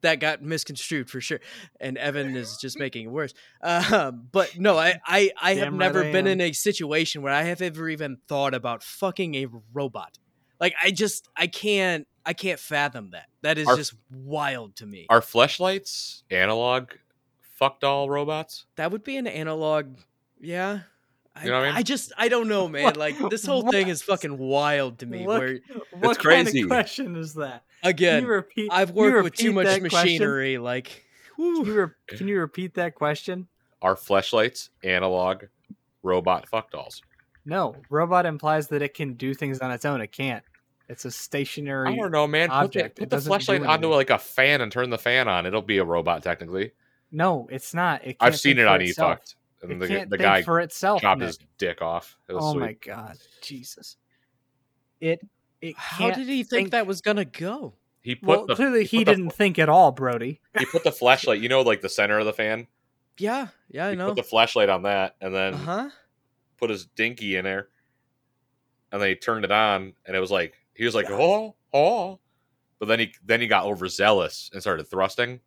That 0.03 0.21
got 0.21 0.43
misconstrued 0.43 1.11
for 1.11 1.21
sure, 1.21 1.41
and 1.81 1.99
Evan 1.99 2.37
is 2.37 2.57
just 2.61 2.79
making 2.85 3.07
it 3.07 3.11
worse. 3.11 3.35
Uh, 3.61 4.11
but 4.13 4.59
no, 4.59 4.79
I 4.79 5.01
I, 5.05 5.31
I 5.43 5.55
have 5.55 5.73
right 5.73 5.79
never 5.79 6.05
I 6.05 6.13
been 6.13 6.27
am. 6.29 6.35
in 6.35 6.41
a 6.41 6.53
situation 6.53 7.21
where 7.23 7.33
I 7.33 7.43
have 7.43 7.61
ever 7.61 7.89
even 7.89 8.19
thought 8.29 8.55
about 8.55 8.83
fucking 8.85 9.35
a 9.35 9.47
robot. 9.73 10.19
Like 10.61 10.75
I 10.83 10.91
just 10.93 11.29
I 11.37 11.47
can't 11.49 12.07
I 12.25 12.33
can't 12.33 12.61
fathom 12.61 13.11
that. 13.11 13.27
That 13.43 13.59
is 13.59 13.67
Are- 13.67 13.77
just 13.77 13.95
wild 14.13 14.77
to 14.77 14.87
me. 14.87 15.07
Are 15.11 15.21
fleshlights 15.21 16.23
analog 16.31 16.91
fuck 17.57 17.81
doll 17.81 18.09
robots? 18.09 18.67
that 18.77 18.93
would 18.93 19.03
be 19.03 19.17
an 19.17 19.27
analog, 19.27 19.97
yeah. 20.41 20.81
I, 21.35 21.45
You 21.45 21.51
know 21.51 21.57
what 21.59 21.65
I 21.65 21.69
mean? 21.71 21.77
I, 21.79 21.83
just 21.83 22.13
I 22.19 22.29
don't 22.29 22.49
know, 22.49 22.69
man. 22.69 22.95
Like 22.97 23.17
this 23.31 23.47
whole 23.47 23.63
What? 23.63 23.73
thing 23.73 23.89
is 23.89 24.03
fucking 24.03 24.37
wild 24.39 24.99
to 25.01 25.07
me. 25.07 25.25
What- 25.27 25.41
Where 25.41 25.59
what 25.93 26.19
kind 26.19 26.47
crazy. 26.47 26.63
of 26.63 26.69
question 26.69 27.17
is 27.17 27.35
that? 27.35 27.63
Again, 27.83 28.23
you 28.23 28.29
repeat, 28.29 28.69
I've 28.73 28.89
can 28.89 28.97
you 28.97 29.03
worked 29.03 29.25
with 29.25 29.35
too 29.35 29.53
much 29.53 29.67
that 29.67 29.81
question? 29.81 29.91
machinery. 30.01 30.59
Like, 30.59 31.05
Can 31.37 31.65
you, 31.67 31.85
re- 31.85 32.17
can 32.17 32.29
you 32.29 32.41
repeat 32.41 32.75
that 32.75 32.95
question? 32.95 33.49
Are 33.83 33.95
fleshlights 33.95 34.71
analog 34.83 35.45
robot 36.03 36.49
fuck 36.49 36.71
dolls? 36.71 37.03
No, 37.45 37.77
robot 37.91 38.27
implies 38.27 38.69
that 38.69 38.83
it 38.83 38.95
can 38.95 39.15
do 39.15 39.33
things 39.35 39.61
on 39.61 39.71
its 39.71 39.85
own. 39.85 40.01
It 40.01 40.13
can't. 40.13 40.43
It's 40.89 41.05
a 41.05 41.11
stationary. 41.11 41.93
I 41.93 41.97
don't 41.97 42.11
know, 42.11 42.27
man. 42.27 42.49
Put 42.49 42.55
the, 42.55 42.61
object. 42.65 42.99
put 42.99 43.11
the 43.11 43.17
doesn't 43.17 43.29
flashlight 43.31 43.63
do 43.63 43.69
onto 43.69 43.89
like 43.89 44.11
a 44.11 44.19
fan 44.19 44.61
and 44.63 44.73
turn 44.73 44.91
the 44.91 44.99
fan 44.99 45.29
on. 45.29 45.47
It'll 45.47 45.63
be 45.63 45.79
a 45.79 45.85
robot 45.85 46.23
technically. 46.23 46.73
No, 47.13 47.47
it's 47.51 47.73
not. 47.75 48.07
It 48.07 48.17
I've 48.21 48.39
seen 48.39 48.59
it 48.59 48.67
on 48.67 48.83
E. 48.83 48.93
Fucked, 48.93 49.37
and 49.63 49.73
It 49.73 49.79
the, 49.81 49.89
can't 49.89 50.11
the 50.11 50.17
think 50.17 50.27
guy 50.27 50.43
for 50.43 50.61
itself. 50.61 51.01
chopped 51.03 51.21
Nick. 51.21 51.27
his 51.29 51.39
dick 51.59 51.81
off. 51.83 52.17
It 52.29 52.33
was 52.35 52.45
Oh 52.45 52.53
sweet. 52.53 52.61
my 52.61 52.73
god, 52.73 53.17
Jesus! 53.43 53.97
It 55.01 55.21
it 55.21 55.29
How 55.77 55.99
can't 55.99 56.15
did 56.17 56.29
he 56.29 56.45
think, 56.45 56.71
that 56.71 56.87
was 56.87 57.01
gonna 57.01 57.25
go? 57.25 57.75
He 58.01 58.15
put 58.15 58.27
Well, 58.29 58.47
the 58.47 58.55
clearly 58.55 58.85
he 58.85 58.99
put 59.05 59.07
didn't 59.17 59.31
think 59.31 59.59
at 59.59 59.69
all, 59.69 59.91
Brody. 59.93 60.41
he 60.59 60.65
put 60.67 60.85
the 60.85 60.93
flashlight. 60.93 61.41
You 61.41 61.49
know, 61.49 61.63
like 61.63 61.81
the 61.81 61.89
center 61.89 62.19
of 62.19 62.27
the 62.27 62.33
fan. 62.33 62.67
Yeah, 63.19 63.49
yeah, 63.69 63.87
I 63.87 63.91
he 63.91 63.97
know. 63.97 64.07
put 64.09 64.17
the 64.17 64.23
flashlight 64.23 64.69
on 64.69 64.83
that, 64.83 65.17
and 65.21 65.35
then 65.35 65.55
Uh 65.55 65.59
huh. 65.59 65.91
put 66.57 66.71
his 66.71 66.87
dinky 66.87 67.35
in 67.37 67.45
there, 67.45 67.69
and 68.93 69.03
then 69.03 69.09
he 69.09 69.15
turned 69.17 69.45
it 69.45 69.51
on, 69.53 69.95
and 70.07 70.17
it 70.17 70.21
was 70.21 70.31
like 70.31 70.55
he 70.75 70.85
was 70.85 70.95
like 70.95 71.09
Yeah. 71.09 71.17
oh 71.19 71.57
oh, 71.75 72.21
but 72.79 72.87
then 72.87 73.01
he 73.01 73.13
then 73.25 73.41
he 73.41 73.49
got 73.49 73.67
overzealous 73.67 74.51
and 74.53 74.63
started 74.63 74.85
thrusting, 74.85 75.41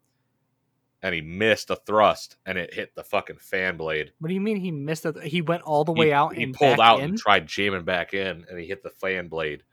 and 1.02 1.16
he 1.16 1.22
missed 1.22 1.70
a 1.70 1.78
thrust, 1.78 2.36
and 2.46 2.58
it 2.58 2.74
hit 2.74 2.94
the 2.96 3.04
fucking 3.06 3.38
fan 3.38 3.78
blade. 3.78 4.12
What 4.20 4.28
do 4.28 4.34
you 4.34 4.42
mean 4.42 4.58
he 4.58 4.72
missed 4.72 5.06
it? 5.06 5.24
He 5.24 5.42
went 5.42 5.64
all 5.64 5.86
the 5.86 5.94
He- 5.94 6.00
way 6.02 6.14
out 6.14 6.36
He 6.36 6.44
and 6.44 6.54
pulled 6.54 6.78
back 6.78 6.86
out 6.86 7.00
in. 7.00 7.12
and 7.12 7.18
tried 7.18 7.48
jamming 7.48 7.86
back 7.86 8.14
in, 8.14 8.46
and 8.50 8.60
he 8.60 8.68
hit 8.68 8.84
the 8.84 8.90
fan 8.90 9.30
blade. 9.30 9.64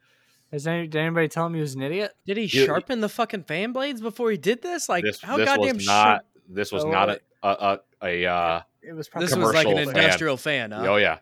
Has 0.52 0.66
any, 0.66 0.86
did 0.86 0.98
anybody 0.98 1.28
tell 1.28 1.44
him 1.46 1.54
he 1.54 1.60
was 1.60 1.74
an 1.74 1.82
idiot? 1.82 2.12
Did 2.26 2.38
he 2.38 2.44
Yeah, 2.44 2.64
sharpen 2.66 3.00
the 3.00 3.08
fucking 3.08 3.44
fan 3.44 3.72
blades 3.72 4.00
before 4.00 4.30
he 4.30 4.36
did 4.38 4.62
this? 4.62 4.88
Like, 4.88 5.04
this 5.04 5.20
how 5.20 5.36
this 5.36 5.46
goddamn 5.46 5.76
was 5.76 5.86
not 5.86 6.04
sharp? 6.04 6.22
this 6.48 6.72
was 6.72 6.84
Oh, 6.84 6.90
not 6.90 7.10
a 7.10 7.20
a 7.42 7.48
a, 7.48 7.80
a 8.02 8.26
uh, 8.26 8.60
It 8.82 8.92
was 8.94 9.08
probably 9.08 9.26
This 9.26 9.36
was 9.36 9.52
like 9.54 9.66
an 9.66 9.72
commercial 9.72 9.92
fan. 9.92 10.02
industrial 10.04 10.36
fan. 10.38 10.70
huh? 10.70 10.86
oh 10.88 10.96
yeah. 10.96 11.18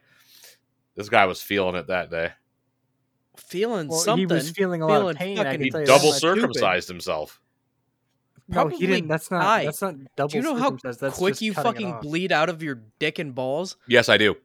This 0.94 1.08
guy 1.08 1.26
was 1.26 1.42
feeling 1.42 1.74
it 1.74 1.88
that 1.88 2.10
day. 2.10 2.30
Feeling 3.36 3.88
well, 3.88 3.98
something. 3.98 4.20
he 4.28 4.34
was 4.34 4.50
feeling 4.50 4.80
a 4.82 4.86
lot 4.86 4.98
feeling 5.00 5.10
of 5.10 5.16
pain. 5.18 5.36
Fucking- 5.36 5.60
He 5.60 5.70
double 5.70 5.86
that 5.86 6.04
much. 6.04 6.20
circumcised 6.20 6.88
himself. 6.88 7.40
No, 8.48 8.60
he 8.68 8.68
probably 8.70 8.86
didn't. 8.86 9.08
That's 9.08 9.30
not. 9.30 9.42
died. 9.42 9.66
That's 9.66 9.82
not 9.82 9.94
double. 10.16 10.28
Do 10.28 10.36
you 10.36 10.42
know 10.42 10.54
how 10.54 10.66
circumcised, 10.70 11.00
that's 11.00 11.18
quick 11.18 11.40
you 11.42 11.52
fucking 11.52 11.98
bleed 12.00 12.30
out 12.32 12.48
of 12.48 12.62
your 12.62 12.80
dick 13.00 13.18
and 13.18 13.34
balls? 13.34 13.76
Yes, 13.88 14.08
I 14.08 14.16
do. 14.18 14.36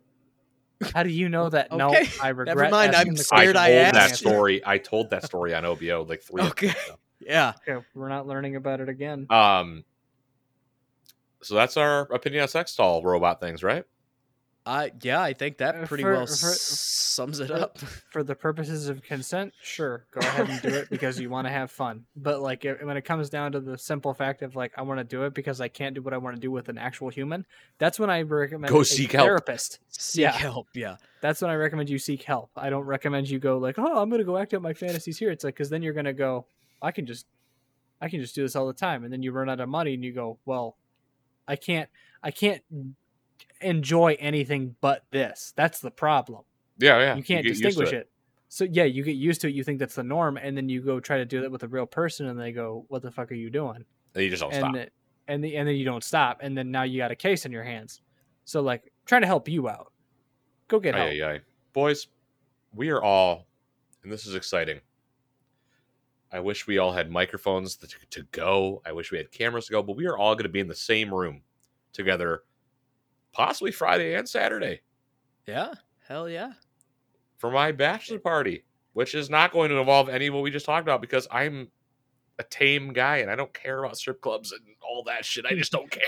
How 0.93 1.03
do 1.03 1.09
you 1.09 1.29
know 1.29 1.49
that? 1.49 1.71
No, 1.71 1.89
Okay, 1.89 2.07
I 2.21 2.27
never 2.27 2.43
regret. 2.45 2.71
mind, 2.71 2.95
I'm 2.95 3.13
the 3.15 3.23
scared 3.23 3.55
I 3.55 3.65
I 3.65 3.67
told 3.69 3.91
question. 3.93 4.09
that 4.09 4.15
story. 4.17 4.61
I 4.65 4.77
told 4.77 5.09
that 5.11 5.23
story 5.25 5.53
on 5.53 5.65
OBO 5.65 6.05
like 6.05 6.21
three. 6.21 6.41
Okay. 6.43 6.69
ago. 6.69 6.77
Yeah. 7.23 7.53
Okay, 7.67 7.85
we're 7.93 8.09
not 8.09 8.25
learning 8.25 8.55
about 8.55 8.79
it 8.81 8.89
again. 8.89 9.27
Um. 9.29 9.83
So 11.43 11.53
that's 11.55 11.77
our 11.77 12.01
opinion 12.13 12.41
on 12.43 12.47
sex 12.47 12.75
doll 12.75 13.03
robot 13.03 13.39
things, 13.39 13.61
right? 13.63 13.83
I 14.63 14.91
yeah, 15.01 15.19
I 15.21 15.33
think 15.33 15.57
that 15.57 15.75
Uh, 15.75 15.85
pretty 15.87 16.03
for- 16.03 16.13
well 16.13 16.27
for- 16.27 16.35
sums 16.35 17.39
it 17.39 17.47
for- 17.47 17.53
up. 17.55 17.77
For 17.79 18.21
the 18.23 18.35
purposes 18.35 18.89
of 18.89 19.01
consent, 19.01 19.53
sure, 19.63 20.05
go 20.11 20.19
ahead 20.19 20.49
and 20.49 20.61
do 20.61 20.67
it 20.69 20.89
because 20.89 21.19
you 21.19 21.31
want 21.31 21.47
to 21.47 21.51
have 21.51 21.71
fun. 21.71 22.05
But 22.15 22.41
like 22.41 22.63
when 22.63 22.95
it 22.95 23.01
comes 23.03 23.29
down 23.31 23.53
to 23.53 23.59
the 23.59 23.77
simple 23.77 24.13
fact 24.13 24.43
of 24.43 24.55
like 24.55 24.73
I 24.77 24.83
want 24.83 24.99
to 24.99 25.03
do 25.03 25.23
it 25.23 25.33
because 25.33 25.59
I 25.61 25.67
can't 25.67 25.95
do 25.95 26.01
what 26.03 26.13
I 26.13 26.17
want 26.17 26.35
to 26.35 26.39
do 26.39 26.51
with 26.51 26.69
an 26.69 26.77
actual 26.77 27.09
human, 27.09 27.45
that's 27.79 27.99
when 27.99 28.11
I 28.11 28.21
recommend 28.21 28.71
Go 28.71 28.81
a 28.81 28.85
seek 28.85 29.13
help. 29.13 29.25
therapist. 29.25 29.79
Seek 29.89 30.21
Yeah. 30.21 30.31
help. 30.31 30.67
Yeah. 30.75 30.97
That's 31.21 31.41
when 31.41 31.49
I 31.49 31.55
recommend 31.55 31.89
you 31.89 31.97
seek 31.97 32.21
help. 32.23 32.51
I 32.55 32.69
don't 32.69 32.85
recommend 32.85 33.29
you 33.31 33.39
go 33.39 33.57
like, 33.57 33.79
oh, 33.79 33.99
I'm 34.01 34.09
gonna 34.11 34.23
go 34.23 34.37
act 34.37 34.53
out 34.53 34.61
my 34.61 34.73
fantasies 34.73 35.17
here. 35.17 35.31
It's 35.31 35.43
like 35.43 35.55
because 35.55 35.69
then 35.71 35.81
you're 35.81 35.93
gonna 35.93 36.13
go, 36.13 36.45
I 36.83 36.91
can 36.91 37.07
just, 37.07 37.25
I 37.99 38.09
can 38.09 38.21
just 38.21 38.35
do 38.35 38.43
this 38.43 38.55
all 38.55 38.67
the 38.67 38.73
time, 38.73 39.03
and 39.03 39.11
then 39.11 39.23
you 39.23 39.31
run 39.31 39.49
out 39.49 39.59
of 39.59 39.69
money, 39.69 39.93
and 39.95 40.03
you 40.03 40.11
go, 40.11 40.37
well, 40.45 40.75
I 41.47 41.55
can't, 41.55 41.89
I 42.23 42.31
can't 42.31 42.61
enjoy 43.61 44.15
anything 44.19 44.75
but 44.81 45.05
this. 45.11 45.53
That's 45.55 45.79
the 45.79 45.91
problem. 45.91 46.43
Yeah, 46.77 46.99
yeah. 46.99 47.15
you 47.15 47.23
can't 47.23 47.43
to 47.43 47.49
distinguish 47.49 47.91
it. 48.01 48.09
So 48.49 48.65
yeah, 48.65 48.83
you 48.83 49.03
get 49.03 49.15
used 49.15 49.41
to 49.41 49.47
it. 49.47 49.53
You 49.53 49.63
think 49.63 49.79
that's 49.79 49.95
the 49.95 50.03
norm, 50.03 50.37
and 50.37 50.57
then 50.57 50.67
you 50.67 50.81
go 50.81 50.99
try 50.99 51.17
to 51.17 51.25
do 51.25 51.41
that 51.41 51.51
with 51.51 51.63
a 51.63 51.67
real 51.67 51.85
person, 51.85 52.27
and 52.27 52.39
they 52.39 52.51
go, 52.51 52.85
"What 52.89 53.01
the 53.01 53.11
fuck 53.11 53.31
are 53.31 53.35
you 53.35 53.49
doing?" 53.49 53.85
and 54.13 54.23
you 54.23 54.29
just 54.29 54.41
don't 54.41 54.53
and 54.53 54.61
stop. 54.61 54.75
it- 54.75 54.93
and 55.27 55.41
the, 55.43 55.55
and 55.55 55.67
then 55.67 55.75
you 55.75 55.85
don't 55.85 56.03
stop, 56.03 56.39
and 56.41 56.57
then 56.57 56.71
now 56.71 56.83
you 56.83 56.97
got 56.97 57.11
a 57.11 57.15
case 57.15 57.45
in 57.45 57.51
your 57.53 57.63
hands. 57.63 58.01
So 58.43 58.61
like 58.61 58.91
trying 59.05 59.21
to 59.21 59.27
help 59.27 59.47
you 59.47 59.69
out. 59.69 59.93
Go 60.67 60.79
get 60.79 60.95
help. 60.95 61.09
Aye, 61.09 61.21
aye, 61.21 61.33
aye. 61.35 61.39
Boys, 61.73 62.07
we 62.73 62.89
are 62.89 63.01
all, 63.01 63.45
and 64.03 64.11
this 64.11 64.25
is 64.25 64.35
exciting. 64.35 64.81
I 66.33 66.39
wish 66.39 66.65
we 66.67 66.77
all 66.77 66.91
had 66.93 67.11
microphones 67.11 67.75
to, 67.77 67.87
to 68.09 68.23
go. 68.31 68.81
I 68.85 68.91
wish 68.93 69.11
we 69.11 69.17
had 69.17 69.31
cameras 69.31 69.65
to 69.67 69.71
go, 69.73 69.83
but 69.83 69.95
we 69.97 70.07
are 70.07 70.17
all 70.17 70.33
going 70.35 70.43
to 70.43 70.49
be 70.49 70.59
in 70.59 70.67
the 70.67 70.75
same 70.75 71.13
room 71.13 71.41
together, 71.93 72.43
possibly 73.33 73.71
Friday 73.71 74.13
and 74.15 74.27
Saturday 74.27 74.81
Yeah. 75.47 75.73
Hell 76.07 76.27
yeah. 76.29 76.53
for 77.37 77.49
my 77.51 77.71
bachelor 77.71 78.19
party, 78.19 78.63
which 78.93 79.15
is 79.15 79.29
not 79.29 79.51
going 79.51 79.69
to 79.69 79.77
involve 79.77 80.09
any 80.09 80.27
of 80.27 80.33
what 80.33 80.43
we 80.43 80.51
just 80.51 80.65
talked 80.65 80.83
about 80.85 81.01
because 81.01 81.27
I'm 81.31 81.69
a 82.39 82.43
tame 82.43 82.91
guy 82.91 83.17
and 83.17 83.29
I 83.29 83.35
don't 83.35 83.53
care 83.53 83.83
about 83.83 83.97
strip 83.97 84.19
clubs 84.19 84.51
and 84.51 84.61
all 84.81 85.03
that 85.03 85.23
shit. 85.23 85.45
I 85.45 85.53
just 85.53 85.71
don't 85.71 85.89
care. 85.91 86.01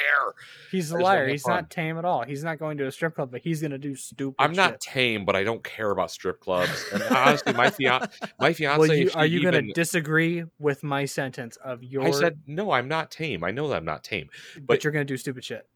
He's 0.71 0.89
a 0.91 0.97
liar. 0.97 1.27
He's 1.27 1.43
fun. 1.43 1.55
not 1.55 1.69
tame 1.69 1.97
at 1.97 2.05
all. 2.05 2.23
He's 2.23 2.43
not 2.43 2.57
going 2.59 2.77
to 2.79 2.87
a 2.87 2.91
strip 2.91 3.13
club, 3.15 3.29
but 3.31 3.41
he's 3.41 3.61
going 3.61 3.71
to 3.71 3.77
do 3.77 3.95
stupid. 3.95 4.35
I'm 4.39 4.53
not 4.53 4.71
shit. 4.73 4.79
tame, 4.81 5.25
but 5.25 5.35
I 5.35 5.43
don't 5.43 5.63
care 5.63 5.91
about 5.91 6.09
strip 6.11 6.39
clubs. 6.41 6.71
And 6.91 7.03
honestly, 7.03 7.53
my 7.53 7.69
fiance, 7.77 8.07
my 8.39 8.51
fiance, 8.51 8.79
Well, 8.79 8.93
you, 8.97 9.11
are 9.15 9.25
you 9.27 9.41
going 9.43 9.67
to 9.67 9.73
disagree 9.73 10.43
with 10.59 10.81
my 10.83 11.05
sentence 11.05 11.55
of 11.57 11.83
your? 11.83 12.03
I 12.03 12.11
said 12.11 12.39
no. 12.47 12.71
I'm 12.71 12.87
not 12.87 13.11
tame. 13.11 13.43
I 13.43 13.51
know 13.51 13.67
that 13.69 13.75
I'm 13.77 13.85
not 13.85 14.03
tame. 14.03 14.29
but, 14.55 14.65
but- 14.67 14.83
you're 14.83 14.91
going 14.93 15.05
to 15.05 15.13
do 15.13 15.17
stupid 15.17 15.43
shit. 15.45 15.67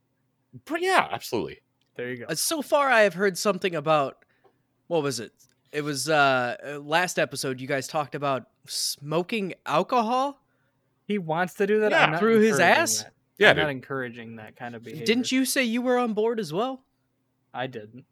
But 0.65 0.81
yeah, 0.81 1.07
absolutely. 1.11 1.59
There 1.95 2.09
you 2.11 2.17
go. 2.17 2.25
Uh, 2.29 2.35
So 2.35 2.61
far, 2.61 2.89
I 2.89 3.01
have 3.01 3.13
heard 3.13 3.37
something 3.37 3.75
about 3.75 4.23
what 4.87 5.03
was 5.03 5.19
it? 5.19 5.31
It 5.71 5.81
was 5.81 6.09
uh 6.09 6.55
uh, 6.65 6.79
last 6.79 7.19
episode. 7.19 7.59
You 7.59 7.67
guys 7.67 7.87
talked 7.87 8.15
about 8.15 8.47
smoking 8.65 9.53
alcohol. 9.65 10.41
He 11.05 11.17
wants 11.17 11.55
to 11.55 11.67
do 11.67 11.81
that. 11.81 11.91
Yeah, 11.91 12.03
I'm 12.05 12.11
not 12.11 12.19
through 12.19 12.39
his 12.41 12.59
ass? 12.59 13.03
that. 13.03 13.13
Yeah, 13.37 13.51
I'm 13.51 13.57
not 13.57 13.69
encouraging 13.69 14.37
that 14.37 14.55
kind 14.55 14.75
of 14.75 14.83
behavior. 14.83 15.05
Didn't 15.05 15.31
you 15.31 15.45
say 15.45 15.63
you 15.63 15.81
were 15.81 15.97
on 15.97 16.13
board 16.13 16.39
as 16.39 16.51
well? 16.51 16.83
I 17.53 17.67
didn't. 17.67 18.05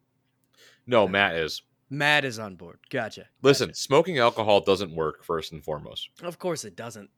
No, 0.85 1.07
Matt 1.07 1.35
is. 1.35 1.61
Matt 1.89 2.25
is 2.25 2.39
on 2.39 2.55
board. 2.55 2.79
Gotcha. 2.89 3.25
Listen, 3.41 3.73
smoking 3.73 4.17
alcohol 4.19 4.61
doesn't 4.61 4.93
work 4.93 5.23
first 5.23 5.51
and 5.51 5.63
foremost. 5.63 6.09
Of 6.23 6.37
course 6.39 6.63
it 6.65 6.75
doesn't. 6.75 7.09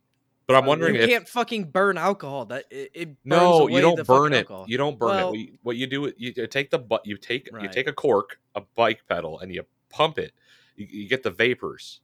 But 0.48 0.56
I'm 0.56 0.66
wondering 0.66 0.96
you 0.96 1.02
if 1.02 1.10
can't 1.10 1.28
fucking 1.28 1.66
burn 1.72 1.98
alcohol. 1.98 2.46
That 2.46 2.66
it, 2.72 2.92
it 2.94 3.08
burns 3.08 3.18
no, 3.26 3.60
away 3.64 3.74
you 3.74 3.82
don't 3.82 3.98
the 3.98 4.06
burn 4.06 4.32
it. 4.34 4.38
alcohol. 4.40 4.66
You 4.68 4.78
don't 4.78 4.98
burn 4.98 5.10
Well- 5.10 5.28
it. 5.28 5.32
What 5.32 5.38
you, 5.40 5.58
what 5.64 5.78
you 5.78 5.88
do, 5.88 6.14
you 6.18 6.48
take 6.48 6.70
the 6.70 6.80
but 6.80 7.06
you 7.06 7.18
take 7.18 7.50
you 7.62 7.68
take 7.68 7.88
a 7.88 7.94
cork, 7.94 8.40
a 8.56 8.62
bike 8.76 9.02
pedal, 9.10 9.40
and 9.40 9.54
you 9.54 9.64
pump 9.90 10.18
it. 10.18 10.32
You, 10.78 10.88
you 10.90 11.10
get 11.10 11.22
the 11.24 11.32
vapors, 11.32 12.00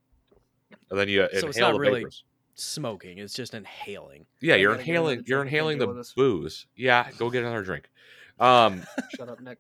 and 0.90 1.00
then 1.00 1.08
you 1.08 1.24
it's 1.24 1.42
inhale 1.44 1.68
not 1.70 1.74
the 1.74 1.80
really- 1.80 2.00
vapors. 2.02 2.24
Smoking. 2.56 3.18
It's 3.18 3.34
just 3.34 3.56
inhaling. 3.56 4.28
Yeah, 4.40 4.54
you're 4.56 4.74
gotta 4.76 4.84
get 4.84 4.92
another 4.92 5.12
inhaling. 5.14 5.24
You're 5.26 5.40
drink. 5.44 5.48
I 5.54 5.58
can't 5.58 5.72
inhaling 5.72 5.78
the 5.80 5.94
this. 5.94 6.14
booze. 6.14 6.68
Yeah, 6.76 7.10
go 7.18 7.32
get 7.32 7.44
another 7.44 7.64
drink. 7.64 7.90
Um, 8.40 8.84
Shut 9.18 9.28
up, 9.28 9.40
Nick. 9.42 9.58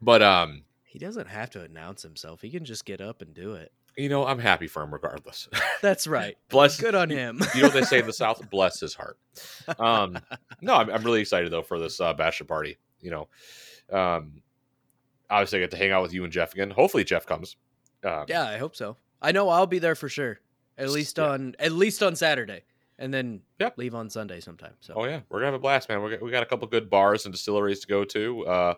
but 0.00 0.22
um, 0.22 0.62
He 0.84 0.98
doesn't 0.98 1.28
have 1.28 1.50
to 1.50 1.62
announce 1.62 2.02
himself. 2.02 2.40
He 2.40 2.48
can 2.50 2.64
just 2.64 2.84
get 2.86 3.00
up 3.02 3.20
and 3.22 3.34
do 3.34 3.52
it. 3.54 3.72
You 3.96 4.08
know, 4.08 4.26
I'm 4.26 4.38
happy 4.38 4.66
for 4.66 4.82
him 4.82 4.92
regardless. 4.92 5.48
That's 5.82 6.06
right. 6.06 6.36
Bless 6.48 6.80
Good 6.80 6.94
on 6.94 7.10
him. 7.10 7.40
you 7.54 7.62
know 7.62 7.68
what 7.68 7.74
they 7.74 7.82
say 7.82 7.98
in 8.00 8.06
the 8.06 8.12
South? 8.14 8.48
Bless 8.50 8.80
his 8.80 8.94
heart. 8.94 9.18
Um, 9.78 10.18
no, 10.60 10.74
I'm, 10.74 10.90
I'm 10.90 11.02
really 11.02 11.20
excited 11.20 11.50
though 11.52 11.62
for 11.62 11.78
this 11.78 12.00
uh, 12.00 12.12
bachelor 12.14 12.46
party. 12.46 12.78
You 13.00 13.10
know, 13.10 13.28
um, 13.96 14.42
obviously 15.30 15.58
I 15.58 15.62
get 15.62 15.70
to 15.72 15.76
hang 15.76 15.90
out 15.92 16.02
with 16.02 16.12
you 16.12 16.24
and 16.24 16.32
Jeff 16.32 16.52
again. 16.52 16.70
Hopefully 16.70 17.04
Jeff 17.04 17.26
comes. 17.26 17.56
Um, 18.04 18.24
yeah, 18.28 18.44
I 18.46 18.58
hope 18.58 18.74
so. 18.76 18.96
I 19.20 19.32
know 19.32 19.48
I'll 19.48 19.66
be 19.66 19.78
there 19.78 19.94
for 19.94 20.08
sure. 20.08 20.40
At 20.78 20.90
least 20.90 21.18
Yeah. 21.18 21.28
on 21.30 21.54
at 21.58 21.72
least 21.72 22.02
on 22.02 22.16
Saturday, 22.16 22.62
and 22.98 23.12
then 23.12 23.42
Yep. 23.60 23.78
leave 23.78 23.94
on 23.94 24.08
Sunday 24.10 24.40
sometime. 24.40 24.72
So 24.80 24.94
Oh 24.96 25.04
yeah, 25.04 25.20
we're 25.28 25.38
gonna 25.40 25.46
have 25.52 25.54
a 25.54 25.58
blast, 25.58 25.88
man. 25.88 26.02
We 26.02 26.10
got, 26.10 26.22
we 26.22 26.30
got 26.30 26.42
a 26.42 26.46
couple 26.46 26.66
good 26.68 26.88
bars 26.90 27.24
and 27.26 27.32
distilleries 27.32 27.80
to 27.80 27.86
go 27.86 28.04
to. 28.04 28.46
Uh, 28.46 28.74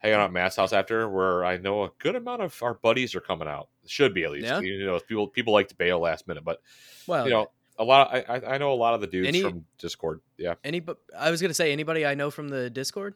hang 0.00 0.12
out 0.12 0.20
at 0.20 0.32
Matt's 0.32 0.56
house 0.56 0.72
after, 0.72 1.08
where 1.08 1.44
I 1.44 1.56
know 1.56 1.84
a 1.84 1.90
good 1.98 2.16
amount 2.16 2.42
of 2.42 2.60
our 2.62 2.74
buddies 2.74 3.14
are 3.14 3.20
coming 3.20 3.48
out. 3.48 3.68
Should 3.86 4.12
be 4.12 4.24
at 4.24 4.30
least. 4.32 4.46
Yeah? 4.46 4.60
You 4.60 4.84
know, 4.84 4.98
people 4.98 5.28
people 5.28 5.52
like 5.52 5.68
to 5.68 5.74
bail 5.76 6.00
last 6.00 6.26
minute, 6.28 6.44
but 6.44 6.60
well, 7.06 7.24
you 7.24 7.30
know, 7.30 7.50
a 7.78 7.84
lot. 7.84 8.12
I 8.12 8.20
I- 8.28 8.54
I 8.54 8.58
know 8.58 8.72
a 8.72 8.74
lot 8.74 8.94
of 8.94 9.00
the 9.00 9.06
dudes 9.06 9.28
Any- 9.28 9.42
from 9.42 9.64
Discord. 9.78 10.20
Yeah. 10.36 10.54
any. 10.64 10.82
I 11.16 11.30
was 11.30 11.40
gonna 11.40 11.54
say 11.54 11.72
anybody 11.72 12.04
I 12.04 12.14
know 12.14 12.30
from 12.30 12.48
the 12.48 12.68
Discord. 12.68 13.14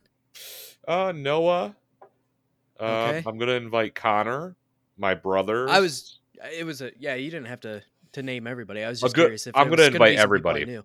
Uh, 0.87 1.13
Noah. 1.15 1.75
Uh, 2.81 2.85
Okay. 2.85 3.23
I'm 3.27 3.39
gonna 3.39 3.53
invite 3.53 3.95
Connor, 3.95 4.57
my 4.99 5.15
brother. 5.15 5.69
I 5.69 5.81
was. 5.81 6.19
It 6.57 6.65
was 6.65 6.83
a 6.83 6.91
yeah. 6.99 7.15
You 7.15 7.31
didn't 7.31 7.47
have 7.47 7.61
to 7.61 7.83
to 8.13 8.23
name 8.23 8.47
everybody. 8.47 8.83
I 8.85 8.89
was 8.89 9.01
just 9.01 9.15
good- 9.15 9.23
curious 9.23 9.47
if 9.47 9.57
I'm 9.57 9.65
gonna 9.69 9.77
gonna 9.77 9.93
invite 9.93 10.19
I 10.19 10.23
everybody. 10.23 10.65
knew. 10.65 10.85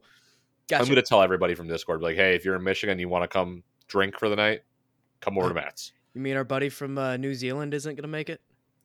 I'm 0.71 0.83
going 0.85 0.97
to 0.97 1.01
tell 1.01 1.23
everybody 1.23 1.55
from 1.55 1.67
Discord, 1.67 2.03
like, 2.03 2.15
hey, 2.15 2.35
if 2.35 2.45
you're 2.45 2.55
in 2.55 2.63
Michigan, 2.63 2.99
you 2.99 3.09
want 3.09 3.23
to 3.23 3.27
come 3.27 3.63
drink 3.87 4.19
for 4.19 4.29
the 4.29 4.35
night, 4.35 4.61
come 5.21 5.37
over 5.37 5.49
to 5.49 5.53
Matt's. 5.53 5.91
You 6.13 6.21
mean 6.21 6.35
our 6.35 6.43
buddy 6.43 6.69
from 6.69 6.97
uh, 6.97 7.17
New 7.17 7.33
Zealand 7.33 7.73
isn't 7.73 7.95
gonna 7.95 8.07
make 8.07 8.29
it? 8.29 8.41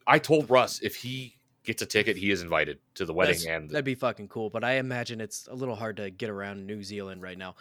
I 0.06 0.18
told 0.18 0.50
Russ 0.50 0.80
if 0.82 0.96
he 0.96 1.36
gets 1.64 1.80
a 1.82 1.86
ticket, 1.86 2.16
he 2.16 2.30
is 2.30 2.42
invited 2.42 2.78
to 2.96 3.04
the 3.06 3.14
wedding. 3.14 3.36
That's- 3.36 3.56
and 3.56 3.70
that'd 3.70 3.84
be 3.84 3.94
fucking 3.94 4.28
cool. 4.28 4.50
But 4.50 4.64
I 4.64 4.74
imagine 4.74 5.20
it's 5.20 5.46
a 5.50 5.54
little 5.54 5.74
hard 5.74 5.96
to 5.96 6.10
get 6.10 6.28
around 6.30 6.66
New 6.66 6.82
Zealand 6.82 7.22
right 7.22 7.38
now. 7.38 7.54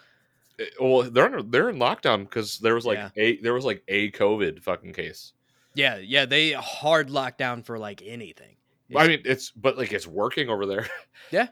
Uh, 0.60 0.64
well, 0.80 1.02
they're 1.10 1.38
in, 1.38 1.50
they're 1.50 1.70
in 1.70 1.76
lockdown 1.78 2.20
because 2.24 2.58
there 2.58 2.74
was 2.74 2.84
like 2.84 2.98
Yeah. 2.98 3.08
a 3.16 3.36
there 3.38 3.54
was 3.54 3.64
like 3.64 3.82
a 3.88 4.10
COVID 4.12 4.62
fucking 4.62 4.92
case. 4.92 5.32
Yeah, 5.74 5.96
yeah, 5.96 6.26
they 6.26 6.52
hard 6.52 7.08
lockdown 7.08 7.64
for 7.64 7.78
like 7.78 8.02
anything. 8.04 8.54
I 8.94 9.08
mean, 9.08 9.22
it's 9.24 9.50
but 9.50 9.76
like 9.78 9.92
it's 9.92 10.06
working 10.06 10.48
over 10.50 10.66
there. 10.66 10.86
Yeah. 11.30 11.48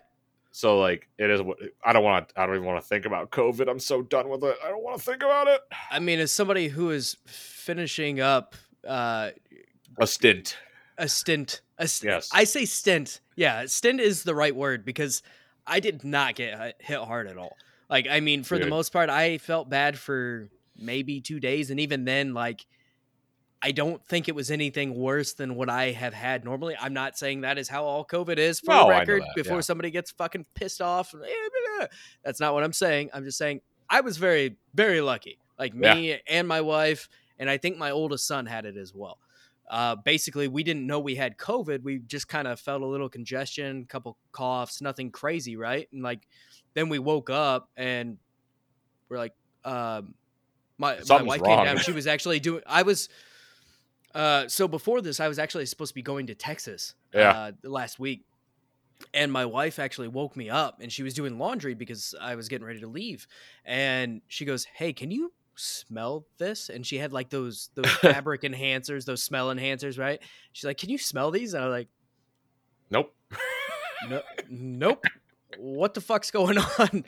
So 0.55 0.79
like 0.79 1.09
it 1.19 1.31
is. 1.31 1.41
what 1.43 1.59
I 1.85 1.93
don't 1.93 2.05
want. 2.05 2.33
I 2.37 2.45
don't 2.47 2.55
even 2.57 2.67
want 2.67 2.81
to 2.83 2.87
think 2.87 3.07
about 3.07 3.31
COVID. 3.31 3.69
I'm 3.71 3.79
so 3.81 4.03
done 4.03 4.29
with 4.29 4.45
it. 4.45 4.57
I 4.65 4.69
don't 4.69 4.83
want 4.85 4.99
to 4.99 5.03
think 5.03 5.23
about 5.23 5.49
it. 5.49 5.61
I 5.91 5.99
mean, 5.99 6.21
as 6.21 6.31
somebody 6.31 6.69
who 6.69 6.91
is 6.91 7.17
finishing 7.27 8.21
up 8.21 8.55
uh, 8.87 9.31
A 9.99 10.07
stint. 10.07 10.59
a 10.99 11.09
stint, 11.09 11.63
a 11.79 11.89
st- 11.89 12.11
Yes. 12.11 12.29
I 12.33 12.45
say 12.45 12.65
stint. 12.67 13.21
Yeah, 13.35 13.65
stint 13.67 13.99
is 14.01 14.25
the 14.25 14.35
right 14.35 14.55
word 14.55 14.85
because 14.85 15.23
I 15.67 15.81
did 15.81 16.05
not 16.05 16.35
get 16.35 16.59
hit- 16.59 16.77
hit 16.81 16.99
hard 16.99 17.29
at 17.29 17.39
all. 17.39 17.57
Like, 17.89 18.07
I 18.11 18.21
mean, 18.21 18.43
for 18.43 18.59
the 18.59 18.67
most 18.67 18.93
part, 18.93 19.09
I 19.11 19.39
felt 19.39 19.69
bad 19.71 19.99
for 19.99 20.49
maybe 20.77 21.21
two 21.21 21.41
days, 21.41 21.71
and 21.71 21.79
even 21.79 22.05
then, 22.05 22.35
like, 22.35 22.67
I 23.63 23.71
don't 23.71 24.05
think 24.07 24.29
it 24.29 24.35
was 24.35 24.51
anything 24.51 24.95
worse 24.95 25.35
than 25.35 25.55
what 25.55 25.71
I 25.71 25.93
have 25.93 26.13
had 26.13 26.45
normally. 26.45 26.75
I'm 26.81 26.93
not 26.93 27.17
saying 27.17 27.43
that 27.43 27.59
is 27.59 27.69
how 27.69 27.85
all 27.85 28.05
COVID 28.05 28.37
is 28.37 28.59
for 28.59 28.73
No, 28.73 28.85
the 28.85 28.91
record. 28.91 29.23
that, 29.23 29.35
before 29.37 29.59
yeah. 29.59 29.61
somebody 29.61 29.91
gets 29.91 30.11
fucking 30.11 30.47
pissed 30.55 30.83
off, 30.83 31.15
that's 32.25 32.41
not 32.41 32.55
what 32.55 32.65
I'm 32.65 32.73
saying. 32.73 33.11
I'm 33.15 33.25
just 33.25 33.39
saying 33.39 33.61
I 33.89 34.01
was 34.01 34.17
very, 34.17 34.57
very 34.75 35.01
lucky. 35.01 35.39
Like 35.59 35.75
me 35.75 36.19
and 36.27 36.49
my 36.49 36.61
wife, 36.61 37.09
and 37.39 37.49
I 37.49 37.57
think 37.57 37.79
my 37.79 37.93
oldest 37.93 38.27
son 38.27 38.47
had 38.47 38.65
it 38.65 38.77
as 38.77 38.93
well. 38.95 39.19
Uh, 39.71 39.95
basically, 39.97 40.49
we 40.49 40.65
didn't 40.65 40.87
know 40.87 40.99
we 40.99 41.15
had 41.15 41.39
COVID. 41.39 41.83
We 41.83 42.01
just 42.01 42.27
kind 42.27 42.49
of 42.49 42.59
felt 42.59 42.83
a 42.83 42.87
little 42.87 43.09
congestion, 43.09 43.83
a 43.83 43.87
couple 43.87 44.17
coughs, 44.33 44.83
nothing 44.83 45.11
crazy, 45.11 45.57
right? 45.57 45.89
And 45.93 46.03
like, 46.03 46.27
then 46.75 46.89
we 46.89 46.99
woke 46.99 47.31
up 47.31 47.71
and 47.77 48.19
we're 49.09 49.19
like, 49.19 49.35
um, 49.65 50.15
my 50.79 50.99
my 51.09 51.23
wife 51.23 51.41
wrong. 51.43 51.59
came 51.59 51.65
down. 51.67 51.79
She 51.79 51.93
was 51.93 52.07
actually 52.07 52.41
doing. 52.41 52.63
I 52.67 52.83
was. 52.83 53.09
Uh, 54.15 54.49
so 54.49 54.69
before 54.69 55.01
this, 55.01 55.21
I 55.21 55.29
was 55.29 55.39
actually 55.39 55.67
supposed 55.67 55.91
to 55.91 55.95
be 55.95 56.03
going 56.03 56.27
to 56.27 56.35
Texas. 56.35 56.95
Yeah. 57.15 57.31
Uh, 57.31 57.53
last 57.63 57.99
week, 57.99 58.25
and 59.15 59.33
my 59.33 59.45
wife 59.45 59.79
actually 59.79 60.09
woke 60.09 60.37
me 60.37 60.49
up, 60.51 60.81
and 60.81 60.93
she 60.93 61.03
was 61.03 61.15
doing 61.15 61.39
laundry 61.39 61.75
because 61.75 62.15
I 62.21 62.35
was 62.35 62.49
getting 62.49 62.67
ready 62.67 62.81
to 62.81 62.87
leave, 62.87 63.27
and 63.65 64.21
she 64.29 64.45
goes, 64.45 64.65
"Hey, 64.65 64.93
can 64.93 65.11
you 65.11 65.33
smell 65.57 66.27
this?" 66.39 66.69
And 66.69 66.87
she 66.87 66.99
had 66.99 67.13
like 67.13 67.31
those 67.31 67.71
those 67.75 67.91
fabric 68.01 68.43
enhancers, 68.43 69.05
those 69.05 69.23
smell 69.23 69.49
enhancers, 69.49 69.99
right? 69.99 70.21
She's 70.53 70.65
like, 70.65 70.79
"Can 70.79 70.91
you 70.91 70.99
smell 70.99 71.31
these?" 71.31 71.55
And 71.55 71.65
I'm 71.65 71.71
like, 71.71 71.89
Nope. 72.91 73.15
no, 74.09 74.23
nope. 74.51 75.05
What 75.59 75.95
the 75.95 76.01
fuck's 76.01 76.31
going 76.31 76.59
on? 76.79 77.05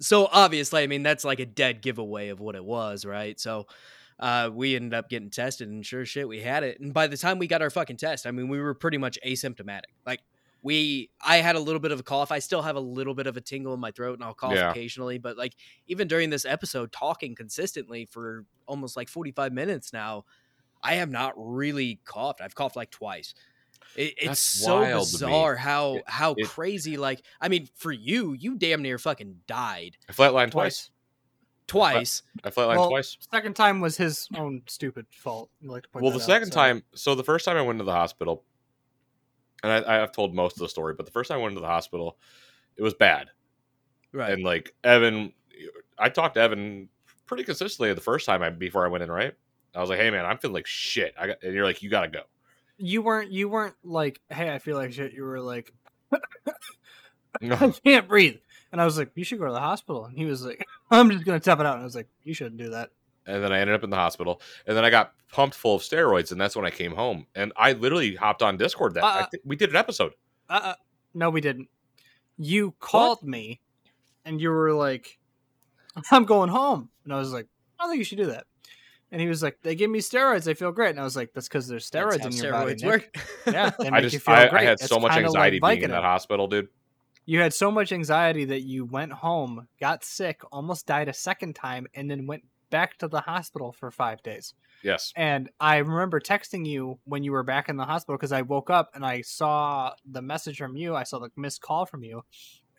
So 0.00 0.26
obviously, 0.32 0.82
I 0.82 0.86
mean, 0.86 1.02
that's 1.02 1.24
like 1.24 1.40
a 1.40 1.46
dead 1.46 1.82
giveaway 1.82 2.28
of 2.28 2.40
what 2.40 2.54
it 2.54 2.64
was, 2.64 3.04
right? 3.04 3.38
So 3.38 3.66
uh, 4.18 4.50
we 4.52 4.74
ended 4.76 4.94
up 4.94 5.08
getting 5.08 5.30
tested, 5.30 5.68
and 5.68 5.84
sure 5.84 6.04
shit, 6.04 6.26
we 6.28 6.40
had 6.40 6.62
it. 6.64 6.80
And 6.80 6.92
by 6.92 7.06
the 7.06 7.16
time 7.16 7.38
we 7.38 7.46
got 7.46 7.62
our 7.62 7.70
fucking 7.70 7.96
test, 7.98 8.26
I 8.26 8.30
mean, 8.30 8.48
we 8.48 8.60
were 8.60 8.74
pretty 8.74 8.98
much 8.98 9.18
asymptomatic. 9.24 9.92
Like 10.06 10.20
we, 10.62 11.10
I 11.24 11.36
had 11.36 11.54
a 11.54 11.60
little 11.60 11.78
bit 11.80 11.92
of 11.92 12.00
a 12.00 12.02
cough. 12.02 12.32
I 12.32 12.40
still 12.40 12.62
have 12.62 12.74
a 12.76 12.80
little 12.80 13.14
bit 13.14 13.26
of 13.28 13.36
a 13.36 13.40
tingle 13.40 13.74
in 13.74 13.80
my 13.80 13.92
throat, 13.92 14.14
and 14.14 14.24
I'll 14.24 14.34
cough 14.34 14.54
Yeah. 14.54 14.70
occasionally. 14.70 15.18
But 15.18 15.36
like 15.36 15.54
even 15.86 16.08
during 16.08 16.30
this 16.30 16.44
episode, 16.44 16.90
talking 16.92 17.34
consistently 17.34 18.06
for 18.06 18.44
almost 18.66 18.96
like 18.96 19.08
forty 19.08 19.30
five 19.30 19.52
minutes 19.52 19.92
now, 19.92 20.24
I 20.82 20.94
have 20.94 21.10
not 21.10 21.34
really 21.36 22.00
coughed. 22.04 22.40
I've 22.40 22.54
coughed 22.56 22.74
like 22.76 22.90
twice. 22.90 23.34
It, 23.96 24.14
it's 24.18 24.40
so 24.40 24.80
wild 24.82 25.06
to 25.08 25.12
me. 25.26 25.30
bizarre 25.30 25.54
how 25.56 26.00
how 26.06 26.34
it- 26.36 26.48
crazy. 26.48 26.96
Like, 26.96 27.22
I 27.40 27.48
mean, 27.48 27.68
for 27.76 27.92
you, 27.92 28.32
you 28.32 28.56
damn 28.56 28.82
near 28.82 28.98
fucking 28.98 29.36
died 29.46 29.96
I 30.08 30.12
flatlined 30.12 30.50
twice. 30.50 30.52
twice. 30.52 30.90
I 32.44 32.50
flatlined 32.50 32.76
Well, 32.76 32.88
twice. 32.90 33.16
Second 33.30 33.54
time 33.56 33.80
was 33.80 33.96
his 33.96 34.28
own 34.36 34.62
stupid 34.66 35.06
fault. 35.10 35.50
I'd 35.62 35.68
like 35.68 35.82
to 35.84 35.88
point 35.90 36.02
Well, 36.02 36.12
that 36.12 36.18
the 36.18 36.24
out, 36.24 36.26
second 36.26 36.48
so- 36.52 36.54
time, 36.54 36.82
so 36.94 37.14
the 37.14 37.24
first 37.24 37.44
time 37.44 37.56
I 37.56 37.62
went 37.62 37.78
to 37.78 37.84
the 37.84 37.92
hospital, 37.92 38.44
and 39.62 39.72
I, 39.72 40.02
I've 40.02 40.12
told 40.12 40.34
most 40.34 40.56
of 40.56 40.60
the 40.60 40.68
story, 40.68 40.94
but 40.94 41.06
the 41.06 41.12
first 41.12 41.28
time 41.28 41.38
I 41.38 41.42
went 41.42 41.54
to 41.56 41.60
the 41.60 41.66
hospital, 41.66 42.16
it 42.76 42.82
was 42.82 42.94
bad. 42.94 43.28
Right. 44.12 44.32
And 44.32 44.42
like 44.42 44.74
Evan, 44.84 45.32
I 45.98 46.08
talked 46.08 46.34
to 46.36 46.40
Evan 46.40 46.88
pretty 47.26 47.44
consistently 47.44 47.92
the 47.92 48.00
first 48.00 48.24
time 48.24 48.42
I 48.42 48.50
before 48.50 48.84
I 48.86 48.88
went 48.88 49.02
in. 49.04 49.10
Right, 49.10 49.34
I 49.74 49.80
was 49.80 49.90
like, 49.90 49.98
"Hey 49.98 50.10
man, 50.10 50.24
I'm 50.24 50.38
feeling 50.38 50.54
like 50.54 50.66
shit." 50.66 51.14
I 51.18 51.26
got, 51.26 51.42
and 51.42 51.52
you're 51.52 51.64
like, 51.64 51.82
"You 51.82 51.90
gotta 51.90 52.08
go." 52.08 52.22
you 52.80 53.02
weren't 53.02 53.32
you 53.32 53.48
weren't 53.48 53.74
like, 53.82 54.20
hey, 54.30 54.54
I 54.54 54.60
feel 54.60 54.76
like 54.76 54.92
shit. 54.92 55.12
You 55.12 55.24
were 55.24 55.40
like, 55.40 55.72
I 57.42 57.72
can't 57.84 58.08
breathe, 58.08 58.36
and 58.72 58.80
I 58.80 58.84
was 58.84 58.98
like, 58.98 59.10
you 59.14 59.24
should 59.24 59.38
go 59.38 59.46
to 59.46 59.52
the 59.52 59.60
hospital. 59.60 60.04
And 60.06 60.16
he 60.16 60.24
was 60.24 60.44
like, 60.44 60.64
I'm 60.90 61.10
just 61.10 61.24
gonna 61.24 61.40
tough 61.40 61.60
it 61.60 61.66
out. 61.66 61.74
And 61.74 61.82
I 61.82 61.84
was 61.84 61.94
like, 61.96 62.08
you 62.24 62.34
shouldn't 62.34 62.56
do 62.58 62.70
that. 62.70 62.90
and 63.26 63.42
then 63.42 63.52
I 63.52 63.58
ended 63.60 63.74
up 63.74 63.84
in 63.84 63.90
the 63.90 63.96
hospital, 63.96 64.40
and 64.66 64.76
then 64.76 64.84
I 64.84 64.90
got 64.90 65.12
pumped 65.32 65.54
full 65.56 65.76
of 65.76 65.82
steroids, 65.82 66.32
and 66.32 66.40
that's 66.40 66.56
when 66.56 66.64
I 66.64 66.70
came 66.70 66.92
home. 66.94 67.26
And 67.34 67.52
I 67.56 67.72
literally 67.72 68.14
hopped 68.14 68.42
on 68.42 68.56
Discord. 68.56 68.94
That 68.94 69.04
I 69.04 69.20
Uh, 69.20 69.26
thi- 69.30 69.40
we 69.44 69.54
did 69.56 69.70
an 69.70 69.76
episode. 69.76 70.12
Uh, 70.48 70.60
uh 70.62 70.74
no, 71.14 71.28
we 71.30 71.40
didn't. 71.40 71.68
You 72.38 72.74
called 72.80 73.22
me, 73.22 73.60
and 74.24 74.40
you 74.40 74.50
were 74.50 74.72
like, 74.72 75.18
I'm 76.10 76.24
going 76.24 76.48
home, 76.50 76.88
and 77.04 77.12
I 77.12 77.18
was 77.18 77.32
like, 77.32 77.46
I 77.78 77.82
don't 77.84 77.90
think 77.92 77.98
you 77.98 78.04
should 78.04 78.18
do 78.18 78.26
that. 78.26 78.44
And 79.10 79.20
he 79.22 79.26
was 79.26 79.42
like, 79.42 79.58
they 79.62 79.74
give 79.74 79.90
me 79.90 80.00
steroids, 80.00 80.48
I 80.48 80.54
feel 80.54 80.70
great, 80.70 80.90
and 80.90 81.00
I 81.00 81.02
was 81.04 81.16
like, 81.16 81.32
that's 81.34 81.48
because 81.48 81.66
there's 81.66 81.88
That's 81.90 82.06
steroids 82.16 82.20
how 82.20 82.26
in 82.28 82.32
your 82.36 82.52
body. 82.52 82.74
steroids 82.74 82.82
Nick. 82.82 82.86
work. 82.86 83.26
Yeah, 83.46 83.70
they 83.78 83.86
I 83.88 83.90
make 83.90 84.04
you 84.04 84.10
just 84.10 84.24
feel 84.24 84.34
I, 84.34 84.48
great. 84.48 84.60
I 84.60 84.64
had 84.64 84.72
It's 84.74 84.86
so 84.86 84.98
much 85.00 85.12
anxiety 85.16 85.58
like 85.60 85.78
being 85.80 85.84
in 85.84 85.90
that 85.92 86.02
hospital, 86.04 86.46
dude. 86.46 86.68
You 87.28 87.40
had 87.40 87.52
so 87.52 87.70
much 87.70 87.92
anxiety 87.92 88.46
that 88.46 88.62
you 88.62 88.86
went 88.86 89.12
home, 89.12 89.68
got 89.78 90.02
sick, 90.02 90.40
almost 90.50 90.86
died 90.86 91.10
a 91.10 91.12
second 91.12 91.54
time, 91.54 91.86
and 91.94 92.10
then 92.10 92.26
went 92.26 92.42
back 92.70 92.96
to 93.00 93.06
the 93.06 93.20
hospital 93.20 93.70
for 93.70 93.90
five 93.90 94.22
days. 94.22 94.54
Yes, 94.82 95.12
And 95.14 95.50
I 95.60 95.76
remember 95.76 96.20
texting 96.20 96.64
you 96.64 97.00
when 97.04 97.22
you 97.24 97.32
were 97.32 97.42
back 97.42 97.68
in 97.68 97.76
the 97.76 97.84
hospital 97.84 98.16
because 98.16 98.32
I 98.32 98.40
woke 98.40 98.70
up 98.70 98.92
and 98.94 99.04
I 99.04 99.20
saw 99.20 99.92
the 100.10 100.22
message 100.22 100.56
from 100.56 100.74
you. 100.74 100.94
I 100.96 101.02
saw 101.02 101.18
the 101.18 101.28
missed 101.36 101.60
call 101.60 101.84
from 101.84 102.02
you. 102.02 102.22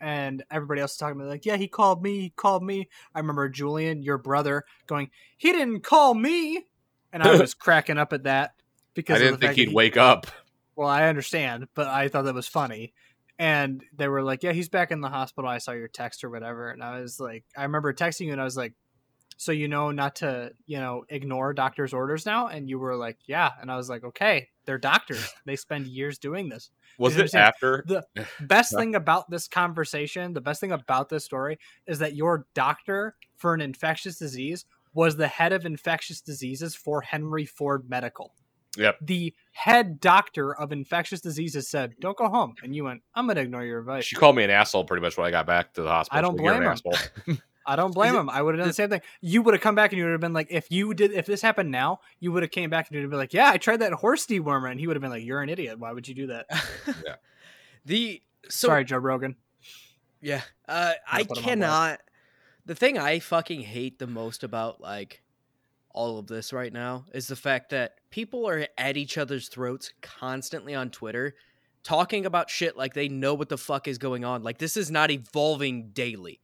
And 0.02 0.44
everybody 0.50 0.82
else 0.82 0.94
was 0.94 0.98
talking 0.98 1.20
about 1.22 1.30
like, 1.30 1.46
yeah, 1.46 1.58
he 1.58 1.68
called 1.68 2.02
me, 2.02 2.20
he 2.20 2.30
called 2.32 2.64
me. 2.64 2.90
I 3.14 3.20
remember 3.20 3.50
Julian, 3.50 4.02
your 4.02 4.18
brother, 4.18 4.64
going, 4.88 5.12
he 5.38 5.52
didn't 5.52 5.82
call 5.82 6.16
me, 6.16 6.66
and 7.14 7.22
I 7.22 7.38
was 7.38 7.54
cracking 7.66 8.00
up 8.00 8.14
at 8.14 8.24
that 8.24 8.54
because 8.96 9.18
I 9.18 9.20
didn't 9.20 9.42
think 9.42 9.54
he'd 9.54 9.70
he- 9.70 9.76
wake 9.76 9.98
up. 9.98 10.26
well, 10.76 10.88
I 10.88 11.08
understand, 11.08 11.68
but 11.76 11.86
I 11.86 12.08
thought 12.08 12.26
that 12.26 12.34
was 12.34 12.48
funny. 12.48 12.94
And 13.40 13.84
they 13.96 14.10
were 14.10 14.22
like, 14.22 14.44
"Yeah, 14.44 14.52
he's 14.52 14.70
back 14.70 14.92
in 14.92 15.00
the 15.02 15.10
hospital. 15.10 15.50
I 15.50 15.60
saw 15.60 15.72
your 15.72 15.88
text 15.88 16.24
or 16.24 16.30
whatever." 16.30 16.70
And 16.70 16.84
I 16.84 17.00
was 17.00 17.20
like, 17.20 17.46
I 17.58 17.64
remember 17.64 17.94
texting 17.94 18.26
you, 18.26 18.34
and 18.34 18.42
I 18.42 18.44
was 18.44 18.58
like, 18.58 18.74
"So 19.38 19.54
you 19.54 19.70
know 19.70 19.92
not 19.92 20.18
to, 20.18 20.52
you 20.66 20.78
know, 20.78 21.06
ignore 21.08 21.54
doctor's 21.54 21.94
orders 21.94 22.26
now?" 22.26 22.48
And 22.48 22.70
you 22.70 22.78
were 22.78 22.98
like, 22.98 23.18
"Yeah." 23.26 23.50
And 23.62 23.72
I 23.72 23.78
was 23.78 23.90
like, 23.90 24.04
"Okay, 24.04 24.50
they're 24.66 24.78
doctors. 24.78 25.34
they 25.46 25.56
spend 25.56 25.88
years 25.88 26.20
doing 26.20 26.50
this." 26.50 26.70
Was 26.98 27.16
it 27.16 27.34
after? 27.34 27.86
The 27.88 28.04
best 28.42 28.76
thing 28.76 28.94
about 28.94 29.30
this 29.30 29.48
conversation, 29.48 30.34
the 30.34 30.42
best 30.42 30.60
thing 30.60 30.74
about 30.74 31.08
this 31.08 31.24
story, 31.24 31.60
is 31.88 32.00
that 32.00 32.16
your 32.16 32.46
doctor 32.54 33.16
for 33.38 33.54
an 33.54 33.62
infectious 33.62 34.20
disease 34.20 34.66
was 34.94 35.16
the 35.16 35.28
head 35.28 35.54
of 35.54 35.66
infectious 35.66 36.20
diseases 36.20 36.76
for 36.76 37.02
Henry 37.02 37.46
Ford 37.46 37.90
Medical 37.90 38.34
Yep. 38.78 38.98
the 39.02 39.34
head 39.52 40.00
doctor 40.00 40.54
of 40.56 40.72
infectious 40.72 41.22
diseases 41.22 41.68
said, 41.68 41.96
"Don't 42.00 42.16
go 42.18 42.30
home," 42.30 42.54
and 42.64 42.76
you 42.76 42.84
went, 42.84 43.02
"I'm 43.16 43.28
gonna 43.28 43.42
ignore 43.42 43.64
your 43.66 43.80
advice." 43.80 44.06
She 44.06 44.16
called 44.16 44.36
me 44.36 44.44
an 44.44 44.52
asshole 44.52 44.86
pretty 44.86 45.02
much 45.02 45.18
when 45.18 45.26
I 45.28 45.32
got 45.32 45.48
back 45.48 45.74
to 45.74 45.82
the 45.82 45.90
hospital. 45.90 46.18
I 46.20 46.22
don't 46.22 46.38
so 46.38 46.44
you're 46.44 46.54
an 46.54 46.78
blame 46.84 46.96
him. 47.26 47.42
I 47.66 47.76
don't 47.76 47.94
blame 47.94 48.16
it- 48.16 48.20
him. 48.20 48.30
I 48.30 48.42
would 48.42 48.54
have 48.56 48.60
done 48.60 48.68
the 48.70 48.74
same 48.74 48.90
thing. 48.90 49.02
You 49.22 49.42
would 49.42 49.54
have 49.54 49.62
come 49.62 49.76
back 49.76 49.92
and 49.92 49.98
you 49.98 50.06
would 50.06 50.12
have 50.12 50.22
been 50.22 50.34
like, 50.34 50.48
if 50.50 50.72
you 50.72 50.94
did, 50.94 51.12
if 51.12 51.26
this 51.26 51.42
happened 51.42 51.70
now, 51.72 52.00
you 52.20 52.32
would 52.32 52.42
have 52.44 52.52
came 52.52 52.70
back 52.70 52.88
and 52.88 52.96
you'd 52.96 53.02
have 53.02 53.10
been 53.10 53.20
like, 53.20 53.34
"Yeah, 53.34 53.50
I 53.50 53.58
tried 53.58 53.78
that 53.82 53.94
horse 53.94 54.26
dewormer," 54.28 54.70
and 54.72 54.80
he 54.80 54.86
would 54.88 54.96
have 54.96 55.02
been 55.02 55.12
like, 55.12 55.24
"You're 55.24 55.42
an 55.42 55.50
idiot. 55.50 55.80
Why 55.80 55.92
would 55.92 56.08
you 56.08 56.14
do 56.16 56.28
that?" 56.28 56.46
Yeah. 57.06 57.16
The 57.86 58.22
so 58.50 58.68
Sorry, 58.68 58.84
Joe 58.86 58.98
Rogan. 58.98 59.36
Yeah. 60.22 60.42
Uh, 60.68 60.94
I 61.12 61.24
put 61.24 61.26
him 61.26 61.30
on 61.30 61.44
blast. 61.44 61.44
cannot. 61.48 62.00
The 62.66 62.76
thing 62.76 62.98
I 63.00 63.20
fucking 63.20 63.62
hate 63.62 63.98
the 64.00 64.06
most 64.08 64.44
about 64.44 64.80
like 64.82 65.24
all 65.92 66.20
of 66.20 66.28
this 66.28 66.54
right 66.54 66.72
now 66.72 67.06
is 67.14 67.28
the 67.28 67.36
fact 67.36 67.72
that 67.72 67.96
people 68.10 68.48
are 68.48 68.68
at 68.78 68.98
each 68.98 69.18
other's 69.18 69.50
throats 69.50 69.92
constantly 70.02 70.76
on 70.76 70.90
Twitter 70.90 71.36
talking 71.84 72.26
about 72.26 72.50
shit 72.50 72.78
like 72.78 72.94
they 72.94 73.08
know 73.10 73.34
what 73.34 73.50
the 73.50 73.58
fuck 73.58 73.88
is 73.88 73.98
going 73.98 74.24
on. 74.26 74.44
Like 74.44 74.58
this 74.58 74.78
is 74.78 74.92
not 74.92 75.12
evolving 75.12 75.90
daily. 75.90 76.40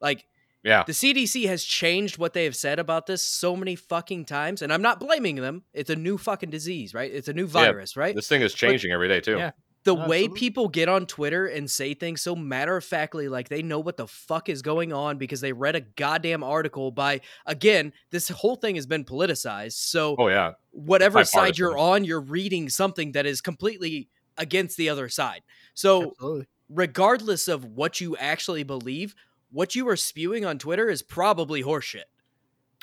Like 0.00 0.26
Yeah. 0.62 0.84
the 0.86 0.92
CDC 0.92 1.46
has 1.48 1.64
changed 1.64 2.18
what 2.18 2.32
they 2.32 2.44
have 2.44 2.56
said 2.56 2.78
about 2.78 3.06
this 3.06 3.22
so 3.22 3.56
many 3.56 3.74
fucking 3.76 4.24
times 4.24 4.62
and 4.62 4.72
I'm 4.72 4.82
not 4.82 5.00
blaming 5.00 5.36
them. 5.36 5.64
It's 5.74 5.90
a 5.90 5.96
new 5.96 6.16
fucking 6.16 6.50
disease, 6.50 6.94
right? 6.94 7.12
It's 7.12 7.28
a 7.28 7.32
new 7.34 7.46
virus, 7.46 7.96
right? 7.96 8.14
This 8.14 8.28
thing 8.28 8.42
is 8.42 8.54
changing 8.54 8.92
every 8.92 9.08
day 9.08 9.20
too. 9.20 9.36
Yeah. 9.36 9.50
The 9.88 10.06
way 10.06 10.28
people 10.28 10.68
get 10.68 10.88
on 10.88 11.06
Twitter 11.06 11.46
and 11.46 11.70
say 11.70 11.94
things 11.94 12.20
so 12.20 12.36
matter 12.36 12.76
of 12.76 12.84
factly, 12.84 13.28
like 13.28 13.48
they 13.48 13.62
know 13.62 13.78
what 13.78 13.96
the 13.96 14.06
fuck 14.06 14.48
is 14.48 14.60
going 14.60 14.92
on 14.92 15.16
because 15.16 15.40
they 15.40 15.52
read 15.52 15.76
a 15.76 15.80
goddamn 15.80 16.44
article 16.44 16.90
by, 16.90 17.22
again, 17.46 17.92
this 18.10 18.28
whole 18.28 18.56
thing 18.56 18.74
has 18.74 18.86
been 18.86 19.04
politicized. 19.04 19.72
So, 19.72 20.14
Oh 20.18 20.28
yeah. 20.28 20.52
whatever 20.72 21.24
side 21.24 21.56
you're 21.56 21.78
on, 21.78 22.04
you're 22.04 22.20
reading 22.20 22.68
something 22.68 23.12
that 23.12 23.24
is 23.24 23.40
completely 23.40 24.08
against 24.36 24.76
the 24.76 24.90
other 24.90 25.08
side. 25.08 25.42
So, 25.72 26.10
Absolutely. 26.10 26.46
regardless 26.68 27.48
of 27.48 27.64
what 27.64 28.00
you 28.00 28.14
actually 28.18 28.64
believe, 28.64 29.14
what 29.50 29.74
you 29.74 29.88
are 29.88 29.96
spewing 29.96 30.44
on 30.44 30.58
Twitter 30.58 30.90
is 30.90 31.02
probably 31.02 31.62
horseshit. 31.62 32.04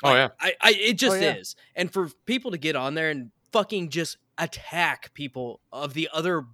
Oh 0.02 0.12
yeah. 0.12 0.28
I, 0.40 0.54
I 0.60 0.72
it 0.72 0.94
just 0.94 1.20
yeah. 1.20 1.36
is. 1.36 1.54
And 1.74 1.92
for 1.92 2.10
people 2.26 2.50
to 2.50 2.58
get 2.58 2.74
on 2.74 2.94
there 2.94 3.10
and 3.10 3.30
fucking 3.52 3.90
just 3.90 4.18
attack 4.36 5.14
people 5.14 5.60
of 5.72 5.94
the 5.94 6.08
other 6.12 6.44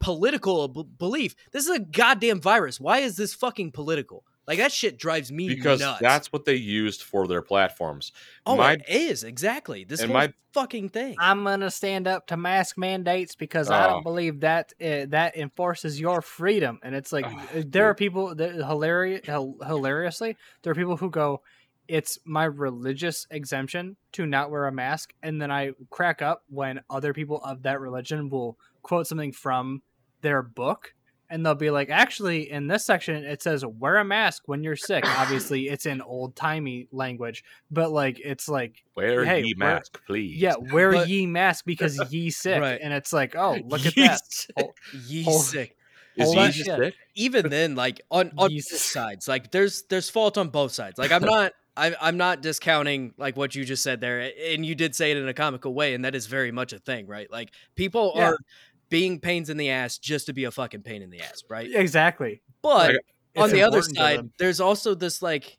political 0.00 0.68
b- 0.68 0.84
belief. 0.98 1.34
This 1.52 1.64
is 1.66 1.70
a 1.76 1.80
goddamn 1.80 2.40
virus. 2.40 2.80
Why 2.80 2.98
is 2.98 3.16
this 3.16 3.34
fucking 3.34 3.72
political? 3.72 4.24
Like 4.46 4.58
that 4.58 4.72
shit 4.72 4.98
drives 4.98 5.30
me 5.30 5.48
because 5.48 5.80
nuts. 5.80 6.00
that's 6.00 6.32
what 6.32 6.46
they 6.46 6.54
used 6.54 7.02
for 7.02 7.26
their 7.26 7.42
platforms. 7.42 8.12
oh, 8.46 8.56
my- 8.56 8.72
it 8.74 8.84
is 8.88 9.22
exactly 9.22 9.84
this 9.84 10.00
and 10.00 10.10
whole 10.10 10.20
my- 10.22 10.32
fucking 10.54 10.88
thing. 10.88 11.16
I'm 11.18 11.44
gonna 11.44 11.70
stand 11.70 12.06
up 12.08 12.26
to 12.28 12.36
mask 12.38 12.78
mandates 12.78 13.34
because 13.34 13.68
I 13.70 13.84
Oh. 13.84 13.90
don't 13.90 14.02
believe 14.02 14.40
that 14.40 14.72
uh, 14.80 15.04
that 15.08 15.36
enforces 15.36 16.00
your 16.00 16.22
freedom. 16.22 16.80
And 16.82 16.94
it's 16.94 17.12
like 17.12 17.26
Oh, 17.28 17.58
uh, 17.58 17.62
there 17.66 17.84
are 17.90 17.94
people 17.94 18.34
that 18.36 18.54
hilarious, 18.54 19.26
hilariously, 19.26 20.36
there 20.62 20.70
are 20.70 20.74
people 20.74 20.96
who 20.96 21.10
go, 21.10 21.42
"It's 21.86 22.18
my 22.24 22.44
religious 22.44 23.26
exemption 23.30 23.96
to 24.12 24.24
not 24.24 24.50
wear 24.50 24.66
a 24.66 24.72
mask," 24.72 25.12
and 25.22 25.40
then 25.42 25.50
I 25.50 25.72
crack 25.90 26.22
up 26.22 26.44
when 26.48 26.80
other 26.88 27.12
people 27.12 27.42
of 27.44 27.62
that 27.64 27.80
religion 27.80 28.30
will 28.30 28.58
quote 28.82 29.06
something 29.06 29.32
from 29.32 29.82
their 30.22 30.42
book. 30.42 30.94
And 31.30 31.44
they'll 31.44 31.54
be 31.54 31.70
like, 31.70 31.90
actually, 31.90 32.50
in 32.50 32.68
this 32.68 32.86
section, 32.86 33.22
it 33.22 33.42
says 33.42 33.62
wear 33.62 33.98
a 33.98 34.04
mask 34.04 34.44
when 34.46 34.62
you're 34.64 34.76
sick. 34.76 35.04
Obviously, 35.18 35.68
it's 35.68 35.84
in 35.84 36.00
old 36.00 36.34
timey 36.34 36.88
language, 36.90 37.44
but 37.70 37.90
like, 37.92 38.18
it's 38.18 38.48
like 38.48 38.82
Wear 38.96 39.26
Hey, 39.26 39.42
ye 39.42 39.54
wear- 39.58 39.74
mask, 39.74 40.00
please. 40.06 40.36
yeah, 40.40 40.54
wear 40.72 40.92
But- 40.92 41.08
ye 41.10 41.26
mask 41.26 41.66
because 41.66 42.00
ye 42.10 42.30
sick, 42.30 42.62
Right. 42.62 42.80
and 42.82 42.94
it's 42.94 43.12
like, 43.12 43.36
oh, 43.36 43.58
look 43.66 43.84
at 43.84 43.94
Ye 43.94 44.06
that. 44.06 44.20
sick. 44.32 44.54
Oh, 44.58 44.72
Ye 45.06 45.22
holy- 45.22 45.38
sick. 45.42 45.76
is 46.16 46.32
holy 46.32 46.46
ye 46.46 46.52
sick? 46.52 46.94
even 47.14 47.48
then, 47.50 47.74
like 47.74 48.00
on 48.10 48.28
on 48.30 48.36
both 48.36 48.50
Jesus. 48.50 48.80
sides, 48.80 49.28
like 49.28 49.50
there's 49.50 49.82
there's 49.90 50.08
fault 50.08 50.38
on 50.38 50.48
both 50.48 50.72
sides. 50.72 50.96
Like 50.98 51.12
I'm 51.12 51.24
not 51.24 51.52
I, 51.76 51.94
I'm 52.00 52.16
not 52.16 52.40
discounting 52.40 53.12
like 53.18 53.36
what 53.36 53.54
you 53.54 53.64
just 53.66 53.82
said 53.84 54.00
there, 54.00 54.32
and 54.48 54.64
you 54.66 54.74
did 54.74 54.96
say 54.96 55.10
it 55.12 55.16
in 55.18 55.28
a 55.28 55.34
comical 55.34 55.74
way, 55.74 55.92
and 55.94 56.04
that 56.06 56.14
is 56.16 56.26
very 56.26 56.50
much 56.50 56.72
a 56.72 56.78
thing, 56.78 57.06
right? 57.06 57.30
Like 57.30 57.50
people 57.76 58.14
Yeah. 58.16 58.30
are 58.30 58.38
being 58.88 59.20
pains 59.20 59.50
in 59.50 59.56
the 59.56 59.70
ass 59.70 59.98
just 59.98 60.26
to 60.26 60.32
be 60.32 60.44
a 60.44 60.50
fucking 60.50 60.82
pain 60.82 61.02
in 61.02 61.10
the 61.10 61.20
ass, 61.20 61.44
right? 61.48 61.68
Exactly. 61.72 62.42
But 62.62 62.88
Like, 62.92 62.96
on 63.36 63.50
the 63.50 63.62
other 63.62 63.78
side, 63.82 64.30
there's 64.38 64.60
also 64.60 64.94
this 64.94 65.22
like 65.22 65.58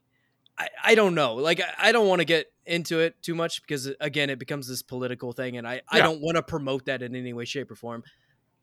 I, 0.57 0.67
I 0.83 0.95
don't 0.95 1.15
know. 1.15 1.35
Like 1.35 1.61
I, 1.61 1.89
I 1.89 1.91
don't 1.91 2.07
want 2.07 2.19
to 2.19 2.25
get 2.25 2.47
into 2.65 2.99
it 2.99 3.21
too 3.21 3.35
much 3.35 3.61
because 3.61 3.89
again, 3.99 4.29
it 4.29 4.39
becomes 4.39 4.67
this 4.67 4.81
political 4.81 5.31
thing, 5.31 5.57
and 5.57 5.67
I, 5.67 5.81
I 5.89 5.99
don't 6.01 6.21
want 6.21 6.35
to 6.37 6.43
promote 6.43 6.85
that 6.85 7.01
in 7.01 7.15
any 7.15 7.33
way, 7.33 7.45
shape, 7.45 7.71
or 7.71 7.75
form. 7.75 8.03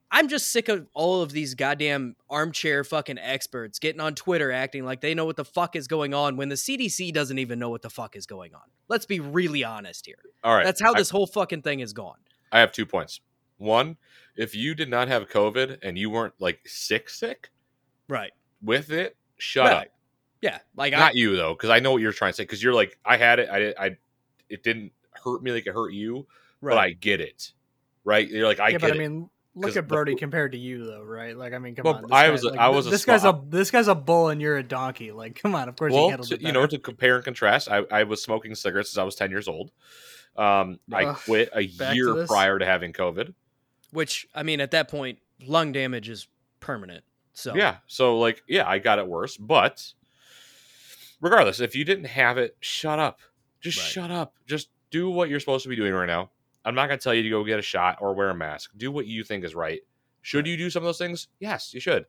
I'm 0.09 0.29
just 0.29 0.53
sick 0.53 0.69
of 0.69 0.87
all 0.95 1.23
of 1.23 1.33
these 1.33 1.55
goddamn 1.55 2.15
armchair 2.31 2.85
fucking 2.85 3.19
experts 3.19 3.81
getting 3.81 4.01
on 4.01 4.15
Twitter 4.15 4.53
acting 4.53 4.85
like 4.85 5.01
they 5.01 5.15
know 5.15 5.25
what 5.25 5.35
the 5.37 5.45
fuck 5.45 5.75
is 5.75 5.89
going 5.89 6.15
on 6.15 6.37
when 6.37 6.49
the 6.49 6.55
CDC 6.55 7.13
doesn't 7.13 7.39
even 7.39 7.59
know 7.59 7.71
what 7.71 7.83
the 7.83 7.91
fuck 7.91 8.15
is 8.15 8.25
going 8.25 8.55
on. 8.55 8.63
Let's 8.89 9.05
be 9.05 9.19
really 9.19 9.65
honest 9.65 10.07
here. 10.07 10.19
All 10.45 10.55
right. 10.55 10.65
That's 10.65 10.81
how 10.81 10.95
I- 10.95 10.99
this 10.99 11.11
whole 11.11 11.27
fucking 11.27 11.63
thing 11.63 11.81
is 11.81 11.93
gone. 11.93 12.19
I 12.53 12.61
have 12.61 12.71
two 12.71 12.87
points. 12.87 13.21
One, 13.59 13.97
if 14.37 14.55
you 14.55 14.75
did 14.75 14.89
not 14.89 15.09
have 15.09 15.29
COVID 15.29 15.79
and 15.83 15.97
you 15.99 16.11
weren't 16.11 16.35
like 16.39 16.61
sick, 16.67 17.09
sick 17.11 17.51
Right. 18.09 18.33
with 18.63 18.91
it, 18.91 19.17
shut 19.39 19.67
Right. 19.67 19.77
up. 19.87 19.93
Yeah. 20.43 20.59
Like 20.77 20.93
I, 20.93 20.99
Not 20.99 21.15
you 21.17 21.37
though, 21.37 21.55
because 21.55 21.71
I 21.71 21.81
know 21.81 21.93
what 21.93 22.03
you're 22.03 22.13
trying 22.13 22.33
to 22.33 22.37
say. 22.37 22.43
Because 22.45 22.63
you're 22.63 22.75
like, 22.75 22.99
I 23.05 23.17
had 23.17 23.39
it, 23.39 23.49
I 23.51 23.59
did, 23.59 23.77
I, 23.79 23.97
it 24.49 24.63
didn't 24.63 24.93
hurt 25.25 25.43
me 25.43 25.51
like 25.53 25.67
it 25.67 25.73
hurt 25.73 25.93
you, 25.93 26.27
right. 26.61 26.75
but 26.75 26.79
I 26.79 26.91
get 26.93 27.21
it, 27.21 27.53
right? 28.05 28.29
You're 28.29 28.47
like, 28.47 28.61
I 28.61 28.69
yeah, 28.69 28.73
get 28.73 28.81
but 28.83 28.91
I 28.93 28.95
it. 28.95 28.99
mean, 28.99 29.31
'Cause 29.57 29.65
look 29.65 29.71
at 29.71 29.75
the- 29.89 29.95
Brody 29.95 30.15
compared 30.17 30.53
to 30.53 30.59
you, 30.59 30.85
though, 30.85 31.03
right? 31.03 31.35
Like, 31.35 31.55
I 31.55 31.59
mean, 31.59 31.75
come 31.75 31.85
Well, 31.85 31.95
on. 31.95 32.03
This 32.03 32.13
I 32.13 32.27
guy- 32.27 32.31
was 32.31 32.43
a- 32.45 32.49
like, 32.51 32.59
I 32.61 32.69
was 32.69 32.87
a 32.87 32.91
this 32.91 33.05
guy's 33.07 33.25
a 33.25 33.43
this 33.49 33.71
guy's 33.71 33.89
a 33.89 33.95
bull 33.95 34.29
and 34.29 34.41
you're 34.43 34.59
a 34.59 34.63
donkey. 34.63 35.13
Like, 35.13 35.41
come 35.41 35.55
on. 35.55 35.71
Of 35.71 35.77
course, 35.77 35.95
you 35.95 35.99
well, 35.99 36.19
to, 36.19 36.39
you 36.43 36.53
know, 36.53 36.67
to 36.67 36.79
compare 36.79 37.17
and 37.17 37.25
contrast, 37.25 37.71
I, 37.71 37.85
I 37.91 38.03
was 38.05 38.23
smoking 38.23 38.55
cigarettes 38.55 38.91
since 38.91 38.99
I 38.99 39.05
was 39.05 39.15
10 39.15 39.31
years 39.31 39.49
old. 39.49 39.73
Um, 40.37 40.79
I 40.93 41.07
Ugh, 41.07 41.17
quit 41.17 41.49
a 41.55 41.67
back 41.69 41.91
to 41.93 41.97
year 41.97 42.27
prior 42.27 42.59
to 42.59 42.67
having 42.67 42.93
COVID. 42.93 43.33
Which 43.97 44.29
I 44.35 44.43
mean, 44.43 44.61
at 44.61 44.73
that 44.73 44.89
point, 44.89 45.21
lung 45.47 45.73
damage 45.73 46.11
is 46.11 46.29
permanent. 46.61 47.03
So 47.33 47.55
Yeah. 47.57 47.79
So 47.87 48.19
like, 48.19 48.43
yeah, 48.47 48.69
I 48.69 48.79
got 48.79 48.99
it 48.99 49.07
worse. 49.07 49.39
But 49.39 49.93
regardless, 51.21 51.61
if 51.61 51.75
you 51.75 51.83
didn't 51.85 52.05
have 52.05 52.39
it, 52.39 52.57
shut 52.61 52.99
up. 52.99 53.21
Just 53.61 53.79
Right. 53.79 53.87
shut 53.87 54.11
up. 54.11 54.35
Just 54.47 54.69
do 54.91 55.09
what 55.11 55.29
you're 55.31 55.41
supposed 55.41 55.63
to 55.63 55.69
be 55.71 55.77
doing 55.77 55.93
right 55.95 56.07
now. 56.07 56.31
I'm 56.65 56.75
not 56.75 56.89
gonna 56.89 56.99
tell 56.99 57.15
you 57.15 57.23
to 57.23 57.31
go 57.31 57.43
get 57.45 57.59
a 57.59 57.63
shot 57.63 57.99
or 58.01 58.13
wear 58.15 58.29
a 58.31 58.35
mask. 58.35 58.73
Do 58.77 58.91
what 58.93 59.07
you 59.07 59.25
think 59.25 59.45
is 59.45 59.55
right. 59.55 59.81
Should 60.23 60.45
Right. 60.45 60.51
you 60.51 60.57
do 60.57 60.69
some 60.71 60.83
of 60.83 60.87
those 60.89 60.99
things? 60.99 61.29
Yes, 61.39 61.73
you 61.73 61.81
should. 61.81 62.05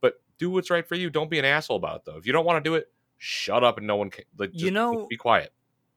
But 0.00 0.20
do 0.38 0.50
what's 0.50 0.70
right 0.70 0.86
for 0.86 0.94
you. 0.96 1.08
Don't 1.10 1.30
be 1.30 1.38
an 1.38 1.44
asshole 1.44 1.76
about 1.76 1.96
it 2.00 2.02
though. 2.06 2.16
If 2.16 2.26
you 2.26 2.32
don't 2.32 2.44
want 2.46 2.64
to 2.64 2.68
do 2.68 2.74
it, 2.74 2.90
shut 3.18 3.62
up 3.62 3.78
and 3.78 3.86
no 3.86 3.96
one 3.96 4.10
can 4.10 4.24
like 4.38 4.52
just 4.52 4.64
You 4.64 4.70
know- 4.70 5.06
be 5.06 5.16
quiet. 5.16 5.52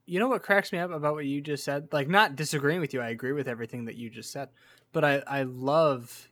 you 0.05 0.19
know 0.19 0.27
what 0.27 0.43
cracks 0.43 0.71
me 0.73 0.79
up 0.79 0.91
about 0.91 1.13
what 1.15 1.25
you 1.25 1.39
just 1.41 1.63
said? 1.63 1.87
Like, 1.93 2.09
not 2.09 2.35
disagreeing 2.35 2.81
with 2.81 2.93
you. 2.93 2.99
I 3.01 3.09
agree 3.09 3.31
with 3.31 3.47
everything 3.47 3.85
that 3.85 3.95
you 3.95 4.09
just 4.09 4.31
said. 4.31 4.49
But 4.93 5.03
I, 5.05 5.23
I 5.27 5.43
love 5.43 6.27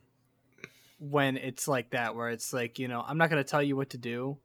when 0.98 1.36
it's 1.36 1.66
like 1.66 1.90
that, 1.90 2.14
where 2.14 2.28
it's 2.28 2.52
like, 2.52 2.78
you 2.78 2.88
know, 2.88 3.02
I'm 3.06 3.16
not 3.18 3.30
going 3.30 3.42
to 3.42 3.48
tell 3.48 3.62
you 3.62 3.74
what 3.76 3.90
to 3.90 3.98
do, 3.98 4.36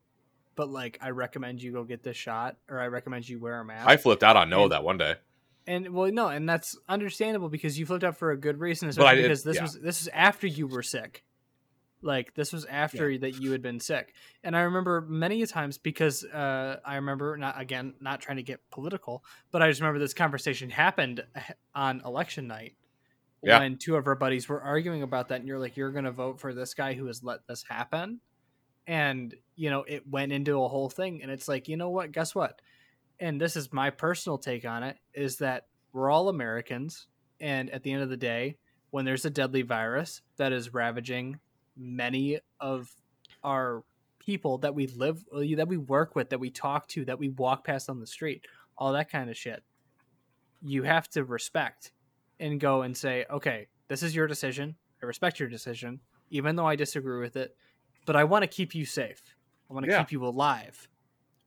but 0.55 0.69
like, 0.69 0.97
I 1.01 1.09
recommend 1.09 1.61
you 1.61 1.73
go 1.73 1.83
get 1.83 2.01
this 2.03 2.15
shot, 2.15 2.55
or 2.69 2.79
I 2.79 2.87
recommend 2.87 3.27
you 3.27 3.39
wear 3.39 3.59
a 3.59 3.65
mask. 3.65 3.87
I 3.89 3.97
flipped 3.97 4.23
out 4.23 4.37
on 4.37 4.49
no 4.49 4.63
And- 4.63 4.71
that 4.71 4.83
one 4.83 4.97
day. 4.97 5.15
And 5.67 5.89
well, 5.95 6.11
no, 6.11 6.27
and 6.27 6.47
that's 6.47 6.77
understandable 6.87 7.49
because 7.49 7.79
you 7.79 7.87
flipped 7.87 8.03
out 8.03 8.15
for 8.17 8.29
a 8.29 8.37
good 8.37 8.59
reason, 8.59 8.87
But 8.87 8.99
I 8.99 9.13
especially 9.13 9.15
did- 9.15 9.23
because 9.23 9.43
this 9.43 9.55
yeah. 9.55 9.61
was 9.63 9.73
this 9.73 10.01
was 10.01 10.07
after 10.09 10.45
you 10.45 10.67
were 10.67 10.83
sick. 10.83 11.23
Like 12.03 12.35
this 12.35 12.53
was 12.53 12.65
after 12.65 13.17
that 13.17 13.41
you 13.41 13.51
had 13.51 13.63
been 13.63 13.79
sick, 13.79 14.13
and 14.43 14.55
I 14.55 14.59
remember 14.61 15.01
many 15.01 15.43
times 15.47 15.79
because 15.79 16.23
uh, 16.23 16.79
I 16.85 16.97
remember 16.97 17.35
not 17.35 17.59
again 17.59 17.95
not 17.99 18.21
trying 18.21 18.37
to 18.37 18.43
get 18.43 18.59
political, 18.69 19.23
but 19.51 19.63
I 19.63 19.69
just 19.69 19.81
remember 19.81 19.97
this 19.97 20.13
conversation 20.13 20.69
happened 20.69 21.23
on 21.73 22.01
election 22.05 22.45
night 22.45 22.75
Yeah. 23.45 23.59
when 23.59 23.77
two 23.77 23.95
of 23.95 24.07
our 24.07 24.15
buddies 24.15 24.49
were 24.49 24.61
arguing 24.61 25.03
about 25.03 25.29
that, 25.29 25.39
and 25.39 25.47
you're 25.47 25.59
like, 25.59 25.77
you're 25.77 25.91
going 25.91 26.05
to 26.05 26.11
vote 26.11 26.39
for 26.39 26.53
this 26.53 26.73
guy 26.73 26.93
who 26.93 27.05
has 27.07 27.23
let 27.23 27.47
this 27.47 27.63
happen, 27.63 28.19
and 28.87 29.33
you 29.55 29.69
know 29.69 29.83
it 29.87 30.07
went 30.07 30.31
into 30.31 30.61
a 30.63 30.67
whole 30.67 30.89
thing, 30.89 31.21
and 31.21 31.31
it's 31.31 31.47
like, 31.47 31.67
you 31.67 31.77
know 31.77 31.89
what? 31.89 32.11
Guess 32.11 32.35
what? 32.35 32.61
and 33.19 33.39
this 33.39 33.55
is 33.55 33.71
my 33.71 33.89
personal 33.89 34.37
take 34.37 34.65
on 34.65 34.83
it 34.83 34.97
is 35.13 35.37
that 35.37 35.67
we're 35.93 36.09
all 36.09 36.29
Americans 36.29 37.07
and 37.39 37.69
at 37.69 37.83
the 37.83 37.91
end 37.91 38.03
of 38.03 38.09
the 38.09 38.17
day 38.17 38.57
when 38.91 39.05
there's 39.05 39.25
a 39.25 39.29
deadly 39.29 39.61
virus 39.61 40.21
that 40.37 40.51
is 40.51 40.73
ravaging 40.73 41.39
many 41.77 42.39
of 42.59 42.89
our 43.43 43.83
people 44.19 44.57
that 44.57 44.73
we 44.73 44.87
live 44.87 45.23
that 45.55 45.67
we 45.67 45.77
work 45.77 46.15
with 46.15 46.29
that 46.29 46.39
we 46.39 46.49
talk 46.49 46.87
to 46.87 47.05
that 47.05 47.19
we 47.19 47.29
walk 47.29 47.65
past 47.65 47.89
on 47.89 47.99
the 47.99 48.07
street 48.07 48.45
all 48.77 48.93
that 48.93 49.09
kind 49.09 49.29
of 49.29 49.37
shit 49.37 49.63
you 50.61 50.83
have 50.83 51.07
to 51.07 51.23
respect 51.23 51.91
and 52.39 52.59
go 52.59 52.81
and 52.81 52.95
say 52.95 53.25
okay 53.29 53.67
this 53.87 54.03
is 54.03 54.15
your 54.15 54.27
decision 54.27 54.75
i 55.01 55.05
respect 55.05 55.39
your 55.39 55.49
decision 55.49 55.99
even 56.29 56.55
though 56.55 56.67
i 56.67 56.75
disagree 56.75 57.19
with 57.19 57.35
it 57.35 57.55
but 58.05 58.15
i 58.15 58.23
want 58.23 58.43
to 58.43 58.47
keep 58.47 58.73
you 58.75 58.85
safe 58.85 59.21
i 59.69 59.73
want 59.73 59.85
to 59.85 59.91
Yeah. 59.91 59.99
keep 59.99 60.11
you 60.11 60.25
alive 60.25 60.87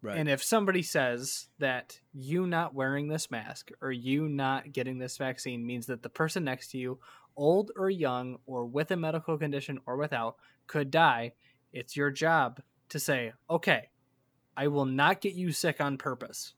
Right. 0.00 0.16
and 0.16 0.28
if 0.28 0.44
somebody 0.44 0.82
says 0.82 1.48
that 1.58 1.98
you 2.12 2.46
not 2.46 2.72
wearing 2.72 3.08
this 3.08 3.32
mask 3.32 3.70
or 3.82 3.90
you 3.90 4.28
not 4.28 4.70
getting 4.72 4.98
this 4.98 5.16
vaccine 5.16 5.66
means 5.66 5.86
that 5.86 6.04
the 6.04 6.08
person 6.08 6.44
next 6.44 6.70
to 6.70 6.78
you, 6.78 7.00
old 7.36 7.72
or 7.74 7.90
young, 7.90 8.38
or 8.46 8.64
with 8.64 8.92
a 8.92 8.96
medical 8.96 9.36
condition 9.36 9.80
or 9.86 9.96
without, 9.96 10.36
could 10.68 10.92
die, 10.92 11.32
it's 11.72 11.96
your 11.96 12.12
job 12.12 12.62
to 12.90 13.00
say, 13.00 13.32
okay, 13.50 13.88
I 14.56 14.68
will 14.68 14.84
not 14.84 15.20
get 15.20 15.34
you 15.34 15.50
sick 15.50 15.80
on 15.80 15.98
purpose. 15.98 16.54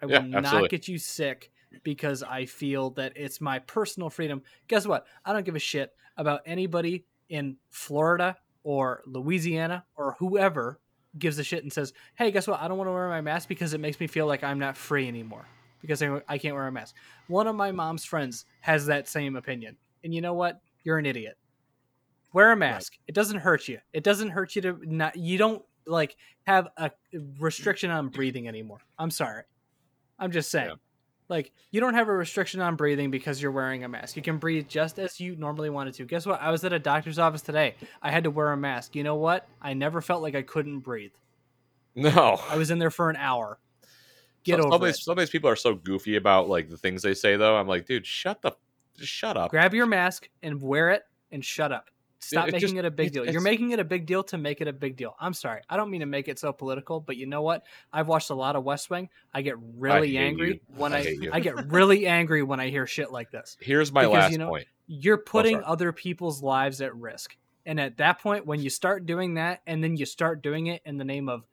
I 0.00 0.06
will 0.06 0.22
not 0.42 0.70
get 0.70 0.86
you 0.86 0.96
sick 0.98 1.50
because 1.82 2.22
I 2.22 2.46
feel 2.46 2.90
that 2.90 3.12
it's 3.16 3.40
my 3.40 3.58
personal 3.60 4.10
freedom. 4.10 4.42
Guess 4.68 4.86
what? 4.86 5.06
I 5.24 5.32
don't 5.32 5.44
give 5.44 5.56
a 5.56 5.60
shit 5.60 5.92
about 6.16 6.40
anybody 6.46 7.04
in 7.28 7.56
Florida 7.70 8.36
or 8.62 9.02
Louisiana 9.06 9.84
or 9.96 10.16
whoever 10.18 10.80
gives 11.18 11.38
a 11.38 11.44
shit 11.44 11.62
and 11.62 11.72
says, 11.72 11.92
"Hey, 12.14 12.30
guess 12.30 12.46
what? 12.46 12.60
I 12.60 12.68
don't 12.68 12.78
want 12.78 12.88
to 12.88 12.92
wear 12.92 13.08
my 13.08 13.20
mask 13.20 13.48
because 13.48 13.74
it 13.74 13.80
makes 13.80 14.00
me 14.00 14.06
feel 14.06 14.26
like 14.26 14.42
I'm 14.42 14.58
not 14.58 14.76
free 14.76 15.08
anymore 15.08 15.46
because 15.80 16.02
I, 16.02 16.38
can't 16.38 16.54
wear 16.54 16.66
a 16.66 16.72
mask." 16.72 16.94
One 17.28 17.46
of 17.46 17.56
my 17.56 17.72
mom's 17.72 18.04
friends 18.04 18.44
has 18.60 18.86
that 18.86 19.08
same 19.08 19.36
opinion, 19.36 19.76
and 20.04 20.14
you 20.14 20.20
know 20.20 20.34
what? 20.34 20.60
You're 20.84 20.98
an 20.98 21.06
idiot. 21.06 21.36
Wear 22.32 22.52
a 22.52 22.56
mask. 22.56 22.98
It 23.06 23.14
doesn't 23.14 23.38
hurt 23.38 23.68
you. 23.68 23.78
It 23.92 24.04
doesn't 24.04 24.30
hurt 24.30 24.56
you 24.56 24.62
to 24.62 24.78
not. 24.82 25.16
You 25.16 25.38
don't 25.38 25.62
like 25.86 26.16
have 26.46 26.68
a 26.76 26.90
restriction 27.38 27.90
on 27.90 28.08
breathing 28.08 28.48
anymore. 28.48 28.80
I'm 28.98 29.10
sorry. 29.10 29.44
I'm 30.18 30.30
just 30.32 30.50
saying. 30.50 30.70
Yeah. 30.70 30.74
Like 31.28 31.52
you 31.70 31.80
don't 31.80 31.94
have 31.94 32.08
a 32.08 32.12
restriction 32.12 32.60
on 32.60 32.76
breathing 32.76 33.10
because 33.10 33.42
you're 33.42 33.50
wearing 33.50 33.84
a 33.84 33.88
mask. 33.88 34.16
You 34.16 34.22
can 34.22 34.38
breathe 34.38 34.68
just 34.68 34.98
as 34.98 35.18
you 35.18 35.36
normally 35.36 35.70
wanted 35.70 35.94
to. 35.94 36.04
Guess 36.04 36.26
what? 36.26 36.40
I 36.40 36.50
was 36.50 36.64
at 36.64 36.72
a 36.72 36.78
doctor's 36.78 37.18
office 37.18 37.42
today. 37.42 37.74
I 38.00 38.10
had 38.10 38.24
to 38.24 38.30
wear 38.30 38.52
a 38.52 38.56
mask. 38.56 38.94
You 38.94 39.02
know 39.02 39.16
what? 39.16 39.48
I 39.60 39.74
never 39.74 40.00
felt 40.00 40.22
like 40.22 40.34
I 40.34 40.42
couldn't 40.42 40.80
breathe. 40.80 41.12
No. 41.94 42.40
I 42.48 42.56
was 42.56 42.70
in 42.70 42.78
there 42.78 42.90
for 42.90 43.10
an 43.10 43.16
hour. 43.16 43.58
Get 44.44 44.56
some, 44.56 44.64
some, 44.64 44.72
over 44.74 44.86
these, 44.86 44.96
it. 44.96 45.02
some 45.02 45.12
of 45.12 45.18
these 45.18 45.30
people 45.30 45.50
are 45.50 45.56
so 45.56 45.74
goofy 45.74 46.16
about 46.16 46.48
like 46.48 46.68
the 46.68 46.76
things 46.76 47.02
they 47.02 47.14
say 47.14 47.36
though. 47.36 47.56
I'm 47.56 47.66
like, 47.66 47.86
dude, 47.86 48.06
shut 48.06 48.42
the 48.42 48.52
just 48.96 49.12
shut 49.12 49.36
up. 49.36 49.50
Grab 49.50 49.74
your 49.74 49.86
mask 49.86 50.28
and 50.42 50.60
wear 50.62 50.90
it 50.90 51.02
and 51.32 51.44
shut 51.44 51.72
up. 51.72 51.90
Stop 52.18 52.48
it 52.48 52.52
making 52.52 52.68
just- 52.68 52.76
it 52.76 52.84
a 52.84 52.90
big 52.90 53.12
deal. 53.12 53.30
You're 53.30 53.40
making 53.40 53.70
it 53.70 53.78
a 53.78 53.84
big 53.84 54.06
deal 54.06 54.22
to 54.24 54.38
make 54.38 54.60
it 54.60 54.68
a 54.68 54.72
big 54.72 54.96
deal. 54.96 55.14
I'm 55.20 55.34
sorry. 55.34 55.60
I 55.68 55.76
don't 55.76 55.90
mean 55.90 56.00
to 56.00 56.06
make 56.06 56.28
it 56.28 56.38
so 56.38 56.52
political, 56.52 57.00
but 57.00 57.16
you 57.16 57.26
know 57.26 57.42
what? 57.42 57.64
I've 57.92 58.08
watched 58.08 58.30
a 58.30 58.34
lot 58.34 58.56
of 58.56 58.64
West 58.64 58.90
Wing. 58.90 59.08
I 59.34 59.42
get 59.42 59.56
really 59.76 60.12
hate 60.12 60.18
angry 60.26 60.48
you. 60.54 60.60
when 60.76 60.92
I 60.92 60.98
I. 61.00 61.16
I 61.32 61.40
get 61.40 61.70
really 61.70 62.06
angry 62.06 62.42
when 62.42 62.60
I 62.60 62.68
hear 62.68 62.86
shit 62.86 63.12
like 63.12 63.30
this. 63.30 63.56
Here's 63.60 63.92
my 63.92 64.02
Because, 64.02 64.14
last 64.14 64.32
you 64.32 64.38
know, 64.38 64.48
point. 64.48 64.66
You're 64.86 65.18
oh, 65.18 65.22
putting 65.30 65.56
sorry. 65.56 65.64
other 65.66 65.92
people's 65.92 66.42
lives 66.42 66.80
at 66.80 66.94
risk. 66.96 67.36
And 67.64 67.80
at 67.80 67.96
that 67.96 68.20
point, 68.20 68.46
when 68.46 68.60
you 68.60 68.70
start 68.70 69.06
doing 69.06 69.34
that, 69.34 69.60
and 69.66 69.82
then 69.82 69.96
you 69.96 70.06
start 70.06 70.40
doing 70.40 70.68
it 70.68 70.82
in 70.84 70.98
the 70.98 71.04
name 71.04 71.28
of 71.28 71.44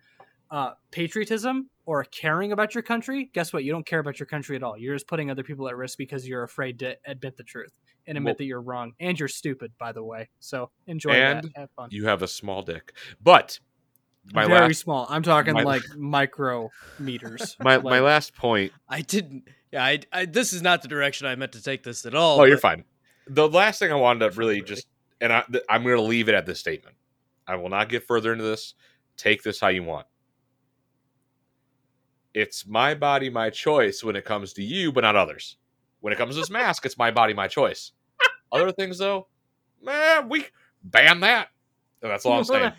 uh, 0.53 0.73
patriotism 0.91 1.67
or 1.87 2.03
caring 2.03 2.51
about 2.51 2.75
your 2.75 2.83
country, 2.83 3.31
guess 3.33 3.51
what? 3.51 3.63
You 3.63 3.71
don't 3.71 3.85
care 3.87 3.97
about 3.97 4.19
your 4.19 4.27
country 4.27 4.55
at 4.55 4.61
all. 4.61 4.77
You're 4.77 4.93
just 4.93 5.07
putting 5.07 5.31
other 5.31 5.41
people 5.43 5.67
at 5.67 5.75
risk 5.75 5.97
because 5.97 6.27
you're 6.27 6.43
afraid 6.43 6.77
to 6.79 6.95
admit 7.07 7.37
the 7.37 7.43
truth 7.43 7.71
and 8.05 8.17
admit 8.17 8.33
Well- 8.33 8.35
that 8.37 8.45
you're 8.45 8.61
wrong. 8.61 8.93
And 8.99 9.19
you're 9.19 9.27
stupid, 9.27 9.71
by 9.79 9.91
the 9.91 10.03
way. 10.03 10.29
So 10.39 10.69
enjoy 10.85 11.13
And 11.13 11.45
that. 11.45 11.51
Have 11.59 11.69
fun. 11.75 11.89
You 11.91 12.05
have 12.05 12.21
a 12.21 12.27
small 12.27 12.61
dick, 12.61 12.93
but 13.19 13.59
my 14.31 14.45
Very 14.45 14.59
last 14.67 14.79
small. 14.81 15.07
I'm 15.09 15.23
talking 15.23 15.55
my- 15.55 15.63
like 15.63 15.81
micro 15.97 16.69
meters. 16.99 17.57
my, 17.63 17.77
like, 17.77 17.85
my 17.85 17.99
last 17.99 18.35
point. 18.35 18.73
I 18.87 19.01
didn't. 19.01 19.47
Yeah, 19.71 19.83
I, 19.83 19.99
I. 20.13 20.25
This 20.25 20.53
is 20.53 20.61
not 20.61 20.83
the 20.83 20.87
direction 20.87 21.25
I 21.25 21.35
meant 21.35 21.53
to 21.53 21.63
take 21.63 21.81
this 21.81 22.05
at 22.05 22.13
all. 22.13 22.39
Oh, 22.39 22.43
you're 22.43 22.59
fine. 22.59 22.83
The 23.25 23.49
last 23.49 23.79
thing 23.79 23.91
I 23.91 23.95
wanted 23.95 24.29
to 24.29 24.37
really 24.37 24.61
just, 24.61 24.85
and 25.19 25.33
I, 25.33 25.43
I'm 25.67 25.81
going 25.81 25.95
to 25.95 26.01
leave 26.03 26.29
it 26.29 26.35
at 26.35 26.45
this 26.45 26.59
statement. 26.59 26.95
I 27.47 27.55
will 27.55 27.69
not 27.69 27.89
get 27.89 28.05
further 28.05 28.31
into 28.31 28.43
this. 28.43 28.75
Take 29.17 29.41
this 29.41 29.59
how 29.59 29.69
you 29.69 29.81
want. 29.83 30.05
It's 32.33 32.65
my 32.65 32.95
body, 32.95 33.29
my 33.29 33.49
choice 33.49 34.03
when 34.03 34.15
it 34.15 34.25
comes 34.25 34.53
to 34.53 34.63
you, 34.63 34.91
but 34.91 35.01
not 35.01 35.15
others. 35.15 35.57
When 36.01 36.11
it 36.11 36.17
comes 36.17 36.35
to 36.35 36.41
this 36.41 36.49
mask, 36.49 36.85
it's 36.85 36.97
my 36.97 37.11
body, 37.11 37.33
my 37.33 37.47
choice. 37.47 37.91
Other 38.51 38.71
things, 38.71 38.97
though, 38.97 39.27
man, 39.81 40.29
we 40.29 40.45
ban 40.83 41.19
that. 41.21 41.49
And 42.01 42.11
that's 42.11 42.25
all 42.25 42.33
I'm 42.33 42.43
saying. 42.43 42.73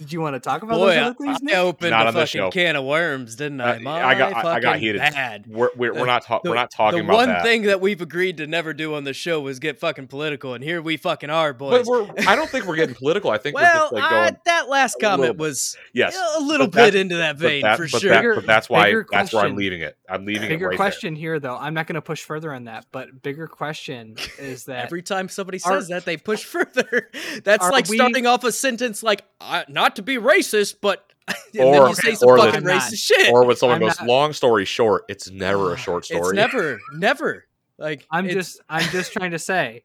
Wanna- 0.00 0.06
Did 0.08 0.12
you 0.12 0.20
want 0.20 0.34
to 0.34 0.40
talk 0.40 0.62
about 0.62 0.78
Boy, 0.78 0.86
those 0.86 0.96
I, 0.96 1.00
other 1.02 1.14
things? 1.14 1.36
I 1.42 1.44
Nick? 1.44 1.54
opened 1.56 1.90
Not 1.90 2.06
a 2.06 2.08
on 2.08 2.14
this 2.14 2.30
fucking 2.32 2.46
show. 2.46 2.50
can 2.50 2.76
of 2.76 2.84
worms, 2.84 3.36
didn't 3.36 3.60
I? 3.60 3.78
My 3.78 4.02
I 4.04 4.14
got- 4.18 4.44
I- 4.44 4.54
I 4.56 4.60
got 4.60 4.78
heated. 4.78 4.98
Bad. 5.00 5.46
We're, 5.46 5.68
we're, 5.76 5.92
we're 5.94 6.06
not 6.06 6.22
ta- 6.24 6.40
The- 6.42 6.50
we're 6.50 6.56
not 6.56 6.70
talking 6.70 6.98
the 7.00 7.04
about 7.04 7.14
one 7.16 7.28
that. 7.28 7.42
thing 7.42 7.62
that 7.62 7.80
we've 7.80 8.00
agreed 8.00 8.38
to 8.38 8.46
never 8.46 8.72
do 8.72 8.94
on 8.94 9.04
the 9.04 9.12
show 9.12 9.40
was 9.40 9.58
get 9.58 9.78
fucking 9.78 10.08
political, 10.08 10.54
and 10.54 10.64
here 10.64 10.80
we 10.82 10.96
fucking 10.96 11.30
are, 11.30 11.52
but 11.52 11.70
boys. 11.70 11.86
we're, 11.86 12.08
I 12.26 12.34
don't 12.36 12.48
think 12.50 12.64
we're 12.66 12.76
getting 12.76 12.94
political. 12.94 13.30
I 13.30 13.38
think 13.38 13.54
we're 13.56 13.62
well, 13.62 13.80
just 13.82 13.92
like 13.92 14.02
I- 14.04 14.36
that 14.46 14.68
last 14.68 14.94
a 14.94 14.98
little 15.06 15.18
comment 15.18 15.38
was 15.38 15.76
Yes, 15.92 16.16
a 16.38 16.40
little 16.40 16.66
bit 16.66 16.94
into 16.94 17.16
that 17.18 17.36
but 17.38 17.42
vein 17.42 17.62
that- 17.62 17.76
for 17.76 17.86
but 17.90 18.00
sure. 18.00 18.10
that- 18.10 18.20
Bigger- 18.20 18.34
but 18.36 18.46
that's 18.46 18.68
why 18.68 18.84
bigger 18.86 19.06
that's 19.10 19.32
where 19.32 19.44
I'm 19.44 19.56
leaving 19.56 19.80
it. 19.82 19.96
I'm 20.08 20.24
leaving 20.24 20.48
bigger 20.48 20.66
it 20.66 20.68
right 20.70 20.76
question 20.76 21.14
here, 21.14 21.38
though. 21.38 21.56
I'm 21.56 21.74
not 21.74 21.86
going 21.86 21.94
to 21.94 22.02
push 22.02 22.22
further 22.22 22.52
on 22.52 22.64
that, 22.64 22.86
but 22.90 23.22
bigger 23.22 23.46
question 23.46 24.16
is 24.38 24.64
that 24.64 24.84
Every 24.90 25.02
time 25.02 25.28
somebody 25.28 25.58
says 25.58 25.88
that, 25.88 26.04
they 26.04 26.16
push 26.16 26.42
further. 26.44 27.10
That's 27.44 27.68
like 27.70 27.86
starting 27.86 28.26
off 28.26 28.42
a 28.44 28.50
sentence 28.52 29.02
like, 29.02 29.22
uh, 29.40 29.62
"Not 29.90 29.96
to 29.96 30.02
be 30.02 30.16
racist, 30.18 30.76
but," 30.80 31.04
and 31.28 31.36
Or- 31.64 31.72
then 31.72 31.88
you 31.88 31.94
say 31.96 32.14
some 32.14 32.28
or 32.28 32.36
the- 32.36 32.42
fucking 32.44 32.56
I'm 32.58 32.64
not. 32.64 32.82
racist 32.82 32.98
shit. 33.06 33.32
Or 33.32 33.44
when 33.44 33.56
someone 33.56 33.76
I'm 33.82 33.88
goes, 33.88 33.98
not- 33.98 34.08
long 34.08 34.32
story 34.32 34.64
short, 34.64 35.04
it's 35.08 35.28
never 35.30 35.72
a 35.74 35.76
short 35.86 36.04
story. 36.04 36.20
It's 36.20 36.32
never, 36.32 36.80
never. 36.94 37.46
Like 37.78 38.06
I'm 38.10 38.28
just 38.28 38.60
I'm 38.68 38.88
just 38.90 39.12
trying 39.12 39.30
to 39.32 39.38
say 39.38 39.82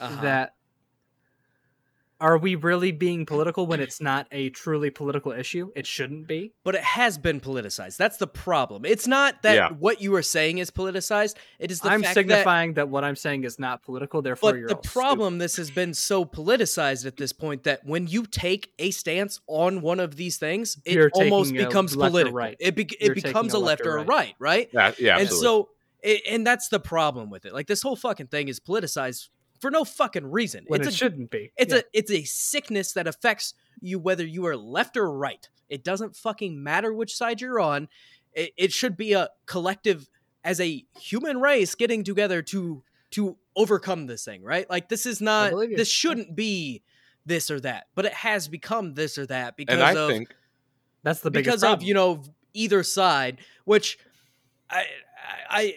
uh-huh. 0.00 0.20
that 0.22 0.54
are 2.20 2.36
we 2.38 2.54
really 2.54 2.92
being 2.92 3.24
political 3.24 3.66
when 3.66 3.80
it's 3.80 4.00
not 4.00 4.26
a 4.30 4.50
truly 4.50 4.90
political 4.90 5.32
issue? 5.32 5.70
It 5.74 5.86
shouldn't 5.86 6.26
be. 6.26 6.52
but 6.64 6.74
it 6.74 6.82
has 6.82 7.16
been 7.18 7.40
politicized. 7.40 7.96
That's 7.96 8.18
the 8.18 8.26
problem. 8.26 8.84
It's 8.84 9.06
not 9.06 9.42
that 9.42 9.54
Yeah. 9.54 9.68
what 9.70 10.00
you 10.02 10.14
are 10.14 10.22
saying 10.22 10.58
is 10.58 10.70
politicized. 10.70 11.34
It 11.58 11.70
is 11.70 11.80
the 11.80 11.88
I'm 11.90 12.02
fact 12.02 12.14
that. 12.14 12.20
signifying 12.20 12.74
that, 12.74 12.88
what 12.88 13.02
I'm 13.04 13.16
saying 13.16 13.44
is 13.44 13.58
not 13.58 13.82
political. 13.82 14.22
Therefore, 14.22 14.52
But 14.52 14.58
you're 14.58 14.68
the 14.68 14.74
all 14.76 14.82
problem, 14.82 15.38
this 15.38 15.56
has 15.56 15.70
been 15.70 15.94
so 15.94 16.24
politicized 16.24 17.06
at 17.06 17.16
this 17.16 17.32
point 17.32 17.64
that 17.64 17.84
when 17.84 18.06
you 18.06 18.26
take 18.26 18.72
a 18.78 18.90
stance 18.90 19.40
on 19.46 19.80
one 19.80 19.98
of 20.00 20.16
these 20.16 20.36
things, 20.36 20.76
it 20.84 20.94
You're 20.94 21.10
almost 21.14 21.52
becomes 21.52 21.96
political. 21.96 22.32
right. 22.32 22.56
It, 22.60 22.74
be- 22.76 22.88
You're 23.00 23.12
it 23.12 23.14
becomes 23.22 23.52
a 23.54 23.56
taking 23.56 23.62
a 23.62 23.66
left 23.66 23.80
left 23.84 23.86
or 23.86 23.92
or 23.94 23.98
a 23.98 24.04
right. 24.04 24.34
right, 24.38 24.68
right? 24.70 24.70
Yeah, 24.72 24.92
yeah, 24.98 25.12
and 25.14 25.22
absolutely. 25.22 25.46
so 25.46 25.68
i- 26.04 26.22
and 26.30 26.46
that's 26.46 26.68
the 26.68 26.80
problem 26.80 27.30
with 27.30 27.44
it 27.46 27.52
like 27.52 27.66
this 27.66 27.82
whole 27.82 27.96
fucking 27.96 28.26
thing 28.28 28.48
is 28.48 28.58
politicized 28.60 29.28
for 29.60 29.70
no 29.70 29.84
fucking 29.84 30.26
reason 30.30 30.64
when 30.68 30.80
it's 30.80 30.88
it 30.88 30.94
a 30.94 30.96
shouldn't 30.96 31.30
be. 31.30 31.52
it's 31.56 31.72
Yeah. 31.72 31.80
a 31.80 31.82
it's 31.92 32.10
a 32.10 32.24
sickness 32.24 32.92
that 32.94 33.06
affects 33.06 33.54
you 33.80 33.98
whether 33.98 34.24
you 34.26 34.46
are 34.46 34.56
left 34.56 34.96
or 34.96 35.10
right 35.12 35.48
it 35.68 35.84
doesn't 35.84 36.16
fucking 36.16 36.62
matter 36.62 36.92
which 36.92 37.14
side 37.14 37.40
you're 37.40 37.60
on 37.60 37.88
it, 38.32 38.52
it 38.56 38.72
should 38.72 38.96
be 38.96 39.12
a 39.12 39.28
collective 39.46 40.08
as 40.44 40.60
a 40.60 40.84
human 41.00 41.40
race 41.40 41.74
getting 41.74 42.02
together 42.04 42.42
to 42.42 42.82
to 43.10 43.36
overcome 43.56 44.06
this 44.06 44.24
thing 44.24 44.42
right 44.42 44.68
like 44.70 44.88
this 44.88 45.04
is 45.06 45.20
not 45.20 45.52
this 45.76 45.88
shouldn't 45.88 46.34
be 46.34 46.82
this 47.26 47.50
or 47.50 47.60
that 47.60 47.86
but 47.94 48.04
it 48.06 48.12
has 48.14 48.48
become 48.48 48.94
this 48.94 49.18
or 49.18 49.26
that 49.26 49.56
because 49.56 49.74
and 49.74 49.82
I 49.82 49.94
of 49.94 50.08
think 50.08 50.34
that's 51.02 51.20
the 51.20 51.30
biggest 51.30 51.46
because 51.46 51.60
problem. 51.60 51.78
of 51.80 51.82
you 51.82 51.94
know 51.94 52.22
either 52.54 52.82
side 52.82 53.38
which 53.64 53.98
i 54.70 54.84
i 55.48 55.74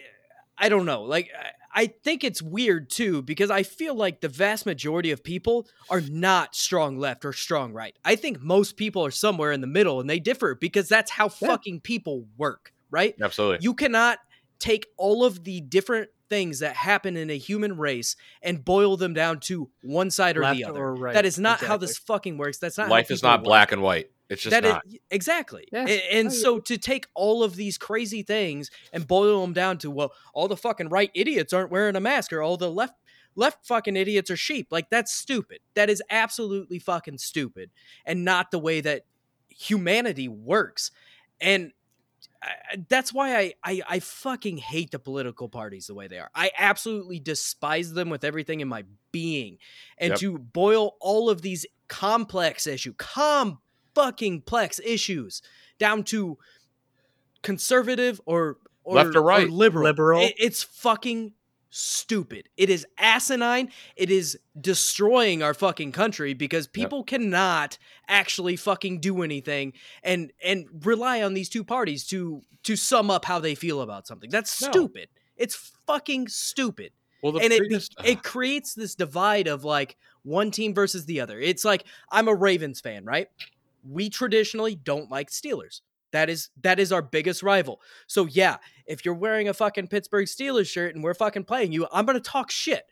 i 0.58 0.68
don't 0.68 0.86
know 0.86 1.02
like 1.02 1.30
I, 1.38 1.50
I 1.76 1.86
think 1.88 2.22
it's 2.24 2.40
weird 2.40 2.88
too 2.88 3.20
because 3.22 3.50
i 3.50 3.62
feel 3.64 3.94
like 3.94 4.20
the 4.20 4.28
vast 4.28 4.64
majority 4.64 5.10
of 5.10 5.24
people 5.24 5.66
are 5.90 6.00
not 6.00 6.54
strong 6.54 6.98
left 6.98 7.24
or 7.24 7.32
strong 7.32 7.72
right 7.72 7.96
i 8.04 8.14
think 8.16 8.40
most 8.40 8.76
people 8.76 9.04
are 9.04 9.10
somewhere 9.10 9.50
in 9.52 9.60
the 9.60 9.66
middle 9.66 10.00
and 10.00 10.08
they 10.08 10.20
differ 10.20 10.54
because 10.54 10.88
that's 10.88 11.10
how 11.10 11.24
Yeah. 11.40 11.48
fucking 11.48 11.80
people 11.80 12.26
work 12.36 12.72
right 12.90 13.14
absolutely. 13.20 13.58
you 13.62 13.74
cannot 13.74 14.18
take 14.60 14.86
all 14.96 15.24
of 15.24 15.42
the 15.44 15.60
different 15.60 16.10
things 16.30 16.60
that 16.60 16.74
happen 16.74 17.16
in 17.16 17.28
a 17.28 17.36
human 17.36 17.76
race 17.76 18.16
and 18.40 18.64
boil 18.64 18.96
them 18.96 19.12
down 19.12 19.38
to 19.40 19.68
one 19.82 20.10
side 20.10 20.36
or 20.38 20.42
Left 20.42 20.56
the 20.56 20.64
other 20.64 20.80
or 20.80 20.94
right, 20.94 21.12
that 21.14 21.26
is 21.26 21.38
not 21.38 21.60
how 21.60 21.76
this 21.76 21.98
fucking 21.98 22.38
works 22.38 22.58
that's 22.58 22.78
not 22.78 22.88
Life 22.88 23.10
is 23.10 23.22
not 23.22 23.40
work. 23.40 23.44
black 23.44 23.72
and 23.72 23.82
white. 23.82 24.10
It's 24.30 24.42
just 24.42 24.50
That 24.52 24.64
is- 24.64 24.72
not. 24.72 24.84
exactly. 25.10 25.68
Yeah. 25.72 25.86
A- 25.86 26.12
And, 26.18 26.28
Oh, 26.28 26.32
yeah. 26.32 26.40
so 26.42 26.58
to 26.60 26.78
take 26.78 27.06
all 27.14 27.42
of 27.42 27.56
these 27.56 27.76
crazy 27.76 28.22
things 28.22 28.70
and 28.92 29.06
boil 29.06 29.40
them 29.42 29.52
down 29.52 29.78
to 29.78 29.90
well, 29.90 30.14
all 30.32 30.48
the 30.48 30.56
fucking 30.56 30.88
right 30.88 31.10
idiots 31.14 31.52
aren't 31.52 31.70
wearing 31.70 31.94
a 31.96 32.00
mask, 32.00 32.32
or 32.32 32.40
all 32.42 32.56
the 32.56 32.70
left 32.70 32.94
left 33.36 33.66
fucking 33.66 33.96
idiots 33.96 34.30
are 34.30 34.36
sheep. 34.36 34.68
Like 34.70 34.88
that's 34.90 35.12
stupid. 35.12 35.58
That 35.74 35.90
is 35.90 36.02
absolutely 36.08 36.78
fucking 36.78 37.18
stupid, 37.18 37.70
and 38.06 38.24
not 38.24 38.50
the 38.50 38.58
way 38.58 38.80
that 38.80 39.04
humanity 39.50 40.28
works. 40.28 40.90
And 41.40 41.72
I, 42.42 42.46
I- 42.72 42.84
that's 42.88 43.12
why 43.12 43.36
I, 43.36 43.54
I 43.62 43.82
I 43.88 43.98
fucking 44.00 44.56
hate 44.58 44.90
the 44.90 44.98
political 44.98 45.48
parties 45.48 45.86
the 45.86 45.94
way 45.94 46.06
they 46.08 46.18
are. 46.18 46.30
I 46.34 46.50
absolutely 46.56 47.18
despise 47.20 47.92
them 47.92 48.08
with 48.08 48.24
everything 48.24 48.60
in 48.60 48.68
my 48.68 48.84
being. 49.12 49.58
And 49.98 50.12
Yep. 50.12 50.20
to 50.20 50.38
boil 50.38 50.96
all 51.00 51.28
of 51.28 51.42
these 51.42 51.66
complex 51.88 52.66
issue, 52.66 52.94
com 52.96 53.58
fucking 53.94 54.42
plex 54.42 54.80
issues 54.84 55.42
down 55.78 56.04
to 56.04 56.38
conservative 57.42 58.20
or, 58.26 58.58
or 58.84 58.94
Left 58.96 59.16
or 59.16 59.22
right. 59.22 59.48
liberal. 59.48 59.84
Liberal. 59.84 60.22
It- 60.22 60.34
it's 60.38 60.62
fucking 60.62 61.32
stupid. 61.70 62.48
It 62.56 62.70
is 62.70 62.86
asinine. 62.98 63.70
It 63.96 64.10
is 64.10 64.38
destroying 64.60 65.42
our 65.42 65.54
fucking 65.54 65.92
country 65.92 66.32
because 66.34 66.66
people 66.68 67.02
cannot 67.02 67.78
actually 68.08 68.56
fucking 68.56 69.00
do 69.00 69.22
anything 69.22 69.72
and 70.02 70.32
and 70.42 70.66
rely 70.84 71.20
on 71.22 71.34
these 71.34 71.48
two 71.48 71.64
parties 71.64 72.06
to 72.08 72.42
to 72.62 72.76
sum 72.76 73.10
up 73.10 73.24
how 73.24 73.40
they 73.40 73.54
feel 73.56 73.80
about 73.80 74.06
something. 74.06 74.30
That's 74.30 74.62
No. 74.62 74.70
stupid. 74.70 75.08
It's 75.36 75.72
fucking 75.86 76.28
stupid 76.28 76.92
Well, 77.22 77.32
the 77.32 77.40
and 77.40 77.52
it 77.52 77.68
be- 77.68 78.08
it 78.08 78.22
creates 78.22 78.74
this 78.74 78.94
divide 78.94 79.48
of 79.48 79.64
like 79.64 79.96
one 80.22 80.52
team 80.52 80.74
versus 80.74 81.06
the 81.06 81.20
other. 81.20 81.40
It's 81.40 81.64
like 81.64 81.84
I'm 82.12 82.28
a 82.28 82.34
Ravens 82.36 82.80
fan, 82.80 83.04
right? 83.04 83.26
We 83.88 84.10
traditionally 84.10 84.74
don't 84.74 85.10
like 85.10 85.30
Steelers. 85.30 85.80
That 86.14 86.30
is 86.30 86.50
that 86.62 86.78
is 86.78 86.92
our 86.92 87.02
biggest 87.02 87.42
rival. 87.42 87.80
So 88.06 88.26
yeah, 88.26 88.58
if 88.86 89.04
you're 89.04 89.14
wearing 89.14 89.48
a 89.48 89.54
fucking 89.54 89.88
Pittsburgh 89.88 90.26
Steelers 90.26 90.68
shirt 90.68 90.94
and 90.94 91.02
we're 91.02 91.12
fucking 91.12 91.42
playing 91.42 91.72
you, 91.72 91.88
I'm 91.92 92.06
going 92.06 92.14
to 92.14 92.20
talk 92.30 92.52
shit. 92.52 92.84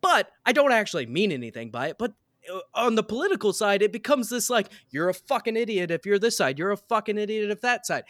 But 0.00 0.28
I 0.44 0.50
don't 0.50 0.72
actually 0.72 1.06
mean 1.06 1.30
anything 1.30 1.70
by 1.70 1.90
it, 1.90 1.98
but 1.98 2.14
uh, 2.52 2.58
on 2.74 2.96
the 2.96 3.04
political 3.04 3.52
side 3.52 3.80
it 3.80 3.92
becomes 3.92 4.28
this 4.28 4.50
like 4.50 4.70
you're 4.90 5.08
a 5.08 5.14
fucking 5.14 5.56
idiot 5.56 5.92
if 5.92 6.04
you're 6.04 6.18
this 6.18 6.36
side, 6.36 6.58
you're 6.58 6.72
a 6.72 6.76
fucking 6.76 7.16
idiot 7.16 7.48
if 7.48 7.60
that 7.60 7.86
side. 7.86 8.04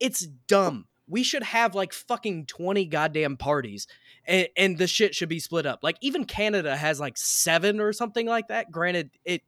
It's 0.00 0.26
dumb. 0.48 0.86
We 1.06 1.22
should 1.22 1.44
have 1.44 1.76
like 1.76 1.92
fucking 1.92 2.46
20 2.46 2.86
goddamn 2.86 3.36
parties 3.36 3.86
and, 4.26 4.48
and 4.56 4.78
the 4.78 4.88
shit 4.88 5.14
should 5.14 5.28
be 5.28 5.38
split 5.38 5.64
up. 5.64 5.84
Like 5.84 5.96
even 6.00 6.24
Canada 6.24 6.76
has 6.76 6.98
like 6.98 7.16
seven 7.16 7.78
or 7.78 7.92
something 7.92 8.26
like 8.26 8.48
that. 8.48 8.72
Granted, 8.72 9.10
it 9.24 9.42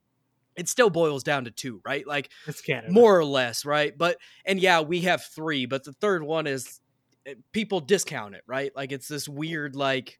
it 0.56 0.68
still 0.68 0.90
boils 0.90 1.22
down 1.22 1.44
to 1.44 1.50
two, 1.50 1.80
right? 1.84 2.06
Like 2.06 2.30
it's 2.46 2.60
Canada. 2.60 2.92
more 2.92 3.18
or 3.18 3.24
less, 3.24 3.64
right? 3.64 3.96
But 3.96 4.16
and 4.44 4.60
yeah, 4.60 4.80
we 4.80 5.00
have 5.02 5.22
three, 5.24 5.66
but 5.66 5.84
the 5.84 5.92
third 5.92 6.22
one 6.22 6.46
is 6.46 6.80
eh, 7.26 7.34
people 7.52 7.80
discount 7.80 8.34
it, 8.34 8.42
right? 8.46 8.72
Like 8.74 8.92
it's 8.92 9.08
this 9.08 9.28
weird 9.28 9.76
like 9.76 10.18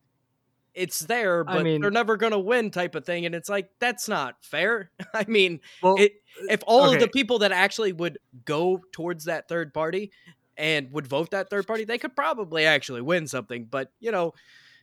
it's 0.73 1.01
there, 1.01 1.45
I 1.49 1.55
but 1.57 1.65
mean- 1.65 1.81
they're 1.81 1.91
never 1.91 2.17
gonna 2.17 2.39
win 2.39 2.71
type 2.71 2.95
of 2.95 3.05
thing, 3.05 3.27
and 3.27 3.35
it's 3.35 3.49
like 3.49 3.71
that's 3.81 4.09
not 4.09 4.37
fair. 4.43 4.91
I 5.15 5.25
mean, 5.27 5.61
Well, 5.83 5.97
it 5.99 6.13
if 6.49 6.63
all 6.67 6.93
of 6.93 7.01
the 7.01 7.09
people 7.09 7.41
that 7.41 7.53
actually 7.53 7.93
would 7.93 8.19
go 8.45 8.81
towards 8.93 9.25
that 9.25 9.49
third 9.49 9.75
party 9.75 10.13
and 10.57 10.93
would 10.93 11.07
vote 11.07 11.31
that 11.33 11.51
third 11.51 11.67
party, 11.67 11.85
they 11.85 11.99
could 11.99 12.15
probably 12.15 12.67
actually 12.67 13.03
win 13.03 13.27
something. 13.27 13.67
But 13.69 13.91
you 13.99 14.13
know, 14.13 14.33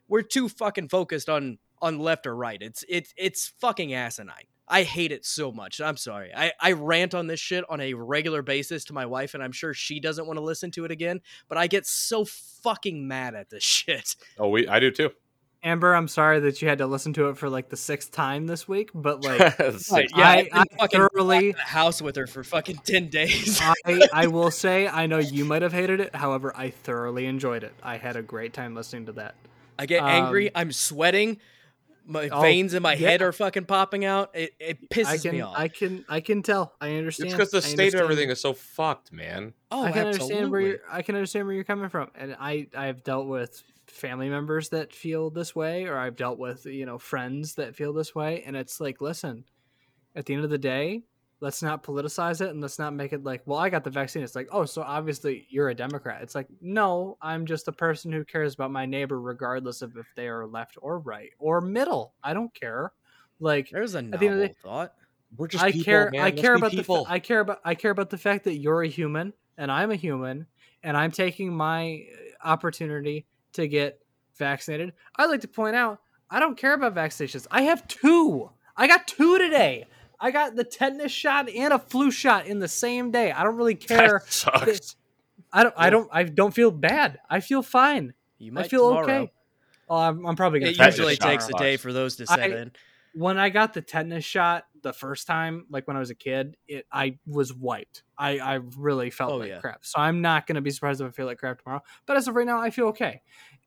we're 0.10 0.24
too 0.24 0.50
fucking 0.50 0.90
focused 0.90 1.30
on 1.30 1.58
on 1.82 2.00
left 2.00 2.28
or 2.28 2.36
right. 2.36 2.62
It's 2.62 2.84
it's 2.90 3.14
it's 3.16 3.48
fucking 3.62 3.94
asinine. 3.94 4.46
I 4.68 4.84
hate 4.84 5.12
it 5.12 5.26
so 5.26 5.52
much. 5.52 5.80
I'm 5.80 5.96
sorry. 5.98 6.32
I, 6.36 6.52
I 6.60 6.74
rant 6.74 7.16
on 7.16 7.28
this 7.28 7.40
shit 7.40 7.64
on 7.70 7.80
a 7.80 7.94
regular 7.94 8.42
basis 8.42 8.84
to 8.86 8.94
my 8.94 9.06
wife, 9.06 9.34
and 9.34 9.42
I'm 9.42 9.52
sure 9.54 9.74
she 9.74 10.00
doesn't 10.00 10.28
want 10.28 10.38
to 10.38 10.44
listen 10.44 10.72
to 10.72 10.84
it 10.86 10.92
again. 10.92 11.22
But 11.48 11.58
I 11.58 11.68
get 11.68 11.86
so 11.86 12.26
fucking 12.26 13.08
mad 13.08 13.34
at 13.36 13.50
this 13.50 13.64
shit. 13.64 14.16
Oh, 14.38 14.50
we 14.50 14.68
I 14.68 14.80
do 14.80 14.92
too. 14.92 15.12
Amber, 15.64 15.96
I'm 15.96 16.08
sorry 16.08 16.40
that 16.42 16.62
you 16.62 16.68
had 16.68 16.78
to 16.78 16.86
listen 16.86 17.14
to 17.14 17.30
it 17.30 17.38
for 17.38 17.50
like 17.50 17.70
the 17.70 17.78
sixth 17.78 18.12
time 18.12 18.46
this 18.46 18.68
week, 18.68 18.92
but 18.94 19.24
like 19.24 19.56
Six- 19.80 19.90
Yeah, 20.16 20.30
I- 20.30 20.50
I've 20.54 20.68
I 20.72 20.78
fucking 20.78 21.00
thoroughly- 21.00 21.52
the 21.54 21.58
house 21.60 22.02
with 22.02 22.16
her 22.16 22.28
for 22.28 22.44
fucking 22.44 22.82
ten 22.86 23.10
days. 23.10 23.60
I, 23.62 24.08
I 24.14 24.28
will 24.28 24.52
say 24.52 24.88
I 24.88 25.08
know 25.08 25.18
you 25.18 25.46
might 25.46 25.64
have 25.64 25.74
hated 25.74 26.00
it. 26.00 26.16
However, 26.16 26.54
I 26.56 26.70
thoroughly 26.70 27.26
enjoyed 27.26 27.64
it. 27.64 27.74
I 27.82 27.98
had 27.98 28.16
a 28.16 28.22
great 28.22 28.54
time 28.54 28.76
listening 28.76 29.08
to 29.08 29.14
that. 29.14 29.36
I 29.80 29.88
get 29.88 30.04
angry. 30.04 30.48
Um, 30.50 30.62
I'm 30.62 30.72
sweating. 30.72 31.38
My 32.10 32.30
Oh, 32.30 32.42
veins 32.42 32.74
in 32.74 32.82
my 32.82 32.94
yeah. 32.94 33.10
head 33.10 33.22
are 33.22 33.32
fucking 33.34 33.66
popping 33.66 34.06
out. 34.06 34.32
It, 34.34 34.54
it 34.60 34.90
pisses 34.90 35.24
can 35.24 35.32
me 35.34 35.42
off. 35.42 35.56
I 35.58 35.68
can 35.68 36.06
I 36.08 36.22
can 36.22 36.42
tell. 36.42 36.74
I 36.80 36.96
understand. 36.96 37.28
It's 37.28 37.36
because 37.36 37.52
the 37.52 37.58
I 37.58 37.62
state 37.74 37.94
of 37.94 38.00
everything 38.00 38.30
is 38.30 38.40
so 38.40 38.54
fucked, 38.54 39.12
man. 39.12 39.54
oh, 39.72 39.84
I 39.84 39.92
can 39.92 40.08
understand 40.08 40.50
where 40.50 40.62
you're 40.62 40.80
I 40.90 41.02
can 41.02 41.16
understand 41.16 41.46
where 41.46 41.54
you're 41.56 41.64
coming 41.66 41.90
from. 41.90 42.10
And 42.16 42.36
I 42.40 42.68
I've 42.76 43.04
dealt 43.04 43.28
with 43.28 43.62
family 43.88 44.30
members 44.30 44.70
that 44.70 44.94
feel 44.94 45.30
this 45.30 45.56
way 45.56 45.86
or 45.86 45.98
I've 45.98 46.16
dealt 46.16 46.40
with, 46.40 46.66
you 46.66 46.86
know, 46.86 46.98
friends 46.98 47.56
that 47.56 47.76
feel 47.76 47.94
this 47.94 48.16
way 48.16 48.44
and 48.46 48.56
it's 48.56 48.80
like, 48.80 49.02
listen, 49.02 49.44
at 50.16 50.26
the 50.26 50.34
end 50.34 50.44
of 50.44 50.50
the 50.50 50.58
day, 50.58 51.04
let's 51.40 51.62
not 51.62 51.84
politicize 51.84 52.42
it 52.42 52.50
and 52.50 52.62
let's 52.62 52.80
not 52.80 52.94
make 52.94 53.14
it 53.14 53.24
like, 53.24 53.42
well, 53.46 53.60
I 53.60 53.70
got 53.70 53.84
the 53.84 53.90
vaccine. 53.90 54.24
It's 54.24 54.36
like, 54.36 54.50
oh, 54.52 54.66
so 54.66 54.82
obviously 54.82 55.46
you're 55.50 55.70
a 55.70 55.76
Democrat. 55.76 56.22
It's 56.24 56.36
like, 56.36 56.48
no, 56.62 57.18
I'm 57.22 57.46
just 57.46 57.68
a 57.68 57.72
person 57.72 58.12
who 58.12 58.26
cares 58.26 58.56
about 58.56 58.72
my 58.72 58.86
neighbor 58.86 59.20
regardless 59.20 59.82
of 59.82 59.96
if 59.98 60.08
they 60.16 60.28
are 60.28 60.48
left 60.48 60.78
or 60.82 61.00
right 61.00 61.30
or 61.40 61.62
middle. 61.62 62.14
I 62.24 62.34
don't 62.34 62.54
care. 62.54 62.92
Like 63.40 63.70
There's 63.72 63.94
a 63.96 64.00
of 64.00 64.12
the 64.12 64.18
day- 64.18 64.56
thought. 64.64 64.94
We're 65.36 65.50
I 65.60 65.74
care. 65.74 66.10
I 66.18 66.32
care 66.32 66.56
about 66.56 66.72
the. 66.72 67.06
I 67.06 67.20
care 67.20 67.42
about. 67.42 67.60
I 67.66 67.76
care 67.76 67.92
about 67.92 68.10
the 68.10 68.18
fact 68.18 68.46
that 68.46 68.56
you're 68.56 68.82
a 68.82 68.88
human 68.88 69.34
and 69.58 69.70
I'm 69.70 69.92
a 69.92 69.96
human, 69.96 70.48
and 70.84 70.96
I'm 70.96 71.12
taking 71.12 71.54
my 71.54 72.06
uh, 72.44 72.48
opportunity 72.48 73.26
to 73.54 73.68
get 73.68 74.00
vaccinated. 74.38 74.94
I'd 75.18 75.26
like 75.26 75.42
to 75.42 75.48
point 75.48 75.76
out, 75.76 76.00
I 76.30 76.40
don't 76.40 76.58
care 76.58 76.74
about 76.74 76.96
vaccinations. 76.96 77.48
I 77.52 77.64
have 77.64 77.88
two. 77.88 78.50
I 78.76 78.88
got 78.88 79.08
two 79.08 79.38
today. 79.38 79.86
I 80.20 80.32
got 80.32 80.56
the 80.56 80.64
tetanus 80.64 81.12
shot 81.12 81.50
and 81.50 81.74
a 81.74 81.80
flu 81.80 82.10
shot 82.12 82.48
in 82.48 82.60
the 82.60 82.68
same 82.68 83.12
day. 83.12 83.32
I 83.32 83.44
don't 83.44 83.56
really 83.56 83.76
care. 83.76 84.22
that 84.26 84.32
sucks. 84.34 84.96
I 85.54 85.64
don't. 85.64 85.74
I 85.78 85.90
don't. 85.90 86.10
I 86.12 86.24
don't 86.24 86.54
feel 86.54 86.72
bad. 86.72 87.20
I 87.30 87.40
feel 87.40 87.62
fine. 87.64 88.14
You 88.38 88.52
might 88.52 88.66
I 88.66 88.68
feel 88.68 88.88
tomorrow. 88.90 89.04
okay. 89.22 89.32
Oh, 89.90 89.96
I'm, 89.98 90.26
I'm 90.26 90.36
probably 90.36 90.60
gonna. 90.60 90.72
It 90.72 90.76
try 90.76 90.86
Tetanus 90.88 90.98
usually 90.98 91.16
shot 91.16 91.28
takes 91.28 91.50
a 91.50 91.54
day 91.54 91.78
for 91.78 91.94
those 91.94 92.16
to 92.18 92.26
I- 92.30 92.36
set 92.36 92.52
in. 92.52 92.72
when 93.14 93.38
I 93.38 93.50
got 93.50 93.74
the 93.74 93.82
tetanus 93.82 94.26
shot 94.26 94.66
the 94.84 94.92
first 94.94 95.26
time, 95.28 95.66
like 95.70 95.88
when 95.88 95.96
I 95.96 96.00
was 96.00 96.10
a 96.10 96.16
kid, 96.16 96.58
it 96.68 96.86
I 96.92 97.18
was 97.26 97.54
wiped. 97.54 98.04
I 98.18 98.40
I 98.40 98.60
really 98.78 99.10
felt 99.10 99.32
Oh, 99.34 99.38
like 99.38 99.50
yeah. 99.50 99.60
crap. 99.60 99.86
So 99.86 100.00
I'm 100.00 100.22
not 100.22 100.46
gonna 100.48 100.62
be 100.62 100.72
surprised 100.72 101.00
if 101.02 101.08
I 101.08 101.12
feel 101.12 101.26
like 101.28 101.38
crap 101.38 101.62
tomorrow. 101.64 101.82
But 102.06 102.18
as 102.18 102.28
of 102.28 102.36
right 102.36 102.46
now, 102.46 102.60
I 102.60 102.70
feel 102.72 102.88
okay. 102.88 103.22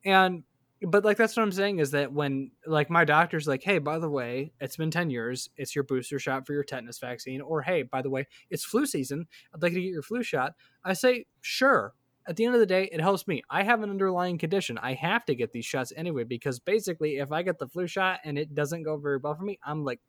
And 0.04 0.42
but 0.82 1.04
like 1.04 1.16
that's 1.16 1.36
what 1.36 1.42
I'm 1.42 1.52
saying 1.52 1.78
is 1.78 1.90
that 1.90 2.12
when 2.12 2.50
like 2.66 2.88
my 2.90 3.04
doctor's 3.04 3.46
like, 3.46 3.62
hey, 3.62 3.78
by 3.78 3.98
the 3.98 4.08
way, 4.08 4.52
it's 4.60 4.76
been 4.76 4.90
ten 4.90 5.10
years. 5.10 5.50
It's 5.56 5.74
your 5.74 5.84
booster 5.84 6.18
shot 6.18 6.46
for 6.46 6.52
your 6.54 6.64
tetanus 6.64 6.98
vaccine. 6.98 7.40
Or 7.40 7.62
hey, 7.62 7.82
by 7.82 8.02
the 8.02 8.10
way, 8.10 8.26
it's 8.50 8.64
flu 8.64 8.86
season. 8.86 9.26
I'd 9.54 9.62
like 9.62 9.72
to 9.74 9.80
get 9.80 9.90
your 9.92 10.02
flu 10.02 10.22
shot. 10.22 10.54
I 10.84 10.92
say 10.94 11.26
sure. 11.40 11.94
At 12.26 12.36
the 12.36 12.44
end 12.44 12.54
of 12.54 12.60
the 12.60 12.66
day, 12.66 12.88
it 12.92 13.00
helps 13.00 13.26
me. 13.26 13.42
I 13.50 13.62
have 13.62 13.82
an 13.82 13.90
underlying 13.90 14.38
condition. 14.38 14.78
I 14.78 14.92
have 14.94 15.24
to 15.24 15.34
get 15.34 15.52
these 15.52 15.64
shots 15.64 15.92
anyway 15.96 16.24
because 16.24 16.60
basically, 16.60 17.16
if 17.16 17.32
I 17.32 17.42
get 17.42 17.58
the 17.58 17.66
flu 17.66 17.86
shot 17.86 18.20
and 18.24 18.38
it 18.38 18.54
doesn't 18.54 18.82
go 18.84 18.96
very 18.98 19.16
well 19.16 19.34
for 19.34 19.42
me, 19.42 19.58
I'm 19.64 19.84
like, 19.84 20.00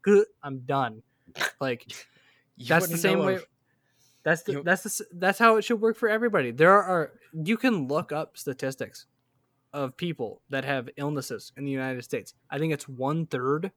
I'm 0.43 0.59
done. 0.59 1.01
Like 1.59 1.85
that's 2.67 2.87
the 2.87 2.97
same 2.97 3.19
way. 3.25 3.33
if- 3.35 3.45
That's 4.23 4.43
the 4.43 4.51
you- 4.51 4.63
that's 4.63 4.83
the 4.83 5.05
that's 5.15 5.39
how 5.39 5.55
it 5.57 5.63
should 5.63 5.81
work 5.81 5.97
for 5.97 6.07
everybody. 6.09 6.51
There 6.51 6.71
are 6.71 7.11
you 7.33 7.57
can 7.57 7.87
look 7.87 8.11
up 8.11 8.37
statistics 8.37 9.07
of 9.73 9.95
people 9.97 10.41
that 10.49 10.65
have 10.65 10.89
illnesses 10.97 11.51
in 11.57 11.65
the 11.65 11.71
United 11.71 12.03
States. 12.03 12.33
I 12.49 12.57
think 12.59 12.73
it's 12.73 12.87
one 12.87 13.25
third 13.25 13.71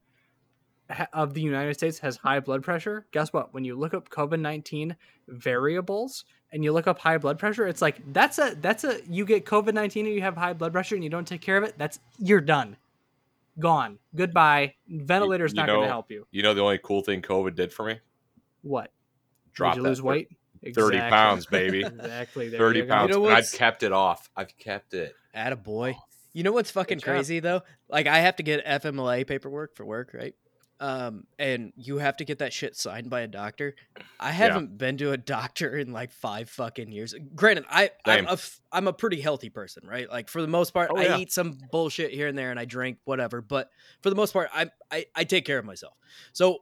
of 1.13 1.33
the 1.35 1.41
United 1.41 1.75
States 1.75 1.99
has 2.01 2.17
high 2.17 2.41
blood 2.41 2.63
pressure. 2.63 3.07
Guess 3.13 3.33
what? 3.33 3.55
When 3.55 3.65
you 3.65 3.75
look 3.77 3.95
up 3.95 4.11
COVID 4.11 4.41
nineteen 4.41 4.97
variables 5.29 6.25
and 6.53 6.63
you 6.63 6.73
look 6.73 6.87
up 6.87 6.99
high 6.99 7.19
blood 7.19 7.39
pressure, 7.39 7.67
it's 7.67 7.81
like 7.81 8.01
that's 8.13 8.39
a 8.39 8.55
that's 8.61 8.85
a 8.85 9.01
you 9.09 9.25
get 9.25 9.47
COVID 9.47 9.73
nineteen 9.73 10.07
and 10.07 10.15
you 10.15 10.21
have 10.21 10.37
high 10.37 10.53
blood 10.53 10.73
pressure 10.73 10.95
and 10.95 11.03
you 11.03 11.11
don't 11.11 11.27
take 11.27 11.41
care 11.41 11.57
of 11.57 11.65
it. 11.65 11.75
That's 11.79 12.01
you're 12.19 12.41
done, 12.41 12.77
gone, 13.59 13.99
goodbye. 14.15 14.75
Ventilator's 14.89 15.53
you 15.53 15.57
not 15.57 15.67
going 15.69 15.83
to 15.83 15.89
help 15.89 16.11
you. 16.11 16.27
You 16.31 16.43
know 16.43 16.53
the 16.55 16.63
only 16.63 16.79
cool 16.83 17.01
thing 17.01 17.23
COVID 17.23 17.55
did 17.55 17.73
for 17.73 17.87
me? 17.87 18.01
What? 18.63 18.91
Drop 19.53 19.75
Did 19.75 19.79
you 19.79 19.83
that 19.85 19.89
lose 19.89 20.01
thir- 20.01 20.05
weight? 20.65 20.75
30 20.75 20.97
Exactly. 20.97 21.11
pounds, 21.11 21.47
baby. 21.47 21.81
Exactly. 21.85 22.49
There 22.49 22.59
30 22.59 22.83
pounds. 22.85 23.11
You 23.11 23.23
know 23.23 23.29
I've 23.29 23.51
kept 23.53 23.83
it 23.83 23.93
off. 23.93 24.29
I've 24.37 24.57
kept 24.59 24.95
it. 24.95 25.15
Attaboy. 25.37 25.95
You 26.33 26.43
know 26.43 26.53
what's 26.53 26.71
fucking 26.71 27.01
crazy 27.01 27.41
though? 27.41 27.63
Like 27.89 28.07
I 28.07 28.19
have 28.21 28.37
to 28.37 28.43
get 28.43 28.65
FMLA 28.67 29.27
paperwork 29.27 29.77
for 29.77 29.85
work, 29.85 30.11
right? 30.15 30.35
Um, 30.81 31.25
and 31.39 31.73
you 31.77 31.99
have 31.99 32.17
to 32.17 32.25
get 32.25 32.41
that 32.41 32.53
shit 32.53 32.77
signed 32.77 33.09
by 33.09 33.21
a 33.21 33.29
doctor. 33.29 33.77
I 34.19 34.33
haven't 34.33 34.77
been 34.77 34.97
to 34.99 35.13
a 35.13 35.17
doctor 35.17 35.77
in 35.79 35.93
like 35.93 36.11
five 36.11 36.51
fucking 36.51 36.91
years. 36.91 37.15
Granted, 37.37 37.65
I 37.71 37.91
I'm 38.05 38.27
a, 38.27 38.33
f- 38.33 38.61
I'm 38.73 38.89
a 38.89 38.93
pretty 38.93 39.21
healthy 39.21 39.51
person, 39.51 39.87
right? 39.87 40.11
Like 40.11 40.29
for 40.29 40.43
the 40.43 40.49
most 40.49 40.75
part, 40.75 40.91
Oh, 40.93 40.99
I 40.99 41.05
yeah. 41.05 41.19
eat 41.19 41.33
some 41.33 41.57
bullshit 41.71 42.11
here 42.13 42.27
and 42.27 42.37
there, 42.37 42.51
and 42.51 42.59
I 42.59 42.65
drink 42.65 42.99
whatever. 43.05 43.41
But 43.41 43.71
for 44.03 44.11
the 44.11 44.17
most 44.17 44.33
part, 44.33 44.51
I 44.53 44.69
I, 44.91 45.07
I 45.15 45.25
take 45.25 45.45
care 45.47 45.59
of 45.61 45.65
myself. 45.65 45.95
So 46.33 46.59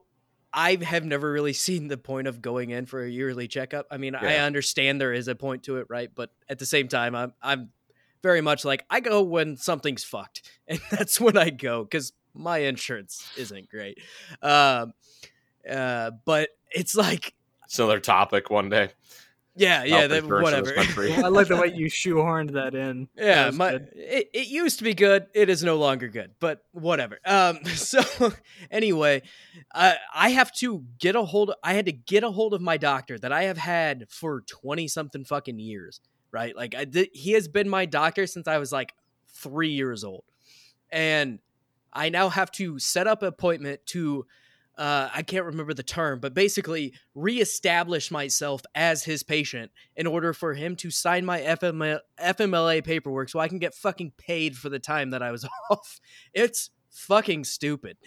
I 0.53 0.75
have 0.83 1.03
never 1.03 1.31
really 1.31 1.53
seen 1.53 1.87
the 1.87 1.97
point 1.97 2.27
of 2.27 2.41
going 2.41 2.69
in 2.69 2.85
for 2.85 3.03
a 3.03 3.09
yearly 3.09 3.47
checkup. 3.47 3.87
I 3.89 3.97
mean, 3.97 4.15
I 4.15 4.37
understand 4.37 5.01
there 5.01 5.13
is 5.13 5.27
a 5.27 5.35
point 5.35 5.63
to 5.63 5.77
it, 5.77 5.87
right? 5.89 6.09
But 6.13 6.29
at 6.47 6.59
the 6.59 6.65
same 6.65 6.87
time, 6.87 7.15
I'm 7.15 7.33
I'm 7.41 7.69
very 8.21 8.41
much 8.41 8.63
like 8.63 8.85
I 8.89 8.99
go 8.99 9.21
when 9.23 9.57
something's 9.57 10.03
fucked, 10.03 10.49
and 10.67 10.79
that's 10.91 11.19
when 11.19 11.37
I 11.37 11.49
go 11.49 11.83
because 11.83 12.13
my 12.33 12.59
insurance 12.59 13.27
isn't 13.37 13.69
great. 13.69 13.99
Um, 14.41 14.93
uh, 15.69 16.11
but 16.25 16.49
it's 16.71 16.95
like, 16.95 17.33
It's 17.65 17.79
another 17.79 17.99
topic 17.99 18.49
one 18.49 18.69
day. 18.69 18.89
Yeah, 19.55 19.83
yeah, 19.83 19.99
Health 19.99 20.09
that, 20.09 20.25
whatever. 20.27 20.71
this. 20.71 20.97
I 21.23 21.27
like 21.27 21.47
the 21.47 21.57
way 21.57 21.71
you 21.73 21.85
shoehorned 21.85 22.53
that 22.53 22.73
in. 22.73 23.07
Yeah, 23.15 23.47
was 23.47 23.55
my 23.55 23.73
it, 23.93 24.29
it 24.33 24.47
used 24.47 24.79
to 24.79 24.83
be 24.83 24.95
good. 24.95 25.27
It 25.33 25.47
is 25.49 25.63
no 25.63 25.77
longer 25.77 26.07
good, 26.07 26.31
but 26.39 26.63
whatever. 26.71 27.19
Um, 27.23 27.63
so 27.75 28.01
anyway, 28.71 29.21
I 29.73 29.97
I 30.13 30.29
have 30.29 30.51
to 30.53 30.83
get 30.97 31.15
a 31.15 31.23
hold. 31.23 31.53
I 31.63 31.73
had 31.73 31.85
to 31.85 31.91
get 31.91 32.23
a 32.23 32.31
hold 32.31 32.55
of 32.55 32.61
my 32.61 32.77
doctor 32.77 33.19
that 33.19 33.31
I 33.31 33.43
have 33.43 33.57
had 33.57 34.09
for 34.09 34.41
twenty 34.41 34.87
something 34.87 35.23
fucking 35.23 35.59
years. 35.59 36.01
Right, 36.31 36.55
like 36.55 36.73
I 36.73 36.85
did, 36.85 37.09
he 37.13 37.33
has 37.33 37.47
been 37.47 37.69
my 37.69 37.85
doctor 37.85 38.25
since 38.25 38.47
I 38.47 38.57
was 38.57 38.71
like 38.71 38.93
three 39.35 39.69
years 39.69 40.03
old, 40.03 40.23
and 40.91 41.37
I 41.91 42.09
now 42.09 42.29
have 42.29 42.49
to 42.53 42.79
set 42.79 43.05
up 43.07 43.21
an 43.21 43.27
appointment 43.27 43.85
to. 43.87 44.25
Uh, 44.75 45.07
I 45.13 45.21
can't 45.21 45.45
remember 45.45 45.73
the 45.73 45.83
term, 45.83 46.19
but 46.19 46.33
basically 46.33 46.93
reestablish 47.13 48.09
myself 48.09 48.63
as 48.73 49.03
his 49.03 49.21
patient 49.21 49.71
in 49.95 50.07
order 50.07 50.33
for 50.33 50.55
him 50.55 50.75
to 50.77 50.89
sign 50.89 51.25
my 51.25 51.41
FML, 51.41 51.99
FMLA 52.19 52.83
paperwork 52.83 53.29
so 53.29 53.39
I 53.39 53.47
can 53.47 53.59
get 53.59 53.75
fucking 53.75 54.13
paid 54.17 54.57
for 54.57 54.69
the 54.69 54.79
time 54.79 55.11
that 55.11 55.21
I 55.21 55.31
was 55.31 55.47
off. 55.69 55.99
It's 56.33 56.71
fucking 56.89 57.43
stupid. 57.43 57.97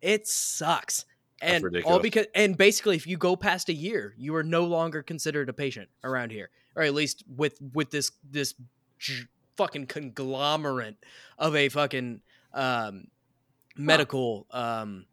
It 0.00 0.26
sucks. 0.26 1.04
And 1.42 1.82
all 1.84 1.98
because 1.98 2.26
and 2.34 2.56
basically 2.56 2.96
if 2.96 3.06
you 3.06 3.18
go 3.18 3.36
past 3.36 3.68
a 3.68 3.74
year, 3.74 4.14
you 4.16 4.34
are 4.36 4.42
no 4.42 4.64
longer 4.64 5.02
considered 5.02 5.50
a 5.50 5.52
patient 5.52 5.90
around 6.02 6.32
here. 6.32 6.48
Or 6.74 6.82
at 6.82 6.94
least 6.94 7.24
with 7.28 7.58
with 7.74 7.90
this 7.90 8.10
this 8.28 8.54
j- 8.98 9.24
fucking 9.58 9.86
conglomerate 9.86 10.96
of 11.38 11.54
a 11.54 11.68
fucking 11.68 12.22
um 12.54 13.08
medical 13.76 14.46
um 14.50 15.04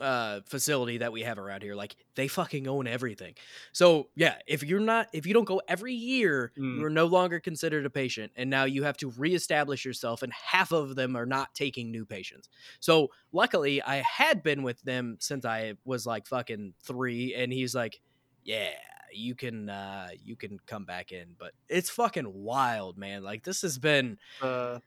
uh 0.00 0.40
facility 0.46 0.98
that 0.98 1.12
we 1.12 1.22
have 1.22 1.38
around 1.38 1.62
here 1.62 1.74
like 1.74 1.96
they 2.14 2.28
fucking 2.28 2.66
own 2.68 2.86
everything. 2.86 3.34
So 3.72 4.08
yeah 4.14 4.36
if 4.46 4.62
you're 4.62 4.80
not 4.80 5.08
if 5.12 5.26
you 5.26 5.34
don't 5.34 5.44
go 5.44 5.60
every 5.68 5.94
year 5.94 6.52
Mm. 6.58 6.80
you're 6.80 6.90
no 6.90 7.06
longer 7.06 7.40
considered 7.40 7.86
a 7.86 7.90
patient 7.90 8.32
and 8.36 8.48
now 8.50 8.64
you 8.64 8.82
have 8.84 8.96
to 8.98 9.10
reestablish 9.10 9.84
yourself 9.84 10.22
and 10.22 10.32
half 10.32 10.72
of 10.72 10.96
them 10.96 11.16
are 11.16 11.26
not 11.26 11.54
taking 11.54 11.90
new 11.90 12.04
patients. 12.06 12.48
So 12.80 13.08
luckily 13.32 13.82
i 13.82 13.96
had 13.96 14.42
been 14.42 14.62
with 14.62 14.80
them 14.82 15.16
since 15.20 15.44
i 15.44 15.74
was 15.84 16.06
like 16.06 16.26
fucking 16.26 16.74
three 16.82 17.34
and 17.34 17.52
he's 17.52 17.74
like 17.74 18.00
yeah 18.44 18.70
you 19.12 19.34
can 19.34 19.68
uh 19.70 20.08
you 20.22 20.36
can 20.36 20.58
come 20.66 20.84
back 20.84 21.12
in. 21.12 21.36
But 21.38 21.52
it's 21.68 21.88
fucking 21.88 22.32
wild 22.34 22.98
man. 22.98 23.22
Like 23.22 23.44
this 23.44 23.62
has 23.62 23.78
been 23.78 24.18
Uh, 24.42 24.80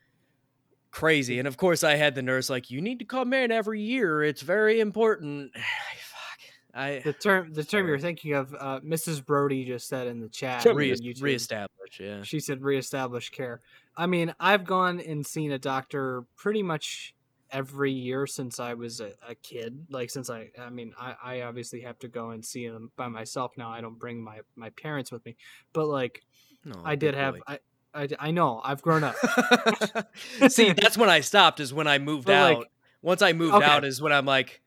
crazy. 0.92 1.40
And 1.40 1.48
of 1.48 1.58
course, 1.58 1.84
I 1.84 1.96
had 1.96 2.16
the 2.16 2.22
nurse 2.22 2.50
like, 2.50 2.70
"You 2.70 2.82
need 2.82 3.00
to 3.00 3.06
come 3.06 3.34
in 3.34 3.52
every 3.52 3.82
year. 3.82 4.24
It's 4.24 4.42
very 4.42 4.80
important." 4.80 5.52
Fuck. 5.56 6.40
I 6.74 7.02
the 7.04 7.14
term 7.14 7.54
the 7.54 7.64
term 7.64 7.82
Sorry. 7.82 7.88
you're 7.88 8.00
thinking 8.00 8.34
of, 8.34 8.54
uh, 8.54 8.80
Mrs. 8.82 9.26
Brody 9.26 9.66
just 9.66 9.88
said 9.88 10.08
in 10.08 10.20
the 10.20 10.30
chat. 10.30 10.66
Re- 10.66 10.96
reestablish. 11.20 12.00
Yeah. 12.00 12.22
She 12.24 12.40
said 12.40 12.62
reestablish 12.62 13.30
care. 13.30 13.62
I 13.98 14.06
mean, 14.06 14.34
I've 14.40 14.66
gone 14.66 15.00
and 15.00 15.26
seen 15.26 15.52
a 15.52 15.60
doctor 15.60 16.24
pretty 16.38 16.64
much 16.64 17.14
every 17.52 17.92
year 17.92 18.28
since 18.28 18.60
I 18.60 18.74
was 18.76 19.00
a, 19.00 19.12
a 19.28 19.36
kid. 19.36 19.88
Like 19.90 20.10
since 20.10 20.30
I, 20.30 20.50
I 20.60 20.70
mean, 20.70 20.94
I, 21.00 21.16
I 21.24 21.42
obviously 21.42 21.82
have 21.82 22.00
to 22.00 22.08
go 22.08 22.30
and 22.30 22.46
see 22.46 22.68
them 22.68 22.92
by 22.96 23.08
myself 23.08 23.54
now. 23.58 23.70
I 23.70 23.82
don't 23.82 23.98
bring 23.98 24.24
my 24.24 24.40
my 24.56 24.70
parents 24.72 25.12
with 25.12 25.26
me, 25.26 25.36
but 25.74 25.88
like 25.88 26.22
No, 26.64 26.80
I 26.84 26.96
did 26.96 27.16
have. 27.16 27.36
I, 27.48 27.60
I, 27.94 28.08
I 28.20 28.32
know 28.32 28.62
I've 28.64 28.82
grown 28.82 29.04
up. 29.04 29.16
See, 30.50 30.74
that's 30.74 30.98
when 30.98 31.10
I 31.10 31.22
stopped. 31.22 31.60
Is 31.60 31.74
when 31.74 31.88
I 31.88 31.98
moved 31.98 32.26
But, 32.28 32.36
out. 32.36 32.58
like- 32.60 32.68
Once 33.02 33.22
I 33.22 33.34
moved 33.34 33.56
Okay. 33.56 33.66
out, 33.66 33.86
is 33.86 34.02
when 34.02 34.12
I'm 34.14 34.26
like, 34.26 34.62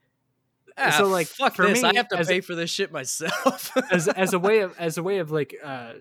ah, 0.78 0.90
So, 0.96 1.06
like, 1.06 1.26
fuck 1.26 1.54
for 1.54 1.66
this. 1.66 1.84
I 1.84 1.94
have 1.96 2.08
to 2.08 2.18
as 2.18 2.28
a- 2.28 2.32
pay 2.34 2.40
for 2.40 2.54
this 2.54 2.70
shit 2.70 2.90
myself. 2.92 3.70
as 3.90 4.08
as 4.08 4.32
a 4.32 4.38
way 4.38 4.58
of 4.66 4.76
as 4.78 4.98
a 4.98 5.02
way 5.02 5.18
of 5.18 5.30
like 5.30 5.54
uh 5.62 5.92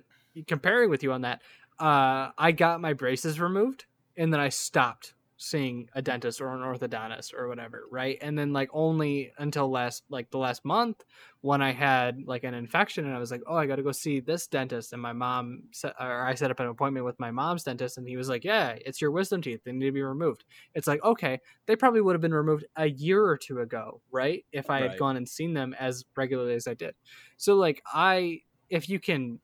comparing 0.48 0.90
with 0.90 1.04
you 1.04 1.12
on 1.12 1.22
that 1.22 1.42
uh 1.80 2.30
i 2.38 2.52
got 2.54 2.80
my 2.80 2.94
braces 2.94 3.38
removed 3.40 3.86
and 4.16 4.32
then 4.34 4.40
i 4.40 4.48
stopped 4.50 5.14
seeing 5.42 5.90
a 5.96 6.02
dentist 6.04 6.40
or 6.40 6.54
an 6.54 6.62
orthodontist 6.62 7.34
or 7.34 7.48
whatever 7.48 7.86
right? 7.90 8.18
And 8.22 8.38
then 8.38 8.54
like 8.54 8.70
only 8.74 9.32
until 9.40 9.72
last 9.72 10.04
like 10.10 10.30
the 10.30 10.38
last 10.38 10.64
month 10.64 11.04
when 11.42 11.62
i 11.62 11.72
had 11.72 12.20
like 12.26 12.44
an 12.44 12.54
infection 12.54 13.06
and 13.06 13.16
i 13.16 13.18
was 13.18 13.32
like 13.32 13.42
oh 13.48 13.56
i 13.56 13.66
gotta 13.66 13.82
go 13.82 13.92
see 13.92 14.20
this 14.20 14.46
dentist 14.46 14.94
and 14.94 15.02
my 15.02 15.14
mom 15.14 15.64
set, 15.72 15.96
or 16.00 16.24
i 16.24 16.36
set 16.36 16.52
up 16.52 16.60
an 16.60 16.68
appointment 16.68 17.04
with 17.04 17.20
my 17.20 17.32
mom's 17.32 17.64
dentist 17.64 17.98
and 17.98 18.08
he 18.08 18.16
was 18.16 18.30
like 18.30 18.44
yeah 18.44 18.76
it's 18.86 19.02
your 19.02 19.10
wisdom 19.10 19.42
teeth 19.42 19.60
they 19.66 19.72
need 19.72 19.88
to 19.88 19.92
be 19.92 20.04
removed. 20.04 20.44
It's 20.76 20.86
like 20.88 21.04
okay 21.04 21.40
they 21.66 21.76
probably 21.76 22.02
would 22.02 22.14
have 22.14 22.22
been 22.22 22.34
removed 22.34 22.66
a 22.76 22.88
year 22.88 23.26
or 23.26 23.38
two 23.38 23.62
ago 23.62 24.02
right? 24.12 24.46
If 24.52 24.70
i 24.70 24.82
had 24.82 25.00
gone 25.00 25.18
and 25.18 25.28
seen 25.28 25.54
them 25.56 25.76
as 25.80 26.06
regularly 26.16 26.54
as 26.54 26.68
i 26.68 26.76
did. 26.76 26.94
So 27.38 27.56
like 27.56 27.82
I 27.92 28.42
if 28.70 28.88
you 28.88 29.00
can 29.00 29.40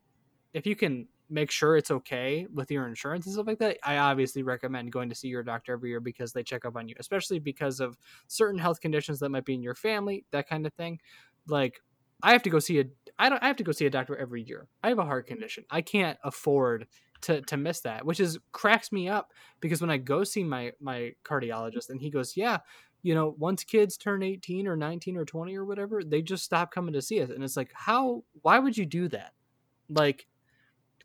if 0.53 0.67
you 0.67 0.75
can 0.75 1.07
make 1.30 1.51
sure 1.51 1.75
it's 1.75 1.91
okay 1.91 2.47
with 2.53 2.71
your 2.71 2.88
insurance 2.88 3.25
and 3.25 3.34
stuff 3.34 3.47
like 3.47 3.59
that, 3.59 3.78
I 3.84 3.97
obviously 3.97 4.43
recommend 4.43 4.91
going 4.91 5.09
to 5.09 5.15
see 5.15 5.28
your 5.28 5.43
doctor 5.43 5.73
every 5.73 5.89
year 5.89 5.99
because 5.99 6.34
they 6.34 6.43
check 6.43 6.65
up 6.65 6.75
on 6.75 6.88
you, 6.88 6.95
especially 6.99 7.39
because 7.39 7.80
of 7.80 7.97
certain 8.28 8.59
health 8.59 8.80
conditions 8.80 9.19
that 9.19 9.30
might 9.30 9.45
be 9.45 9.53
in 9.53 9.61
your 9.61 9.75
family, 9.75 10.25
that 10.32 10.47
kind 10.47 10.65
of 10.65 10.73
thing. 10.73 10.99
Like 11.47 11.82
I 12.23 12.32
have 12.32 12.43
to 12.43 12.49
go 12.49 12.59
see 12.59 12.80
a 12.80 12.86
I 13.19 13.30
don't 13.30 13.41
I 13.41 13.47
have 13.47 13.57
to 13.57 13.63
go 13.63 13.71
see 13.71 13.86
a 13.86 13.89
doctor 13.89 14.15
every 14.15 14.41
year. 14.41 14.67
I 14.84 14.89
have 14.89 14.99
a 14.99 15.05
heart 15.05 15.28
condition. 15.28 15.65
I 15.69 15.82
can't 15.82 16.17
afford 16.23 16.88
to 17.21 17.41
to 17.41 17.57
miss 17.57 17.82
that, 17.82 18.05
which 18.05 18.19
is 18.19 18.39
cracks 18.51 18.91
me 18.91 19.07
up 19.09 19.32
because 19.59 19.82
when 19.82 19.89
I 19.89 19.97
go 19.97 20.23
see 20.23 20.43
my 20.43 20.71
my 20.80 21.13
cardiologist 21.23 21.89
and 21.89 22.01
he 22.01 22.09
goes, 22.09 22.38
"Yeah, 22.38 22.59
you 23.01 23.15
know, 23.15 23.36
once 23.38 23.63
kids 23.63 23.97
turn 23.97 24.23
18 24.23 24.67
or 24.67 24.75
19 24.75 25.17
or 25.17 25.25
20 25.25 25.55
or 25.55 25.65
whatever, 25.65 26.03
they 26.03 26.21
just 26.21 26.43
stop 26.43 26.71
coming 26.71 26.93
to 26.93 27.01
see 27.01 27.21
us." 27.21 27.30
And 27.30 27.43
it's 27.43 27.57
like, 27.57 27.71
"How 27.73 28.23
why 28.41 28.59
would 28.59 28.78
you 28.78 28.86
do 28.86 29.07
that?" 29.09 29.34
Like 29.89 30.28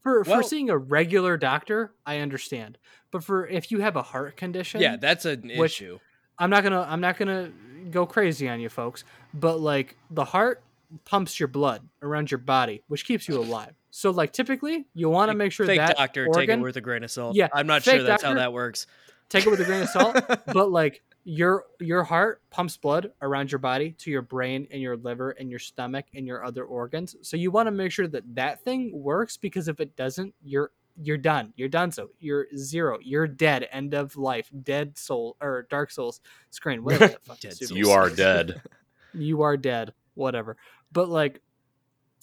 for 0.03 0.23
Well- 0.23 0.39
for 0.39 0.43
seeing 0.43 0.71
a 0.71 0.77
regular 0.79 1.37
doctor, 1.37 1.93
I 2.07 2.19
understand. 2.19 2.79
But 3.11 3.23
for 3.25 3.47
if 3.47 3.71
you 3.71 3.81
have 3.81 3.97
a 3.97 4.03
heart 4.03 4.37
condition, 4.37 4.81
yeah, 4.81 4.97
that's 4.97 5.25
an 5.25 5.51
issue. 5.51 5.99
I'm 6.39 6.51
not 6.51 6.63
gonna 6.63 6.87
I'm 6.89 7.01
not 7.01 7.19
gonna 7.19 7.53
go 7.91 8.07
crazy 8.07 8.49
on 8.49 8.61
you 8.61 8.69
folks, 8.69 9.05
but 9.35 9.61
like 9.61 9.97
the 10.11 10.25
heart 10.25 10.63
pumps 11.05 11.39
your 11.39 11.49
blood 11.49 11.83
around 12.03 12.31
your 12.31 12.39
body, 12.39 12.83
which 12.89 13.05
keeps 13.05 13.29
you 13.29 13.39
alive. 13.39 13.73
So 13.91 14.11
like 14.11 14.33
typically 14.33 14.87
you 14.95 15.11
want 15.11 15.31
to 15.31 15.37
make 15.37 15.53
sure 15.53 15.67
Fake 15.67 15.79
that 15.79 15.97
doctor, 15.97 16.27
take 16.33 16.49
it 16.49 16.59
with 16.59 16.77
a 16.77 16.81
grain 16.81 17.05
of 17.05 17.11
salt. 17.11 17.37
Yeah, 17.37 17.49
I'm 17.53 17.67
not 17.67 17.83
sure 17.83 18.03
that's 18.03 18.23
how 18.23 18.35
that 18.35 18.53
works. 18.53 18.87
take 19.29 19.47
it 19.47 19.51
with 19.51 19.61
a 19.61 19.65
grain 19.65 19.83
of 19.83 19.89
salt, 19.91 20.17
but 20.47 20.71
like 20.71 21.03
your 21.25 21.65
your 21.81 22.03
heart 22.03 22.43
pumps 22.51 22.77
blood 22.77 23.13
around 23.23 23.53
your 23.53 23.59
body 23.59 23.93
to 23.99 24.11
your 24.11 24.23
brain 24.23 24.67
and 24.71 24.83
your 24.83 24.97
liver 24.97 25.31
and 25.33 25.51
your 25.51 25.59
stomach 25.59 26.07
and 26.15 26.27
your 26.27 26.45
other 26.45 26.65
organs. 26.65 27.17
So 27.23 27.37
you 27.37 27.51
want 27.51 27.67
to 27.69 27.71
make 27.71 27.93
sure 27.93 28.09
that 28.09 28.35
that 28.35 28.63
thing 28.65 28.91
works 28.93 29.37
because 29.37 29.69
if 29.69 29.81
it 29.81 29.95
doesn't, 29.97 30.35
you're 30.43 30.73
you're 31.01 31.19
done. 31.19 31.53
You're 31.57 31.69
done. 31.69 31.91
So 31.91 32.11
you're 32.19 32.47
zero. 32.57 32.99
You're 33.01 33.27
dead. 33.29 33.69
End 33.73 33.95
of 33.95 34.17
life. 34.17 34.51
Dead 34.63 34.99
soul 34.99 35.37
or 35.41 35.67
Dark 35.71 35.91
Souls 35.91 36.21
screen. 36.51 36.85
Whatever 36.85 37.09
the 37.09 37.19
fuck. 37.23 37.41
Dead 37.41 37.55
Souls. 37.55 37.71
You 37.71 37.91
are 37.91 38.11
dead. 38.11 38.61
you 39.15 39.43
are 39.43 39.57
dead 39.57 39.93
whatever 40.15 40.57
but 40.93 41.09
like 41.09 41.41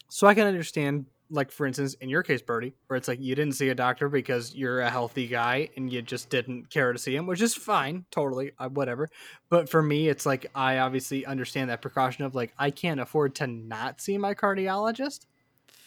so 0.09 0.27
i 0.27 0.33
can 0.33 0.47
understand 0.47 1.05
like 1.29 1.51
for 1.51 1.65
instance 1.65 1.93
in 1.95 2.09
your 2.09 2.23
case 2.23 2.41
birdie 2.41 2.73
where 2.87 2.97
it's 2.97 3.07
like 3.07 3.19
you 3.19 3.35
didn't 3.35 3.53
see 3.53 3.69
a 3.69 3.75
doctor 3.75 4.09
because 4.09 4.55
you're 4.55 4.81
a 4.81 4.89
healthy 4.89 5.27
guy 5.27 5.69
and 5.75 5.91
you 5.91 6.01
just 6.01 6.29
didn't 6.29 6.69
care 6.69 6.91
to 6.91 6.99
see 6.99 7.15
him 7.15 7.27
which 7.27 7.41
is 7.41 7.53
fine 7.53 8.05
totally 8.11 8.51
uh, 8.59 8.69
whatever. 8.69 9.09
But 9.49 9.69
for 9.69 9.81
me 9.81 10.07
it's 10.09 10.25
like 10.25 10.47
i 10.55 10.79
obviously 10.79 11.25
understand 11.25 11.69
that 11.69 11.81
precaution 11.81 12.25
of 12.25 12.35
like 12.35 12.53
i 12.57 12.71
can't 12.71 12.99
afford 12.99 13.35
to 13.35 13.47
not 13.47 14.01
see 14.01 14.17
my 14.17 14.33
cardiologist 14.33 15.25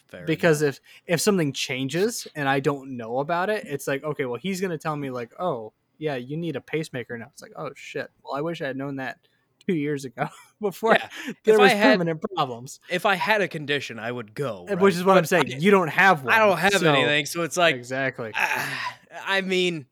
Fair 0.09 0.27
because 0.27 0.63
enough. 0.63 0.81
if 1.07 1.15
if 1.15 1.21
something 1.21 1.53
changes 1.53 2.27
and 2.35 2.49
i 2.49 2.61
don't 2.61 2.97
know 2.97 3.19
about 3.19 3.51
it 3.51 3.65
it's 3.67 3.87
like 3.87 4.05
okay 4.05 4.27
well 4.27 4.39
he's 4.41 4.61
going 4.61 4.71
to 4.71 4.79
tell 4.79 4.97
me 4.97 5.11
like 5.11 5.33
oh 5.39 5.73
yeah 5.99 6.17
you 6.17 6.37
need 6.37 6.57
a 6.57 6.61
pacemaker 6.61 7.17
now. 7.17 7.29
It's 7.33 7.43
like 7.43 7.53
oh 7.57 7.71
shit. 7.75 8.11
Well 8.23 8.35
i 8.35 8.41
wish 8.41 8.61
i 8.61 8.67
had 8.67 8.77
known 8.77 8.97
that 8.97 9.19
two 9.67 9.75
years 9.75 10.05
ago 10.05 10.29
before 10.61 10.95
Yeah, 10.95 11.09
there 11.45 11.55
if 11.55 11.61
was 11.61 11.73
had- 11.73 11.93
permanent 11.99 12.23
problems 12.35 12.81
if 12.91 13.07
I 13.07 13.15
had 13.17 13.41
a 13.41 13.49
condition, 13.49 13.99
I 13.99 14.11
would 14.13 14.35
go. 14.35 14.67
which 14.79 14.95
is 14.95 15.05
what 15.05 15.17
i'm 15.19 15.25
saying 15.25 15.53
I, 15.53 15.57
you 15.59 15.71
don't 15.71 15.89
have 15.89 16.25
one 16.25 16.33
I 16.33 16.39
don't 16.39 16.59
have 16.59 16.73
so- 16.75 16.93
anything, 16.93 17.27
so 17.27 17.43
it's 17.43 17.57
like 17.57 17.75
exactly 17.77 18.33
Ah, 18.35 18.97
I 19.27 19.41
mean, 19.43 19.87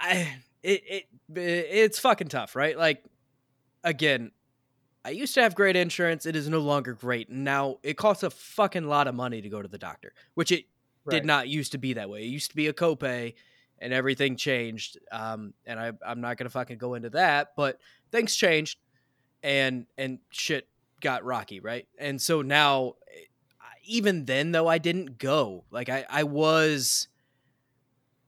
I 0.00 0.36
it, 0.62 0.82
it 0.88 1.04
it's 1.36 1.98
fucking 1.98 2.28
tough, 2.28 2.56
right? 2.56 2.76
Like 2.76 3.04
again, 3.84 4.32
I 5.04 5.10
used 5.10 5.34
to 5.34 5.42
have 5.42 5.54
great 5.54 5.76
insurance. 5.76 6.26
It 6.26 6.34
is 6.36 6.48
no 6.48 6.58
longer 6.60 6.94
great. 6.94 7.30
Now 7.30 7.76
it 7.82 7.96
costs 7.96 8.22
a 8.22 8.30
fucking 8.30 8.84
lot 8.88 9.06
of 9.06 9.14
money 9.14 9.40
to 9.42 9.48
go 9.48 9.62
to 9.62 9.68
the 9.68 9.78
doctor, 9.78 10.12
which 10.34 10.50
it 10.52 10.64
Right. 11.04 11.18
did 11.18 11.24
not 11.24 11.46
used 11.46 11.70
to 11.70 11.78
be 11.78 11.92
that 11.92 12.10
way. 12.10 12.22
It 12.22 12.26
used 12.30 12.50
to 12.50 12.56
be 12.56 12.66
a 12.66 12.72
copay, 12.72 13.34
and 13.78 13.92
everything 13.92 14.36
changed. 14.36 14.98
Um, 15.12 15.54
and 15.66 15.78
I 15.78 15.92
I'm 16.06 16.20
not 16.20 16.36
gonna 16.36 16.50
fucking 16.50 16.78
go 16.78 16.94
into 16.94 17.10
that, 17.10 17.52
but 17.56 17.78
things 18.10 18.34
changed, 18.34 18.78
and 19.42 19.86
and 19.98 20.18
shit 20.30 20.68
got 21.00 21.24
rocky, 21.24 21.60
right? 21.60 21.86
And 21.98 22.20
so 22.20 22.42
now, 22.42 22.94
eh, 23.12 23.24
even 23.84 24.24
then 24.24 24.52
though, 24.52 24.66
I 24.66 24.78
didn't 24.78 25.18
go. 25.18 25.64
Like 25.70 25.88
I 25.88 26.04
I 26.08 26.24
was. 26.24 27.08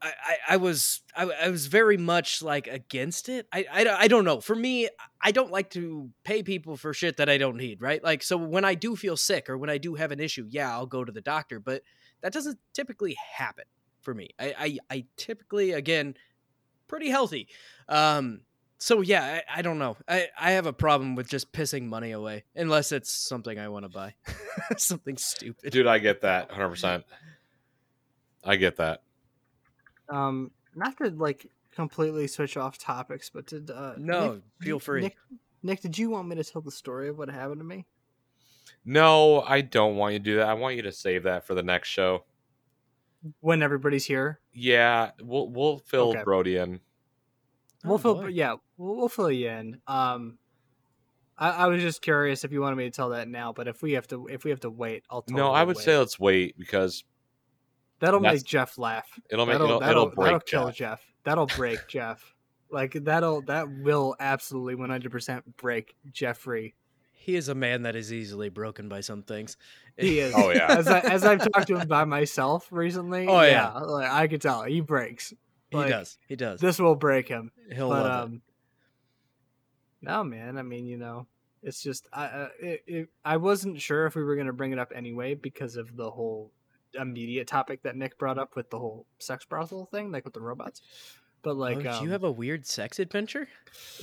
I, 0.00 0.12
I, 0.22 0.36
I 0.50 0.56
was 0.58 1.02
I, 1.16 1.24
I 1.24 1.48
was 1.48 1.66
very 1.66 1.96
much 1.96 2.40
like 2.40 2.68
against 2.68 3.28
it. 3.28 3.48
I, 3.52 3.66
I, 3.68 3.96
I 4.02 4.06
don't 4.06 4.24
know. 4.24 4.40
For 4.40 4.54
me, 4.54 4.88
I 5.20 5.32
don't 5.32 5.50
like 5.50 5.70
to 5.70 6.10
pay 6.22 6.44
people 6.44 6.76
for 6.76 6.94
shit 6.94 7.16
that 7.16 7.28
I 7.28 7.36
don't 7.36 7.56
need, 7.56 7.82
right? 7.82 8.00
Like 8.00 8.22
so 8.22 8.36
when 8.36 8.64
I 8.64 8.76
do 8.76 8.94
feel 8.94 9.16
sick 9.16 9.50
or 9.50 9.58
when 9.58 9.70
I 9.70 9.78
do 9.78 9.96
have 9.96 10.12
an 10.12 10.20
issue, 10.20 10.46
yeah, 10.48 10.72
I'll 10.72 10.86
go 10.86 11.04
to 11.04 11.10
the 11.10 11.20
doctor, 11.20 11.58
but 11.58 11.82
that 12.20 12.32
doesn't 12.32 12.60
typically 12.74 13.16
happen 13.34 13.64
for 14.08 14.14
me. 14.14 14.30
I 14.38 14.54
I, 14.58 14.78
I 14.96 15.04
typically 15.18 15.72
again 15.72 16.14
pretty 16.86 17.10
healthy. 17.10 17.46
Um 17.90 18.40
so 18.78 19.02
yeah, 19.02 19.40
I, 19.50 19.58
I 19.58 19.62
don't 19.62 19.78
know. 19.78 19.96
I, 20.08 20.28
I 20.40 20.52
have 20.52 20.64
a 20.66 20.72
problem 20.72 21.14
with 21.14 21.28
just 21.28 21.52
pissing 21.52 21.86
money 21.88 22.12
away 22.12 22.44
unless 22.56 22.90
it's 22.92 23.12
something 23.12 23.58
I 23.58 23.68
want 23.68 23.84
to 23.84 23.88
buy. 23.90 24.14
something 24.78 25.18
stupid. 25.18 25.72
Dude, 25.72 25.86
I 25.86 25.98
get 25.98 26.22
that 26.22 26.48
100%. 26.50 27.02
I 28.44 28.56
get 28.56 28.76
that. 28.76 29.02
um 30.08 30.50
not 30.74 30.96
to 30.98 31.10
like 31.10 31.50
completely 31.74 32.26
switch 32.28 32.56
off 32.56 32.78
topics 32.78 33.28
but 33.30 33.46
to 33.48 33.64
uh 33.74 33.94
No, 33.98 34.34
Nick, 34.34 34.42
feel 34.60 34.78
free. 34.78 35.02
nick, 35.02 35.16
nick 35.62 35.80
did 35.82 35.98
you 35.98 36.08
want 36.08 36.28
me 36.28 36.36
to 36.36 36.44
tell 36.44 36.62
the 36.62 36.70
story 36.70 37.08
of 37.10 37.18
what 37.18 37.28
happened 37.28 37.60
to 37.60 37.64
me 37.66 37.84
No, 38.84 39.42
I 39.42 39.60
don't 39.60 39.96
want 39.96 40.12
you 40.14 40.18
to 40.20 40.24
do 40.24 40.36
that. 40.36 40.48
I 40.48 40.54
want 40.54 40.76
you 40.76 40.82
to 40.82 40.92
save 40.92 41.24
that 41.24 41.44
for 41.44 41.54
the 41.54 41.62
next 41.62 41.88
show. 41.88 42.24
When 43.40 43.62
everybody's 43.62 44.04
here 44.04 44.40
Yeah, 44.52 45.10
we'll 45.20 45.48
we'll 45.50 45.78
fill 45.78 46.10
Okay. 46.10 46.22
Brody 46.24 46.56
in. 46.56 46.80
we'll 47.84 47.94
Oh, 47.94 47.98
fill 47.98 48.14
boy. 48.16 48.26
yeah 48.28 48.56
we'll, 48.76 48.96
we'll 48.96 49.08
fill 49.08 49.30
you 49.30 49.48
in 49.48 49.80
um 49.86 50.38
I, 51.36 51.50
I 51.50 51.66
was 51.66 51.80
just 51.82 52.02
curious 52.02 52.42
if 52.44 52.50
you 52.52 52.60
wanted 52.60 52.76
me 52.76 52.84
to 52.84 52.90
tell 52.90 53.10
that 53.10 53.28
now 53.28 53.52
but 53.52 53.68
if 53.68 53.82
we 53.82 53.92
have 53.92 54.06
to 54.08 54.26
if 54.26 54.44
we 54.44 54.50
have 54.50 54.60
to 54.60 54.70
wait 54.70 55.04
i'll 55.10 55.22
totally 55.22 55.40
No, 55.40 55.52
I 55.52 55.62
would 55.64 55.76
wait. 55.76 55.84
say 55.84 55.96
let's 55.96 56.18
wait 56.18 56.58
because 56.58 57.04
that'll 58.00 58.20
make 58.20 58.42
jeff 58.44 58.78
laugh 58.78 59.08
it'll 59.30 59.46
make 59.46 59.54
that'll, 59.54 59.66
it'll, 59.68 59.80
that'll, 59.80 60.02
it'll 60.04 60.14
break 60.14 60.26
that'll 60.26 60.40
kill 60.40 60.66
Jeff. 60.68 60.76
jeff 60.76 61.02
that'll 61.24 61.46
break 61.46 61.78
jeff 61.88 62.34
like 62.70 62.92
that'll 63.04 63.42
that 63.42 63.68
will 63.70 64.14
absolutely 64.20 64.74
100% 64.76 65.42
break 65.56 65.94
jeffrey 66.12 66.74
He 67.28 67.36
is 67.36 67.50
a 67.50 67.54
man 67.54 67.82
that 67.82 67.94
is 67.94 68.10
easily 68.10 68.48
broken 68.48 68.88
by 68.88 69.02
some 69.02 69.22
things. 69.22 69.58
he 69.98 70.18
is 70.18 70.32
Oh, 70.34 70.48
yeah. 70.48 70.66
as, 70.78 70.88
I, 70.88 71.00
as 71.00 71.24
i've 71.26 71.40
talked 71.52 71.66
to 71.66 71.76
him 71.76 71.86
by 71.86 72.04
myself 72.04 72.66
recently 72.70 73.26
Oh, 73.28 73.42
yeah, 73.42 73.70
yeah. 73.74 73.78
like, 73.80 74.10
i 74.10 74.26
could 74.28 74.40
tell 74.40 74.62
he 74.62 74.80
breaks 74.80 75.34
he 75.70 75.76
does. 75.76 76.16
He 76.26 76.36
does. 76.36 76.58
this 76.58 76.78
will 76.78 76.94
break 76.94 77.28
him 77.28 77.52
He'll 77.70 77.90
but 77.90 78.02
love 78.02 78.24
um 78.28 78.42
no 80.00 80.24
man 80.24 80.56
i 80.56 80.62
mean 80.62 80.86
you 80.86 80.96
know 80.96 81.26
it's 81.62 81.82
just 81.82 82.06
i 82.14 82.24
uh, 82.24 82.48
it, 82.60 82.82
it, 82.86 83.08
i 83.26 83.36
wasn't 83.36 83.78
sure 83.78 84.06
if 84.06 84.14
we 84.14 84.22
were 84.24 84.34
going 84.36 84.46
to 84.46 84.52
bring 84.54 84.72
it 84.72 84.78
up 84.78 84.92
anyway 84.94 85.34
because 85.34 85.76
of 85.76 85.96
the 85.96 86.10
whole 86.10 86.50
immediate 86.94 87.46
topic 87.46 87.82
that 87.82 87.94
nick 87.96 88.16
brought 88.16 88.38
up 88.38 88.56
with 88.56 88.70
the 88.70 88.78
whole 88.78 89.04
sex 89.18 89.44
brothel 89.44 89.84
thing 89.92 90.10
like 90.10 90.24
with 90.24 90.32
the 90.32 90.40
robots 90.40 90.80
but 91.42 91.56
like 91.56 91.78
oh, 91.78 91.82
did 91.82 91.86
um, 91.92 92.04
you 92.04 92.10
have 92.10 92.24
a 92.24 92.30
weird 92.30 92.66
sex 92.66 92.98
adventure? 92.98 93.48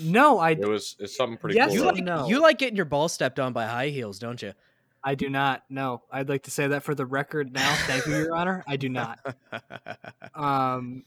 no 0.02 0.40
i 0.40 0.52
It 0.52 0.68
was 0.68 0.96
it's 1.00 1.16
something 1.16 1.38
pretty 1.38 1.56
Yes, 1.56 1.70
cool. 1.70 1.78
You 1.78 1.84
like 1.86 2.04
no. 2.04 2.28
you 2.28 2.42
like 2.42 2.58
getting 2.58 2.76
your 2.76 2.86
balls 2.86 3.14
stepped 3.14 3.40
on 3.40 3.54
by 3.54 3.66
high 3.66 3.90
heels, 3.90 4.20
don't 4.20 4.42
you? 4.42 4.54
i 5.08 5.14
do 5.14 5.30
not 5.30 5.64
no 5.70 6.02
i'd 6.14 6.28
like 6.30 6.42
to 6.42 6.50
say 6.50 6.66
that 6.66 6.82
for 6.82 6.96
the 6.96 7.06
record 7.06 7.54
now 7.54 7.76
thank 7.86 8.08
you 8.08 8.16
your 8.16 8.36
honor 8.36 8.64
i 8.68 8.76
do 8.76 8.90
not 8.90 9.20
um 10.36 11.04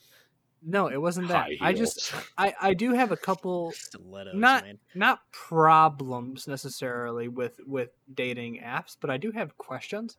No, 0.62 0.88
it 0.88 1.00
wasn't 1.00 1.28
that. 1.28 1.46
High 1.60 1.68
I 1.68 1.72
just. 1.72 2.12
I 2.36 2.52
I 2.60 2.74
do 2.74 2.92
have 2.92 3.12
a 3.12 3.16
couple 3.16 3.70
Stilettos, 3.76 4.34
not 4.34 4.64
man. 4.64 4.78
not 4.94 5.20
problems 5.30 6.48
necessarily 6.48 7.28
with 7.28 7.60
with 7.64 7.90
dating 8.12 8.60
apps, 8.64 8.96
but 9.00 9.08
I 9.10 9.18
do 9.18 9.30
have 9.30 9.56
questions. 9.56 10.16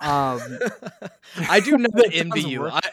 Um 0.00 0.40
I 1.48 1.60
do 1.60 1.76
not 1.78 1.90
envy 2.12 2.42
you. 2.42 2.60
work. 2.60 2.72
I, 2.74 2.90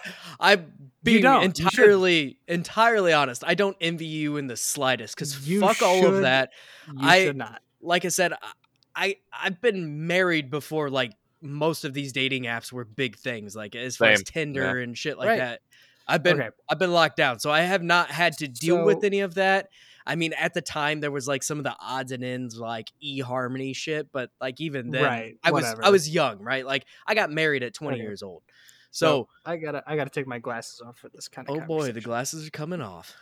I'm 0.54 0.92
being 1.04 1.22
don't. 1.22 1.42
You 1.44 1.66
shouldn't. 1.66 1.74
entirely, 1.76 2.40
entirely 2.48 3.14
honest. 3.14 3.44
I 3.46 3.54
don't 3.54 3.78
envy 3.80 4.06
you 4.08 4.38
in 4.38 4.48
the 4.48 4.58
slightest 4.58 5.16
because 5.16 5.48
You 5.48 5.60
fuck 5.60 5.82
all 5.82 6.06
of 6.08 6.22
that. 6.22 6.50
you 6.88 6.94
I- 7.08 7.26
should 7.26 7.38
not. 7.38 7.62
Like 7.82 8.06
I 8.06 8.08
said, 8.08 8.34
I, 8.34 8.38
I 8.96 9.16
I've 9.32 9.62
been 9.62 10.08
married 10.08 10.50
before. 10.50 10.90
Like 10.90 11.12
most 11.42 11.86
of 11.86 11.94
these 11.94 12.12
dating 12.12 12.44
apps 12.46 12.72
were 12.72 12.84
big 12.86 13.18
things, 13.18 13.56
like 13.56 13.76
as 13.76 13.98
far 13.98 14.08
as 14.10 14.20
Same. 14.20 14.26
Tinder 14.26 14.80
and 14.80 14.98
shit 14.98 15.18
like 15.20 15.28
Right. 15.30 15.38
that. 15.38 15.62
I've 16.08 16.24
been 16.24 16.40
Okay. 16.42 16.50
I've 16.70 16.80
been 16.80 16.92
locked 16.94 17.18
down, 17.18 17.40
so 17.40 17.52
I 17.52 17.62
have 17.62 17.84
not 17.84 18.10
had 18.10 18.38
to 18.40 18.48
deal 18.48 18.84
with 18.84 19.04
any 19.04 19.20
of 19.20 19.36
that. 19.36 19.70
I 20.06 20.16
mean, 20.16 20.34
at 20.34 20.54
the 20.54 20.62
time 20.62 21.00
there 21.00 21.12
was 21.12 21.28
like 21.28 21.44
some 21.44 21.58
of 21.58 21.64
the 21.64 21.76
odds 21.80 22.12
and 22.12 22.24
ends, 22.24 22.58
like 22.58 22.92
eHarmony 23.04 23.76
shit, 23.76 24.12
but 24.12 24.32
like 24.40 24.62
even 24.62 24.92
then, 24.92 25.04
Right, 25.04 25.38
I 25.44 25.52
was 25.52 25.76
I 25.84 25.90
was 25.90 26.10
young, 26.10 26.40
right? 26.40 26.66
Like 26.66 26.86
I 27.08 27.16
got 27.16 27.32
married 27.32 27.64
at 27.64 27.74
20 27.74 27.98
Okay. 27.98 28.04
years 28.04 28.22
old, 28.24 28.44
so 28.92 29.28
I 29.46 29.58
gotta 29.58 29.84
I 29.88 29.96
gotta 29.96 30.10
take 30.10 30.28
my 30.28 30.40
glasses 30.40 30.82
off 30.82 30.98
for 30.98 31.10
this 31.10 31.28
kind 31.28 31.48
of 31.48 31.56
oh 31.56 31.62
boy, 31.62 31.92
the 31.92 32.02
glasses 32.02 32.48
are 32.48 32.52
coming 32.52 32.82
off. 32.82 33.16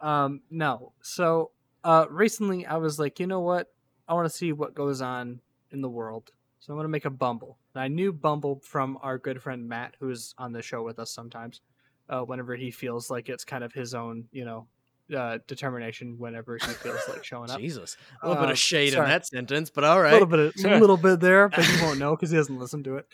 Um, 0.00 0.42
no. 0.50 0.92
So, 1.02 1.52
uh, 1.84 2.06
recently 2.10 2.66
I 2.66 2.76
was 2.76 2.98
like, 2.98 3.20
you 3.20 3.26
know 3.26 3.40
what? 3.40 3.68
I 4.08 4.14
want 4.14 4.26
to 4.26 4.36
see 4.36 4.52
what 4.52 4.74
goes 4.74 5.00
on 5.00 5.40
in 5.70 5.80
the 5.80 5.88
world. 5.88 6.30
So 6.58 6.72
I'm 6.72 6.78
gonna 6.78 6.88
make 6.88 7.04
a 7.04 7.10
Bumble. 7.10 7.58
And 7.74 7.82
I 7.82 7.88
knew 7.88 8.12
Bumble 8.12 8.60
from 8.64 8.98
our 9.02 9.18
good 9.18 9.42
friend 9.42 9.68
Matt, 9.68 9.94
who's 10.00 10.34
on 10.38 10.52
the 10.52 10.62
show 10.62 10.82
with 10.82 10.98
us 10.98 11.10
sometimes. 11.12 11.60
Uh, 12.08 12.22
whenever 12.22 12.54
he 12.54 12.70
feels 12.70 13.10
like 13.10 13.28
it's 13.28 13.44
kind 13.44 13.64
of 13.64 13.72
his 13.72 13.92
own, 13.94 14.28
you 14.30 14.44
know, 14.44 14.68
uh, 15.14 15.38
determination. 15.46 16.16
Whenever 16.18 16.54
he 16.56 16.66
feels 16.82 17.00
like 17.08 17.24
showing 17.24 17.50
up. 17.50 17.58
Jesus, 17.60 17.96
a 18.22 18.28
little 18.28 18.42
bit 18.42 18.48
Uh, 18.48 18.52
of 18.52 18.58
shade 18.58 18.94
in 18.94 19.00
that 19.04 19.26
sentence, 19.26 19.70
but 19.70 19.84
all 19.84 20.00
right, 20.00 20.10
A 20.10 20.12
little 20.12 20.28
bit, 20.28 20.38
of, 20.38 20.64
a 20.64 20.78
little 20.78 20.96
bit 20.96 21.20
there, 21.20 21.48
but 21.48 21.64
he 21.64 21.82
won't 21.84 21.98
know 21.98 22.14
because 22.16 22.30
he 22.30 22.36
hasn't 22.36 22.58
listened 22.58 22.84
to 22.84 22.96
it. 22.96 23.06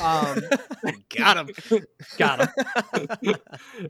Um, 0.00 0.40
got 1.16 1.36
him, 1.48 1.84
got 2.18 2.40
him. 3.22 3.34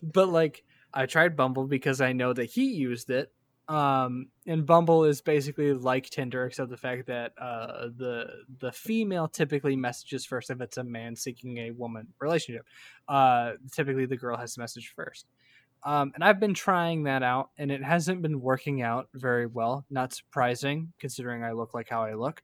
but 0.02 0.28
like 0.28 0.64
I 0.94 1.06
tried 1.06 1.36
Bumble 1.36 1.66
because 1.66 2.00
I 2.00 2.12
know 2.12 2.32
that 2.32 2.46
he 2.46 2.72
used 2.72 3.10
it. 3.10 3.32
Um, 3.68 4.26
and 4.46 4.66
Bumble 4.66 5.04
is 5.04 5.20
basically 5.22 5.72
like 5.72 6.10
Tinder, 6.10 6.46
except 6.46 6.68
the 6.68 6.76
fact 6.76 7.06
that 7.06 7.32
uh, 7.40 7.88
the 7.96 8.26
the 8.58 8.72
female 8.72 9.28
typically 9.28 9.76
messages 9.76 10.26
first 10.26 10.50
if 10.50 10.60
it's 10.60 10.76
a 10.78 10.84
man 10.84 11.14
seeking 11.16 11.58
a 11.58 11.70
woman 11.70 12.08
relationship. 12.20 12.66
Uh, 13.08 13.52
typically, 13.70 14.04
the 14.06 14.16
girl 14.16 14.36
has 14.36 14.54
to 14.54 14.60
message 14.60 14.92
first. 14.96 15.26
Um, 15.84 16.12
and 16.14 16.22
I've 16.22 16.38
been 16.38 16.54
trying 16.54 17.04
that 17.04 17.22
out, 17.22 17.50
and 17.58 17.70
it 17.70 17.82
hasn't 17.82 18.22
been 18.22 18.40
working 18.40 18.82
out 18.82 19.08
very 19.14 19.46
well. 19.46 19.84
Not 19.90 20.12
surprising, 20.12 20.92
considering 21.00 21.42
I 21.42 21.52
look 21.52 21.74
like 21.74 21.88
how 21.88 22.02
I 22.04 22.14
look. 22.14 22.42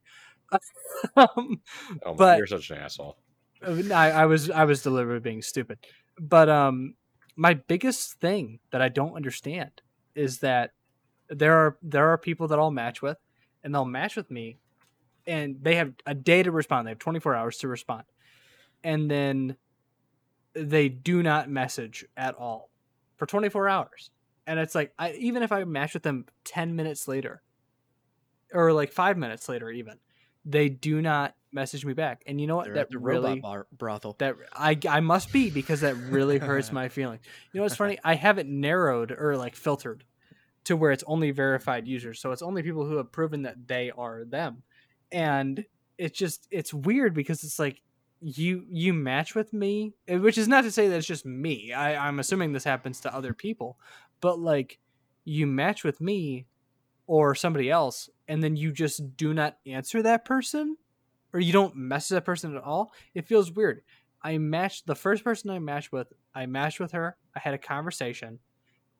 um, 1.15 1.61
Oh, 2.05 2.13
but- 2.15 2.37
you're 2.37 2.47
such 2.47 2.69
an 2.71 2.77
asshole. 2.77 3.17
I, 3.61 4.11
I 4.11 4.25
was 4.25 4.49
I 4.49 4.63
was 4.63 4.81
deliberately 4.83 5.19
being 5.19 5.41
stupid. 5.41 5.79
But 6.17 6.47
um 6.49 6.95
my 7.35 7.53
biggest 7.55 8.13
thing 8.19 8.59
that 8.71 8.81
I 8.81 8.87
don't 8.89 9.15
understand 9.15 9.81
is 10.15 10.39
that 10.39 10.71
there 11.29 11.53
are 11.53 11.77
there 11.81 12.07
are 12.09 12.17
people 12.17 12.47
that 12.47 12.59
I'll 12.59 12.71
match 12.71 13.01
with 13.01 13.17
and 13.63 13.75
they'll 13.75 13.83
match 13.85 14.15
with 14.15 14.31
me 14.31 14.59
and 15.27 15.57
they 15.61 15.75
have 15.75 15.93
a 16.05 16.13
day 16.13 16.41
to 16.41 16.51
respond. 16.51 16.87
They 16.87 16.91
have 16.91 16.99
24 16.99 17.35
hours 17.35 17.57
to 17.57 17.67
respond. 17.67 18.03
And 18.83 19.11
then 19.11 19.57
they 20.53 20.87
do 20.89 21.21
not 21.21 21.49
message 21.49 22.05
at 22.15 22.35
all 22.35 22.69
for 23.19 23.25
24 23.25 23.69
hours. 23.69 24.09
And 24.47 24.59
it's 24.59 24.73
like 24.73 24.93
I 24.97 25.11
even 25.11 25.43
if 25.43 25.51
I 25.51 25.63
match 25.65 25.93
with 25.93 26.01
them 26.03 26.25
10 26.45 26.75
minutes 26.75 27.07
later 27.07 27.43
or 28.51 28.73
like 28.73 28.91
5 28.91 29.17
minutes 29.17 29.47
later 29.47 29.69
even, 29.69 29.99
they 30.43 30.69
do 30.69 31.01
not 31.01 31.35
message 31.51 31.85
me 31.85 31.93
back. 31.93 32.23
And 32.25 32.41
you 32.41 32.47
know 32.47 32.55
what? 32.55 32.65
They're 32.65 32.75
that 32.75 32.81
at 32.81 32.89
the 32.89 32.97
really 32.97 33.29
robot 33.35 33.41
bar- 33.41 33.67
brothel. 33.77 34.15
that 34.19 34.35
I 34.53 34.77
I 34.89 35.01
must 35.01 35.31
be 35.31 35.51
because 35.51 35.81
that 35.81 35.95
really 35.95 36.39
hurts 36.39 36.71
my 36.71 36.89
feelings. 36.89 37.21
You 37.51 37.59
know 37.59 37.63
what's 37.63 37.75
funny? 37.75 37.99
I 38.03 38.15
have 38.15 38.39
it 38.39 38.47
narrowed 38.47 39.11
or 39.11 39.37
like 39.37 39.55
filtered 39.55 40.03
to 40.63 40.75
where 40.75 40.91
it's 40.91 41.03
only 41.05 41.31
verified 41.31 41.87
users. 41.87 42.19
So 42.19 42.31
it's 42.31 42.41
only 42.41 42.63
people 42.63 42.85
who 42.85 42.97
have 42.97 43.11
proven 43.11 43.43
that 43.43 43.67
they 43.67 43.91
are 43.91 44.23
them. 44.25 44.63
And 45.11 45.65
it's 45.97 46.17
just 46.17 46.47
it's 46.49 46.73
weird 46.73 47.13
because 47.13 47.43
it's 47.43 47.59
like 47.59 47.81
you 48.21 48.65
you 48.69 48.93
match 48.93 49.35
with 49.35 49.53
me, 49.53 49.93
eh, 50.07 50.17
which 50.17 50.37
is 50.37 50.47
not 50.47 50.63
to 50.63 50.71
say 50.71 50.87
that 50.87 50.97
it's 50.97 51.07
just 51.07 51.25
me. 51.25 51.73
I, 51.73 52.07
I'm 52.07 52.19
assuming 52.19 52.51
this 52.51 52.63
happens 52.63 52.99
to 53.01 53.15
other 53.15 53.33
people, 53.33 53.77
but 54.21 54.39
like 54.39 54.79
you 55.25 55.47
match 55.47 55.83
with 55.83 56.01
me 56.01 56.47
or 57.07 57.33
somebody 57.35 57.69
else, 57.69 58.09
and 58.27 58.43
then 58.43 58.55
you 58.55 58.71
just 58.71 59.15
do 59.17 59.33
not 59.33 59.57
answer 59.65 60.01
that 60.03 60.25
person, 60.25 60.77
or 61.33 61.39
you 61.39 61.53
don't 61.53 61.75
message 61.75 62.15
that 62.15 62.25
person 62.25 62.55
at 62.55 62.63
all. 62.63 62.91
It 63.13 63.27
feels 63.27 63.51
weird. 63.51 63.81
I 64.21 64.37
matched 64.37 64.85
the 64.85 64.95
first 64.95 65.23
person 65.23 65.49
I 65.49 65.59
matched 65.59 65.91
with. 65.91 66.11
I 66.35 66.45
matched 66.45 66.79
with 66.79 66.91
her. 66.91 67.15
I 67.35 67.39
had 67.39 67.53
a 67.53 67.57
conversation, 67.57 68.39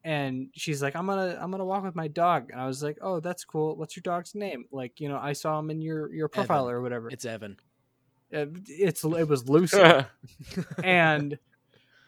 and 0.03 0.49
she's 0.53 0.81
like, 0.81 0.95
"I'm 0.95 1.05
gonna 1.05 1.37
I'm 1.41 1.51
gonna 1.51 1.65
walk 1.65 1.83
with 1.83 1.95
my 1.95 2.07
dog," 2.07 2.51
and 2.51 2.61
I 2.61 2.67
was 2.67 2.81
like, 2.81 2.97
"Oh, 3.01 3.19
that's 3.19 3.43
cool. 3.43 3.75
What's 3.75 3.95
your 3.97 4.01
dog's 4.01 4.33
name?" 4.33 4.65
Like, 4.71 4.99
you 5.01 5.09
know, 5.09 5.17
I 5.17 5.33
saw 5.33 5.59
him 5.59 5.69
in 5.69 5.81
your 5.81 6.13
your 6.13 6.29
profile 6.29 6.69
Evan. 6.69 6.75
or 6.75 6.81
whatever. 6.81 7.09
It's 7.09 7.25
Evan. 7.25 7.57
Uh, 8.33 8.45
it's 8.67 9.03
it 9.03 9.27
was 9.27 9.49
Lucy, 9.49 9.81
and 10.83 11.37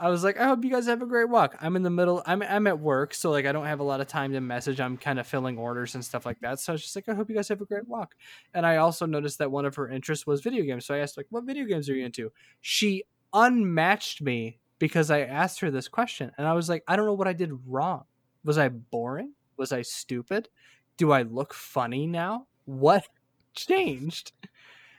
I 0.02 0.10
was 0.10 0.24
like, 0.24 0.40
I 0.40 0.46
hope 0.46 0.64
you 0.64 0.72
guys 0.72 0.88
have 0.88 1.04
a 1.04 1.06
great 1.06 1.30
walk. 1.30 1.56
I'm 1.62 1.76
in 1.76 1.84
the 1.84 1.92
middle. 1.92 2.24
I'm 2.26 2.42
I'm 2.42 2.66
at 2.66 2.80
work, 2.80 3.14
so 3.14 3.30
like 3.30 3.46
I 3.46 3.52
don't 3.52 3.68
have 3.68 3.80
a 3.80 3.84
lot 3.84 4.02
of 4.02 4.08
time 4.08 4.34
to 4.34 4.42
message. 4.42 4.82
I'm 4.82 4.98
kind 4.98 5.20
of 5.20 5.28
filling 5.28 5.60
orders 5.60 5.94
and 5.94 6.04
stuff 6.04 6.26
like 6.26 6.40
that. 6.42 6.60
So 6.60 6.72
I 6.72 6.74
was 6.74 6.82
just 6.82 6.96
like, 6.96 7.08
I 7.08 7.14
hope 7.14 7.30
you 7.30 7.36
guys 7.36 7.50
have 7.50 7.62
a 7.62 7.66
great 7.66 7.88
walk. 7.88 8.16
And 8.56 8.66
I 8.66 8.78
also 8.78 9.06
noticed 9.06 9.38
that 9.38 9.52
one 9.52 9.64
of 9.64 9.76
her 9.76 9.88
interests 9.88 10.26
was 10.26 10.42
video 10.42 10.64
games. 10.64 10.88
So 10.88 10.96
I 10.96 11.00
asked 11.00 11.18
like, 11.18 11.28
what 11.30 11.44
video 11.44 11.66
games 11.66 11.88
are 11.88 11.94
you 11.94 12.04
into? 12.04 12.32
She 12.62 13.04
unmatched 13.32 14.24
me 14.24 14.60
because 14.80 15.12
I 15.12 15.22
asked 15.22 15.60
her 15.60 15.70
this 15.70 15.88
question, 15.88 16.32
and 16.36 16.48
I 16.48 16.54
was 16.54 16.68
like, 16.68 16.84
I 16.88 16.96
don't 16.96 17.06
know 17.06 17.14
what 17.14 17.28
I 17.28 17.34
did 17.34 17.52
wrong. 17.68 18.06
Was 18.44 18.58
I 18.58 18.70
boring? 18.70 19.34
Was 19.58 19.72
I 19.72 19.84
stupid? 19.84 20.50
Do 20.98 21.12
I 21.12 21.22
look 21.22 21.54
funny 21.54 22.08
now? 22.08 22.48
What 22.66 23.08
changed? 23.54 24.32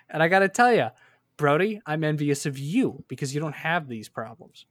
And 0.08 0.22
I 0.22 0.28
got 0.28 0.40
to 0.40 0.48
tell 0.48 0.72
you, 0.72 0.90
Brody, 1.42 1.80
I'm 1.84 2.04
envious 2.04 2.46
of 2.46 2.58
you 2.58 3.04
because 3.08 3.34
you 3.34 3.40
don't 3.40 3.54
have 3.56 3.88
these 3.88 4.08
problems. 4.08 4.64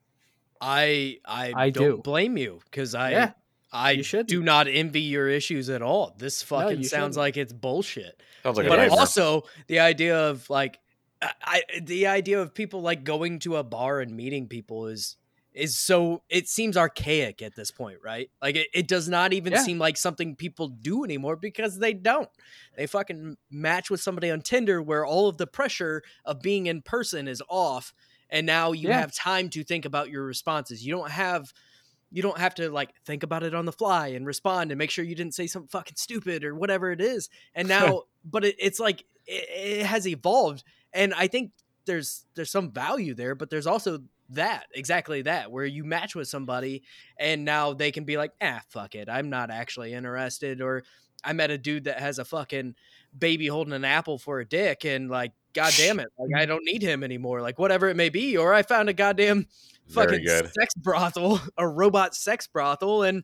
I 0.59 1.19
I, 1.26 1.53
I 1.55 1.69
don't 1.69 1.97
do. 1.97 2.01
blame 2.01 2.38
you 2.38 2.59
because 2.65 2.95
I 2.95 3.11
Yeah, 3.11 3.32
I 3.74 4.01
shouldn't. 4.01 4.30
do 4.30 4.41
not 4.41 4.67
envy 4.67 5.01
your 5.01 5.28
issues 5.28 5.69
at 5.69 5.82
all. 5.82 6.15
This 6.17 6.41
fucking 6.43 6.78
you 6.80 6.84
sounds 6.84 6.89
shouldn't. 6.89 7.17
like 7.17 7.38
it's 7.38 7.53
bullshit. 7.53 8.22
Sounds 8.43 8.57
like 8.57 8.65
It 8.65 8.69
a 8.69 8.69
but 8.69 8.89
also 8.89 9.43
the 9.67 9.80
idea 9.80 10.30
of 10.30 10.49
like 10.49 10.80
I, 11.22 11.32
I 11.43 11.63
the 11.82 12.07
idea 12.07 12.41
of 12.41 12.53
people 12.53 12.82
like 12.82 13.03
going 13.03 13.39
to 13.39 13.57
a 13.57 13.63
bar 13.63 13.99
and 13.99 14.15
meeting 14.15 14.47
people 14.47 14.88
is 14.88 15.17
is 15.54 15.78
so 15.78 16.22
it 16.30 16.47
seems 16.47 16.78
archaic 16.78 17.41
at 17.41 17.56
this 17.56 17.72
point 17.72 17.97
right? 18.04 18.30
Like 18.41 18.56
it, 18.56 18.68
it 18.74 18.88
does 18.88 19.10
not 19.10 19.34
even 19.34 19.54
Yeah. 19.54 19.64
seem 19.64 19.80
like 19.80 19.98
something 19.98 20.36
people 20.36 20.69
do 20.69 21.03
anymore 21.03 21.36
because 21.36 21.78
they 21.80 21.94
don't. 21.94 22.30
They 22.78 22.88
fucking 22.88 23.38
match 23.49 23.90
with 23.90 24.02
somebody 24.02 24.32
on 24.32 24.41
tinder 24.41 24.82
where 24.82 25.06
all 25.06 25.28
of 25.28 25.38
the 25.38 25.48
pressure 25.48 26.03
of 26.26 26.41
being 26.41 26.68
in 26.68 26.82
person 26.82 27.28
is 27.28 27.41
off 27.49 27.94
and 28.30 28.45
now 28.48 28.72
you 28.72 28.88
Yeah. 28.90 28.99
have 29.02 29.14
time 29.14 29.49
to 29.49 29.64
think 29.64 29.84
about 29.86 30.10
your 30.10 30.23
responses. 30.23 30.86
You 30.86 30.94
don't 30.94 31.11
have 31.11 31.52
you 32.14 32.22
don't 32.22 32.38
have 32.38 32.56
to 32.56 32.69
like 32.69 32.90
think 33.06 33.23
about 33.23 33.44
it 33.44 33.53
on 33.56 33.65
the 33.65 33.72
fly 33.72 34.07
and 34.10 34.26
respond 34.26 34.72
and 34.72 34.78
make 34.78 34.91
sure 34.91 35.03
you 35.03 35.15
didn't 35.15 35.34
say 35.34 35.48
something 35.48 35.69
fucking 35.69 35.95
stupid 35.98 36.44
or 36.44 36.56
whatever 36.56 36.91
it 36.91 37.02
is. 37.02 37.30
And 37.56 37.68
now 37.78 38.03
but 38.23 38.45
it, 38.45 38.56
it's 38.57 38.80
like 38.80 39.06
it, 39.28 39.82
it 39.82 39.86
has 39.86 40.07
evolved. 40.07 40.64
And 40.94 41.14
i 41.14 41.28
think 41.28 41.52
there's 41.86 42.26
there's 42.36 42.52
some 42.52 42.72
value 42.72 43.14
there 43.15 43.34
but 43.36 43.49
there's 43.49 43.65
also 43.68 43.99
that 44.32 44.66
exactly 44.74 45.22
that 45.24 45.52
where 45.52 45.66
you 45.66 45.84
match 45.84 46.16
with 46.16 46.28
somebody 46.28 46.84
and 47.18 47.44
now 47.44 47.74
they 47.74 47.91
can 47.91 48.03
be 48.03 48.18
like 48.18 48.32
ah 48.41 48.62
fuck 48.70 48.95
it 48.95 49.10
i'm 49.10 49.30
not 49.30 49.52
actually 49.52 49.94
interested 49.94 50.62
or 50.62 50.84
i 51.24 51.34
met 51.34 51.52
a 51.52 51.58
dude 51.58 51.84
that 51.86 51.99
has 51.99 52.20
a 52.20 52.26
fucking 52.26 52.76
baby 53.18 53.48
holding 53.48 53.74
an 53.74 53.86
apple 53.86 54.18
for 54.18 54.40
a 54.40 54.45
dick 54.45 54.86
and 54.86 55.10
like 55.10 55.34
god 55.53 55.74
damn 55.78 55.99
it 55.99 56.08
like 56.18 56.41
i 56.41 56.45
don't 56.48 56.64
need 56.64 56.82
him 56.82 57.03
anymore 57.03 57.41
like 57.41 57.60
whatever 57.60 57.90
it 57.90 57.95
may 57.95 58.10
be 58.10 58.38
or 58.38 58.53
i 58.53 58.62
found 58.62 58.90
a 58.90 58.94
goddamn 58.94 59.45
fucking 59.90 60.26
sex 60.26 60.74
brothel 60.78 61.41
a 61.58 61.68
robot 61.68 62.16
sex 62.16 62.48
brothel 62.48 63.03
and 63.03 63.24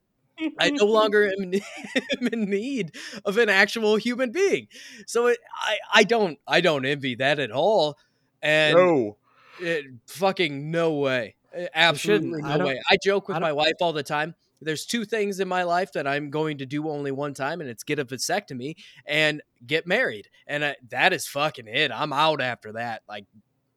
I 0.60 0.70
no 0.70 0.86
longer 0.86 1.26
am, 1.28 1.54
am 1.54 2.28
in 2.32 2.50
need 2.50 2.96
of 3.26 3.40
an 3.40 3.50
actual 3.50 3.96
human 3.96 4.32
being. 4.32 4.68
So 5.08 5.28
it, 5.28 5.40
I 5.56 5.78
I 5.92 6.04
don't 6.04 6.38
I 6.48 6.62
don't 6.62 6.86
envy 6.86 7.16
that 7.16 7.40
at 7.40 7.52
all. 7.52 7.98
And 8.42 8.76
no. 8.76 9.18
It, 9.60 9.86
fucking 10.08 10.72
no 10.72 10.94
way. 10.94 11.36
Absolutely 11.74 12.42
no 12.42 12.58
don't- 12.58 12.68
way. 12.68 12.82
I 12.90 12.98
joke 13.04 13.28
with 13.28 13.38
I 13.38 13.40
my 13.40 13.54
wife 13.54 13.76
all 13.82 13.94
the 13.94 14.04
time. 14.04 14.36
There's 14.60 14.86
two 14.88 15.06
things 15.06 15.40
in 15.40 15.48
my 15.48 15.64
life 15.64 15.92
that 15.94 16.08
I'm 16.08 16.32
going 16.32 16.58
to 16.58 16.66
do 16.66 16.90
only 16.90 17.12
one 17.12 17.36
time, 17.36 17.62
and 17.62 17.70
it's 17.70 17.84
get 17.84 18.00
a 18.00 18.06
vasectomy 18.06 18.76
and 19.06 19.42
get 19.66 19.86
married. 19.86 20.30
And 20.48 20.66
I, 20.66 20.76
that 20.90 21.14
is 21.14 21.28
fucking 21.28 21.68
it. 21.68 21.92
I'm 21.92 22.12
out 22.12 22.42
after 22.42 22.72
that. 22.74 23.04
Like, 23.08 23.26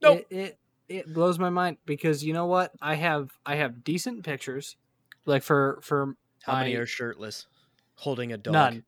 nope. 0.01 0.25
It, 0.31 0.37
it 0.37 0.59
it 0.89 1.15
blows 1.15 1.39
my 1.39 1.51
mind 1.51 1.77
because 1.85 2.25
you 2.25 2.33
know 2.33 2.47
what? 2.47 2.73
I 2.81 2.95
have 2.95 3.31
I 3.45 3.57
have 3.57 3.85
decent 3.85 4.25
pictures. 4.25 4.77
Like 5.27 5.43
for 5.43 5.81
for 5.83 6.17
How 6.45 6.57
many 6.61 6.75
are 6.77 6.87
shirtless, 6.87 7.47
holding 7.97 8.33
a 8.33 8.39
dog? 8.39 8.55
none, 8.55 8.85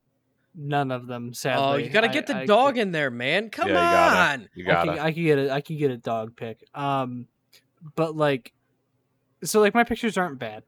none 0.55 0.91
of 0.91 1.07
them. 1.07 1.33
Sadly, 1.33 1.63
Oh, 1.65 1.75
you 1.77 1.89
gotta 1.89 2.09
I- 2.09 2.13
get 2.13 2.27
the 2.27 2.37
I- 2.37 2.45
dog 2.45 2.77
in 2.77 2.91
there, 2.91 3.09
man. 3.11 3.49
Come 3.49 3.69
Yeah, 3.69 3.73
you 3.73 3.79
gotta. 3.97 4.41
on. 4.43 4.49
You 4.55 4.63
I 4.65 4.67
gotta. 4.67 4.91
could, 4.91 4.99
I 4.99 5.11
could 5.11 5.23
get 5.23 5.39
a 5.39 5.51
I 5.53 5.61
could 5.61 5.77
get 5.77 5.91
a 5.91 5.97
dog 5.97 6.35
pic. 6.35 6.63
Um, 6.73 7.27
but 7.95 8.15
like, 8.15 8.53
so 9.43 9.59
like 9.59 9.73
my 9.73 9.83
pictures 9.83 10.17
aren't 10.17 10.39
bad, 10.39 10.63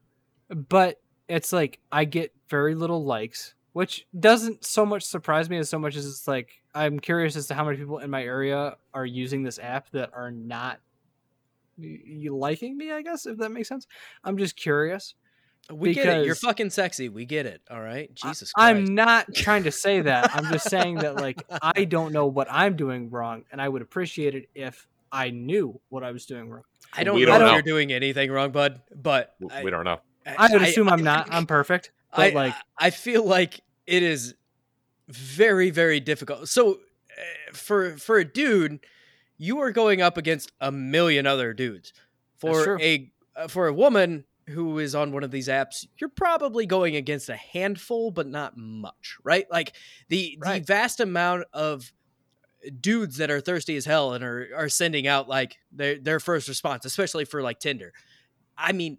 but 0.50 1.00
it's 1.28 1.52
like 1.52 1.78
I 1.90 2.04
get 2.04 2.32
very 2.50 2.74
little 2.74 3.04
likes, 3.04 3.54
which 3.72 4.06
doesn't 4.18 4.64
so 4.64 4.84
much 4.86 5.02
surprise 5.04 5.48
me 5.50 5.58
as 5.58 5.68
so 5.70 5.78
much 5.78 5.96
as 5.96 6.06
it's 6.06 6.28
like 6.28 6.50
I'm 6.74 7.00
curious 7.00 7.36
as 7.36 7.46
to 7.48 7.54
how 7.54 7.64
many 7.64 7.76
people 7.78 7.98
in 7.98 8.10
my 8.10 8.22
area 8.22 8.76
are 8.92 9.06
using 9.06 9.42
this 9.42 9.58
app 9.58 9.90
that 9.90 10.10
are 10.14 10.30
not 10.30 10.80
liking 11.78 12.76
me. 12.76 12.92
I 12.92 13.02
guess 13.02 13.26
if 13.26 13.38
that 13.38 13.50
makes 13.50 13.68
sense. 13.68 13.86
I'm 14.24 14.36
just 14.38 14.56
curious. 14.56 15.14
We 15.72 15.94
get 15.94 16.06
it. 16.20 16.26
You're 16.26 16.34
fucking 16.36 16.70
sexy. 16.70 17.08
We 17.08 17.24
get 17.24 17.46
it. 17.46 17.60
All 17.70 17.80
right. 17.80 18.08
I- 18.22 18.28
Jesus 18.30 18.52
Christ. 18.52 18.54
I'm 18.56 18.84
not 18.94 19.34
trying 19.34 19.64
to 19.64 19.72
say 19.72 20.00
that. 20.00 20.34
I'm 20.34 20.52
just 20.52 20.68
saying 20.70 20.96
that 20.98 21.16
like 21.16 21.42
I 21.62 21.84
don't 21.84 22.12
know 22.12 22.26
what 22.26 22.46
I'm 22.50 22.76
doing 22.76 23.10
wrong, 23.10 23.44
and 23.50 23.60
I 23.60 23.68
would 23.68 23.82
appreciate 23.82 24.34
it 24.34 24.48
if 24.54 24.86
I 25.10 25.30
knew 25.30 25.80
what 25.88 26.04
I 26.04 26.12
was 26.12 26.26
doing 26.26 26.48
wrong. 26.50 26.62
I 26.92 27.04
don't 27.04 27.16
We 27.16 27.24
know 27.24 27.32
don't 27.38 27.40
know. 27.48 27.52
you're 27.54 27.62
doing 27.62 27.92
anything 27.92 28.30
wrong, 28.30 28.50
bud. 28.52 28.80
But 28.94 29.34
W- 29.40 29.64
we 29.64 29.70
don't 29.70 29.84
know. 29.84 29.98
I 30.26 30.52
would 30.52 30.62
assume 30.62 30.88
I, 30.88 30.92
am 30.94 31.02
not. 31.04 31.28
I'm 31.32 31.46
perfect, 31.46 31.90
but 32.14 32.32
I, 32.32 32.34
like 32.34 32.54
I 32.78 32.90
feel 32.90 33.24
like 33.24 33.60
it 33.86 34.02
is 34.02 34.34
very 35.08 35.70
very 35.70 36.00
difficult. 36.00 36.48
So 36.48 36.72
uh, 36.74 37.52
for 37.52 37.96
for 37.96 38.18
a 38.18 38.24
dude, 38.24 38.80
you 39.38 39.60
are 39.60 39.70
going 39.72 40.00
up 40.02 40.16
against 40.16 40.52
a 40.60 40.70
million 40.72 41.26
other 41.26 41.52
dudes. 41.52 41.92
For 42.38 42.78
a 42.80 43.10
uh, 43.34 43.48
for 43.48 43.66
a 43.66 43.72
woman 43.72 44.24
who 44.48 44.78
is 44.78 44.94
on 44.94 45.12
one 45.12 45.24
of 45.24 45.30
these 45.30 45.48
apps, 45.48 45.86
you're 45.98 46.10
probably 46.10 46.66
going 46.66 46.96
against 46.96 47.28
a 47.28 47.36
handful, 47.36 48.10
but 48.10 48.26
not 48.26 48.56
much, 48.56 49.16
right? 49.24 49.46
Like 49.50 49.74
the 50.08 50.38
the 50.40 50.60
vast 50.60 51.00
amount 51.00 51.44
of 51.52 51.92
dudes 52.80 53.16
that 53.18 53.30
are 53.30 53.40
thirsty 53.40 53.76
as 53.76 53.84
hell 53.84 54.12
and 54.12 54.24
are 54.24 54.48
are 54.56 54.68
sending 54.68 55.06
out 55.06 55.28
like 55.28 55.56
their 55.72 55.98
their 55.98 56.20
first 56.20 56.48
response, 56.48 56.84
especially 56.84 57.24
for 57.24 57.42
like 57.42 57.58
Tinder. 57.58 57.92
I 58.56 58.72
mean, 58.72 58.98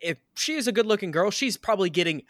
if 0.00 0.18
she 0.34 0.54
is 0.54 0.66
a 0.66 0.72
good 0.72 0.86
looking 0.86 1.10
girl, 1.10 1.30
she's 1.30 1.56
probably 1.56 1.90
getting 1.90 2.22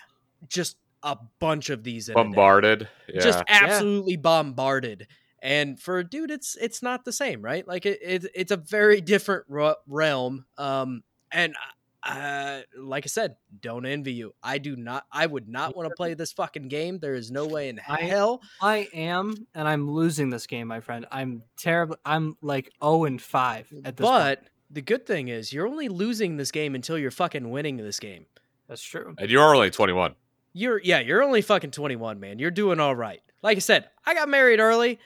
just 0.48 0.76
a 1.02 1.16
bunch 1.38 1.70
of 1.70 1.82
these 1.82 2.08
in. 2.08 2.14
Bombarded. 2.14 2.88
Yeah. 3.08 3.20
just 3.20 3.42
absolutely 3.48 4.16
bombarded. 4.16 5.06
And 5.42 5.80
for 5.80 5.98
a 5.98 6.04
dude, 6.04 6.30
it's 6.30 6.56
it's 6.60 6.82
not 6.82 7.04
the 7.04 7.12
same, 7.12 7.40
right? 7.42 7.66
Like 7.66 7.86
it, 7.86 7.98
it 8.02 8.26
it's 8.34 8.52
a 8.52 8.58
very 8.58 9.00
different 9.00 9.46
realm. 9.48 10.44
Um, 10.58 11.02
and 11.32 11.54
uh, 12.02 12.60
like 12.78 13.04
I 13.04 13.08
said, 13.08 13.36
don't 13.60 13.84
envy 13.84 14.12
you. 14.12 14.34
I 14.42 14.58
do 14.58 14.76
not. 14.76 15.04
I 15.12 15.26
would 15.26 15.48
not 15.48 15.76
want 15.76 15.88
to 15.88 15.94
play 15.94 16.14
this 16.14 16.32
fucking 16.32 16.68
game. 16.68 16.98
There 16.98 17.14
is 17.14 17.30
no 17.30 17.46
way 17.46 17.68
in 17.68 17.76
hell. 17.76 18.40
I 18.60 18.88
am, 18.94 19.34
and 19.54 19.68
I'm 19.68 19.90
losing 19.90 20.30
this 20.30 20.46
game, 20.46 20.68
my 20.68 20.80
friend. 20.80 21.06
I'm 21.10 21.42
terrible. 21.58 21.96
I'm 22.04 22.36
like 22.40 22.72
zero 22.82 23.04
and 23.04 23.20
five 23.20 23.68
at 23.84 23.96
this. 23.96 24.06
point. 24.06 24.22
But 24.22 24.44
the 24.70 24.82
good 24.82 25.06
thing 25.06 25.28
is, 25.28 25.52
you're 25.52 25.66
only 25.66 25.88
losing 25.88 26.36
this 26.36 26.50
game 26.50 26.74
until 26.74 26.96
you're 26.96 27.10
fucking 27.10 27.50
winning 27.50 27.76
this 27.76 27.98
game. 28.00 28.26
that's 28.68 28.82
true. 28.82 29.14
and 29.18 29.30
you're 29.30 29.54
only 29.54 29.70
21. 29.70 30.14
You're 30.52 30.80
yeah, 30.82 31.00
you're 31.00 31.22
only 31.22 31.42
fucking 31.42 31.70
21, 31.70 32.18
man. 32.18 32.38
You're 32.38 32.50
doing 32.50 32.80
all 32.80 32.94
right. 32.96 33.20
Like 33.42 33.56
I 33.56 33.60
said, 33.60 33.88
I 34.04 34.14
got 34.14 34.28
married 34.28 34.58
early, 34.58 34.98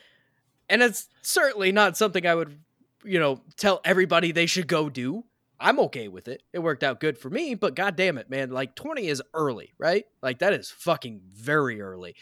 and 0.69 0.81
it's 0.81 1.07
certainly 1.21 1.71
not 1.71 1.97
something 1.97 2.25
I 2.25 2.35
would, 2.35 2.57
you 3.03 3.19
know, 3.19 3.41
tell 3.57 3.79
everybody 3.85 4.31
they 4.31 4.45
should 4.47 4.67
go 4.67 4.89
do. 4.89 5.23
I'm 5.59 5.79
okay 5.81 6.07
with 6.07 6.27
it. 6.27 6.43
It 6.53 6.59
worked 6.59 6.83
out 6.83 6.99
good 6.99 7.17
for 7.17 7.29
me, 7.29 7.55
but 7.55 7.75
god 7.75 7.95
damn 7.95 8.17
it, 8.17 8.29
man, 8.29 8.51
like 8.51 8.75
20 8.75 9.07
is 9.07 9.21
early, 9.33 9.73
right? 9.77 10.05
Like 10.21 10.39
that 10.39 10.53
is 10.53 10.69
fucking 10.69 11.21
very 11.33 11.81
early. 11.81 12.15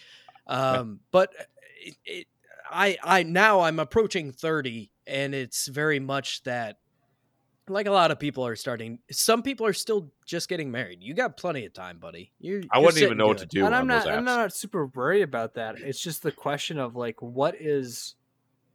Um, 0.48 1.00
but 1.12 1.34
it, 1.84 1.96
it 2.06 2.28
I 2.70 2.98
I 3.04 3.24
now 3.24 3.62
I'm 3.62 3.80
approaching 3.80 4.32
30 4.32 4.92
and 5.08 5.34
it's 5.34 5.68
very 5.68 6.00
much 6.00 6.44
that 6.44 6.78
like 7.70 7.88
a 7.88 7.92
lot 7.92 8.12
of 8.12 8.20
people 8.20 8.46
are 8.46 8.58
starting 8.58 9.00
some 9.10 9.42
people 9.42 9.66
are 9.66 9.74
still 9.74 10.12
just 10.26 10.50
getting 10.50 10.70
married. 10.72 11.00
You 11.02 11.14
got 11.14 11.38
plenty 11.38 11.66
of 11.66 11.74
time, 11.74 11.98
buddy. 11.98 12.32
You 12.40 12.64
I 12.72 12.80
wouldn't 12.80 13.02
even 13.02 13.18
know 13.18 13.28
what 13.28 13.38
to 13.40 13.46
do 13.46 13.66
and 13.66 13.74
on 13.74 13.82
I'm 13.82 13.88
those 13.88 14.06
not. 14.06 14.14
apps. 14.14 14.18
I'm 14.18 14.26
not 14.26 14.54
super 14.54 14.88
worried 14.88 15.22
about 15.22 15.56
that. 15.56 15.80
It's 15.80 16.00
just 16.00 16.24
the 16.24 16.32
question 16.32 16.78
of 16.78 16.96
like 16.96 17.22
what 17.22 17.56
is 17.60 18.16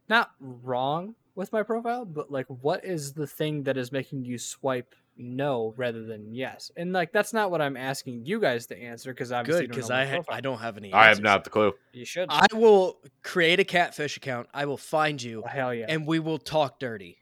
not 0.07 0.31
wrong 0.39 1.15
with 1.39 1.51
my 1.53 1.63
profile, 1.63 2.05
but 2.05 2.29
like 2.31 2.45
what 2.47 2.83
is 2.85 3.13
the 3.13 3.25
thing 3.25 3.63
that 3.63 3.77
is 3.77 3.91
making 3.91 4.25
you 4.25 4.37
swipe 4.37 4.93
no 5.17 5.73
rather 5.77 6.03
than 6.05 6.33
yes? 6.33 6.71
And 6.77 6.93
like 6.93 7.11
that's 7.11 7.33
not 7.33 7.49
what 7.49 7.61
I'm 7.61 7.75
asking 7.77 8.25
you 8.25 8.39
guys 8.39 8.67
to 8.67 8.77
answer 8.77 9.11
because 9.13 9.31
obviously 9.31 9.67
Good 9.67 9.71
because 9.75 9.89
I 9.89 10.05
ha- 10.05 10.21
I 10.29 10.41
don't 10.41 10.59
have 10.59 10.77
any. 10.77 10.93
I 10.93 11.07
have 11.07 11.21
not 11.21 11.43
the 11.43 11.49
clue. 11.49 11.73
You 11.93 12.05
should. 12.05 12.27
I 12.29 12.45
will 12.53 12.99
create 13.23 13.59
a 13.59 13.63
catfish 13.63 14.17
account. 14.17 14.47
I 14.53 14.65
will 14.65 14.77
find 14.77 15.21
you, 15.21 15.41
oh, 15.43 15.47
hell 15.47 15.73
yeah. 15.73 15.85
and 15.89 16.05
we 16.05 16.19
will 16.19 16.37
talk 16.39 16.79
dirty. 16.79 17.17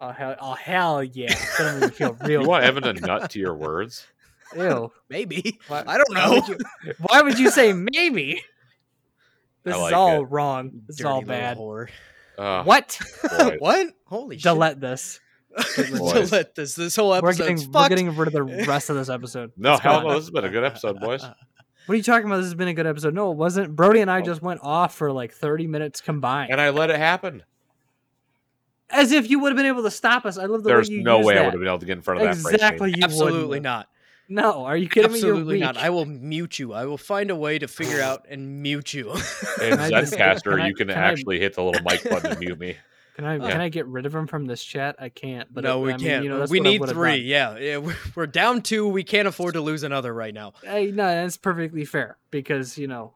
oh 0.00 0.10
hell. 0.12 0.36
Oh 0.40 0.54
hell 0.54 1.02
yeah. 1.02 1.32
It's 1.32 1.58
gonna 1.58 1.80
make 1.80 1.94
feel 1.94 2.16
real. 2.24 2.42
You 2.42 2.48
want 2.48 2.64
Evan 2.64 2.82
to 2.84 2.92
nut 2.92 3.30
to 3.30 3.38
your 3.40 3.54
words? 3.66 4.06
Ew. 4.54 4.92
Maybe 5.08 5.58
Why- 5.68 5.82
I 5.86 5.96
don't 5.96 6.08
why 6.14 6.26
know. 6.26 6.32
would 6.34 6.48
you- 6.48 6.94
Why 7.00 7.22
would 7.22 7.38
you 7.38 7.50
say 7.50 7.72
maybe? 7.72 8.42
This 9.64 9.74
I 9.74 9.86
is 9.86 9.92
all 9.94 10.20
it. 10.24 10.26
wrong. 10.30 10.82
This 10.86 11.00
is 11.00 11.06
all 11.06 11.22
bad. 11.22 11.56
whore. 11.56 11.88
Uh, 12.38 12.64
What? 12.64 12.98
what? 13.58 13.88
Holy 14.06 14.36
shit. 14.36 14.42
Delete 14.44 14.80
this. 14.80 15.20
shit! 15.74 15.96
Boys. 15.96 16.30
Delete 16.30 16.54
this. 16.54 16.74
This 16.74 16.96
whole 16.96 17.10
We're 17.20 17.32
getting, 17.34 17.70
we're 17.72 17.88
getting 17.88 18.14
rid 18.16 18.28
of 18.28 18.32
the 18.34 18.42
rest 18.68 18.90
of 18.90 18.96
this 18.96 19.08
episode. 19.08 19.52
No, 19.56 19.74
It's 19.74 19.82
hell 19.82 20.00
gone. 20.00 20.04
no. 20.04 20.14
This 20.14 20.24
has 20.24 20.30
been 20.30 20.44
a 20.44 20.50
good 20.50 20.64
episode, 20.64 21.00
boys. 21.00 21.22
What 21.22 21.92
are 21.92 21.96
you 21.96 22.02
talking 22.02 22.26
about? 22.26 22.36
This 22.38 22.46
has 22.46 22.54
been 22.54 22.68
a 22.68 22.74
good 22.74 22.86
episode. 22.86 23.14
No, 23.14 23.30
it 23.30 23.36
wasn't. 23.36 23.76
Brody 23.76 24.00
and 24.00 24.10
I 24.10 24.20
Oh. 24.20 24.22
just 24.22 24.40
went 24.42 24.60
off 24.62 24.94
for 24.96 25.12
like 25.12 25.32
30 25.32 25.66
minutes 25.66 26.00
combined. 26.00 26.50
And 26.50 26.60
I 26.60 26.70
let 26.70 26.90
it 26.90 26.96
happen. 26.96 27.42
As 28.90 29.12
if 29.12 29.28
you 29.30 29.38
would 29.40 29.50
have 29.52 29.56
been 29.56 29.66
able 29.66 29.82
to 29.82 29.90
stop 29.90 30.24
us. 30.24 30.38
I 30.38 30.44
love 30.46 30.62
the 30.62 30.68
There's 30.70 30.88
way 30.88 30.96
you 30.96 31.00
say. 31.00 31.04
There's 31.04 31.04
no 31.04 31.16
use 31.18 31.26
way 31.26 31.38
I 31.38 31.42
would 31.42 31.52
have 31.52 31.60
been 31.60 31.68
able 31.68 31.78
to 31.78 31.86
get 31.86 31.96
in 31.98 32.02
front 32.02 32.22
of 32.22 32.26
that. 32.42 32.52
Exactly. 32.52 32.90
You 32.96 33.02
Absolutely 33.04 33.46
wouldn't. 33.48 33.64
not. 33.64 33.88
No, 34.28 34.64
are 34.64 34.76
you 34.76 34.88
kidding 34.88 35.12
me? 35.12 35.18
Absolutely 35.18 35.60
not. 35.60 35.76
I 35.76 35.90
will 35.90 36.06
mute 36.06 36.58
you. 36.58 36.72
I 36.72 36.86
will 36.86 36.96
find 36.98 37.30
a 37.30 37.36
way 37.36 37.58
to 37.58 37.68
figure 37.68 38.00
out 38.00 38.26
and 38.28 38.62
mute 38.62 38.94
you. 38.94 39.10
In 39.12 39.18
Can 39.58 39.78
I 39.80 39.90
just- 39.90 40.14
Zencastr, 40.14 40.60
I- 40.60 40.68
you 40.68 40.74
can, 40.74 40.88
can 40.88 40.96
I- 40.96 41.10
actually 41.10 41.38
hit 41.40 41.54
the 41.54 41.62
little 41.62 41.82
mic 41.82 42.02
button 42.08 42.32
to 42.32 42.38
mute 42.40 42.58
me. 42.58 42.76
Can 43.16 43.24
I 43.24 43.36
Yeah. 43.36 43.48
can 43.52 43.60
I 43.60 43.68
get 43.68 43.86
rid 43.86 44.06
of 44.06 44.12
him 44.14 44.26
from 44.26 44.46
this 44.46 44.64
chat? 44.64 44.96
I 44.98 45.08
can't. 45.08 45.46
But 45.54 45.62
no, 45.62 45.82
it- 45.82 45.86
we 45.86 45.92
I 45.92 45.96
mean, 45.98 46.06
can't. 46.06 46.24
you 46.24 46.30
know, 46.30 46.40
that's 46.40 46.50
we 46.50 46.58
need 46.58 46.84
three. 46.88 47.18
Yeah, 47.18 47.56
yeah. 47.58 47.76
We're, 47.76 47.94
we're 48.16 48.26
down 48.26 48.60
two. 48.60 48.88
We 48.88 49.04
can't 49.04 49.28
afford 49.28 49.54
to 49.54 49.60
lose 49.60 49.84
another 49.84 50.12
right 50.12 50.34
now. 50.34 50.54
Hey, 50.64 50.86
no, 50.90 51.06
that's 51.06 51.36
perfectly 51.36 51.84
fair 51.84 52.18
because 52.32 52.76
you 52.76 52.88
know 52.88 53.14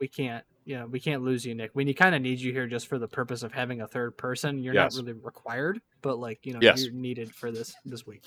we 0.00 0.06
can't. 0.06 0.44
You 0.66 0.76
know, 0.80 0.86
we 0.86 1.00
can't 1.00 1.22
lose 1.22 1.46
you, 1.46 1.54
Nick. 1.54 1.70
We 1.72 1.94
kind 1.94 2.14
of 2.14 2.20
need 2.20 2.40
you 2.40 2.52
here 2.52 2.66
just 2.66 2.88
for 2.88 2.98
the 2.98 3.08
purpose 3.08 3.42
of 3.42 3.52
having 3.54 3.80
a 3.80 3.86
third 3.88 4.18
person. 4.18 4.58
You're 4.62 4.74
Yes. 4.74 4.94
not 4.96 5.06
really 5.06 5.18
required, 5.18 5.80
but 6.02 6.18
like 6.18 6.44
you 6.44 6.52
know, 6.52 6.58
Yes. 6.60 6.84
you're 6.84 6.92
needed 6.92 7.34
for 7.34 7.50
this 7.50 7.74
this 7.86 8.06
week. 8.06 8.24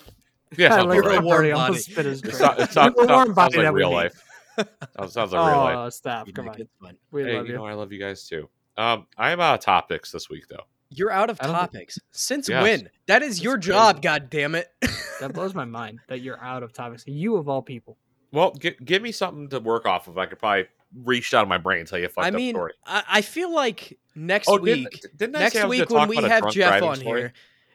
Yeah, 0.56 0.66
I 0.74 0.76
sounds 0.78 0.86
like 0.86 0.86
about 0.86 0.94
you're 0.94 1.02
a 1.04 1.06
right. 1.16 1.24
warm 1.24 1.36
Brody 1.38 1.52
body. 1.52 1.62
almost 1.62 1.90
spit 1.90 2.04
his 2.06 2.18
It 2.18 2.22
drink. 2.22 2.38
sounds, 2.38 2.60
it 2.62 2.70
sounds, 2.72 2.94
You're 2.96 3.04
a 3.04 3.08
warm 3.14 3.34
sounds 3.34 3.56
like 3.56 3.64
that 3.64 3.72
real 3.72 3.88
need. 3.90 3.94
life. 3.94 4.22
Sounds 4.98 5.12
sounds 5.12 5.32
like 5.32 5.46
real 5.52 5.58
life. 5.62 5.76
Oh, 5.78 5.88
stop! 5.90 6.26
You 6.26 6.32
Come 6.32 6.48
on, 6.48 6.56
fun. 6.80 6.96
we 7.10 7.22
Hey, 7.24 7.36
love 7.36 7.46
you 7.46 7.52
you. 7.52 7.58
know, 7.58 7.64
I 7.66 7.72
love 7.72 7.90
you 7.92 7.98
guys 7.98 8.26
too. 8.28 8.48
Um, 8.76 9.06
I 9.16 9.30
am 9.30 9.40
out 9.40 9.54
of 9.54 9.60
topics 9.64 10.12
this 10.12 10.28
week 10.28 10.44
though. 10.48 10.64
You're 10.90 11.10
out 11.10 11.30
of 11.30 11.38
I 11.40 11.46
don't 11.46 11.54
think- 11.56 11.70
topics. 11.72 11.98
Since 12.10 12.48
Yes. 12.50 12.62
when? 12.62 12.90
That 13.06 13.22
is 13.22 13.42
your 13.42 13.54
That's 13.54 13.66
job. 13.66 13.94
crazy. 13.96 14.02
God 14.02 14.30
damn 14.30 14.54
it. 14.54 14.68
That 15.20 15.32
blows 15.32 15.54
my 15.54 15.64
mind 15.64 16.00
that 16.08 16.20
you're 16.20 16.38
out 16.42 16.62
of 16.62 16.72
topics. 16.74 17.04
You 17.06 17.36
of 17.36 17.48
all 17.48 17.62
people. 17.62 17.96
Well, 18.30 18.52
gi- 18.52 18.76
give 18.84 19.00
me 19.02 19.12
something 19.12 19.48
to 19.50 19.60
work 19.60 19.86
off 19.86 20.06
of. 20.08 20.18
I 20.18 20.26
could 20.26 20.38
probably 20.38 20.66
reach 21.04 21.32
out 21.32 21.42
of 21.42 21.48
my 21.48 21.58
brain 21.58 21.80
and 21.80 21.88
tell 21.88 21.98
you 21.98 22.06
a 22.06 22.08
fucked 22.10 22.26
I 22.26 22.28
up 22.36 22.40
story. 22.50 22.72
I, 22.84 23.02
I 23.08 23.20
feel 23.22 23.54
like 23.54 23.98
next 24.14 24.48
Oh, 24.48 24.58
week, 24.58 24.90
didn't, 25.00 25.16
didn't 25.16 25.36
I 25.36 25.38
next 25.40 25.54
say 25.54 25.60
I 25.62 25.64
was 25.64 25.78
week 25.80 25.90
when 25.90 26.00
talk 26.00 26.08
we 26.10 26.16
about 26.18 26.26
a 26.26 26.32
have 26.34 26.40
drunk 26.42 26.54
Jeff 26.54 26.68
driving 26.70 26.88
on 26.90 26.96
story? 26.96 27.20
here, 27.20 27.32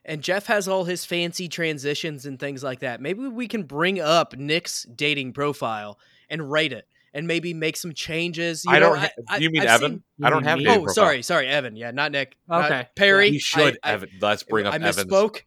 and 0.07 0.23
Jeff 0.23 0.47
has 0.47 0.67
all 0.67 0.85
his 0.85 1.05
fancy 1.05 1.47
transitions 1.47 2.25
and 2.25 2.39
things 2.39 2.63
like 2.63 2.79
that, 2.79 3.01
maybe 3.01 3.27
we 3.27 3.47
can 3.47 3.63
bring 3.63 3.99
up 3.99 4.35
Nick's 4.35 4.84
dating 4.95 5.34
profile 5.34 5.99
and 6.29 6.49
rate 6.51 6.73
it, 6.73 6.88
and 7.13 7.27
maybe 7.27 7.53
make 7.53 7.77
some 7.77 7.93
changes. 7.93 8.63
You 8.65 8.71
I 8.73 8.79
know, 8.79 8.89
don't. 8.89 8.97
Ha- 8.99 9.09
I- 9.29 9.38
you 9.38 9.49
mean 9.51 9.61
I've 9.61 9.69
Evan? 9.69 9.91
seen- 9.91 10.03
I 10.25 10.29
don't 10.29 10.43
have 10.43 10.55
a 10.57 10.61
mean 10.61 10.67
Oh, 10.69 10.73
profile. 10.77 10.93
sorry, 10.93 11.21
sorry, 11.21 11.47
Evan. 11.47 11.75
Yeah, 11.75 11.91
not 11.91 12.11
Nick. 12.11 12.38
Not 12.47 12.65
Okay. 12.71 12.88
Perry. 12.95 13.27
You 13.29 13.39
should, 13.39 13.77
I, 13.84 13.89
I- 13.89 13.93
Evan. 13.93 14.09
Let's 14.21 14.43
bring 14.43 14.65
up 14.65 14.73
I 14.73 14.77
Evan's. 14.77 14.97
misspoke. 14.97 15.41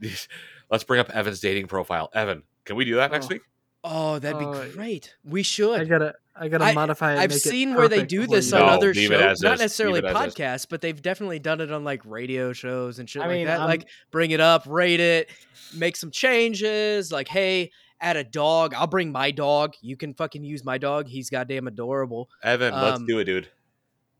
Let's 0.70 0.84
bring 0.84 1.00
up 1.00 1.10
Evan's 1.10 1.40
dating 1.40 1.66
profile. 1.66 2.10
Evan, 2.14 2.42
can 2.64 2.76
we 2.76 2.84
do 2.84 2.96
that 2.96 3.10
next 3.12 3.26
Oh. 3.26 3.28
week? 3.30 3.42
Oh, 3.84 4.18
that'd 4.18 4.38
be 4.38 4.44
Uh, 4.44 4.66
great. 4.68 5.14
We 5.24 5.42
should. 5.42 5.74
I 5.74 5.78
should. 5.80 5.88
gotta, 5.88 6.14
I 6.36 6.48
gotta 6.48 6.64
I- 6.64 6.72
modify. 6.72 7.14
It, 7.14 7.18
I've 7.18 7.30
make 7.30 7.36
it 7.38 7.40
seen 7.40 7.74
where 7.74 7.88
they 7.88 8.04
do 8.04 8.26
this 8.28 8.52
on 8.52 8.60
No, 8.60 8.66
other 8.66 8.94
shows, 8.94 9.42
not 9.42 9.58
necessarily 9.58 10.00
Leave 10.00 10.10
it 10.10 10.16
as 10.16 10.28
is. 10.28 10.34
podcasts, 10.34 10.66
but 10.68 10.80
they've 10.80 11.00
definitely 11.02 11.40
done 11.40 11.60
it 11.60 11.72
on 11.72 11.82
like 11.82 12.00
radio 12.04 12.52
shows 12.52 12.98
and 13.00 13.10
shit 13.10 13.22
I 13.22 13.26
like 13.26 13.34
mean, 13.38 13.46
that. 13.46 13.58
I'm- 13.60 13.68
Like 13.68 13.88
bring 14.12 14.30
it 14.30 14.40
up, 14.40 14.64
rate 14.66 15.00
it, 15.00 15.30
make 15.74 15.96
some 15.96 16.10
changes. 16.12 17.10
Like, 17.10 17.26
hey, 17.28 17.72
add 18.00 18.16
a 18.16 18.24
dog. 18.24 18.72
I'll 18.74 18.86
bring 18.86 19.10
my 19.10 19.30
dog. 19.32 19.74
You 19.80 19.96
can 19.96 20.14
fucking 20.14 20.44
use 20.44 20.64
my 20.64 20.78
dog. 20.78 21.08
He's 21.08 21.28
goddamn 21.28 21.66
adorable. 21.66 22.30
Evan, 22.42 22.72
let's 22.74 22.98
Um, 22.98 23.06
do 23.06 23.18
it, 23.18 23.24
dude. 23.24 23.48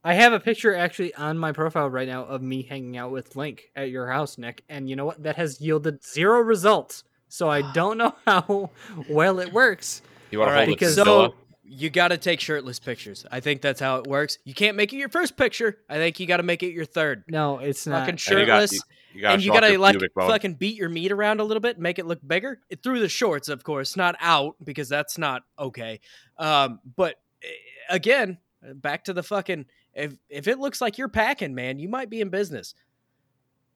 I 0.04 0.14
have 0.14 0.32
a 0.32 0.40
picture 0.40 0.74
actually 0.74 1.14
on 1.14 1.38
my 1.38 1.52
profile 1.52 1.88
right 1.88 2.08
now 2.08 2.24
of 2.24 2.42
me 2.42 2.62
hanging 2.62 2.96
out 2.96 3.12
with 3.12 3.36
Link 3.36 3.70
at 3.76 3.90
your 3.90 4.08
house, 4.08 4.36
Nick, 4.36 4.64
and 4.68 4.90
you 4.90 4.96
know 4.96 5.04
what? 5.04 5.22
That 5.22 5.36
has 5.36 5.60
yielded 5.60 6.04
zero 6.04 6.40
results. 6.40 7.04
So 7.32 7.48
I 7.48 7.62
don't 7.72 7.96
know 7.96 8.14
how 8.26 8.70
well 9.08 9.38
it 9.40 9.54
works. 9.54 10.02
You 10.30 10.38
want 10.38 10.48
to 10.48 10.52
All 10.52 10.58
right, 10.58 10.68
hold 10.68 10.78
because- 10.78 10.96
to 10.96 11.04
so 11.04 11.34
you 11.64 11.88
got 11.88 12.08
to 12.08 12.18
take 12.18 12.38
shirtless 12.38 12.78
pictures. 12.78 13.24
I 13.32 13.40
think 13.40 13.62
that's 13.62 13.80
how 13.80 13.96
it 13.96 14.06
works. 14.06 14.36
You 14.44 14.52
can't 14.52 14.76
make 14.76 14.92
it 14.92 14.96
your 14.98 15.08
first 15.08 15.38
picture. 15.38 15.78
I 15.88 15.94
think 15.96 16.20
you 16.20 16.26
got 16.26 16.36
to 16.36 16.42
make 16.42 16.62
it 16.62 16.72
your 16.74 16.84
third. 16.84 17.24
No, 17.28 17.58
it's 17.60 17.86
not. 17.86 18.00
Fucking 18.00 18.18
And 18.30 18.40
you 18.40 18.46
got- 18.46 18.60
shirtless. 18.68 18.82
And 19.24 19.42
you 19.42 19.52
gotta 19.52 19.78
like 19.78 19.96
fucking 20.14 20.54
beat 20.54 20.76
your 20.76 20.88
meat 20.90 21.12
around 21.12 21.40
a 21.40 21.44
little 21.44 21.60
bit, 21.60 21.78
make 21.78 21.98
it 21.98 22.04
look 22.06 22.20
bigger 22.26 22.60
It- 22.68 22.82
through 22.82 23.00
the 23.00 23.08
shorts, 23.08 23.48
of 23.48 23.64
course, 23.64 23.96
not 23.96 24.14
out 24.20 24.56
because 24.62 24.88
that's 24.90 25.16
not 25.18 25.42
okay. 25.58 26.00
Um, 26.38 26.80
but 26.96 27.16
eh, 27.42 27.46
again, 27.88 28.38
back 28.74 29.04
to 29.04 29.12
the 29.14 29.22
fucking 29.22 29.66
if 29.94 30.16
if 30.30 30.48
it 30.48 30.58
looks 30.58 30.80
like 30.82 30.96
you're 30.98 31.08
packing, 31.08 31.54
man, 31.54 31.78
you 31.78 31.88
might 31.88 32.08
be 32.10 32.20
in 32.20 32.28
business. 32.30 32.74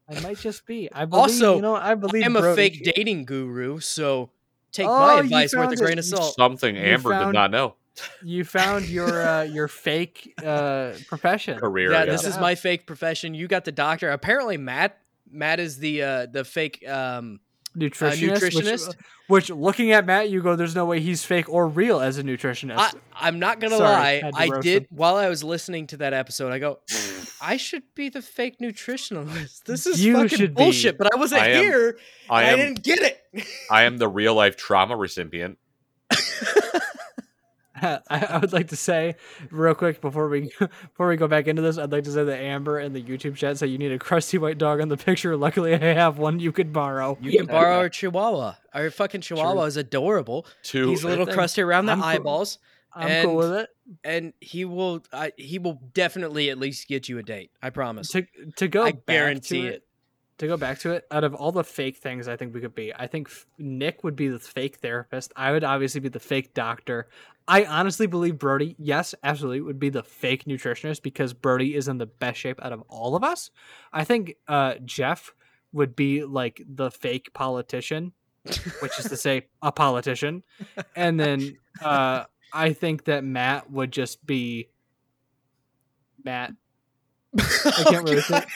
I 0.09 0.21
might 0.21 0.39
just 0.39 0.67
be. 0.67 0.89
I 0.93 1.05
believe, 1.05 1.21
Also, 1.23 1.57
you 1.57 1.63
know, 1.63 1.75
I 1.75 1.95
believe 1.95 2.25
I'm 2.25 2.37
a 2.37 2.41
Brody- 2.41 2.57
fake 2.79 2.95
dating 2.95 3.25
guru, 3.25 3.81
so 3.81 4.31
take 4.73 4.87
Oh, 4.87 4.99
my 4.99 5.21
advice 5.21 5.55
with 5.55 5.73
a 5.73 5.77
grain 5.77 5.99
of 5.99 6.05
salt. 6.05 6.35
Something 6.37 6.77
You 6.77 6.83
Amber 6.83 7.25
did 7.25 7.33
not 7.33 7.51
know. 7.51 7.75
You 8.23 8.45
found 8.45 8.89
your 8.89 9.27
uh, 9.27 9.43
your 9.45 9.69
fake 9.69 10.35
uh, 10.45 10.93
profession. 11.09 11.59
Career. 11.59 11.91
yeah, 11.93 12.01
yeah. 12.01 12.13
this 12.13 12.25
is 12.25 12.39
my 12.39 12.55
fake 12.55 12.87
profession. 12.87 13.35
You 13.35 13.49
got 13.49 13.65
the 13.65 13.73
doctor. 13.73 14.11
Apparently, 14.11 14.59
Matt 14.59 14.99
Matt 15.31 15.61
is 15.61 15.79
the 15.79 16.03
uh 16.03 16.27
the 16.27 16.45
fake 16.45 16.87
um 16.89 17.41
Uh, 17.77 17.81
nutritionist. 17.81 18.43
which- 18.43 18.55
nutritionist? 18.55 18.89
Uh, 18.89 18.93
which, 19.29 19.51
looking 19.51 19.91
at 19.91 20.07
Matt, 20.07 20.31
you 20.31 20.41
go, 20.41 20.55
"There's 20.55 20.75
no 20.77 20.85
way 20.87 21.01
he's 21.01 21.25
fake 21.25 21.49
or 21.49 21.67
real 21.67 22.01
as 22.01 22.17
a 22.17 22.23
nutritionist." 22.23 22.77
I, 22.79 22.91
I'm 23.15 23.39
not 23.41 23.59
gonna 23.61 23.77
Sorry, 23.77 24.23
lie. 24.23 24.31
I 24.35 24.61
did 24.61 24.83
him. 24.85 24.89
while 24.91 25.17
I 25.17 25.29
was 25.29 25.43
listening 25.43 25.89
to 25.89 25.97
that 25.99 26.13
episode. 26.13 26.53
I 26.53 26.59
go, 26.61 26.79
I 27.41 27.57
should 27.59 27.83
be 27.97 28.09
the 28.09 28.23
fake 28.23 28.59
nutritionalist. 28.61 29.65
This 29.65 29.85
is 29.87 30.05
You 30.05 30.15
fucking 30.15 30.29
should 30.39 30.55
be. 30.55 30.63
bullshit. 30.63 30.97
But 30.97 31.13
I 31.13 31.17
wasn't 31.19 31.43
I 31.43 31.49
am- 31.49 31.63
here. 31.65 31.99
I 32.31 32.43
and 32.45 32.61
I, 32.61 32.65
didn't 32.65 32.83
get 32.85 32.99
it. 33.01 33.47
I 33.71 33.83
am 33.83 33.99
the 33.99 34.09
real 34.09 34.35
life 34.35 34.57
trauma 34.57 34.97
recipient. 34.97 35.59
I, 37.83 38.01
I 38.11 38.39
would 38.39 38.53
like 38.53 38.69
to 38.69 38.77
say 38.77 39.17
real 39.51 39.75
quick 39.75 40.01
before 40.01 40.29
we 40.29 40.51
before 40.59 41.09
we 41.09 41.17
go 41.17 41.29
back 41.29 41.47
into 41.47 41.63
this, 41.63 41.79
I'd 41.79 41.93
like 41.93 42.05
to 42.05 42.13
say 42.13 42.25
that 42.25 42.41
Amber 42.41 42.81
in 42.81 42.93
the 42.93 43.03
YouTube 43.03 43.37
chat 43.37 43.59
said 43.59 43.71
you 43.71 43.79
need 43.79 43.93
a 43.93 43.99
crusty 43.99 44.39
white 44.39 44.59
dog 44.59 44.81
on 44.81 44.89
the 44.89 44.97
picture. 44.97 45.37
Luckily, 45.37 45.75
I 45.75 45.79
have 45.79 46.19
one 46.19 46.41
you 46.41 46.53
could 46.53 46.73
borrow. 46.73 47.19
You 47.21 47.39
can 47.39 47.47
borrow 47.47 47.79
our 47.79 47.89
Chihuahua. 47.89 48.55
Our 48.73 48.91
fucking 48.91 49.21
Chihuahua 49.21 49.65
is 49.65 49.77
adorable. 49.77 50.47
Two. 50.63 50.89
He's 50.89 51.05
a 51.05 51.09
little 51.09 51.27
crusty 51.27 51.63
around 51.63 51.87
the 51.87 51.93
I'm 51.93 52.01
cool. 52.01 52.09
eyeballs, 52.09 52.59
I'm 52.93 53.25
cool 53.25 53.37
with 53.37 53.53
it. 53.53 53.71
and 54.05 54.33
he 54.41 54.65
will. 54.65 55.03
I, 55.13 55.33
he 55.37 55.59
will 55.59 55.81
definitely 55.93 56.51
at 56.51 56.59
least 56.59 56.89
get 56.89 57.09
you 57.09 57.19
a 57.19 57.23
date. 57.23 57.51
I 57.63 57.71
promise. 57.71 58.09
To 58.09 58.27
to 58.57 58.69
go 58.69 58.85
I 58.85 58.93
back 58.93 59.07
guarantee 59.07 59.63
to 59.63 59.69
it. 59.69 59.83
To 60.39 60.47
go 60.47 60.59
back 60.59 60.81
to 60.81 60.93
it, 60.93 61.07
out 61.11 61.25
of 61.25 61.35
all 61.35 61.51
the 61.51 61.65
fake 61.65 61.97
things 61.97 62.29
I 62.29 62.37
think 62.37 62.53
we 62.53 62.61
could 62.61 62.75
be, 62.75 62.93
I 62.95 63.07
think 63.07 63.31
Nick 63.57 64.05
would 64.05 64.17
be 64.17 64.29
the 64.29 64.39
fake 64.39 64.77
therapist. 64.77 65.33
I 65.35 65.53
would 65.53 65.65
obviously 65.65 66.01
be 66.01 66.11
the 66.11 66.21
fake 66.21 66.53
doctor. 66.53 67.09
I 67.49 67.65
honestly 67.65 68.07
believe 68.07 68.39
Brody, 68.39 68.75
yes, 68.79 69.15
absolutely, 69.23 69.63
would 69.63 69.79
be 69.79 69.89
the 69.89 70.03
fake 70.03 70.45
nutritionist 70.45 71.03
because 71.03 71.33
Brody 71.33 71.75
is 71.75 71.89
in 71.89 71.97
the 71.99 72.07
best 72.07 72.39
shape 72.39 72.63
out 72.63 72.73
of 72.73 72.83
all 72.89 73.17
of 73.17 73.25
us. 73.25 73.51
I 73.93 74.05
think 74.05 74.35
uh, 74.47 74.75
Jeff 74.85 75.33
would 75.73 75.95
be 75.95 76.25
like 76.25 76.61
the 76.67 76.91
fake 76.91 77.33
politician, 77.35 78.13
which 78.81 78.99
is 78.99 79.07
to 79.07 79.17
say, 79.17 79.47
a 79.63 79.71
politician. 79.71 80.43
And 80.97 81.19
then 81.21 81.57
uh, 81.83 82.25
I 82.53 82.73
think 82.73 83.05
that 83.05 83.25
Matt 83.25 83.71
would 83.71 83.93
just 83.93 84.27
be 84.27 84.69
Matt. 86.25 86.53
I 87.39 87.85
can't 87.89 88.05
really 88.09 88.23
think. 88.23 88.47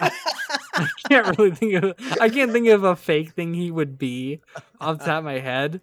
I 0.80 1.08
can't 1.08 1.38
really 1.38 1.50
think 1.52 1.74
of. 1.82 1.94
I 2.20 2.28
can't 2.28 2.52
think 2.52 2.68
of 2.68 2.84
a 2.84 2.96
fake 2.96 3.32
thing 3.32 3.54
he 3.54 3.70
would 3.70 3.98
be 3.98 4.40
off 4.80 4.98
the 4.98 5.04
top 5.04 5.18
of 5.18 5.24
my 5.24 5.38
head. 5.38 5.80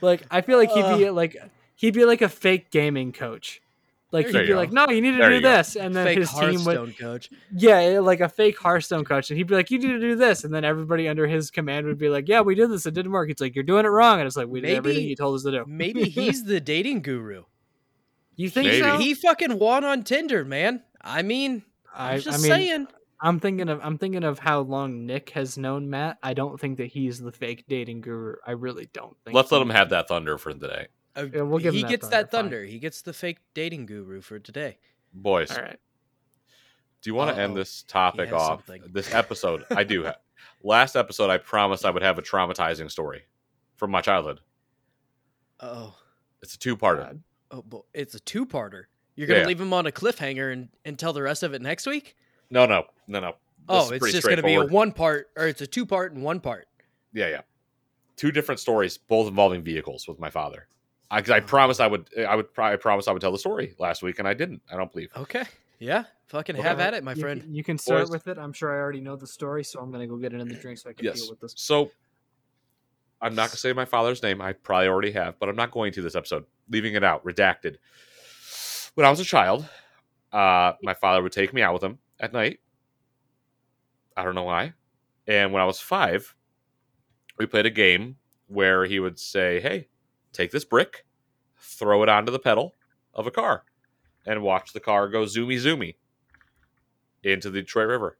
Like 0.00 0.22
I 0.30 0.40
feel 0.40 0.58
like 0.58 0.70
he'd 0.70 0.98
be 0.98 1.10
like 1.10 1.36
he'd 1.74 1.94
be 1.94 2.04
like 2.04 2.22
a 2.22 2.28
fake 2.28 2.70
gaming 2.70 3.12
coach. 3.12 3.60
Like 4.12 4.30
There 4.30 4.42
he'd 4.42 4.46
be 4.46 4.52
go. 4.52 4.56
like, 4.58 4.72
no, 4.72 4.88
you 4.88 5.00
need 5.00 5.12
to 5.12 5.16
There 5.18 5.30
do 5.30 5.34
you 5.36 5.40
go. 5.42 5.56
this, 5.56 5.74
and 5.74 5.94
then 5.94 6.06
Fake 6.06 6.18
his 6.18 6.30
team 6.30 6.64
would, 6.64 6.76
Hearthstone 6.76 6.92
coach. 6.92 7.28
yeah, 7.54 7.98
like 8.00 8.20
a 8.20 8.28
fake 8.28 8.56
Hearthstone 8.56 9.04
coach, 9.04 9.30
and 9.30 9.36
he'd 9.36 9.48
be 9.48 9.54
like, 9.56 9.68
you 9.70 9.78
need 9.80 9.88
to 9.88 9.98
do 10.00 10.14
this, 10.14 10.44
and 10.44 10.54
then 10.54 10.64
everybody 10.64 11.08
under 11.08 11.26
his 11.26 11.50
command 11.50 11.86
would 11.86 11.98
be 11.98 12.08
like, 12.08 12.28
yeah, 12.28 12.40
we 12.40 12.54
did 12.54 12.70
this, 12.70 12.86
it 12.86 12.94
didn't 12.94 13.10
work. 13.10 13.28
It's 13.30 13.40
like 13.40 13.56
you're 13.56 13.64
doing 13.64 13.84
it 13.84 13.88
wrong, 13.88 14.20
and 14.20 14.26
it's 14.28 14.36
like 14.36 14.46
we 14.46 14.60
did 14.60 14.70
everything 14.76 15.00
Maybe- 15.02 15.10
you 15.10 15.16
told 15.16 15.34
us 15.34 15.42
to 15.42 15.50
do. 15.50 15.64
Maybe 15.66 16.04
he's 16.08 16.44
the 16.44 16.60
dating 16.60 17.02
guru. 17.02 17.42
You 18.36 18.48
think 18.48 18.68
Maybe. 18.68 18.82
so? 18.82 18.98
He 18.98 19.14
fucking 19.14 19.58
won 19.58 19.82
on 19.84 20.04
Tinder, 20.04 20.44
man. 20.44 20.82
I 21.02 21.22
mean, 21.22 21.62
I, 21.92 22.12
I'm 22.14 22.20
just 22.20 22.38
I 22.38 22.42
mean, 22.42 22.50
saying. 22.50 22.86
I'm 23.20 23.40
thinking 23.40 23.68
of 23.68 23.80
I'm 23.82 23.96
thinking 23.98 24.24
of 24.24 24.38
how 24.38 24.60
long 24.60 25.06
Nick 25.06 25.30
has 25.30 25.56
known 25.56 25.88
Matt. 25.90 26.18
I 26.22 26.34
don't 26.34 26.60
think 26.60 26.76
that 26.78 26.86
he's 26.86 27.18
the 27.18 27.32
fake 27.32 27.64
dating 27.68 28.02
guru. 28.02 28.34
I 28.46 28.52
really 28.52 28.88
don't 28.92 29.16
think. 29.24 29.34
Let's 29.34 29.50
let 29.50 29.62
him 29.62 29.70
have 29.70 29.90
that 29.90 30.08
thunder 30.08 30.36
for 30.38 30.52
today, 30.52 30.88
Uh, 31.16 31.26
Yeah, 31.32 31.42
we'll 31.42 31.58
give 31.58 31.72
he 31.74 31.80
him 31.80 31.86
that 31.86 31.90
gets 31.90 32.02
thunder, 32.08 32.16
that 32.16 32.30
fine. 32.30 32.40
thunder. 32.44 32.64
He 32.64 32.78
gets 32.78 33.02
the 33.02 33.12
fake 33.12 33.38
dating 33.54 33.86
guru 33.86 34.20
for 34.20 34.38
today. 34.38 34.78
boys. 35.14 35.50
All 35.50 35.62
right. 35.62 35.78
Do 37.02 37.10
you 37.10 37.14
want 37.14 37.34
to 37.34 37.40
end 37.40 37.56
this 37.56 37.82
topic 37.84 38.32
off? 38.32 38.66
something. 38.66 38.82
This 38.92 39.14
episode, 39.14 39.64
I 39.70 39.84
do. 39.84 40.02
Have. 40.04 40.16
Last 40.62 40.96
episode, 40.96 41.30
I 41.30 41.38
promised 41.38 41.84
I 41.86 41.90
would 41.90 42.02
have 42.02 42.18
a 42.18 42.22
traumatizing 42.22 42.90
story 42.90 43.22
from 43.76 43.90
my 43.92 44.00
childhood. 44.00 44.40
Oh, 45.60 45.94
It's 46.42 46.54
a 46.54 46.58
two-parter. 46.58 46.98
God. 46.98 47.22
oh, 47.50 47.62
boy. 47.62 47.80
it's 47.94 48.14
a 48.14 48.20
two-parter. 48.20 48.84
You're 49.14 49.26
gonna 49.26 49.40
Yeah. 49.40 49.46
leave 49.46 49.60
him 49.60 49.72
on 49.72 49.86
a 49.86 49.92
cliffhanger 49.92 50.52
and, 50.52 50.68
and 50.84 50.98
tell 50.98 51.12
the 51.14 51.22
rest 51.22 51.42
of 51.42 51.54
it 51.54 51.62
next 51.62 51.86
week? 51.86 52.14
No, 52.50 52.66
no, 52.66 52.84
no, 53.08 53.20
no. 53.20 53.28
This 53.28 53.36
oh, 53.68 53.90
it's 53.90 54.12
just 54.12 54.28
gonna 54.28 54.42
be 54.42 54.54
a 54.54 54.64
one 54.64 54.92
part, 54.92 55.28
or 55.36 55.46
it's 55.46 55.60
a 55.60 55.66
two 55.66 55.84
part 55.86 56.12
and 56.12 56.22
one 56.22 56.40
part. 56.40 56.68
Yeah, 57.12 57.28
yeah. 57.28 57.40
Two 58.16 58.30
different 58.30 58.60
stories, 58.60 58.96
both 58.98 59.26
involving 59.28 59.62
vehicles 59.62 60.06
with 60.06 60.18
my 60.18 60.30
father. 60.30 60.68
I, 61.10 61.20
'cause 61.20 61.30
I 61.30 61.40
promised 61.40 61.80
I 61.80 61.86
would. 61.86 62.08
I 62.18 62.36
would. 62.36 62.46
I 62.56 62.76
promised 62.76 63.08
I 63.08 63.12
would 63.12 63.20
tell 63.22 63.32
the 63.32 63.38
story 63.38 63.74
last 63.78 64.02
week, 64.02 64.18
and 64.18 64.26
I 64.28 64.34
didn't. 64.34 64.62
I 64.72 64.76
don't 64.76 64.90
believe. 64.92 65.10
Okay, 65.16 65.44
yeah, 65.78 66.04
fucking 66.28 66.56
Okay. 66.56 66.62
have 66.66 66.80
at 66.80 66.94
it, 66.94 67.02
my 67.04 67.12
You 67.14 67.20
friend. 67.20 67.44
You 67.48 67.62
can 67.64 67.78
start 67.78 68.02
Boys. 68.02 68.10
with 68.10 68.26
it. 68.28 68.38
I'm 68.38 68.52
sure 68.52 68.72
I 68.72 68.78
already 68.80 69.00
know 69.00 69.16
the 69.16 69.26
story, 69.26 69.62
so 69.64 69.80
I'm 69.80 69.90
gonna 69.92 70.06
go 70.06 70.16
get 70.16 70.32
another 70.32 70.54
drink 70.54 70.78
so 70.78 70.90
I 70.90 70.92
can 70.92 71.04
Yes. 71.04 71.20
deal 71.20 71.30
with 71.30 71.40
this. 71.40 71.54
So 71.56 71.90
I'm 73.20 73.34
not 73.34 73.48
gonna 73.50 73.56
say 73.58 73.72
my 73.72 73.84
father's 73.84 74.22
name. 74.22 74.40
I 74.40 74.52
probably 74.52 74.88
already 74.88 75.10
have, 75.12 75.38
but 75.38 75.48
I'm 75.48 75.56
not 75.56 75.70
going 75.70 75.92
to 75.92 76.02
this 76.02 76.14
episode. 76.16 76.44
Leaving 76.70 76.94
it 76.94 77.04
out, 77.04 77.24
redacted. 77.24 77.76
When 78.94 79.06
I 79.06 79.10
was 79.10 79.20
a 79.20 79.24
child, 79.24 79.68
uh, 80.32 80.72
my 80.82 80.94
father 80.94 81.22
would 81.22 81.32
take 81.32 81.52
me 81.54 81.62
out 81.62 81.72
with 81.72 81.82
him 81.84 81.98
at 82.20 82.32
night. 82.32 82.60
I 84.16 84.24
don't 84.24 84.34
know 84.34 84.44
why. 84.44 84.72
And 85.26 85.52
when 85.52 85.62
I 85.62 85.66
was 85.66 85.80
five, 85.80 86.34
we 87.38 87.46
played 87.46 87.66
a 87.66 87.70
game 87.70 88.16
where 88.46 88.84
he 88.84 89.00
would 89.00 89.18
say, 89.18 89.60
"Hey, 89.60 89.88
take 90.32 90.50
this 90.50 90.64
brick, 90.64 91.04
throw 91.58 92.02
it 92.02 92.08
onto 92.08 92.32
the 92.32 92.38
pedal 92.38 92.74
of 93.14 93.26
a 93.26 93.30
car, 93.30 93.64
and 94.26 94.42
watch 94.42 94.72
the 94.72 94.80
car 94.80 95.08
go 95.08 95.24
zoomy 95.24 95.56
zoomy 95.56 95.96
into 97.22 97.50
the 97.50 97.60
Detroit 97.60 97.88
River." 97.88 98.18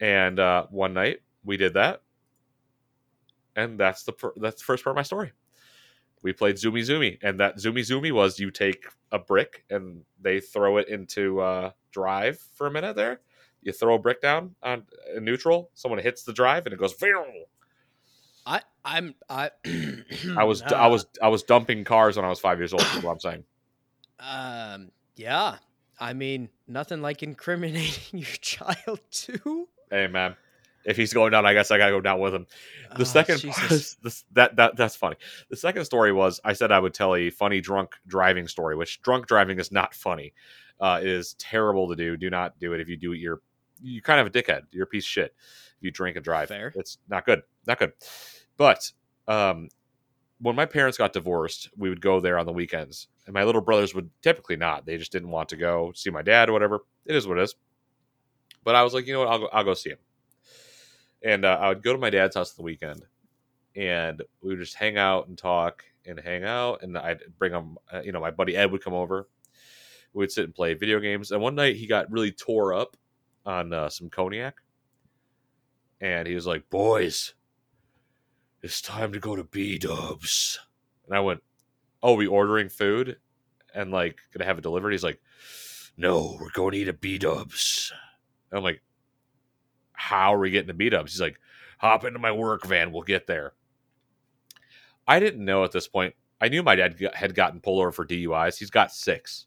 And 0.00 0.38
uh, 0.38 0.66
one 0.70 0.92
night 0.92 1.20
we 1.44 1.56
did 1.56 1.74
that, 1.74 2.02
and 3.56 3.80
that's 3.80 4.02
the 4.04 4.12
that's 4.36 4.60
the 4.60 4.64
first 4.64 4.84
part 4.84 4.92
of 4.92 4.96
my 4.96 5.02
story. 5.02 5.32
We 6.22 6.32
played 6.32 6.56
Zoomy 6.56 6.80
Zoomy, 6.80 7.18
and 7.22 7.38
that 7.40 7.58
Zoomy 7.58 7.80
Zoomy 7.80 8.12
was 8.12 8.40
you 8.40 8.50
take 8.50 8.84
a 9.12 9.18
brick 9.18 9.64
and 9.70 10.02
they 10.20 10.40
throw 10.40 10.78
it 10.78 10.88
into 10.88 11.40
uh, 11.40 11.70
drive 11.92 12.38
for 12.54 12.66
a 12.66 12.70
minute. 12.70 12.96
There, 12.96 13.20
you 13.62 13.72
throw 13.72 13.94
a 13.94 13.98
brick 13.98 14.20
down 14.20 14.54
on 14.62 14.84
uh, 15.14 15.20
neutral. 15.20 15.70
Someone 15.74 16.00
hits 16.00 16.22
the 16.22 16.32
drive 16.32 16.66
and 16.66 16.72
it 16.72 16.78
goes. 16.78 16.94
I 18.46 18.60
I'm 18.84 19.14
I 19.28 19.50
I 20.36 20.44
was 20.44 20.62
uh, 20.62 20.66
I 20.74 20.86
was 20.86 21.06
I 21.22 21.28
was 21.28 21.42
dumping 21.42 21.84
cars 21.84 22.16
when 22.16 22.24
I 22.24 22.28
was 22.28 22.38
five 22.38 22.58
years 22.58 22.72
old. 22.72 22.82
Is 22.82 23.02
what 23.02 23.12
I'm 23.12 23.20
saying. 23.20 23.44
um 24.20 24.90
yeah. 25.16 25.56
I 25.98 26.12
mean, 26.12 26.50
nothing 26.68 27.00
like 27.00 27.22
incriminating 27.22 28.18
your 28.18 28.36
child 28.40 29.00
too. 29.10 29.68
Hey 29.90 30.06
man, 30.06 30.36
if 30.86 30.96
he's 30.96 31.12
going 31.12 31.32
down, 31.32 31.44
I 31.44 31.52
guess 31.52 31.70
I 31.70 31.78
gotta 31.78 31.92
go 31.92 32.00
down 32.00 32.20
with 32.20 32.34
him. 32.34 32.46
The 32.96 33.02
Oh, 33.02 33.04
second 33.04 33.44
is 33.70 33.96
this, 34.02 34.24
that 34.32 34.56
that 34.56 34.76
that's 34.76 34.96
funny. 34.96 35.16
The 35.50 35.56
second 35.56 35.84
story 35.84 36.12
was 36.12 36.40
I 36.44 36.52
said 36.54 36.72
I 36.72 36.78
would 36.78 36.94
tell 36.94 37.14
a 37.14 37.28
funny 37.30 37.60
drunk 37.60 37.94
driving 38.06 38.48
story, 38.48 38.76
which 38.76 39.02
drunk 39.02 39.26
driving 39.26 39.58
is 39.58 39.70
not 39.72 39.94
funny. 39.94 40.32
Uh, 40.80 41.00
it 41.02 41.08
is 41.08 41.34
terrible 41.34 41.88
to 41.88 41.96
do. 41.96 42.16
Do 42.16 42.30
not 42.30 42.58
do 42.58 42.72
it. 42.72 42.80
If 42.80 42.88
you 42.88 42.96
do 42.96 43.12
it, 43.12 43.18
you're 43.18 43.40
you 43.82 44.00
kind 44.00 44.20
of 44.20 44.26
a 44.26 44.30
dickhead. 44.30 44.62
You're 44.70 44.84
a 44.84 44.86
piece 44.86 45.04
of 45.04 45.08
shit. 45.08 45.34
If 45.78 45.82
you 45.82 45.90
drink 45.90 46.16
and 46.16 46.24
drive, 46.24 46.48
Fair. 46.48 46.72
it's 46.74 46.98
not 47.08 47.26
good. 47.26 47.42
Not 47.66 47.78
good. 47.78 47.92
But 48.56 48.90
um, 49.28 49.68
when 50.40 50.54
my 50.56 50.64
parents 50.66 50.96
got 50.96 51.12
divorced, 51.12 51.68
we 51.76 51.88
would 51.90 52.00
go 52.00 52.20
there 52.20 52.38
on 52.38 52.46
the 52.46 52.52
weekends, 52.52 53.08
and 53.26 53.34
my 53.34 53.44
little 53.44 53.60
brothers 53.60 53.94
would 53.94 54.08
typically 54.22 54.56
not. 54.56 54.86
They 54.86 54.96
just 54.96 55.12
didn't 55.12 55.30
want 55.30 55.48
to 55.50 55.56
go 55.56 55.92
see 55.94 56.10
my 56.10 56.22
dad 56.22 56.48
or 56.48 56.52
whatever. 56.52 56.80
It 57.04 57.16
is 57.16 57.26
what 57.26 57.38
it 57.38 57.42
is. 57.42 57.54
But 58.64 58.74
I 58.74 58.82
was 58.82 58.94
like, 58.94 59.06
you 59.06 59.12
know 59.12 59.20
what? 59.20 59.28
I'll 59.28 59.38
go. 59.38 59.48
I'll 59.52 59.64
go 59.64 59.74
see 59.74 59.90
him. 59.90 59.98
And 61.22 61.44
uh, 61.44 61.58
I 61.60 61.68
would 61.68 61.82
go 61.82 61.92
to 61.92 61.98
my 61.98 62.10
dad's 62.10 62.36
house 62.36 62.52
on 62.52 62.56
the 62.62 62.66
weekend, 62.66 63.02
and 63.74 64.22
we 64.42 64.50
would 64.50 64.60
just 64.60 64.76
hang 64.76 64.96
out 64.96 65.28
and 65.28 65.36
talk 65.36 65.84
and 66.04 66.20
hang 66.20 66.44
out. 66.44 66.82
And 66.82 66.96
I'd 66.96 67.20
bring 67.38 67.52
him. 67.52 67.78
Uh, 67.92 68.02
you 68.02 68.12
know, 68.12 68.20
my 68.20 68.30
buddy 68.30 68.56
Ed 68.56 68.70
would 68.70 68.84
come 68.84 68.94
over. 68.94 69.28
We 70.12 70.20
would 70.20 70.32
sit 70.32 70.44
and 70.44 70.54
play 70.54 70.74
video 70.74 71.00
games. 71.00 71.30
And 71.32 71.42
one 71.42 71.54
night 71.54 71.76
he 71.76 71.86
got 71.86 72.10
really 72.10 72.32
tore 72.32 72.74
up 72.74 72.96
on 73.44 73.72
uh, 73.72 73.88
some 73.88 74.10
cognac, 74.10 74.56
and 76.00 76.28
he 76.28 76.34
was 76.34 76.46
like, 76.46 76.68
"Boys, 76.70 77.34
it's 78.62 78.80
time 78.80 79.12
to 79.12 79.20
go 79.20 79.36
to 79.36 79.44
B 79.44 79.78
Dubs." 79.78 80.58
And 81.06 81.16
I 81.16 81.20
went, 81.20 81.42
"Oh, 82.02 82.14
we 82.14 82.26
ordering 82.26 82.68
food 82.68 83.16
and 83.74 83.90
like 83.90 84.18
gonna 84.32 84.44
have 84.44 84.58
it 84.58 84.62
delivered?" 84.62 84.92
He's 84.92 85.04
like, 85.04 85.20
"No, 85.96 86.36
we're 86.40 86.50
going 86.50 86.72
to 86.72 86.78
eat 86.78 86.88
at 86.88 87.00
B 87.00 87.18
Dubs." 87.18 87.92
I'm 88.52 88.62
like, 88.62 88.80
"How 89.96 90.34
are 90.34 90.38
we 90.38 90.50
getting 90.50 90.68
to 90.68 90.74
B 90.74 90.88
Dubs?" 90.88 91.12
He's 91.12 91.20
like, 91.20 91.38
"Hop 91.78 92.04
into 92.04 92.18
my 92.18 92.32
work 92.32 92.64
van. 92.66 92.92
We'll 92.92 93.02
get 93.02 93.26
there." 93.26 93.52
I 95.08 95.20
didn't 95.20 95.44
know 95.44 95.64
at 95.64 95.72
this 95.72 95.88
point. 95.88 96.14
I 96.40 96.48
knew 96.48 96.62
my 96.62 96.76
dad 96.76 96.98
had 97.14 97.34
gotten 97.34 97.60
pulled 97.60 97.80
over 97.80 97.92
for 97.92 98.04
DUIs. 98.06 98.58
He's 98.58 98.70
got 98.70 98.92
six, 98.92 99.46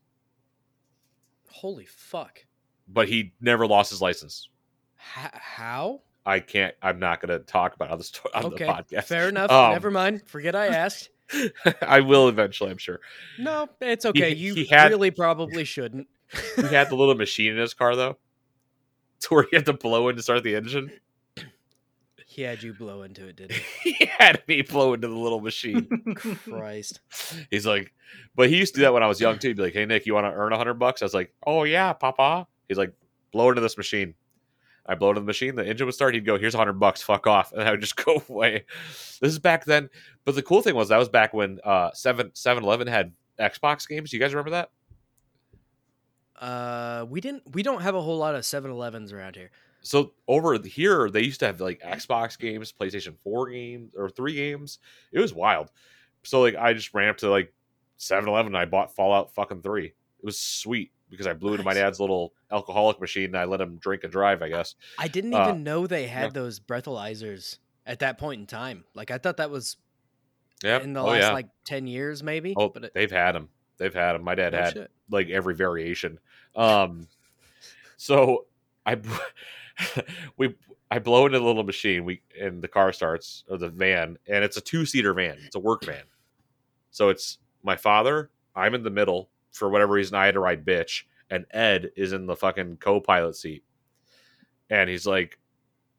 Holy 1.50 1.86
fuck! 1.86 2.46
but 2.88 3.08
he 3.08 3.34
never 3.42 3.68
lost 3.68 3.90
his 3.92 4.02
license. 4.02 4.50
H- 5.18 5.32
how? 5.34 6.02
I 6.26 6.40
can't. 6.40 6.76
I'm 6.82 7.00
not 7.00 7.22
going 7.22 7.38
to 7.38 7.44
talk 7.46 7.76
about 7.76 7.98
the, 7.98 8.04
sto- 8.04 8.30
on 8.34 8.46
okay, 8.46 8.66
the 8.66 8.72
podcast. 8.72 9.04
fair 9.06 9.30
enough. 9.30 9.50
Um, 9.52 9.72
Never 9.74 9.90
mind. 9.92 10.28
Forget 10.28 10.56
I 10.56 10.68
asked. 10.68 11.10
I 11.82 12.02
will 12.02 12.28
eventually. 12.28 12.72
I'm 12.72 12.78
sure. 12.78 13.00
No, 13.40 13.68
it's 13.82 14.06
okay. 14.06 14.34
He- 14.36 14.46
you 14.48 14.54
he 14.56 14.66
had- 14.66 14.92
really 14.92 15.12
probably 15.12 15.64
shouldn't. 15.64 16.08
He 16.56 16.62
had 16.64 16.90
the 16.90 16.96
little 16.96 17.16
machine 17.16 17.52
in 17.54 17.58
his 17.58 17.74
car 17.74 17.96
though, 17.96 18.18
to 19.22 19.34
where 19.34 19.48
he 19.50 19.56
had 19.56 19.66
to 19.66 19.74
blow 19.74 20.10
in 20.10 20.16
to 20.16 20.22
start 20.22 20.44
the 20.44 20.56
engine. 20.56 20.92
he 22.26 22.44
had 22.44 22.64
you 22.64 22.74
blow 22.74 23.04
into 23.04 23.28
it, 23.28 23.36
did 23.36 23.52
he? 23.52 23.92
he 23.94 24.06
had 24.06 24.42
me 24.48 24.62
blow 24.62 24.94
into 24.94 25.08
the 25.08 25.16
little 25.16 25.42
machine. 25.42 25.88
Christ. 26.44 27.00
He's 27.52 27.66
like, 27.66 27.94
but 28.36 28.50
he 28.50 28.58
used 28.58 28.74
to 28.76 28.80
do 28.80 28.84
that 28.84 28.94
when 28.94 29.04
I 29.04 29.08
was 29.08 29.20
young 29.20 29.40
too. 29.40 29.50
He'd 29.50 29.58
be 29.58 29.64
like, 29.64 29.74
"Hey 29.74 29.86
Nick, 29.86 30.06
you 30.06 30.14
want 30.14 30.26
to 30.26 30.32
earn 30.32 30.54
a 30.54 30.58
hundred 30.58 30.76
bucks?" 30.76 31.02
I 31.02 31.06
was 31.06 31.14
like, 31.14 31.34
"Oh 31.46 31.64
yeah, 31.64 31.94
Papa." 31.94 32.48
He's 32.68 32.78
like, 32.78 32.94
"Blow 33.32 33.50
into 33.50 33.62
this 33.62 33.78
machine." 33.78 34.14
I 34.86 34.96
blow 34.96 35.10
into 35.10 35.22
the 35.22 35.28
machine. 35.28 35.56
The 35.56 35.68
engine 35.68 35.86
would 35.86 35.94
start. 35.94 36.16
He'd 36.16 36.26
go, 36.26 36.38
"Here's 36.38 36.56
a 36.56 36.58
hundred 36.58 36.80
bucks. 36.80 37.02
Fuck 37.02 37.28
off," 37.28 37.52
and 37.52 37.62
I 37.62 37.72
would 37.72 37.82
just 37.82 37.96
go 38.06 38.24
away. 38.30 38.66
This 39.22 39.32
is 39.32 39.40
back 39.40 39.66
then. 39.66 39.90
But 40.26 40.36
the 40.36 40.42
cool 40.42 40.62
thing 40.62 40.76
was 40.76 40.90
that 40.90 40.98
was 40.98 41.10
back 41.10 41.34
when 41.34 41.60
uh, 41.64 41.92
seven 41.94 42.32
Seven 42.34 42.64
Eleven 42.64 42.88
had 42.88 43.14
Xbox 43.40 43.88
games. 43.88 44.10
Do 44.10 44.18
you 44.18 44.22
guys 44.22 44.34
remember 44.34 44.52
that? 44.52 44.72
Uh, 46.40 47.06
we 47.10 47.22
didn't. 47.22 47.44
We 47.54 47.64
don't 47.64 47.82
have 47.82 47.96
a 47.96 48.02
whole 48.02 48.18
lot 48.18 48.36
of 48.36 48.42
7-Elevens 48.42 49.12
around 49.12 49.36
here. 49.36 49.52
So 49.82 50.12
over 50.28 50.58
here, 50.60 51.10
they 51.10 51.22
used 51.22 51.40
to 51.42 51.46
have 51.46 51.62
like 51.62 51.82
Xbox 51.82 52.38
games, 52.38 52.74
PlayStation 52.74 53.16
Four 53.24 53.50
games, 53.50 53.94
or 53.98 54.10
three 54.10 54.36
games. 54.36 54.80
It 55.12 55.20
was 55.20 55.34
wild. 55.34 55.72
So 56.24 56.42
like, 56.42 56.56
I 56.56 56.74
just 56.74 56.94
ran 56.94 57.10
up 57.10 57.18
to 57.18 57.30
like 57.30 57.54
7-Eleven 57.98 58.48
and 58.48 58.58
I 58.58 58.66
bought 58.66 58.96
Fallout 58.96 59.34
fucking 59.34 59.62
three. 59.62 59.86
It 59.86 60.26
was 60.26 60.38
sweet 60.40 60.92
because 61.10 61.28
I 61.28 61.34
blew 61.34 61.54
into 61.54 61.64
my 61.64 61.74
dad's 61.74 62.00
little 62.00 62.34
alcoholic 62.52 63.00
machine 63.00 63.26
and 63.26 63.38
I 63.38 63.46
let 63.46 63.62
him 63.62 63.78
drink 63.78 64.04
and 64.04 64.12
drive. 64.12 64.42
I 64.42 64.50
guess. 64.50 64.76
I 64.98 65.08
didn't 65.08 65.34
Uh, 65.34 65.44
even 65.44 65.64
know 65.64 65.88
they 65.88 66.08
had 66.08 66.26
yeah. 66.26 66.30
those 66.42 66.60
breathalyzers 66.60 67.58
at 67.86 68.00
that 68.00 68.18
point 68.18 68.42
in 68.42 68.48
time. 68.48 68.84
Like 68.94 69.12
I 69.12 69.18
thought 69.18 69.38
that 69.38 69.50
was 69.50 69.78
Yeah. 70.64 70.82
in 70.82 70.92
the 70.94 71.02
oh 71.02 71.06
last 71.08 71.22
yeah. 71.22 71.32
like 71.32 71.48
ten 71.64 71.88
years, 71.88 72.22
maybe. 72.22 72.54
oh, 72.58 72.68
but 72.70 72.84
it, 72.86 72.94
they've 72.94 73.10
had 73.12 73.32
them. 73.34 73.48
They've 73.78 73.94
had 73.94 74.14
them. 74.14 74.24
My 74.26 74.36
dad 74.36 74.54
oh, 74.54 74.58
had 74.58 74.74
shit. 74.74 74.92
like 75.10 75.30
every 75.30 75.56
variation. 75.56 76.20
Um, 76.56 77.08
so 77.98 78.46
I 78.86 78.98
we 80.38 80.56
I 80.92 81.00
blow 81.00 81.26
into 81.26 81.40
the 81.40 81.46
little 81.46 81.64
machine. 81.64 82.06
We 82.06 82.22
and 82.40 82.62
the 82.62 82.68
car 82.68 82.92
starts 82.94 83.44
or 83.50 83.58
the 83.58 83.70
van, 83.70 84.18
and 84.28 84.44
it's 84.44 84.58
a 84.58 84.62
two 84.62 84.86
seater 84.86 85.14
van. 85.14 85.38
It's 85.46 85.56
a 85.56 85.60
work 85.60 85.86
van. 85.86 86.04
So 86.92 87.10
it's 87.10 87.38
my 87.64 87.76
father. 87.76 88.32
I'm 88.56 88.74
in 88.76 88.84
the 88.84 88.90
middle 88.90 89.30
for 89.52 89.70
whatever 89.70 89.94
reason. 89.94 90.16
I 90.16 90.26
had 90.26 90.34
to 90.34 90.40
ride 90.40 90.66
bitch, 90.66 91.04
and 91.30 91.46
Ed 91.52 91.92
is 91.96 92.14
in 92.14 92.26
the 92.26 92.36
fucking 92.36 92.78
co-pilot 92.78 93.36
seat. 93.36 93.64
And 94.72 94.90
he's 94.90 95.06
like, 95.06 95.40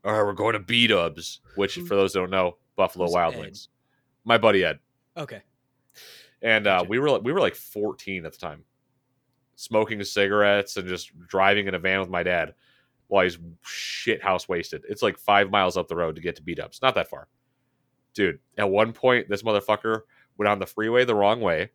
"All 0.04 0.12
right, 0.12 0.22
we're 0.24 0.32
going 0.32 0.54
to 0.54 0.58
B 0.58 0.86
Dubs," 0.86 1.40
which 1.54 1.74
for 1.76 1.94
those 1.94 2.12
who 2.14 2.20
don't 2.20 2.30
know, 2.30 2.56
Buffalo 2.76 3.06
who's 3.06 3.14
Wild 3.14 3.34
Ed? 3.34 3.40
Wings. 3.40 3.68
My 4.24 4.36
buddy 4.38 4.64
Ed 4.64 4.78
Okay. 5.16 5.40
and 6.42 6.66
uh, 6.66 6.78
Gotcha. 6.78 6.88
we 6.90 6.98
were 6.98 7.18
we 7.20 7.32
were 7.32 7.40
like 7.40 7.54
14 7.54 8.26
at 8.26 8.32
the 8.32 8.38
time, 8.38 8.64
smoking 9.60 10.02
cigarettes 10.04 10.76
and 10.78 10.88
just 10.88 11.10
driving 11.28 11.66
in 11.68 11.74
a 11.74 11.78
van 11.78 12.00
with 12.00 12.08
my 12.08 12.22
dad 12.22 12.54
while 13.08 13.24
he's 13.24 13.38
shit 13.62 14.22
house 14.22 14.48
wasted. 14.48 14.82
It's 14.88 15.02
like 15.02 15.18
five 15.18 15.50
miles 15.50 15.76
up 15.76 15.86
the 15.88 15.96
road 15.96 16.14
to 16.16 16.22
get 16.22 16.36
to 16.36 16.42
B 16.42 16.54
Dubs. 16.54 16.80
Not 16.80 16.94
that 16.94 17.10
far, 17.10 17.28
dude. 18.14 18.38
At 18.56 18.70
one 18.70 18.92
point, 18.92 19.28
this 19.28 19.42
motherfucker 19.42 20.02
went 20.38 20.48
on 20.48 20.58
the 20.58 20.66
freeway 20.66 21.04
the 21.04 21.14
wrong 21.14 21.40
way, 21.40 21.70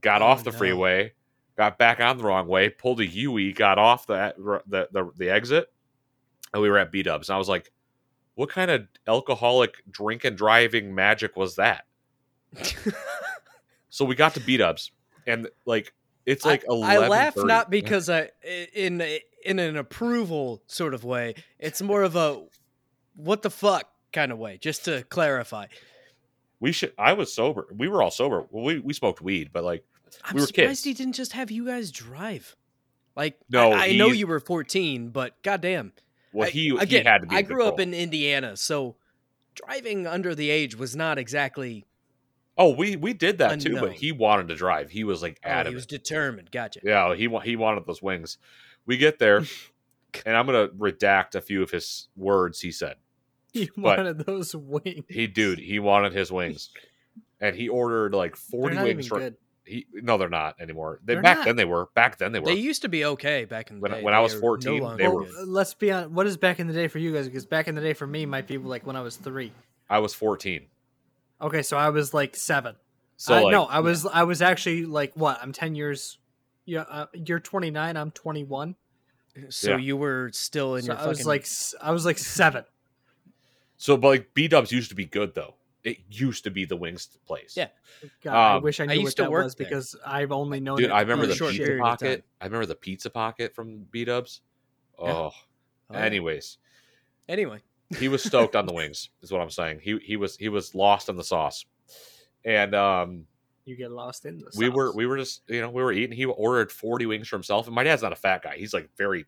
got 0.00 0.22
Oh, 0.22 0.26
off 0.26 0.44
the 0.44 0.52
no. 0.52 0.58
freeway, 0.58 1.12
got 1.56 1.76
back 1.78 2.00
on 2.00 2.18
the 2.18 2.24
wrong 2.24 2.46
way, 2.46 2.68
pulled 2.68 3.00
a 3.00 3.06
UE, 3.06 3.52
got 3.52 3.78
off 3.78 4.06
the 4.06 4.34
the 4.68 4.88
the, 4.92 5.10
the 5.16 5.30
exit, 5.30 5.72
and 6.52 6.62
we 6.62 6.70
were 6.70 6.78
at 6.78 6.92
B 6.92 7.02
Dubs. 7.02 7.28
And 7.28 7.34
I 7.34 7.38
was 7.38 7.48
like, 7.48 7.72
what 8.34 8.48
kind 8.48 8.70
of 8.70 8.86
alcoholic 9.08 9.82
drink 9.90 10.24
and 10.24 10.36
driving 10.36 10.94
magic 10.94 11.36
was 11.36 11.56
that? 11.56 11.84
So 13.92 14.04
we 14.04 14.14
got 14.14 14.34
to 14.34 14.40
B 14.40 14.56
Dubs, 14.56 14.92
and 15.30 15.48
like 15.66 15.92
it's 16.26 16.44
like 16.44 16.64
I, 16.70 16.74
I 16.96 17.08
laugh 17.08 17.34
11:30. 17.34 17.46
not 17.46 17.70
because 17.70 18.08
I 18.10 18.30
in 18.74 19.00
in 19.44 19.58
an 19.58 19.76
approval 19.76 20.62
sort 20.66 20.94
of 20.94 21.04
way. 21.04 21.34
It's 21.58 21.80
more 21.82 22.02
of 22.02 22.16
a 22.16 22.44
what 23.16 23.42
the 23.42 23.50
fuck 23.50 23.88
kind 24.12 24.32
of 24.32 24.38
way, 24.38 24.58
just 24.58 24.84
to 24.86 25.02
clarify. 25.04 25.66
we 26.60 26.72
should. 26.72 26.92
I 26.98 27.12
was 27.14 27.32
sober. 27.32 27.66
We 27.76 27.88
were 27.88 28.02
all 28.02 28.10
sober. 28.10 28.46
Well, 28.50 28.64
we 28.64 28.78
we 28.78 28.92
smoked 28.92 29.20
weed, 29.22 29.50
but 29.52 29.64
like 29.64 29.84
I'm 30.24 30.34
We 30.34 30.40
were 30.42 30.46
surprised 30.46 30.68
kids. 30.68 30.84
he 30.84 30.92
didn't 30.94 31.14
just 31.14 31.32
have 31.32 31.50
you 31.50 31.66
guys 31.66 31.90
drive. 31.90 32.56
Like, 33.16 33.38
No, 33.50 33.72
I, 33.72 33.86
I 33.88 33.96
know 33.96 34.06
you 34.08 34.26
were 34.26 34.40
14, 34.40 35.10
but 35.10 35.40
goddamn. 35.42 35.92
well, 36.32 36.46
I- 36.48 36.50
he 36.50 36.68
again, 36.70 37.02
he 37.02 37.08
had 37.08 37.22
to 37.22 37.26
be. 37.26 37.36
I 37.36 37.42
grew 37.42 37.64
up 37.64 37.80
in 37.80 37.92
Indiana, 37.94 38.56
so 38.56 38.96
driving 39.54 40.06
under 40.06 40.34
the 40.34 40.48
age 40.50 40.76
was 40.76 40.94
not 40.94 41.18
exactly. 41.18 41.86
Oh, 42.62 42.74
we 42.74 42.94
we 42.96 43.14
did 43.14 43.38
that 43.38 43.60
too, 43.60 43.80
but 43.80 43.92
he 43.92 44.12
wanted 44.12 44.48
to 44.48 44.54
drive. 44.54 44.90
He 44.90 45.02
was 45.02 45.22
like 45.22 45.40
Oh, 45.44 45.48
adamant. 45.48 45.68
he 45.68 45.74
was 45.76 45.86
determined. 45.86 46.50
Gotcha. 46.50 46.80
Yeah, 46.84 47.14
he 47.14 47.26
wa- 47.26 47.40
he 47.40 47.56
wanted 47.56 47.86
those 47.86 48.02
wings. 48.02 48.36
We 48.84 48.98
get 48.98 49.18
there, 49.18 49.38
and 50.26 50.36
I'm 50.36 50.44
gonna 50.46 50.68
redact 50.68 51.34
a 51.34 51.40
few 51.40 51.62
of 51.62 51.70
his 51.70 52.08
words 52.16 52.60
he 52.60 52.70
said. 52.70 52.96
He 53.52 53.68
But- 53.76 53.98
wanted 53.98 54.18
those 54.26 54.54
wings. 54.54 55.04
He 55.08 55.26
dude, 55.26 55.58
he 55.58 55.78
wanted 55.80 56.12
his 56.12 56.30
wings, 56.30 56.68
and 57.40 57.56
he 57.56 57.68
ordered 57.68 58.14
like 58.14 58.36
40 58.36 58.76
not 58.76 58.84
wings 58.84 59.06
even 59.06 59.08
for. 59.08 59.18
good. 59.18 59.36
He 59.64 59.86
no, 59.92 60.18
they're 60.18 60.28
not 60.28 60.60
anymore. 60.60 61.00
They 61.04 61.14
They're 61.14 61.22
back 61.22 61.38
not. 61.38 61.46
then 61.46 61.56
they 61.56 61.64
were. 61.64 61.88
Back 61.94 62.18
then 62.18 62.32
they 62.32 62.40
were. 62.40 62.46
They 62.46 62.54
used 62.54 62.82
to 62.82 62.88
be 62.88 63.04
okay 63.04 63.44
back 63.46 63.70
in 63.70 63.76
the 63.76 63.80
When- 63.82 63.90
day. 63.92 64.02
when 64.02 64.14
I 64.14 64.20
was 64.20 64.34
are 64.34 64.36
no 64.36 64.40
14, 64.40 64.96
they 64.98 65.08
were- 65.08 65.24
good. 65.24 65.34
uh, 65.34 65.42
let's 65.46 65.74
be 65.74 65.90
on. 65.92 66.12
What 66.12 66.26
is 66.26 66.36
back 66.36 66.60
in 66.60 66.66
the 66.66 66.72
day 66.74 66.88
for 66.88 66.98
you 66.98 67.12
guys? 67.14 67.26
Because 67.26 67.46
back 67.46 67.68
in 67.68 67.74
the 67.74 67.80
day 67.80 67.92
for 67.94 68.06
me 68.06 68.26
might 68.26 68.46
be 68.46 68.58
like 68.58 68.86
when 68.86 68.96
I 68.96 69.00
was 69.00 69.16
three. 69.16 69.52
I 69.88 69.98
was 70.00 70.12
14. 70.14 70.66
Okay, 71.40 71.62
so 71.62 71.76
I 71.76 71.88
was 71.90 72.12
like 72.14 72.36
seven. 72.36 72.76
So 73.16 73.34
I, 73.34 73.40
like, 73.42 73.52
no, 73.52 73.64
I 73.64 73.80
was 73.80 74.06
I 74.06 74.22
was 74.24 74.42
actually 74.42 74.84
like 74.86 75.12
what? 75.14 75.38
I'm 75.42 75.52
ten 75.52 75.74
years. 75.74 76.18
Yeah, 76.66 76.82
uh, 76.82 77.06
you're 77.14 77.40
29. 77.40 77.96
I'm 77.96 78.10
21. 78.12 78.76
So 79.48 79.70
Yeah. 79.72 79.76
you 79.78 79.96
were 79.96 80.30
still 80.32 80.76
in 80.76 80.82
So 80.82 80.86
your 80.88 80.94
I 80.94 80.98
fucking. 80.98 81.08
was 81.10 81.26
like 81.26 81.40
s- 81.42 81.74
I 81.80 81.90
was 81.92 82.04
like 82.04 82.18
seven. 82.18 82.64
so 83.76 83.96
but 83.96 84.08
like 84.08 84.34
B 84.34 84.46
Dubs 84.48 84.70
used 84.72 84.88
to 84.90 84.94
be 84.94 85.06
good 85.06 85.34
though. 85.34 85.54
It 85.82 85.98
used 86.10 86.44
to 86.44 86.50
be 86.50 86.66
the 86.66 86.76
wings 86.76 87.06
place. 87.26 87.54
Yeah. 87.56 87.68
God, 88.22 88.34
I 88.34 88.56
Um, 88.56 88.62
wish 88.62 88.80
I 88.80 88.84
I 88.84 88.86
knew 88.88 88.94
used 88.94 89.04
what 89.04 89.16
to 89.16 89.22
that 89.22 89.30
work 89.30 89.44
was 89.44 89.54
there. 89.54 89.66
because 89.66 89.96
I've 90.06 90.30
only 90.32 90.60
known 90.60 90.76
Dude, 90.76 90.86
it 90.90 90.92
I 90.92 91.00
remember 91.00 91.26
the 91.26 91.34
short 91.34 91.52
pizza 91.52 91.64
period 91.64 91.80
of 91.82 91.86
time. 91.86 91.96
pocket. 91.96 92.24
I 92.40 92.44
remember 92.44 92.66
the 92.66 92.74
pizza 92.74 93.08
pocket 93.10 93.54
from 93.54 93.78
B 93.90 94.04
Dubs. 94.04 94.42
Oh, 94.98 95.06
Yeah. 95.06 95.30
Oh, 95.90 95.94
anyways, 95.94 96.58
Anyway, 97.28 97.62
he 97.98 98.08
was 98.08 98.22
stoked 98.22 98.54
on 98.56 98.66
the 98.66 98.72
wings. 98.72 99.10
Is 99.22 99.32
what 99.32 99.40
I'm 99.40 99.50
saying. 99.50 99.80
He 99.82 99.98
he 99.98 100.16
was 100.16 100.36
he 100.36 100.48
was 100.48 100.74
lost 100.74 101.08
in 101.08 101.16
the 101.16 101.24
sauce, 101.24 101.64
and 102.44 102.74
um, 102.74 103.26
You 103.64 103.76
get 103.76 103.90
lost 103.90 104.24
in 104.26 104.38
the. 104.38 104.50
we 104.56 104.68
were 104.68 104.88
sauce. 104.88 104.96
we 104.96 105.06
were 105.06 105.16
just 105.16 105.42
you 105.48 105.60
know 105.60 105.70
we 105.70 105.82
were 105.82 105.92
eating. 105.92 106.16
He 106.16 106.24
ordered 106.24 106.70
40 106.72 107.06
wings 107.06 107.28
for 107.28 107.36
himself, 107.36 107.66
and 107.66 107.74
my 107.74 107.82
dad's 107.84 108.02
not 108.02 108.12
a 108.12 108.16
fat 108.16 108.42
guy. 108.42 108.56
He's 108.56 108.72
like 108.74 108.88
very 108.96 109.26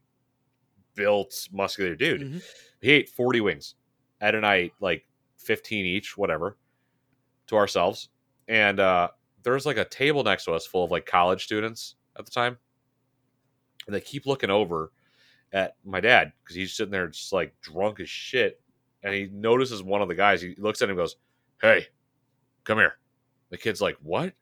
built, 0.95 1.49
muscular 1.53 1.95
dude. 1.95 2.21
Mhm. 2.21 2.43
He 2.81 2.91
ate 2.91 3.09
40 3.09 3.41
wings. 3.41 3.75
Ed 4.21 4.35
and 4.35 4.47
I 4.47 4.55
ate 4.57 4.73
like 4.81 5.07
15 5.39 5.85
each, 5.87 6.17
whatever, 6.17 6.57
to 7.49 7.57
ourselves. 7.57 8.11
And 8.49 8.79
uh, 8.79 9.09
there's 9.43 9.67
like 9.67 9.79
a 9.79 9.85
table 9.85 10.23
next 10.23 10.45
to 10.45 10.53
us 10.53 10.67
full 10.67 10.85
of 10.85 10.91
like 10.91 11.07
college 11.07 11.45
students 11.45 11.97
at 12.19 12.25
the 12.27 12.31
time. 12.31 12.59
And 13.87 13.95
they 13.95 14.01
keep 14.01 14.27
looking 14.27 14.51
over 14.51 14.93
at 15.53 15.77
my 15.85 16.01
dad 16.01 16.33
because 16.43 16.57
he's 16.57 16.75
sitting 16.75 16.93
there 16.93 17.09
just 17.09 17.33
like 17.33 17.55
drunk 17.61 18.01
as 18.01 18.09
shit. 18.09 18.61
And 19.03 19.13
he 19.15 19.29
notices 19.33 19.83
one 19.83 20.01
of 20.01 20.09
the 20.09 20.15
guys. 20.15 20.41
He 20.41 20.55
looks 20.59 20.81
at 20.81 20.87
him 20.87 20.91
and 20.91 20.99
goes, 20.99 21.17
Hey, 21.61 21.87
come 22.65 22.79
here. 22.79 22.95
The 23.51 23.59
kid's 23.59 23.81
like, 23.81 23.97
What? 24.03 24.33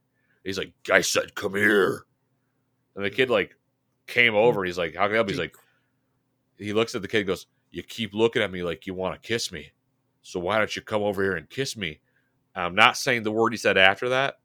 He's 0.44 0.58
like, 0.58 0.72
I 0.92 1.00
said, 1.00 1.34
come 1.34 1.54
here. 1.54 2.04
And 2.94 3.04
the 3.04 3.10
kid 3.10 3.30
like 3.30 3.56
came 4.06 4.34
mm. 4.34 4.36
over. 4.36 4.64
He's 4.64 4.78
like, 4.78 4.94
How 4.94 5.04
can 5.04 5.12
I 5.12 5.16
help? 5.16 5.28
He's 5.28 5.38
like, 5.38 5.54
he 6.58 6.72
looks 6.72 6.94
at 6.94 7.02
the 7.02 7.08
kid 7.08 7.18
and 7.18 7.28
goes, 7.28 7.46
You 7.70 7.82
keep 7.82 8.14
looking 8.14 8.42
at 8.42 8.52
me 8.52 8.62
like 8.62 8.86
you 8.86 8.94
want 8.94 9.20
to 9.20 9.26
kiss 9.26 9.50
me. 9.50 9.72
So 10.22 10.38
why 10.38 10.58
don't 10.58 10.74
you 10.74 10.82
come 10.82 11.02
over 11.02 11.22
here 11.22 11.36
and 11.36 11.48
kiss 11.48 11.76
me? 11.76 12.00
I'm 12.54 12.74
not 12.74 12.96
saying 12.96 13.22
the 13.22 13.32
word 13.32 13.52
he 13.52 13.56
said 13.56 13.78
after 13.78 14.10
that. 14.10 14.38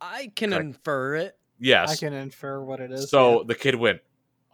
I 0.00 0.32
can 0.34 0.50
Correct. 0.50 0.64
infer 0.64 1.16
it. 1.16 1.38
Yes. 1.58 1.92
I 1.92 1.96
can 1.96 2.12
infer 2.12 2.62
what 2.62 2.80
it 2.80 2.92
is. 2.92 3.10
so 3.10 3.38
yeah. 3.38 3.44
the 3.46 3.54
kid 3.54 3.74
went, 3.74 4.00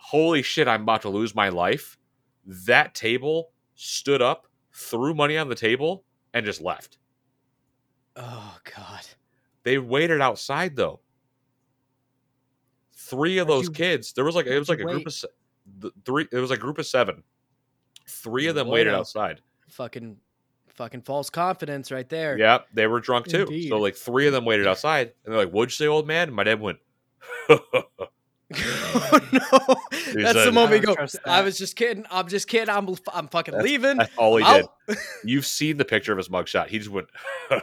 Holy 0.00 0.42
shit, 0.42 0.66
I'm 0.66 0.82
about 0.82 1.02
to 1.02 1.08
lose 1.08 1.34
my 1.34 1.50
life. 1.50 1.98
That 2.46 2.94
table 2.94 3.52
stood 3.74 4.22
up, 4.22 4.46
threw 4.72 5.14
money 5.14 5.36
on 5.36 5.48
the 5.48 5.54
table, 5.54 6.04
and 6.34 6.44
just 6.44 6.60
left. 6.60 6.98
Oh 8.16 8.58
God. 8.76 9.06
They 9.62 9.78
waited 9.78 10.20
outside 10.20 10.74
though. 10.74 11.00
Three 12.92 13.38
of 13.38 13.46
those 13.46 13.66
you- 13.66 13.72
kids. 13.72 14.12
There 14.12 14.24
was 14.24 14.34
like 14.34 14.46
it 14.46 14.58
was 14.58 14.68
like 14.68 14.80
a 14.80 14.84
group 14.84 15.06
of 15.06 15.14
the 15.78 15.92
three. 16.04 16.26
It 16.32 16.38
was 16.38 16.50
a 16.50 16.56
group 16.56 16.78
of 16.78 16.86
seven. 16.86 17.22
Three 18.08 18.46
of 18.46 18.54
them 18.54 18.66
Boy, 18.66 18.74
waited 18.74 18.94
outside. 18.94 19.40
Fucking 19.68 20.16
fucking 20.68 21.02
false 21.02 21.28
confidence 21.30 21.92
right 21.92 22.08
there. 22.08 22.38
Yeah, 22.38 22.60
they 22.72 22.86
were 22.86 23.00
drunk 23.00 23.26
too. 23.26 23.42
Indeed. 23.42 23.68
So 23.68 23.78
like 23.78 23.96
three 23.96 24.26
of 24.26 24.32
them 24.32 24.44
waited 24.44 24.66
outside, 24.68 25.12
and 25.24 25.32
they're 25.32 25.44
like, 25.44 25.52
"What'd 25.52 25.70
you 25.70 25.84
say, 25.84 25.86
old 25.86 26.06
man?" 26.06 26.28
And 26.28 26.36
my 26.36 26.44
dad 26.44 26.60
went, 26.60 26.78
oh 28.56 29.20
no. 29.32 30.22
That's 30.22 30.44
the 30.44 30.52
moment 30.52 30.72
I 30.72 30.90
you 30.90 30.96
go. 30.96 31.06
I 31.24 31.42
was 31.42 31.56
just 31.56 31.76
kidding. 31.76 32.04
I'm 32.10 32.26
just 32.28 32.48
kidding. 32.48 32.68
I'm 32.68 32.88
I'm 33.12 33.28
fucking 33.28 33.52
That's- 33.52 33.64
leaving. 33.70 33.98
"That's 33.98 34.12
all 34.16 34.36
he 34.36 34.44
I'm 34.44 34.64
did." 34.88 34.98
You've 35.24 35.46
seen 35.46 35.76
the 35.76 35.84
picture 35.84 36.10
of 36.12 36.18
his 36.18 36.28
mugshot. 36.28 36.66
He 36.68 36.78
just 36.78 36.90
went, 36.90 37.06
Oh, 37.50 37.60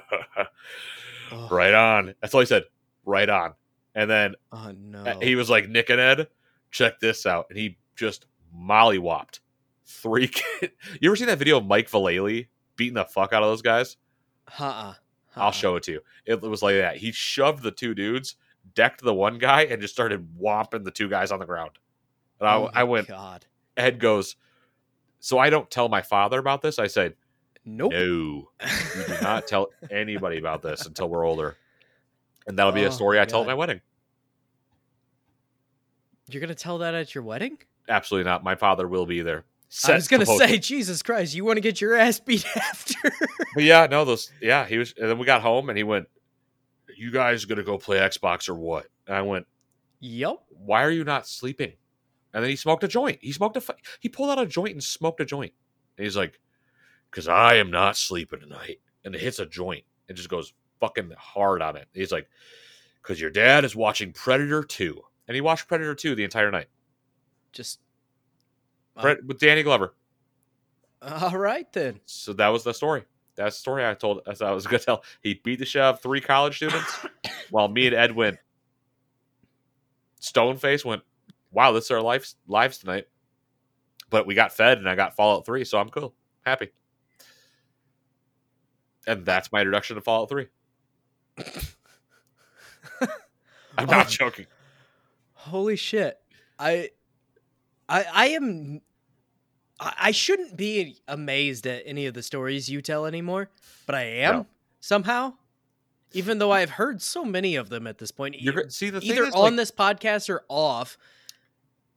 "Right 1.52 1.74
on." 1.74 2.16
That's 2.22 2.34
all 2.34 2.40
he 2.40 2.46
said. 2.46 2.64
Right 3.06 3.30
on. 3.30 3.54
And 3.96 4.10
then 4.10 4.36
Oh 4.52 4.72
no. 4.78 5.20
he 5.22 5.36
was 5.36 5.50
like, 5.50 5.68
"Nick 5.70 5.90
and 5.90 6.00
Ed, 6.00 6.28
check 6.72 7.00
this 7.00 7.26
out," 7.26 7.48
and 7.50 7.58
he 7.58 7.78
just 7.96 8.26
mollywopped 8.58 9.40
three. 9.86 10.28
Kids. 10.28 10.74
You 11.02 11.10
ever 11.10 11.16
seen 11.16 11.28
that 11.28 11.40
video 11.40 11.58
of 11.58 11.66
Mike 11.66 11.90
Vallely 11.90 12.48
beating 12.76 12.94
the 12.96 13.06
fuck 13.06 13.34
out 13.34 13.44
of 13.44 13.50
those 13.50 13.62
guys? 13.62 13.98
Uh-uh. 14.60 14.94
I'll 15.36 15.52
show 15.52 15.76
it 15.76 15.84
to 15.84 15.92
you. 15.92 16.00
It 16.26 16.42
was 16.42 16.64
like 16.64 16.76
that. 16.78 16.98
He 16.98 17.12
shoved 17.12 17.62
the 17.62 17.72
two 17.72 17.94
dudes, 17.94 18.36
decked 18.76 19.02
the 19.04 19.14
one 19.14 19.38
guy, 19.38 19.64
and 19.64 19.82
just 19.82 19.94
started 19.94 20.28
whomping 20.42 20.84
the 20.84 20.92
two 20.92 21.10
guys 21.10 21.32
on 21.32 21.40
the 21.40 21.46
ground. 21.46 21.72
And 22.40 22.48
I, 22.50 22.56
Oh 22.56 22.70
I 22.74 22.80
my 22.80 22.84
went, 22.84 23.08
God. 23.08 23.46
Ed 23.76 24.00
goes, 24.00 24.36
So 25.20 25.38
I 25.40 25.50
don't 25.50 25.70
tell 25.70 25.90
my 25.90 26.02
father 26.02 26.40
about 26.40 26.62
this? 26.62 26.80
I 26.80 26.88
said, 26.88 27.16
Nope. 27.66 27.92
No, 27.92 28.00
you 28.00 28.48
do 29.08 29.16
not 29.22 29.46
tell 29.48 29.68
anybody 29.92 30.38
about 30.38 30.62
this 30.62 30.86
until 30.86 31.10
we're 31.10 31.26
older. 31.26 31.58
And 32.48 32.58
that'll 32.58 32.72
be 32.72 32.84
a 32.84 32.88
Oh 32.88 32.92
story 32.92 33.18
my 33.18 33.24
I 33.24 33.26
tell 33.26 33.42
at 33.42 33.48
my 33.48 33.54
wedding. 33.54 33.82
You're 36.30 36.42
gonna 36.42 36.56
tell 36.56 36.78
that 36.80 36.94
at 36.94 37.14
your 37.16 37.24
wedding? 37.24 37.58
Absolutely 37.90 38.30
not. 38.30 38.44
My 38.44 38.56
father 38.56 38.88
will 38.88 39.06
be 39.06 39.22
there. 39.22 39.46
I 39.86 39.94
was 39.96 40.08
gonna 40.08 40.26
supposed- 40.26 40.44
say, 40.44 40.58
Jesus 40.60 41.02
Christ, 41.02 41.36
you 41.36 41.44
want 41.44 41.58
to 41.58 41.62
get 41.62 41.82
your 41.82 41.96
ass 41.96 42.20
beat 42.20 42.46
after? 42.56 42.98
But 43.54 43.64
yeah, 43.64 43.88
no, 43.90 44.06
those, 44.06 44.32
yeah, 44.42 44.66
he 44.66 44.78
was, 44.78 44.94
and 45.00 45.10
then 45.10 45.18
we 45.18 45.26
got 45.26 45.42
home 45.42 45.70
and 45.70 45.78
he 45.78 45.84
went, 45.84 46.08
You 46.98 47.12
guys 47.12 47.46
gonna 47.46 47.64
go 47.64 47.78
play 47.78 47.98
Xbox 47.98 48.50
or 48.50 48.56
what? 48.56 48.88
And 49.06 49.16
I 49.16 49.22
went, 49.22 49.46
yep. 50.00 50.38
why 50.50 50.84
are 50.84 50.92
you 50.92 51.04
not 51.04 51.28
sleeping? 51.28 51.74
And 52.34 52.44
then 52.44 52.50
he 52.50 52.56
smoked 52.56 52.84
a 52.84 52.88
joint. 52.88 53.20
He 53.22 53.32
smoked 53.32 53.56
a, 53.58 53.62
fu- 53.62 53.74
he 54.00 54.10
pulled 54.10 54.32
out 54.32 54.40
a 54.40 54.46
joint 54.46 54.74
and 54.74 54.84
smoked 54.84 55.22
a 55.22 55.26
joint. 55.26 55.54
And 55.98 56.04
he's 56.04 56.18
like, 56.18 56.40
because 57.10 57.28
I 57.28 57.56
am 57.56 57.72
not 57.72 57.98
sleeping 57.98 58.40
tonight. 58.40 58.80
And 59.06 59.16
it 59.16 59.22
hits 59.22 59.40
a 59.40 59.46
joint. 59.46 59.84
It 60.08 60.14
just 60.14 60.30
goes 60.30 60.54
fucking 60.80 61.12
hard 61.18 61.62
on 61.62 61.76
it. 61.78 61.88
He's 61.94 62.12
like, 62.12 62.28
because 63.02 63.22
your 63.22 63.30
dad 63.30 63.64
is 63.64 63.76
watching 63.76 64.12
Predator 64.12 64.64
2. 64.64 65.02
And 65.28 65.36
he 65.36 65.42
watched 65.42 65.68
Predator 65.68 65.96
2 65.96 66.16
the 66.16 66.24
entire 66.24 66.52
night 66.52 66.68
Just 67.54 67.80
uh, 68.96 69.02
Pre- 69.02 69.22
with 69.26 69.40
Danny 69.40 69.64
Glover. 69.64 69.94
all 71.02 71.38
right 71.38 71.72
then. 71.74 72.00
So 72.06 72.34
that 72.34 72.50
was 72.50 72.64
the 72.64 72.74
story. 72.74 73.04
That's 73.38 73.56
the 73.56 73.60
story 73.62 73.86
I 73.86 73.94
told. 73.94 74.22
As 74.28 74.42
I 74.42 74.52
was 74.52 74.66
going 74.68 74.80
to 74.80 74.86
tell. 74.86 75.04
He 75.22 75.36
beat 75.44 75.60
the 75.60 75.66
shit 75.66 75.82
out 75.82 75.96
of 75.96 76.02
three 76.02 76.20
college 76.22 76.58
students 76.58 77.06
while 77.52 77.68
me 77.68 77.88
and 77.88 77.96
Ed 77.96 78.14
went. 78.16 78.38
Stoneface 80.22 80.84
went, 80.84 81.04
wow, 81.52 81.72
this 81.72 81.86
is 81.86 81.92
our 81.92 82.02
lives, 82.02 82.36
lives 82.48 82.80
tonight. 82.80 83.06
But 84.10 84.26
we 84.26 84.34
got 84.36 84.52
fed 84.54 84.78
and 84.80 84.90
I 84.90 84.96
got 84.96 85.16
Fallout 85.16 85.46
3, 85.46 85.64
so 85.64 85.78
I'm 85.78 85.90
cool. 85.90 86.14
Happy. 86.46 86.70
And 89.06 89.26
that's 89.26 89.52
my 89.52 89.60
introduction 89.62 89.96
to 89.96 90.02
Fallout 90.02 90.30
3. 90.30 90.48
I'm 93.78 93.86
not 93.86 94.08
Oh. 94.08 94.10
joking. 94.10 94.48
Holy 95.34 95.76
shit. 95.76 96.18
I 96.60 96.90
I 97.88 98.06
I 98.12 98.26
am 98.30 98.82
I, 99.80 99.94
I 100.00 100.12
shouldn't 100.12 100.58
be 100.58 100.98
amazed 101.08 101.68
at 101.68 101.84
any 101.86 102.06
of 102.06 102.14
the 102.14 102.24
stories 102.24 102.70
you 102.70 102.82
tell 102.82 103.06
anymore, 103.06 103.50
but 103.86 103.96
I 103.96 104.04
am 104.04 104.34
No. 104.36 104.46
somehow. 104.80 105.34
Even 106.14 106.40
though 106.40 106.52
I've 106.52 106.70
heard 106.72 107.02
so 107.02 107.26
many 107.26 107.56
of 107.58 107.68
them 107.70 107.86
at 107.86 107.98
this 107.98 108.12
point, 108.12 108.40
You're 108.40 108.62
e- 108.68 108.70
see 108.70 108.90
the 108.90 109.02
thing 109.02 109.12
either 109.12 109.26
is, 109.26 109.36
on 109.36 109.42
like, 109.42 109.56
this 109.58 109.72
podcast 109.72 110.30
or 110.30 110.44
off. 110.48 110.98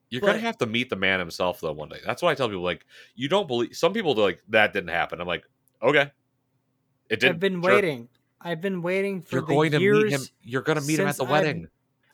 You're 0.08 0.20
gonna 0.20 0.38
have 0.38 0.58
to 0.58 0.66
meet 0.66 0.90
the 0.90 0.96
man 0.96 1.20
himself 1.20 1.60
though 1.60 1.70
one 1.72 1.88
day. 1.88 2.00
That's 2.04 2.20
why 2.20 2.32
I 2.32 2.34
tell 2.34 2.48
people 2.48 2.64
like 2.64 2.84
you 3.14 3.28
don't 3.28 3.46
believe. 3.46 3.76
Some 3.76 3.92
people 3.92 4.18
are 4.18 4.22
like 4.22 4.42
that 4.48 4.72
didn't 4.72 4.90
happen. 4.90 5.20
I'm 5.20 5.28
like, 5.28 5.44
okay, 5.80 6.10
it 7.08 7.20
didn't. 7.20 7.34
I've 7.36 7.40
been 7.40 7.62
sure. 7.62 7.72
waiting. 7.72 8.08
I've 8.40 8.60
been 8.60 8.82
waiting 8.82 9.22
for 9.22 9.36
You're 9.36 9.42
the 9.42 9.46
going 9.46 9.70
to 9.72 9.80
years. 9.80 10.02
meet 10.04 10.12
him. 10.12 10.20
You're 10.42 10.62
gonna 10.62 10.80
meet 10.80 10.98
him 10.98 11.06
at 11.06 11.16
the 11.16 11.22
I've- 11.22 11.32
wedding. 11.32 11.68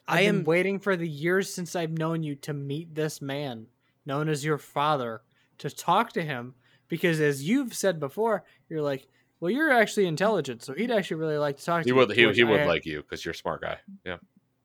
I've 0.06 0.18
I 0.18 0.26
been 0.26 0.36
am- 0.40 0.44
waiting 0.44 0.78
for 0.78 0.94
the 0.96 1.08
years 1.08 1.52
since 1.52 1.74
I've 1.74 1.92
known 1.92 2.22
you 2.22 2.34
to 2.36 2.52
meet 2.52 2.94
this 2.94 3.22
man, 3.22 3.66
known 4.04 4.28
as 4.28 4.44
your 4.44 4.58
father, 4.58 5.22
to 5.58 5.70
talk 5.70 6.12
to 6.14 6.22
him. 6.22 6.54
Because 6.88 7.20
as 7.20 7.42
you've 7.42 7.74
said 7.74 7.98
before, 7.98 8.44
you're 8.68 8.82
like, 8.82 9.08
well, 9.40 9.50
you're 9.50 9.72
actually 9.72 10.06
intelligent, 10.06 10.62
so 10.62 10.72
he'd 10.72 10.90
actually 10.92 11.16
really 11.16 11.36
like 11.38 11.56
to 11.58 11.64
talk 11.64 11.82
to 11.82 11.84
He 11.84 11.90
you. 11.90 11.96
would. 11.96 12.12
He, 12.12 12.32
he 12.32 12.44
would 12.44 12.60
I- 12.60 12.66
like 12.66 12.86
you 12.86 13.02
because 13.02 13.24
you're 13.24 13.32
a 13.32 13.36
smart 13.36 13.60
guy. 13.62 13.78
Yeah. 14.04 14.16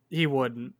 he 0.09 0.27
wouldn't. 0.27 0.73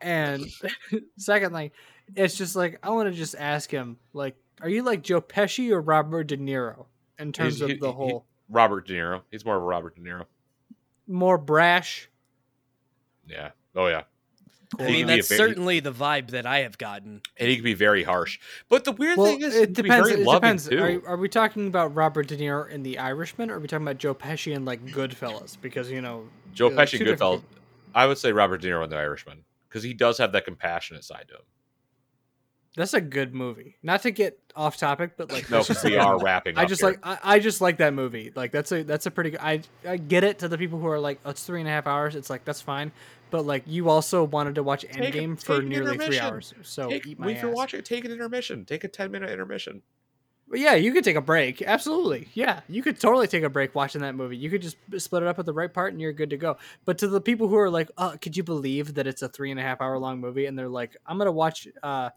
And 0.00 0.46
secondly, 1.18 1.72
it's 2.14 2.36
just 2.36 2.54
like 2.54 2.78
I 2.82 2.90
want 2.90 3.10
to 3.10 3.14
just 3.16 3.34
ask 3.36 3.70
him, 3.70 3.96
like, 4.12 4.36
are 4.60 4.68
you 4.68 4.82
like 4.84 5.02
Joe 5.02 5.20
Pesci 5.20 5.70
or 5.70 5.80
Robert 5.80 6.24
De 6.28 6.36
Niro 6.36 6.86
in 7.18 7.32
terms 7.32 7.60
of 7.60 7.70
he- 7.70 7.76
the 7.76 7.88
he- 7.88 7.92
whole 7.92 8.24
Robert 8.48 8.86
De 8.86 8.94
Niro. 8.94 9.22
He's 9.32 9.44
more 9.44 9.56
of 9.56 9.62
a 9.62 9.66
Robert 9.66 9.96
De 9.96 10.00
Niro. 10.00 10.24
more 11.08 11.36
brash? 11.38 12.08
Yeah. 13.26 13.50
Oh 13.74 13.88
yeah. 13.88 14.04
I 14.78 14.82
mean, 14.82 14.86
can 14.86 15.06
be 15.06 15.12
a 15.12 15.16
that's 15.16 15.28
very- 15.28 15.38
certainly 15.38 15.80
the 15.80 15.92
vibe 15.92 16.30
that 16.30 16.44
I 16.46 16.58
have 16.60 16.76
gotten. 16.78 17.22
And 17.38 17.48
he 17.48 17.54
can 17.56 17.64
be 17.64 17.74
very 17.74 18.02
harsh. 18.02 18.38
But 18.68 18.84
the 18.84 18.92
weird 18.92 19.16
Well, 19.16 19.26
thing 19.26 19.40
is, 19.42 19.54
it 19.56 19.66
can 19.66 19.72
be 19.74 19.82
depends. 19.82 20.08
very 20.10 20.22
It 20.22 20.24
depends. 20.30 20.68
too. 20.68 20.78
Are, 21.06 21.08
are 21.12 21.16
we 21.16 21.28
talking 21.28 21.66
about 21.68 21.94
Robert 21.94 22.26
De 22.28 22.36
Niro 22.36 22.68
in 22.68 22.82
The 22.82 22.98
Irishman, 22.98 23.50
or 23.50 23.54
are 23.56 23.58
we 23.60 23.68
talking 23.68 23.86
about 23.86 23.98
Joe 23.98 24.14
Pesci 24.14 24.54
in 24.54 24.64
like 24.64 24.84
Goodfellas? 24.86 25.56
Because 25.60 25.90
you 25.90 26.00
know, 26.02 26.28
Joe 26.52 26.70
Pesci, 26.70 26.90
two 26.90 26.96
and 26.98 27.06
different 27.06 27.20
Goodfellas. 27.20 27.42
I 27.94 28.06
would 28.06 28.18
say 28.18 28.32
Robert 28.32 28.60
De 28.60 28.68
Niro 28.68 28.84
in 28.84 28.90
The 28.90 28.96
Irishman 28.98 29.44
because 29.68 29.82
he 29.82 29.94
does 29.94 30.18
have 30.18 30.32
that 30.32 30.44
compassionate 30.44 31.04
side 31.04 31.26
to 31.28 31.34
him. 31.36 31.42
That's 32.76 32.94
a 32.94 33.00
good 33.00 33.34
movie. 33.34 33.76
Not 33.82 34.02
to 34.02 34.10
get 34.10 34.38
off 34.54 34.76
topic, 34.76 35.12
but 35.16 35.32
like 35.32 35.50
No, 35.50 35.56
that's 35.58 35.68
because 35.68 35.84
we 35.84 35.96
are 35.96 36.18
wrapping. 36.18 36.56
I 36.58 36.62
up 36.62 36.68
just 36.68 36.80
here. 36.80 36.90
like 36.90 37.00
I, 37.02 37.18
I 37.34 37.38
just 37.38 37.60
like 37.60 37.78
that 37.78 37.94
movie. 37.94 38.32
Like 38.34 38.52
that's 38.52 38.70
a 38.72 38.82
that's 38.84 39.06
a 39.06 39.10
pretty 39.10 39.30
good. 39.30 39.40
I 39.40 39.62
I 39.86 39.96
get 39.96 40.22
it 40.24 40.38
to 40.40 40.48
the 40.48 40.58
people 40.58 40.78
who 40.78 40.86
are 40.86 41.00
like, 41.00 41.18
oh, 41.24 41.30
it's 41.30 41.42
three 41.44 41.60
and 41.60 41.68
a 41.68 41.72
half 41.72 41.86
hours. 41.86 42.14
It's 42.14 42.30
like 42.30 42.44
that's 42.44 42.60
fine, 42.60 42.92
but 43.30 43.44
like 43.46 43.64
you 43.66 43.88
also 43.88 44.22
wanted 44.24 44.54
to 44.56 44.62
watch 44.62 44.84
a- 44.84 44.88
Endgame 44.88 45.40
for 45.42 45.54
take 45.56 45.62
an 45.64 45.68
nearly 45.68 45.98
three 45.98 46.20
hours. 46.20 46.54
So 46.62 46.88
Take, 46.88 47.06
eat 47.06 47.18
my 47.18 47.30
if 47.30 47.42
you're 47.42 47.50
ass. 47.50 47.56
watching, 47.56 47.82
take 47.82 48.04
an 48.04 48.12
intermission. 48.12 48.64
Take 48.64 48.84
a 48.84 48.88
ten 48.88 49.10
minute 49.10 49.30
intermission. 49.30 49.82
But 50.50 50.60
yeah, 50.60 50.76
you 50.76 50.92
could 50.94 51.04
take 51.04 51.16
a 51.16 51.20
break. 51.20 51.60
Absolutely. 51.60 52.28
Yeah, 52.32 52.60
you 52.70 52.82
could 52.82 52.98
totally 52.98 53.26
take 53.26 53.42
a 53.42 53.50
break 53.50 53.74
watching 53.74 54.00
that 54.00 54.14
movie. 54.14 54.38
You 54.38 54.48
could 54.48 54.62
just 54.62 54.78
split 54.96 55.22
it 55.22 55.28
up 55.28 55.38
at 55.38 55.44
the 55.44 55.52
right 55.52 55.70
part 55.72 55.92
and 55.92 56.00
you're 56.00 56.14
good 56.14 56.30
to 56.30 56.38
go. 56.38 56.56
But 56.86 56.96
to 56.98 57.08
the 57.08 57.20
people 57.20 57.48
who 57.48 57.56
are 57.56 57.68
like, 57.68 57.90
oh, 57.98 58.14
could 58.18 58.34
you 58.34 58.42
believe 58.42 58.94
that 58.94 59.06
it's 59.06 59.20
a 59.20 59.28
three 59.28 59.50
and 59.50 59.60
a 59.60 59.62
half 59.62 59.82
hour 59.82 59.98
long 59.98 60.20
movie? 60.20 60.46
And 60.46 60.58
they're 60.58 60.66
like, 60.66 60.96
I'm 61.06 61.18
going 61.18 61.26
to 61.26 61.32
watch 61.32 61.68
uh, 61.82 62.08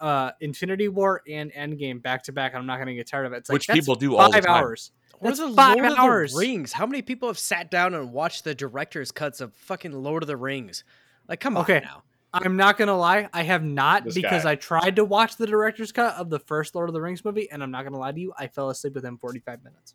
uh, 0.00 0.32
Infinity 0.40 0.88
War 0.88 1.22
and 1.28 1.52
Endgame 1.52 2.00
back 2.02 2.22
to 2.24 2.32
back. 2.32 2.54
I'm 2.54 2.66
not 2.66 2.76
going 2.76 2.88
to 2.88 2.94
get 2.94 3.06
tired 3.06 3.26
of 3.26 3.32
it. 3.32 3.38
It's 3.38 3.48
like, 3.50 3.54
Which 3.54 3.66
that's 3.66 3.78
people 3.80 3.94
do 3.96 4.16
all 4.16 4.28
the 4.28 4.34
five 4.34 4.46
time. 4.46 4.62
hours. 4.64 4.92
Or 5.20 5.28
That's 5.28 5.38
the 5.40 5.50
five 5.52 5.76
Lord 5.76 5.92
hours. 5.98 6.32
of 6.32 6.40
the 6.40 6.46
Rings. 6.46 6.72
How 6.72 6.86
many 6.86 7.02
people 7.02 7.28
have 7.28 7.38
sat 7.38 7.70
down 7.70 7.92
and 7.94 8.12
watched 8.12 8.44
the 8.44 8.54
director's 8.54 9.12
cuts 9.12 9.40
of 9.42 9.52
fucking 9.54 9.92
Lord 9.92 10.22
of 10.22 10.26
the 10.28 10.36
Rings? 10.36 10.82
Like, 11.28 11.40
come 11.40 11.56
on 11.58 11.64
Okay. 11.64 11.80
now. 11.84 12.02
I'm 12.32 12.56
not 12.56 12.78
gonna 12.78 12.96
lie, 12.96 13.28
I 13.32 13.42
have 13.42 13.64
not 13.64 14.04
This 14.04 14.14
because 14.14 14.44
guy. 14.44 14.52
I 14.52 14.54
tried 14.54 14.96
to 14.96 15.04
watch 15.04 15.36
the 15.36 15.48
director's 15.48 15.90
cut 15.90 16.14
of 16.14 16.30
the 16.30 16.38
first 16.38 16.76
Lord 16.76 16.88
of 16.88 16.92
the 16.94 17.00
Rings 17.00 17.24
movie, 17.24 17.50
and 17.50 17.60
I'm 17.60 17.72
not 17.72 17.82
gonna 17.84 17.98
lie 17.98 18.12
to 18.12 18.20
you, 18.20 18.32
I 18.38 18.46
fell 18.46 18.70
asleep 18.70 18.94
within 18.94 19.18
45 19.18 19.64
minutes. 19.64 19.94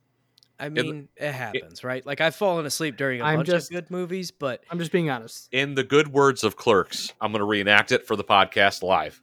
I 0.60 0.70
mean, 0.70 1.08
it, 1.18 1.32
happens, 1.32 1.84
right? 1.84 2.06
Like, 2.06 2.22
I've 2.22 2.36
fallen 2.36 2.66
asleep 2.66 2.96
during 2.98 3.22
a 3.22 3.24
I'm 3.26 3.38
bunch 3.38 3.48
just- 3.48 3.72
of 3.72 3.76
good 3.76 3.90
movies, 3.92 4.32
but 4.32 4.64
I'm 4.70 4.80
just 4.80 4.92
being 4.92 5.10
honest. 5.10 5.48
In 5.54 5.76
the 5.76 5.84
good 5.84 6.10
words 6.10 6.44
of 6.44 6.56
Clerks, 6.56 7.14
I'm 7.20 7.32
going 7.32 7.40
to 7.40 7.46
reenact 7.46 7.92
it 7.92 8.06
for 8.06 8.16
the 8.16 8.24
podcast 8.24 8.84
live. 8.84 9.22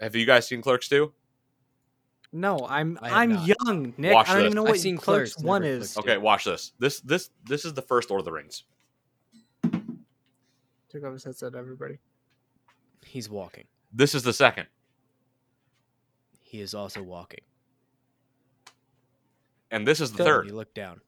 Have 0.00 0.14
you 0.14 0.26
guys 0.26 0.46
seen 0.46 0.62
Clerks 0.62 0.88
too? 0.88 1.12
No, 2.32 2.58
I'm 2.68 2.98
I 3.00 3.08
have 3.08 3.16
I'm 3.18 3.32
not. 3.32 3.48
young, 3.64 3.94
Nick. 3.96 4.12
Watch 4.12 4.28
I 4.28 4.32
don't 4.34 4.42
this. 4.42 4.46
even 4.46 4.56
know 4.56 4.64
I've 4.64 4.68
what 4.70 4.80
seen 4.80 4.96
Clerks, 4.98 5.34
Clerks, 5.34 5.44
one 5.44 5.64
is. 5.64 5.92
Clerks. 5.94 6.06
Okay, 6.08 6.18
watch 6.18 6.44
this. 6.44 6.72
This 6.78 7.00
this 7.00 7.30
this 7.44 7.64
is 7.64 7.72
the 7.74 7.82
first 7.82 8.10
Lord 8.10 8.20
of 8.20 8.24
the 8.24 8.32
Rings. 8.32 8.64
Took 9.62 11.04
off 11.04 11.12
his 11.12 11.24
headset, 11.24 11.54
everybody. 11.54 11.98
he's 13.04 13.28
walking. 13.30 13.64
This 13.92 14.14
is 14.14 14.22
the 14.22 14.32
second. 14.32 14.66
He 16.42 16.60
is 16.60 16.74
also 16.74 17.02
walking. 17.02 17.40
And 19.70 19.86
this 19.86 20.00
is 20.00 20.12
the 20.12 20.18
Good. 20.18 20.24
third. 20.24 20.46
He 20.46 20.52
looked 20.52 20.74
down. 20.74 21.00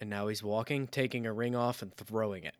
And 0.00 0.08
now 0.10 0.28
he's 0.28 0.42
walking, 0.42 0.86
taking 0.88 1.26
a 1.26 1.32
ring 1.32 1.54
off 1.54 1.82
and 1.82 1.94
throwing 1.94 2.44
it. 2.44 2.54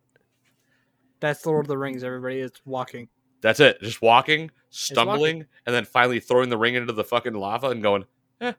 That's 1.21 1.45
Lord 1.45 1.65
of 1.65 1.69
the 1.69 1.77
Rings, 1.79 2.05
everybody. 2.05 2.41
It's 2.41 2.61
walking. 2.65 3.09
That's 3.43 3.61
it. 3.61 3.81
Just 3.81 4.03
walking, 4.03 4.43
walking. 4.43 4.51
stumbling, 4.71 5.47
and 5.67 5.75
then 5.75 5.85
finally 5.85 6.21
throwing 6.21 6.49
the 6.51 6.59
ring 6.59 6.75
into 6.75 6.93
the 6.93 7.05
fucking 7.05 7.33
lava 7.35 7.69
and 7.71 7.83
going, 7.83 8.05
eh, 8.41 8.53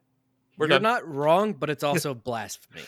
we're 0.57 0.65
You're 0.67 0.79
done. 0.79 0.83
not 0.83 1.07
wrong, 1.07 1.53
but 1.53 1.69
it's 1.69 1.83
also 1.83 2.13
blasphemy. 2.13 2.81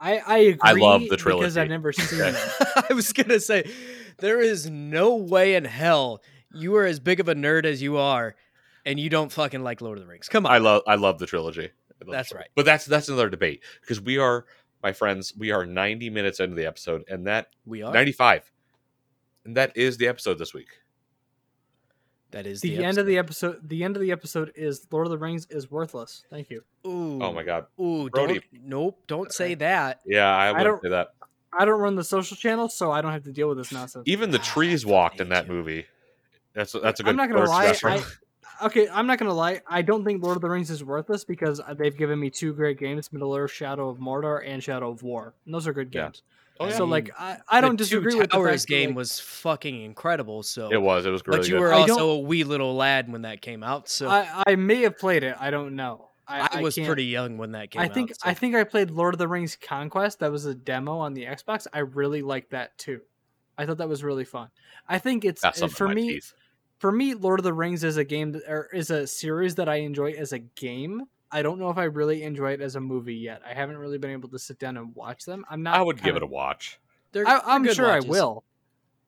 I 0.00 0.18
I 0.18 0.38
agree. 0.38 0.58
I 0.62 0.72
love 0.72 1.02
the 1.08 1.16
trilogy. 1.16 1.42
because 1.42 1.54
trilogy. 1.54 1.60
I've 1.60 1.68
never 1.68 1.92
seen 1.92 2.20
Okay. 2.20 2.30
it. 2.36 2.84
I 2.90 2.94
was 2.94 3.12
gonna 3.12 3.40
say, 3.40 3.70
there 4.18 4.40
is 4.40 4.68
no 4.68 5.14
way 5.16 5.54
in 5.54 5.64
hell 5.64 6.22
you 6.54 6.74
are 6.76 6.84
as 6.84 6.98
big 7.00 7.20
of 7.20 7.28
a 7.28 7.34
nerd 7.34 7.64
as 7.64 7.80
you 7.80 7.96
are, 7.98 8.34
and 8.84 8.98
you 8.98 9.08
don't 9.08 9.30
fucking 9.30 9.62
like 9.62 9.80
Lord 9.80 9.98
of 9.98 10.04
the 10.04 10.10
Rings. 10.10 10.28
Come 10.28 10.44
on, 10.46 10.52
I 10.52 10.58
love 10.58 10.82
I 10.86 10.96
love 10.96 11.18
the 11.18 11.26
trilogy. 11.26 11.64
I 11.66 12.04
love 12.04 12.06
the 12.06 12.12
That's 12.12 12.28
trilogy. 12.30 12.42
right. 12.44 12.50
But 12.56 12.64
that's 12.64 12.84
that's 12.84 13.08
another 13.08 13.28
debate 13.30 13.62
because 13.80 14.00
we 14.00 14.18
are 14.18 14.44
my 14.82 14.92
friends. 14.92 15.32
We 15.38 15.52
are 15.52 15.64
90 15.64 16.10
minutes 16.10 16.40
into 16.40 16.56
the 16.56 16.66
episode, 16.66 17.04
and 17.08 17.26
that 17.28 17.48
we 17.64 17.82
are. 17.82 17.92
95, 17.92 18.50
and 19.44 19.56
that 19.56 19.76
is 19.76 19.98
the 19.98 20.08
episode 20.08 20.38
this 20.38 20.52
week. 20.52 20.68
That 22.32 22.46
is 22.46 22.60
The, 22.60 22.76
the, 22.76 22.84
end 22.84 22.98
of 22.98 23.06
the 23.06 23.18
episode. 23.18 23.60
The 23.68 23.84
end 23.84 23.96
of 23.96 24.02
the 24.02 24.10
episode 24.12 24.52
is 24.56 24.86
Lord 24.90 25.06
of 25.06 25.10
the 25.10 25.18
Rings 25.18 25.46
is 25.50 25.70
worthless. 25.70 26.24
Thank 26.30 26.50
you. 26.50 26.62
Ooh, 26.86 27.18
Oh 27.22 27.32
my 27.32 27.42
god. 27.42 27.66
Ooh, 27.80 28.10
Brody. 28.10 28.34
don't, 28.34 28.44
nope, 28.64 28.98
don't 29.06 29.32
say 29.32 29.54
that. 29.54 30.00
Yeah, 30.04 30.26
I 30.26 30.48
I 30.48 30.52
would 30.52 30.64
don't- 30.64 30.82
say 30.82 30.88
that. 30.90 31.14
I 31.54 31.66
don't 31.66 31.78
run 31.80 31.96
the 31.96 32.04
social 32.04 32.36
channel, 32.36 32.68
so 32.70 32.90
I 32.90 33.02
don't 33.02 33.12
have 33.12 33.24
to 33.24 33.32
deal 33.32 33.46
with 33.48 33.58
this 33.58 33.70
nonsense. 33.72 34.04
Even 34.06 34.30
the 34.30 34.38
Ah, 34.40 34.42
trees 34.42 34.86
walked 34.86 35.20
in 35.20 35.28
that 35.28 35.46
you. 35.46 35.52
movie. 35.52 35.84
That's 36.54 36.74
a, 36.74 36.80
that's 36.80 37.00
a 37.00 37.02
good. 37.02 37.10
I'm 37.10 37.16
not 37.16 37.28
gonna 37.28 37.44
lie. 37.48 37.74
I, 37.84 38.02
okay, 38.66 38.88
I'm 38.88 39.06
not 39.06 39.18
gonna 39.18 39.34
lie. 39.34 39.60
I 39.66 39.82
don't 39.82 40.02
think 40.02 40.22
Lord 40.22 40.36
of 40.36 40.40
the 40.42 40.48
Rings 40.48 40.70
is 40.70 40.82
worthless 40.82 41.24
because 41.24 41.60
they've 41.76 41.94
given 41.96 42.18
me 42.18 42.30
two 42.30 42.54
great 42.54 42.78
games: 42.78 43.12
Middle 43.12 43.34
Earth, 43.36 43.50
Shadow 43.50 43.90
of 43.90 43.98
Mordor, 43.98 44.40
and 44.46 44.62
Shadow 44.62 44.90
of 44.90 45.02
War. 45.02 45.34
And 45.44 45.52
those 45.54 45.66
are 45.66 45.74
good 45.74 45.94
Yeah. 45.94 46.10
Games. 46.64 46.74
Oh, 46.74 46.74
yeah. 46.74 46.78
So 46.78 46.84
like, 46.84 47.10
I, 47.18 47.38
I 47.48 47.60
don't 47.60 47.72
the 47.72 47.84
disagree 47.84 48.12
Two 48.12 48.18
with 48.18 48.30
the 48.30 48.36
Towers 48.36 48.50
fact 48.50 48.62
that, 48.62 48.68
game 48.68 48.90
like, 48.90 48.96
was 48.96 49.20
fucking 49.20 49.82
incredible. 49.82 50.42
So, 50.42 50.70
it 50.72 50.80
was. 50.80 51.06
It 51.06 51.10
was 51.10 51.22
really 51.26 51.38
but 51.40 51.48
you 51.48 51.54
good. 51.54 51.60
were 51.60 51.72
also 51.72 52.10
a 52.10 52.18
wee 52.18 52.44
little 52.44 52.74
lad 52.74 53.10
when 53.12 53.22
that 53.22 53.42
came 53.42 53.62
out. 53.62 53.88
So 53.88 54.08
I, 54.08 54.20
I, 54.46 54.52
I 54.52 54.56
may 54.56 54.82
have 54.82 54.98
played 54.98 55.22
it. 55.24 55.36
I 55.38 55.50
don't 55.50 55.76
know. 55.76 56.08
I, 56.28 56.62
was 56.62 56.76
can't- 56.76 56.86
pretty 56.86 57.04
young 57.04 57.36
when 57.36 57.52
that 57.52 57.70
came 57.70 57.82
I 57.82 57.86
out. 57.86 57.94
think 57.94 58.10
so- 58.14 58.20
I 58.24 58.32
think 58.32 58.54
I 58.54 58.64
played 58.64 58.90
Lord 58.90 59.12
of 59.14 59.18
the 59.18 59.28
Rings 59.28 59.56
Conquest. 59.60 60.20
That 60.20 60.32
was 60.32 60.46
a 60.46 60.54
demo 60.54 60.98
on 60.98 61.12
the 61.12 61.24
Xbox. 61.26 61.66
I 61.72 61.80
really 61.80 62.22
liked 62.22 62.52
that 62.52 62.78
too. 62.78 63.00
I 63.58 63.66
thought 63.66 63.78
that 63.78 63.88
was 63.88 64.02
really 64.02 64.24
fun. 64.24 64.48
I 64.88 64.98
think 64.98 65.26
it's 65.26 65.42
Got 65.42 65.54
uh, 65.54 65.58
something 65.58 65.76
for 65.76 65.88
me. 65.88 66.08
teeth. 66.14 66.32
For 66.78 66.90
me, 66.90 67.12
Lord 67.14 67.38
of 67.38 67.44
the 67.44 67.52
Rings 67.52 67.84
is 67.84 67.98
a 67.98 68.04
game 68.04 68.32
that, 68.32 68.42
or 68.48 68.68
is 68.72 68.90
a 68.90 69.06
series 69.06 69.56
that 69.56 69.68
I 69.68 69.76
enjoy 69.76 70.12
as 70.12 70.32
a 70.32 70.38
game. 70.38 71.02
I 71.32 71.42
don't 71.42 71.58
know 71.58 71.70
if 71.70 71.78
I 71.78 71.84
really 71.84 72.22
enjoy 72.22 72.52
it 72.52 72.60
as 72.60 72.76
a 72.76 72.80
movie 72.80 73.14
yet. 73.14 73.40
I 73.48 73.54
haven't 73.54 73.78
really 73.78 73.98
been 73.98 74.10
able 74.10 74.28
to 74.28 74.38
sit 74.38 74.58
down 74.58 74.76
and 74.76 74.94
watch 74.94 75.24
them. 75.24 75.44
I'm 75.50 75.62
not. 75.62 75.74
I 75.76 75.82
would 75.82 75.96
give 75.96 76.04
kinda- 76.04 76.18
it 76.18 76.22
a 76.22 76.26
watch. 76.26 76.78
They're- 77.12 77.26
I, 77.26 77.38
they're 77.38 77.42
I'm 77.48 77.72
sure 77.72 77.88
watches. 77.88 78.04
I 78.04 78.08
will. 78.08 78.44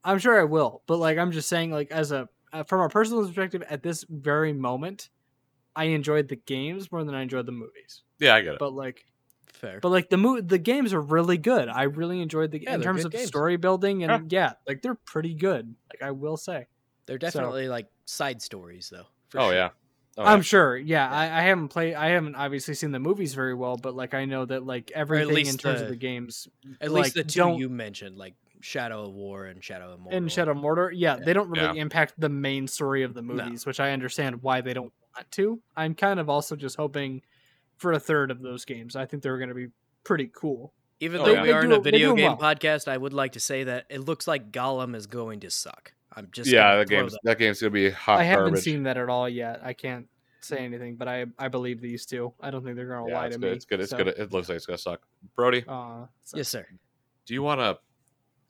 I'm 0.05 0.19
sure 0.19 0.39
I 0.41 0.45
will. 0.45 0.83
But 0.87 0.99
like, 0.99 1.19
I'm 1.19 1.33
just 1.33 1.49
saying, 1.49 1.71
like, 1.71 1.91
as 1.91 2.13
a 2.13 2.29
uh, 2.53 2.63
from 2.65 2.81
a 2.83 2.89
personal 2.89 3.25
perspective, 3.27 3.63
at 3.69 3.83
this 3.83 4.05
very 4.09 4.53
moment, 4.53 5.11
I 5.77 5.85
enjoyed 5.85 6.29
the 6.29 6.37
games 6.37 6.91
more 6.93 7.03
than 7.05 7.15
I 7.15 7.23
enjoyed 7.23 7.47
the 7.47 7.53
movies. 7.53 8.03
Yeah, 8.19 8.35
I 8.35 8.43
get 8.43 8.55
it. 8.55 8.59
But 8.61 8.73
like, 8.75 9.07
Fair. 9.53 9.81
but 9.81 9.89
like 9.89 10.09
the 10.09 10.17
mo- 10.17 10.41
the 10.41 10.59
games 10.59 10.93
are 10.93 11.01
really 11.01 11.37
good. 11.39 11.69
I 11.69 11.85
really 11.85 12.21
enjoyed 12.21 12.51
the 12.53 12.63
Yeah, 12.63 12.75
in 12.75 12.83
terms 12.83 13.05
of 13.05 13.13
games. 13.13 13.27
story 13.27 13.57
building 13.57 14.05
and 14.05 14.31
yeah. 14.31 14.53
like 14.69 14.83
they're 14.83 14.95
pretty 14.95 15.35
good. 15.35 15.75
Like 15.93 16.03
I 16.03 16.11
will 16.13 16.37
say. 16.37 16.69
They're 17.07 17.19
definitely 17.19 17.69
like 17.69 17.89
side 18.07 18.41
stories, 18.41 18.89
though. 18.91 19.07
for 19.29 19.41
oh 19.41 19.45
sure. 19.49 19.55
yeah. 19.55 19.69
Oh, 20.17 20.25
I'm 20.25 20.39
yeah. 20.39 20.43
sure. 20.43 20.77
Yeah, 20.77 21.11
I, 21.11 21.25
I 21.25 21.43
haven't 21.43 21.69
played. 21.69 21.95
I 21.95 22.09
haven't 22.11 22.35
obviously 22.37 22.75
seen 22.75 22.93
the 22.93 23.01
movies 23.01 23.35
very 23.35 23.55
well, 23.55 23.77
but 23.77 23.95
like 23.97 24.15
I 24.15 24.25
know 24.27 24.45
that 24.45 24.65
like 24.65 24.91
everything 24.95 25.29
in 25.31 25.35
least 25.35 25.61
terms 25.61 25.79
the- 25.81 25.85
of 25.87 25.91
the 25.91 25.97
games 25.97 26.47
At 26.81 26.91
like, 26.93 27.05
least 27.05 27.15
the 27.17 27.25
2 27.25 27.39
don't- 27.39 27.59
you 27.59 27.69
mentioned, 27.69 28.17
like 28.17 28.35
Shadow 28.61 29.03
of 29.05 29.13
War 29.15 29.47
and 29.47 29.63
Shadow 29.63 29.93
of 29.93 30.01
Mordor. 30.01 30.13
in 30.13 30.29
Shadow 30.29 30.53
of 30.53 30.59
Mordor, 30.59 30.91
yeah, 30.95 31.17
Yeah. 31.19 31.25
they 31.25 31.33
don't 31.33 31.51
really 31.51 31.79
impact 31.79 32.15
the 32.19 32.29
main 32.29 32.67
story 32.69 33.03
of 33.03 33.13
the 33.15 33.23
No. 33.23 33.35
movies, 33.45 33.67
which 33.67 33.81
I 33.81 33.91
understand 33.93 34.43
why 34.43 34.61
they 34.61 34.73
don't 34.73 34.93
want 35.17 35.31
to. 35.33 35.61
I'm 35.77 35.95
kind 35.95 36.19
of 36.21 36.31
also 36.31 36.55
just 36.57 36.77
hoping 36.77 37.23
for 37.77 37.93
a 37.93 37.99
third 38.01 38.31
of 38.31 38.41
those 38.41 38.65
games. 38.65 38.95
I 38.97 39.05
think 39.07 39.23
they're 39.23 39.37
going 39.39 39.49
to 39.49 39.55
be 39.55 39.69
pretty 40.05 40.31
cool. 40.33 40.73
Even 41.01 41.21
Oh, 41.21 41.25
though 41.27 41.33
yeah. 41.33 41.43
we 41.43 41.49
They 41.49 41.55
are 41.55 41.65
in 41.65 41.73
a 41.73 41.81
video 41.81 42.15
game 42.15 42.37
well. 42.39 42.55
podcast, 42.55 42.87
I 42.87 42.97
would 42.97 43.13
like 43.13 43.33
to 43.33 43.41
say 43.41 43.65
that 43.65 43.87
it 43.91 43.99
looks 44.01 44.29
like 44.29 44.53
Gollum 44.53 44.95
is 44.95 45.09
going 45.09 45.41
to 45.41 45.51
suck. 45.51 45.93
I'm 46.17 46.29
just 46.33 46.49
yeah, 46.51 46.77
that 46.77 46.89
game's 46.89 47.13
that- 47.13 47.21
that 47.25 47.39
game's 47.39 47.61
gonna 47.61 47.71
be 47.71 47.91
hot 47.91 48.21
I 48.21 48.25
haven't 48.25 48.45
garbage. 48.47 48.63
seen 48.65 48.85
that 48.85 48.97
at 48.97 49.09
all 49.09 49.29
yet. 49.29 49.61
I 49.65 49.73
can't 49.73 50.07
say 50.41 50.59
anything, 50.59 50.97
but 50.97 51.09
I 51.09 51.27
I 51.39 51.49
believe 51.49 51.81
these 51.81 52.07
two. 52.07 52.33
I 52.41 52.51
don't 52.51 52.63
think 52.65 52.77
they're 52.77 52.87
going 52.87 53.07
to 53.07 53.11
yeah, 53.13 53.19
lie 53.19 53.29
to 53.31 53.39
good. 53.39 53.41
me. 53.41 53.49
It's 53.51 53.65
good. 53.65 53.81
It's 53.81 53.91
so, 53.91 53.97
good. 53.97 54.09
It 54.09 54.33
looks 54.33 54.49
like 54.49 54.57
it's 54.57 54.67
gonna 54.67 54.79
suck. 54.79 55.01
Brody, 55.35 55.65
Uh, 55.67 56.07
so- 56.25 56.37
Yes, 56.37 56.49
sir. 56.49 56.67
do 57.27 57.35
you 57.35 57.43
want 57.43 57.61
to 57.61 57.79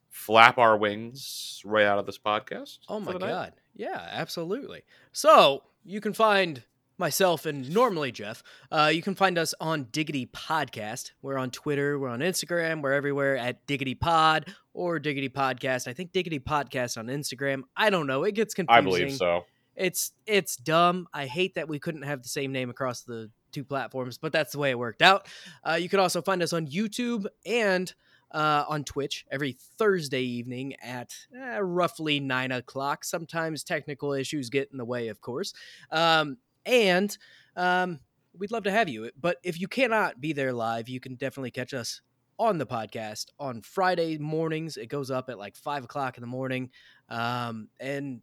flap 0.09 0.57
our 0.57 0.77
wings 0.77 1.61
right 1.65 1.85
out 1.85 1.99
of 1.99 2.05
this 2.05 2.17
podcast? 2.17 2.79
Oh 2.89 2.99
my 2.99 3.13
god. 3.17 3.53
Yeah, 3.75 4.07
absolutely. 4.11 4.83
So 5.11 5.63
you 5.83 5.99
can 6.01 6.13
find 6.13 6.63
myself 6.97 7.45
and 7.45 7.73
normally 7.73 8.11
Jeff. 8.11 8.43
Uh, 8.71 8.91
you 8.93 9.01
can 9.01 9.15
find 9.15 9.37
us 9.37 9.53
on 9.59 9.87
Diggity 9.91 10.27
Podcast. 10.27 11.11
We're 11.21 11.37
on 11.37 11.51
Twitter, 11.51 11.99
we're 11.99 12.09
on 12.09 12.19
Instagram, 12.19 12.81
we're 12.81 12.93
everywhere 12.93 13.37
at 13.37 13.65
Diggity 13.67 13.95
Pod 13.95 14.53
or 14.73 14.99
Diggity 14.99 15.29
Podcast. 15.29 15.87
I 15.87 15.93
think 15.93 16.11
Diggity 16.11 16.39
Podcast 16.39 16.97
on 16.97 17.07
Instagram. 17.07 17.63
I 17.75 17.89
don't 17.89 18.07
know. 18.07 18.23
It 18.23 18.33
gets 18.33 18.53
confusing. 18.53 18.77
I 18.77 18.81
believe 18.81 19.13
so. 19.13 19.45
It's 19.75 20.13
it's 20.25 20.55
dumb. 20.55 21.07
I 21.13 21.25
hate 21.25 21.55
that 21.55 21.67
we 21.67 21.79
couldn't 21.79 22.03
have 22.03 22.23
the 22.23 22.29
same 22.29 22.51
name 22.51 22.69
across 22.69 23.01
the 23.01 23.29
two 23.51 23.63
platforms, 23.63 24.17
but 24.17 24.31
that's 24.31 24.53
the 24.53 24.59
way 24.59 24.71
it 24.71 24.79
worked 24.79 25.01
out. 25.01 25.27
Uh, 25.67 25.73
you 25.73 25.89
can 25.89 25.99
also 25.99 26.21
find 26.21 26.41
us 26.41 26.53
on 26.53 26.67
YouTube 26.67 27.25
and 27.45 27.93
uh, 28.31 28.65
on 28.67 28.83
Twitch 28.83 29.25
every 29.31 29.57
Thursday 29.77 30.21
evening 30.21 30.75
at 30.83 31.13
uh, 31.37 31.61
roughly 31.61 32.19
nine 32.19 32.51
o'clock. 32.51 33.03
Sometimes 33.03 33.63
technical 33.63 34.13
issues 34.13 34.49
get 34.49 34.69
in 34.71 34.77
the 34.77 34.85
way, 34.85 35.07
of 35.07 35.21
course. 35.21 35.53
Um, 35.91 36.37
and 36.65 37.17
um, 37.55 37.99
we'd 38.37 38.51
love 38.51 38.63
to 38.63 38.71
have 38.71 38.89
you. 38.89 39.09
But 39.19 39.37
if 39.43 39.59
you 39.59 39.67
cannot 39.67 40.21
be 40.21 40.33
there 40.33 40.53
live, 40.53 40.89
you 40.89 40.99
can 40.99 41.15
definitely 41.15 41.51
catch 41.51 41.73
us 41.73 42.01
on 42.37 42.57
the 42.57 42.65
podcast 42.65 43.27
on 43.39 43.61
Friday 43.61 44.17
mornings. 44.17 44.77
It 44.77 44.87
goes 44.87 45.11
up 45.11 45.29
at 45.29 45.37
like 45.37 45.55
five 45.55 45.83
o'clock 45.83 46.17
in 46.17 46.21
the 46.21 46.27
morning. 46.27 46.69
Um, 47.09 47.69
and 47.79 48.21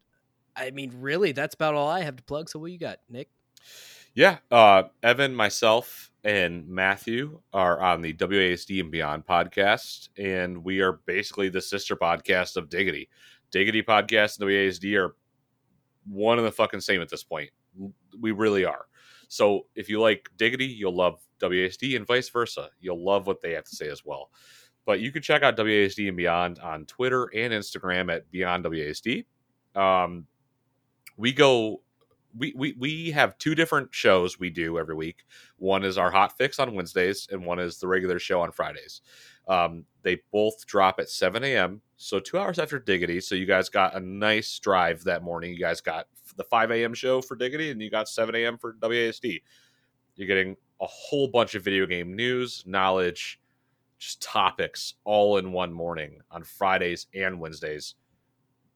I 0.55 0.71
mean, 0.71 0.93
really, 0.99 1.31
that's 1.31 1.55
about 1.55 1.73
all 1.73 1.87
I 1.87 2.01
have 2.01 2.15
to 2.17 2.23
plug. 2.23 2.49
So, 2.49 2.59
what 2.59 2.71
you 2.71 2.77
got, 2.77 2.99
Nick? 3.09 3.29
Yeah, 4.15 4.37
uh, 4.51 4.83
Evan, 5.01 5.33
myself, 5.33 6.11
and 6.23 6.67
Matthew 6.67 7.39
are 7.51 7.81
on 7.81 8.01
the 8.01 8.13
WASD 8.13 8.79
and 8.79 8.91
Beyond 8.91 9.25
podcast, 9.25 10.09
and 10.17 10.63
we 10.63 10.81
are 10.81 10.99
basically 11.07 11.49
the 11.49 11.61
sister 11.61 11.95
podcast 11.95 12.55
of 12.55 12.69
Diggity. 12.69 13.09
Diggity 13.49 13.81
podcast 13.81 14.39
and 14.39 14.47
WASD 14.47 14.95
are 14.99 15.15
one 16.07 16.37
and 16.37 16.45
the 16.45 16.51
fucking 16.51 16.81
same 16.81 17.01
at 17.01 17.09
this 17.09 17.23
point. 17.23 17.49
We 18.19 18.31
really 18.31 18.65
are. 18.65 18.85
So 19.27 19.65
if 19.75 19.89
you 19.89 19.99
like 19.99 20.29
Diggity, 20.37 20.67
you'll 20.67 20.95
love 20.95 21.19
WASD, 21.39 21.95
and 21.95 22.05
vice 22.05 22.29
versa. 22.29 22.69
You'll 22.79 23.03
love 23.03 23.27
what 23.27 23.41
they 23.41 23.51
have 23.53 23.65
to 23.65 23.75
say 23.75 23.89
as 23.89 24.05
well. 24.05 24.29
But 24.85 24.99
you 24.99 25.11
can 25.11 25.21
check 25.21 25.43
out 25.43 25.57
WASD 25.57 26.07
and 26.07 26.17
Beyond 26.17 26.59
on 26.59 26.85
Twitter 26.85 27.29
and 27.33 27.53
Instagram 27.53 28.13
at 28.13 28.29
Beyond 28.31 28.65
WASD. 28.65 29.25
Um, 29.75 30.27
we 31.17 31.31
go 31.31 31.81
we, 32.35 32.53
we 32.55 32.75
we 32.79 33.11
have 33.11 33.37
two 33.37 33.55
different 33.55 33.93
shows 33.93 34.39
we 34.39 34.49
do 34.49 34.79
every 34.79 34.95
week. 34.95 35.23
One 35.57 35.83
is 35.83 35.97
our 35.97 36.11
hot 36.11 36.37
fix 36.37 36.59
on 36.59 36.73
Wednesdays, 36.73 37.27
and 37.31 37.45
one 37.45 37.59
is 37.59 37.79
the 37.79 37.87
regular 37.87 38.19
show 38.19 38.41
on 38.41 38.51
Fridays. 38.51 39.01
Um, 39.47 39.85
they 40.01 40.21
both 40.31 40.65
drop 40.65 40.99
at 40.99 41.09
7 41.09 41.43
a.m. 41.43 41.81
So 41.97 42.19
two 42.19 42.37
hours 42.37 42.59
after 42.59 42.79
Diggity. 42.79 43.19
So 43.21 43.35
you 43.35 43.45
guys 43.45 43.69
got 43.69 43.95
a 43.95 43.99
nice 43.99 44.57
drive 44.59 45.03
that 45.03 45.21
morning. 45.21 45.53
You 45.53 45.59
guys 45.59 45.81
got 45.81 46.07
the 46.37 46.43
5 46.43 46.71
a.m. 46.71 46.93
show 46.93 47.21
for 47.21 47.35
Diggity, 47.35 47.71
and 47.71 47.81
you 47.81 47.89
got 47.89 48.09
7 48.09 48.33
a.m. 48.35 48.57
for 48.57 48.73
WASD. 48.73 49.41
You're 50.15 50.27
getting 50.27 50.55
a 50.81 50.85
whole 50.87 51.27
bunch 51.27 51.55
of 51.55 51.63
video 51.63 51.85
game 51.85 52.15
news, 52.15 52.63
knowledge, 52.65 53.39
just 53.99 54.21
topics 54.21 54.95
all 55.05 55.37
in 55.37 55.51
one 55.51 55.71
morning 55.71 56.19
on 56.29 56.43
Fridays 56.43 57.07
and 57.13 57.39
Wednesdays. 57.39 57.95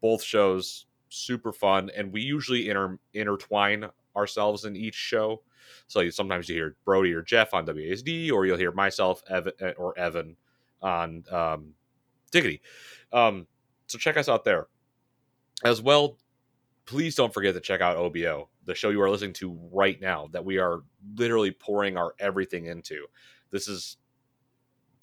Both 0.02 0.24
shows 0.24 0.86
super 1.10 1.52
fun, 1.52 1.92
and 1.96 2.12
we 2.12 2.22
usually 2.22 2.70
inter- 2.70 3.00
intertwine 3.14 3.86
ourselves 4.16 4.66
in 4.66 4.76
each 4.76 4.96
show. 4.96 5.42
So 5.88 6.00
you, 6.00 6.12
sometimes 6.12 6.48
you 6.48 6.56
hear 6.56 6.76
Brody 6.86 7.14
or 7.14 7.22
Jeff 7.22 7.54
on 7.54 7.66
WASD, 7.66 8.32
or 8.32 8.46
you'll 8.46 8.58
hear 8.58 8.72
myself, 8.72 9.22
Evan, 9.30 9.54
eh, 9.60 9.74
or 9.78 9.98
Evan 9.98 10.36
on 10.82 11.24
um, 11.32 11.74
Diggity. 12.32 12.62
Um, 13.12 13.48
so 13.88 13.98
check 13.98 14.18
us 14.18 14.30
out 14.30 14.44
there 14.44 14.68
as 15.64 15.82
well. 15.82 16.18
Please 16.88 17.16
don't 17.16 17.34
forget 17.34 17.54
to 17.54 17.60
check 17.60 17.82
out 17.82 17.98
OBO, 17.98 18.50
the 18.66 18.74
show 18.74 18.90
you 18.90 19.02
are 19.02 19.10
listening 19.10 19.34
to 19.34 19.60
right 19.72 20.00
now, 20.02 20.30
that 20.32 20.46
we 20.46 20.58
are 20.58 20.80
literally 21.16 21.52
pouring 21.52 21.98
our 21.98 22.16
everything 22.18 22.66
into. 22.66 23.06
This 23.52 23.68
is, 23.68 23.98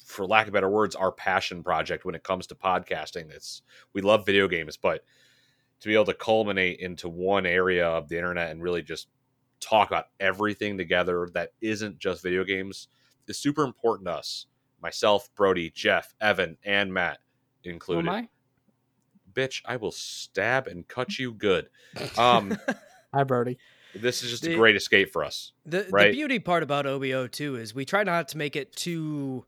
for 0.03 0.25
lack 0.25 0.47
of 0.47 0.53
better 0.53 0.69
words, 0.69 0.95
our 0.95 1.11
passion 1.11 1.63
project 1.63 2.03
when 2.03 2.15
it 2.15 2.23
comes 2.23 2.47
to 2.47 2.55
podcasting. 2.55 3.31
It's 3.31 3.61
we 3.93 4.01
love 4.01 4.25
video 4.25 4.47
games, 4.47 4.77
but 4.77 5.05
to 5.79 5.87
be 5.87 5.93
able 5.93 6.05
to 6.05 6.13
culminate 6.13 6.79
into 6.79 7.07
one 7.07 7.45
area 7.45 7.87
of 7.87 8.09
the 8.09 8.17
internet 8.17 8.49
and 8.51 8.61
really 8.61 8.81
just 8.81 9.07
talk 9.59 9.89
about 9.89 10.05
everything 10.19 10.77
together 10.77 11.29
that 11.33 11.51
isn't 11.61 11.99
just 11.99 12.23
video 12.23 12.43
games 12.43 12.87
is 13.27 13.37
super 13.37 13.63
important 13.63 14.07
to 14.07 14.13
us. 14.13 14.47
Myself, 14.81 15.29
Brody, 15.35 15.69
Jeff, 15.69 16.13
Evan, 16.19 16.57
and 16.63 16.93
Matt 16.93 17.19
Who 17.63 17.71
included. 17.71 18.29
Am 19.37 19.41
I? 19.41 19.47
Bitch, 19.47 19.61
I 19.65 19.75
will 19.77 19.91
stab 19.91 20.67
and 20.67 20.87
cut 20.87 21.17
you 21.19 21.33
good. 21.33 21.69
Um, 22.17 22.57
Hi, 23.13 23.23
Brody. 23.23 23.57
this 23.93 24.23
is 24.23 24.29
just 24.31 24.45
a 24.45 24.55
great 24.55 24.75
escape 24.75 25.11
for 25.11 25.23
us. 25.23 25.53
The, 25.65 25.87
Right. 25.89 26.07
the 26.07 26.11
beauty 26.11 26.39
part 26.39 26.63
about 26.63 26.85
OBO 26.85 27.27
too 27.27 27.55
is 27.55 27.73
we 27.73 27.85
try 27.85 28.03
not 28.03 28.27
to 28.29 28.37
make 28.37 28.55
it 28.55 28.75
too 28.75 29.45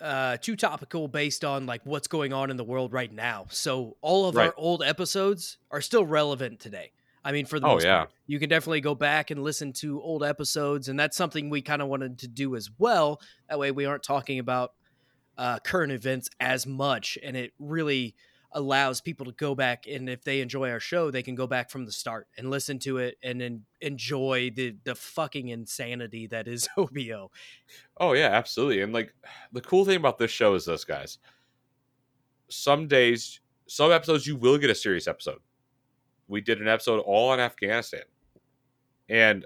uh 0.00 0.38
too 0.38 0.56
topical 0.56 1.08
based 1.08 1.44
on 1.44 1.66
like 1.66 1.82
what's 1.84 2.08
going 2.08 2.32
on 2.32 2.50
in 2.50 2.56
the 2.56 2.64
world 2.64 2.92
right 2.92 3.12
now. 3.12 3.46
So 3.50 3.96
all 4.00 4.26
of 4.28 4.36
Right. 4.36 4.46
our 4.46 4.54
old 4.56 4.82
episodes 4.82 5.58
are 5.70 5.80
still 5.80 6.06
relevant 6.06 6.60
today. 6.60 6.92
I 7.24 7.32
mean, 7.32 7.44
for 7.44 7.60
the 7.60 7.66
Oh, 7.66 7.74
most 7.74 7.84
yeah. 7.84 7.98
part, 7.98 8.10
you 8.26 8.38
can 8.38 8.48
definitely 8.48 8.80
go 8.80 8.94
back 8.94 9.30
and 9.30 9.42
listen 9.42 9.72
to 9.74 10.00
old 10.00 10.24
episodes, 10.24 10.88
and 10.88 10.98
that's 10.98 11.16
something 11.16 11.50
we 11.50 11.60
kind 11.60 11.82
of 11.82 11.88
wanted 11.88 12.18
to 12.20 12.28
do 12.28 12.56
as 12.56 12.70
well. 12.78 13.20
That 13.48 13.58
way, 13.58 13.72
we 13.72 13.84
aren't 13.84 14.02
talking 14.04 14.38
about 14.38 14.72
uh, 15.36 15.58
current 15.58 15.92
events 15.92 16.30
as 16.40 16.66
much, 16.66 17.18
and 17.22 17.36
it 17.36 17.52
really 17.58 18.14
allows 18.52 19.00
people 19.00 19.24
to 19.26 19.32
go 19.32 19.54
back 19.54 19.86
and 19.86 20.08
if 20.08 20.24
they 20.24 20.40
enjoy 20.40 20.70
our 20.70 20.80
show, 20.80 21.10
they 21.10 21.22
can 21.22 21.34
go 21.34 21.46
back 21.46 21.70
from 21.70 21.84
the 21.86 21.92
start 21.92 22.26
and 22.36 22.50
listen 22.50 22.78
to 22.80 22.98
it 22.98 23.16
and 23.22 23.40
then 23.40 23.62
enjoy 23.80 24.50
the 24.54 24.74
the 24.84 24.94
fucking 24.94 25.48
insanity 25.48 26.26
that 26.26 26.48
is 26.48 26.68
OBO. 26.76 27.30
Oh 27.98 28.12
yeah, 28.14 28.28
absolutely. 28.32 28.82
And 28.82 28.92
like 28.92 29.14
the 29.52 29.60
cool 29.60 29.84
thing 29.84 29.96
about 29.96 30.18
this 30.18 30.30
show 30.30 30.54
is 30.54 30.64
this, 30.64 30.84
guys. 30.84 31.18
Some 32.48 32.88
days, 32.88 33.40
some 33.68 33.92
episodes 33.92 34.26
you 34.26 34.34
will 34.36 34.58
get 34.58 34.70
a 34.70 34.74
serious 34.74 35.06
episode. 35.06 35.38
We 36.26 36.40
did 36.40 36.60
an 36.60 36.68
episode 36.68 37.00
all 37.00 37.30
on 37.30 37.38
Afghanistan. 37.40 38.02
And 39.08 39.44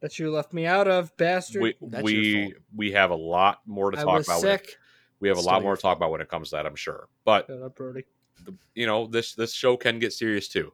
That 0.00 0.18
you 0.18 0.30
left 0.30 0.52
me 0.52 0.66
out 0.66 0.88
of, 0.88 1.14
bastard. 1.16 1.62
we 1.62 1.74
That's 1.82 2.02
we 2.02 2.54
we 2.74 2.92
have 2.92 3.10
a 3.10 3.14
lot 3.16 3.60
more 3.66 3.90
to 3.90 3.98
I 3.98 4.02
talk 4.04 4.18
was 4.18 4.26
about. 4.28 4.42
when 4.42 4.52
it- 4.52 4.66
sick. 4.66 4.76
we 5.20 5.28
have 5.28 5.36
a 5.38 5.42
lot 5.42 5.62
more 5.62 5.76
to 5.76 5.80
talk 5.82 5.96
about 5.98 6.10
when 6.10 6.20
it 6.22 6.28
comes 6.28 6.50
to 6.50 6.56
that, 6.56 6.66
I'm 6.66 6.76
sure. 6.76 7.08
But 7.24 7.46
Shut 7.46 7.62
up, 7.62 7.76
Brody. 7.76 8.04
The, 8.44 8.54
you 8.74 8.86
know 8.86 9.06
this 9.06 9.34
this 9.34 9.52
show 9.52 9.76
can 9.76 9.98
get 9.98 10.12
serious 10.12 10.48
too. 10.48 10.72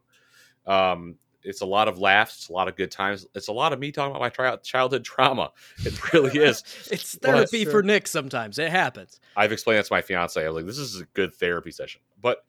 Um, 0.66 1.16
it's 1.42 1.60
a 1.60 1.66
lot 1.66 1.86
of 1.86 1.98
laughs, 1.98 2.36
it's 2.36 2.48
a 2.48 2.52
lot 2.52 2.66
of 2.66 2.76
good 2.76 2.90
times. 2.90 3.26
It's 3.34 3.48
a 3.48 3.52
lot 3.52 3.72
of 3.72 3.78
me 3.78 3.92
talking 3.92 4.10
about 4.10 4.20
my 4.20 4.28
tri- 4.28 4.56
childhood 4.56 5.04
trauma. 5.04 5.52
It 5.78 6.12
really 6.12 6.38
is. 6.38 6.62
it's 6.90 7.16
therapy 7.16 7.64
that's 7.64 7.72
for. 7.72 7.82
Nick 7.82 8.08
sometimes. 8.08 8.58
It 8.58 8.70
happens. 8.70 9.20
I've 9.36 9.52
explained 9.52 9.78
that 9.78 9.86
to 9.86 9.92
my 9.92 10.02
fiance. 10.02 10.44
I'm 10.44 10.54
like, 10.54 10.66
this 10.66 10.78
is 10.78 11.00
a 11.00 11.04
good 11.14 11.34
therapy 11.34 11.70
session. 11.70 12.00
But 12.20 12.44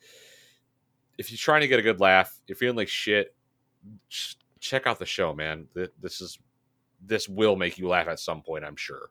if 1.18 1.32
you're 1.32 1.38
trying 1.38 1.62
to 1.62 1.68
get 1.68 1.80
a 1.80 1.84
good 1.84 2.00
laugh, 2.00 2.40
you're 2.48 2.56
feeling 2.56 2.78
like 2.78 2.90
shit, 2.90 3.36
ch- 4.10 4.38
check 4.60 4.88
out 4.88 5.00
the 5.00 5.06
show, 5.06 5.34
man. 5.34 5.68
This 6.02 6.22
is 6.22 6.40
this 7.06 7.30
will 7.30 7.56
make 7.56 7.78
you 7.78 7.88
laugh 7.88 8.08
at 8.08 8.20
some 8.20 8.42
point, 8.42 8.66
I'm 8.66 8.76
sure. 8.76 9.10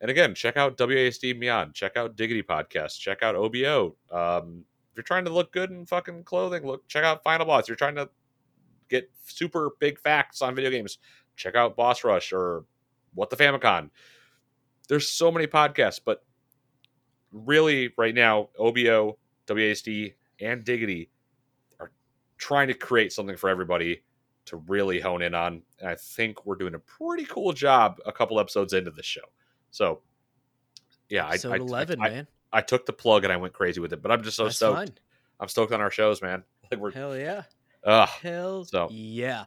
And 0.00 0.10
again, 0.10 0.34
check 0.34 0.58
out 0.58 0.76
WASD 0.76 1.30
and 1.30 1.40
Beyond. 1.40 1.74
Check 1.74 1.96
out 1.96 2.16
Diggity 2.16 2.42
Podcast. 2.42 2.98
Check 2.98 3.22
out 3.22 3.34
OBO. 3.34 3.96
Um, 4.10 4.64
if 4.75 4.75
you're 4.96 5.04
trying 5.04 5.24
to 5.24 5.32
look 5.32 5.52
good 5.52 5.70
in 5.70 5.86
fucking 5.86 6.24
clothing, 6.24 6.66
look 6.66 6.86
check 6.88 7.04
out 7.04 7.22
Final 7.22 7.46
Boss. 7.46 7.64
If 7.64 7.68
you're 7.68 7.76
trying 7.76 7.96
to 7.96 8.08
get 8.88 9.10
super 9.24 9.70
big 9.80 9.98
facts 9.98 10.42
on 10.42 10.54
video 10.54 10.70
games, 10.70 10.98
check 11.36 11.54
out 11.54 11.76
Boss 11.76 12.04
Rush 12.04 12.32
or 12.32 12.64
What 13.14 13.30
the 13.30 13.36
Famicom. 13.36 13.90
There's 14.88 15.08
so 15.08 15.30
many 15.32 15.46
podcasts, 15.46 16.00
but 16.04 16.24
really 17.32 17.92
right 17.96 18.14
now 18.14 18.48
OBO, 18.58 19.18
WASD, 19.46 20.14
and 20.40 20.64
Diggity 20.64 21.10
are 21.80 21.90
trying 22.38 22.68
to 22.68 22.74
create 22.74 23.12
something 23.12 23.36
for 23.36 23.50
everybody 23.50 24.02
to 24.46 24.56
really 24.68 25.00
hone 25.00 25.22
in 25.22 25.34
on. 25.34 25.62
And 25.80 25.90
I 25.90 25.96
think 25.96 26.46
we're 26.46 26.56
doing 26.56 26.74
a 26.74 26.78
pretty 26.78 27.24
cool 27.24 27.52
job 27.52 27.98
a 28.06 28.12
couple 28.12 28.38
episodes 28.38 28.72
into 28.72 28.90
this 28.90 29.06
show. 29.06 29.22
So 29.70 30.02
yeah, 31.08 31.26
I, 31.26 31.30
Episode 31.30 31.52
I, 31.52 31.56
eleven, 31.56 32.00
I, 32.00 32.08
man. 32.08 32.26
I 32.52 32.60
took 32.60 32.86
the 32.86 32.92
plug 32.92 33.24
and 33.24 33.32
I 33.32 33.36
went 33.36 33.52
crazy 33.52 33.80
with 33.80 33.92
it, 33.92 34.02
but 34.02 34.10
I'm 34.10 34.22
just 34.22 34.36
so 34.36 34.44
That's 34.44 34.56
stoked. 34.56 34.76
fine. 34.76 34.92
I'm 35.40 35.48
stoked 35.48 35.72
on 35.72 35.80
our 35.80 35.90
shows, 35.90 36.22
man. 36.22 36.42
Like 36.70 36.80
we're 36.80 36.90
Hell 36.90 37.16
yeah. 37.16 37.42
uh 37.84 38.06
Hell 38.06 38.64
So- 38.64 38.88
yeah. 38.90 39.44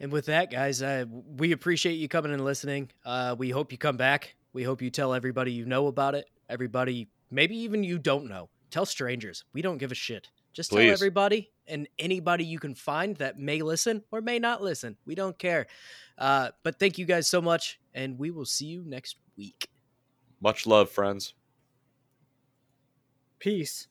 And 0.00 0.10
with 0.12 0.26
that, 0.26 0.50
guys, 0.50 0.82
uh, 0.82 1.04
we 1.08 1.52
appreciate 1.52 1.94
you 1.94 2.08
coming 2.08 2.32
and 2.32 2.44
listening. 2.44 2.90
Uh, 3.04 3.34
we 3.38 3.48
hope 3.50 3.70
you 3.72 3.78
come 3.78 3.96
back. 3.96 4.34
We 4.52 4.62
hope 4.64 4.82
you 4.82 4.90
tell 4.90 5.14
everybody 5.14 5.52
you 5.52 5.64
know 5.64 5.86
about 5.86 6.14
it. 6.16 6.26
Everybody, 6.50 7.08
maybe 7.30 7.56
even 7.58 7.82
you 7.84 7.98
don't 7.98 8.26
know. 8.28 8.50
Tell 8.70 8.84
strangers. 8.84 9.44
We 9.54 9.62
don't 9.62 9.78
give 9.78 9.92
a 9.92 9.94
shit. 9.94 10.28
Just 10.52 10.70
tell 10.72 10.80
everybody 10.80 11.50
and 11.66 11.88
anybody 11.98 12.44
you 12.44 12.58
can 12.58 12.74
find 12.74 13.16
that 13.16 13.38
may 13.38 13.62
listen 13.62 14.02
or 14.10 14.20
may 14.20 14.38
not 14.38 14.60
listen. 14.62 14.96
We 15.06 15.14
don't 15.14 15.38
care. 15.38 15.66
Uh, 16.18 16.50
but 16.64 16.78
thank 16.78 16.98
you 16.98 17.06
guys 17.06 17.28
so 17.28 17.40
much, 17.40 17.80
and 17.94 18.18
we 18.18 18.30
will 18.32 18.44
see 18.44 18.66
you 18.66 18.82
next 18.84 19.16
week. 19.38 19.68
much 20.40 20.66
love, 20.66 20.90
friends. 20.90 21.34
Peace. 23.38 23.88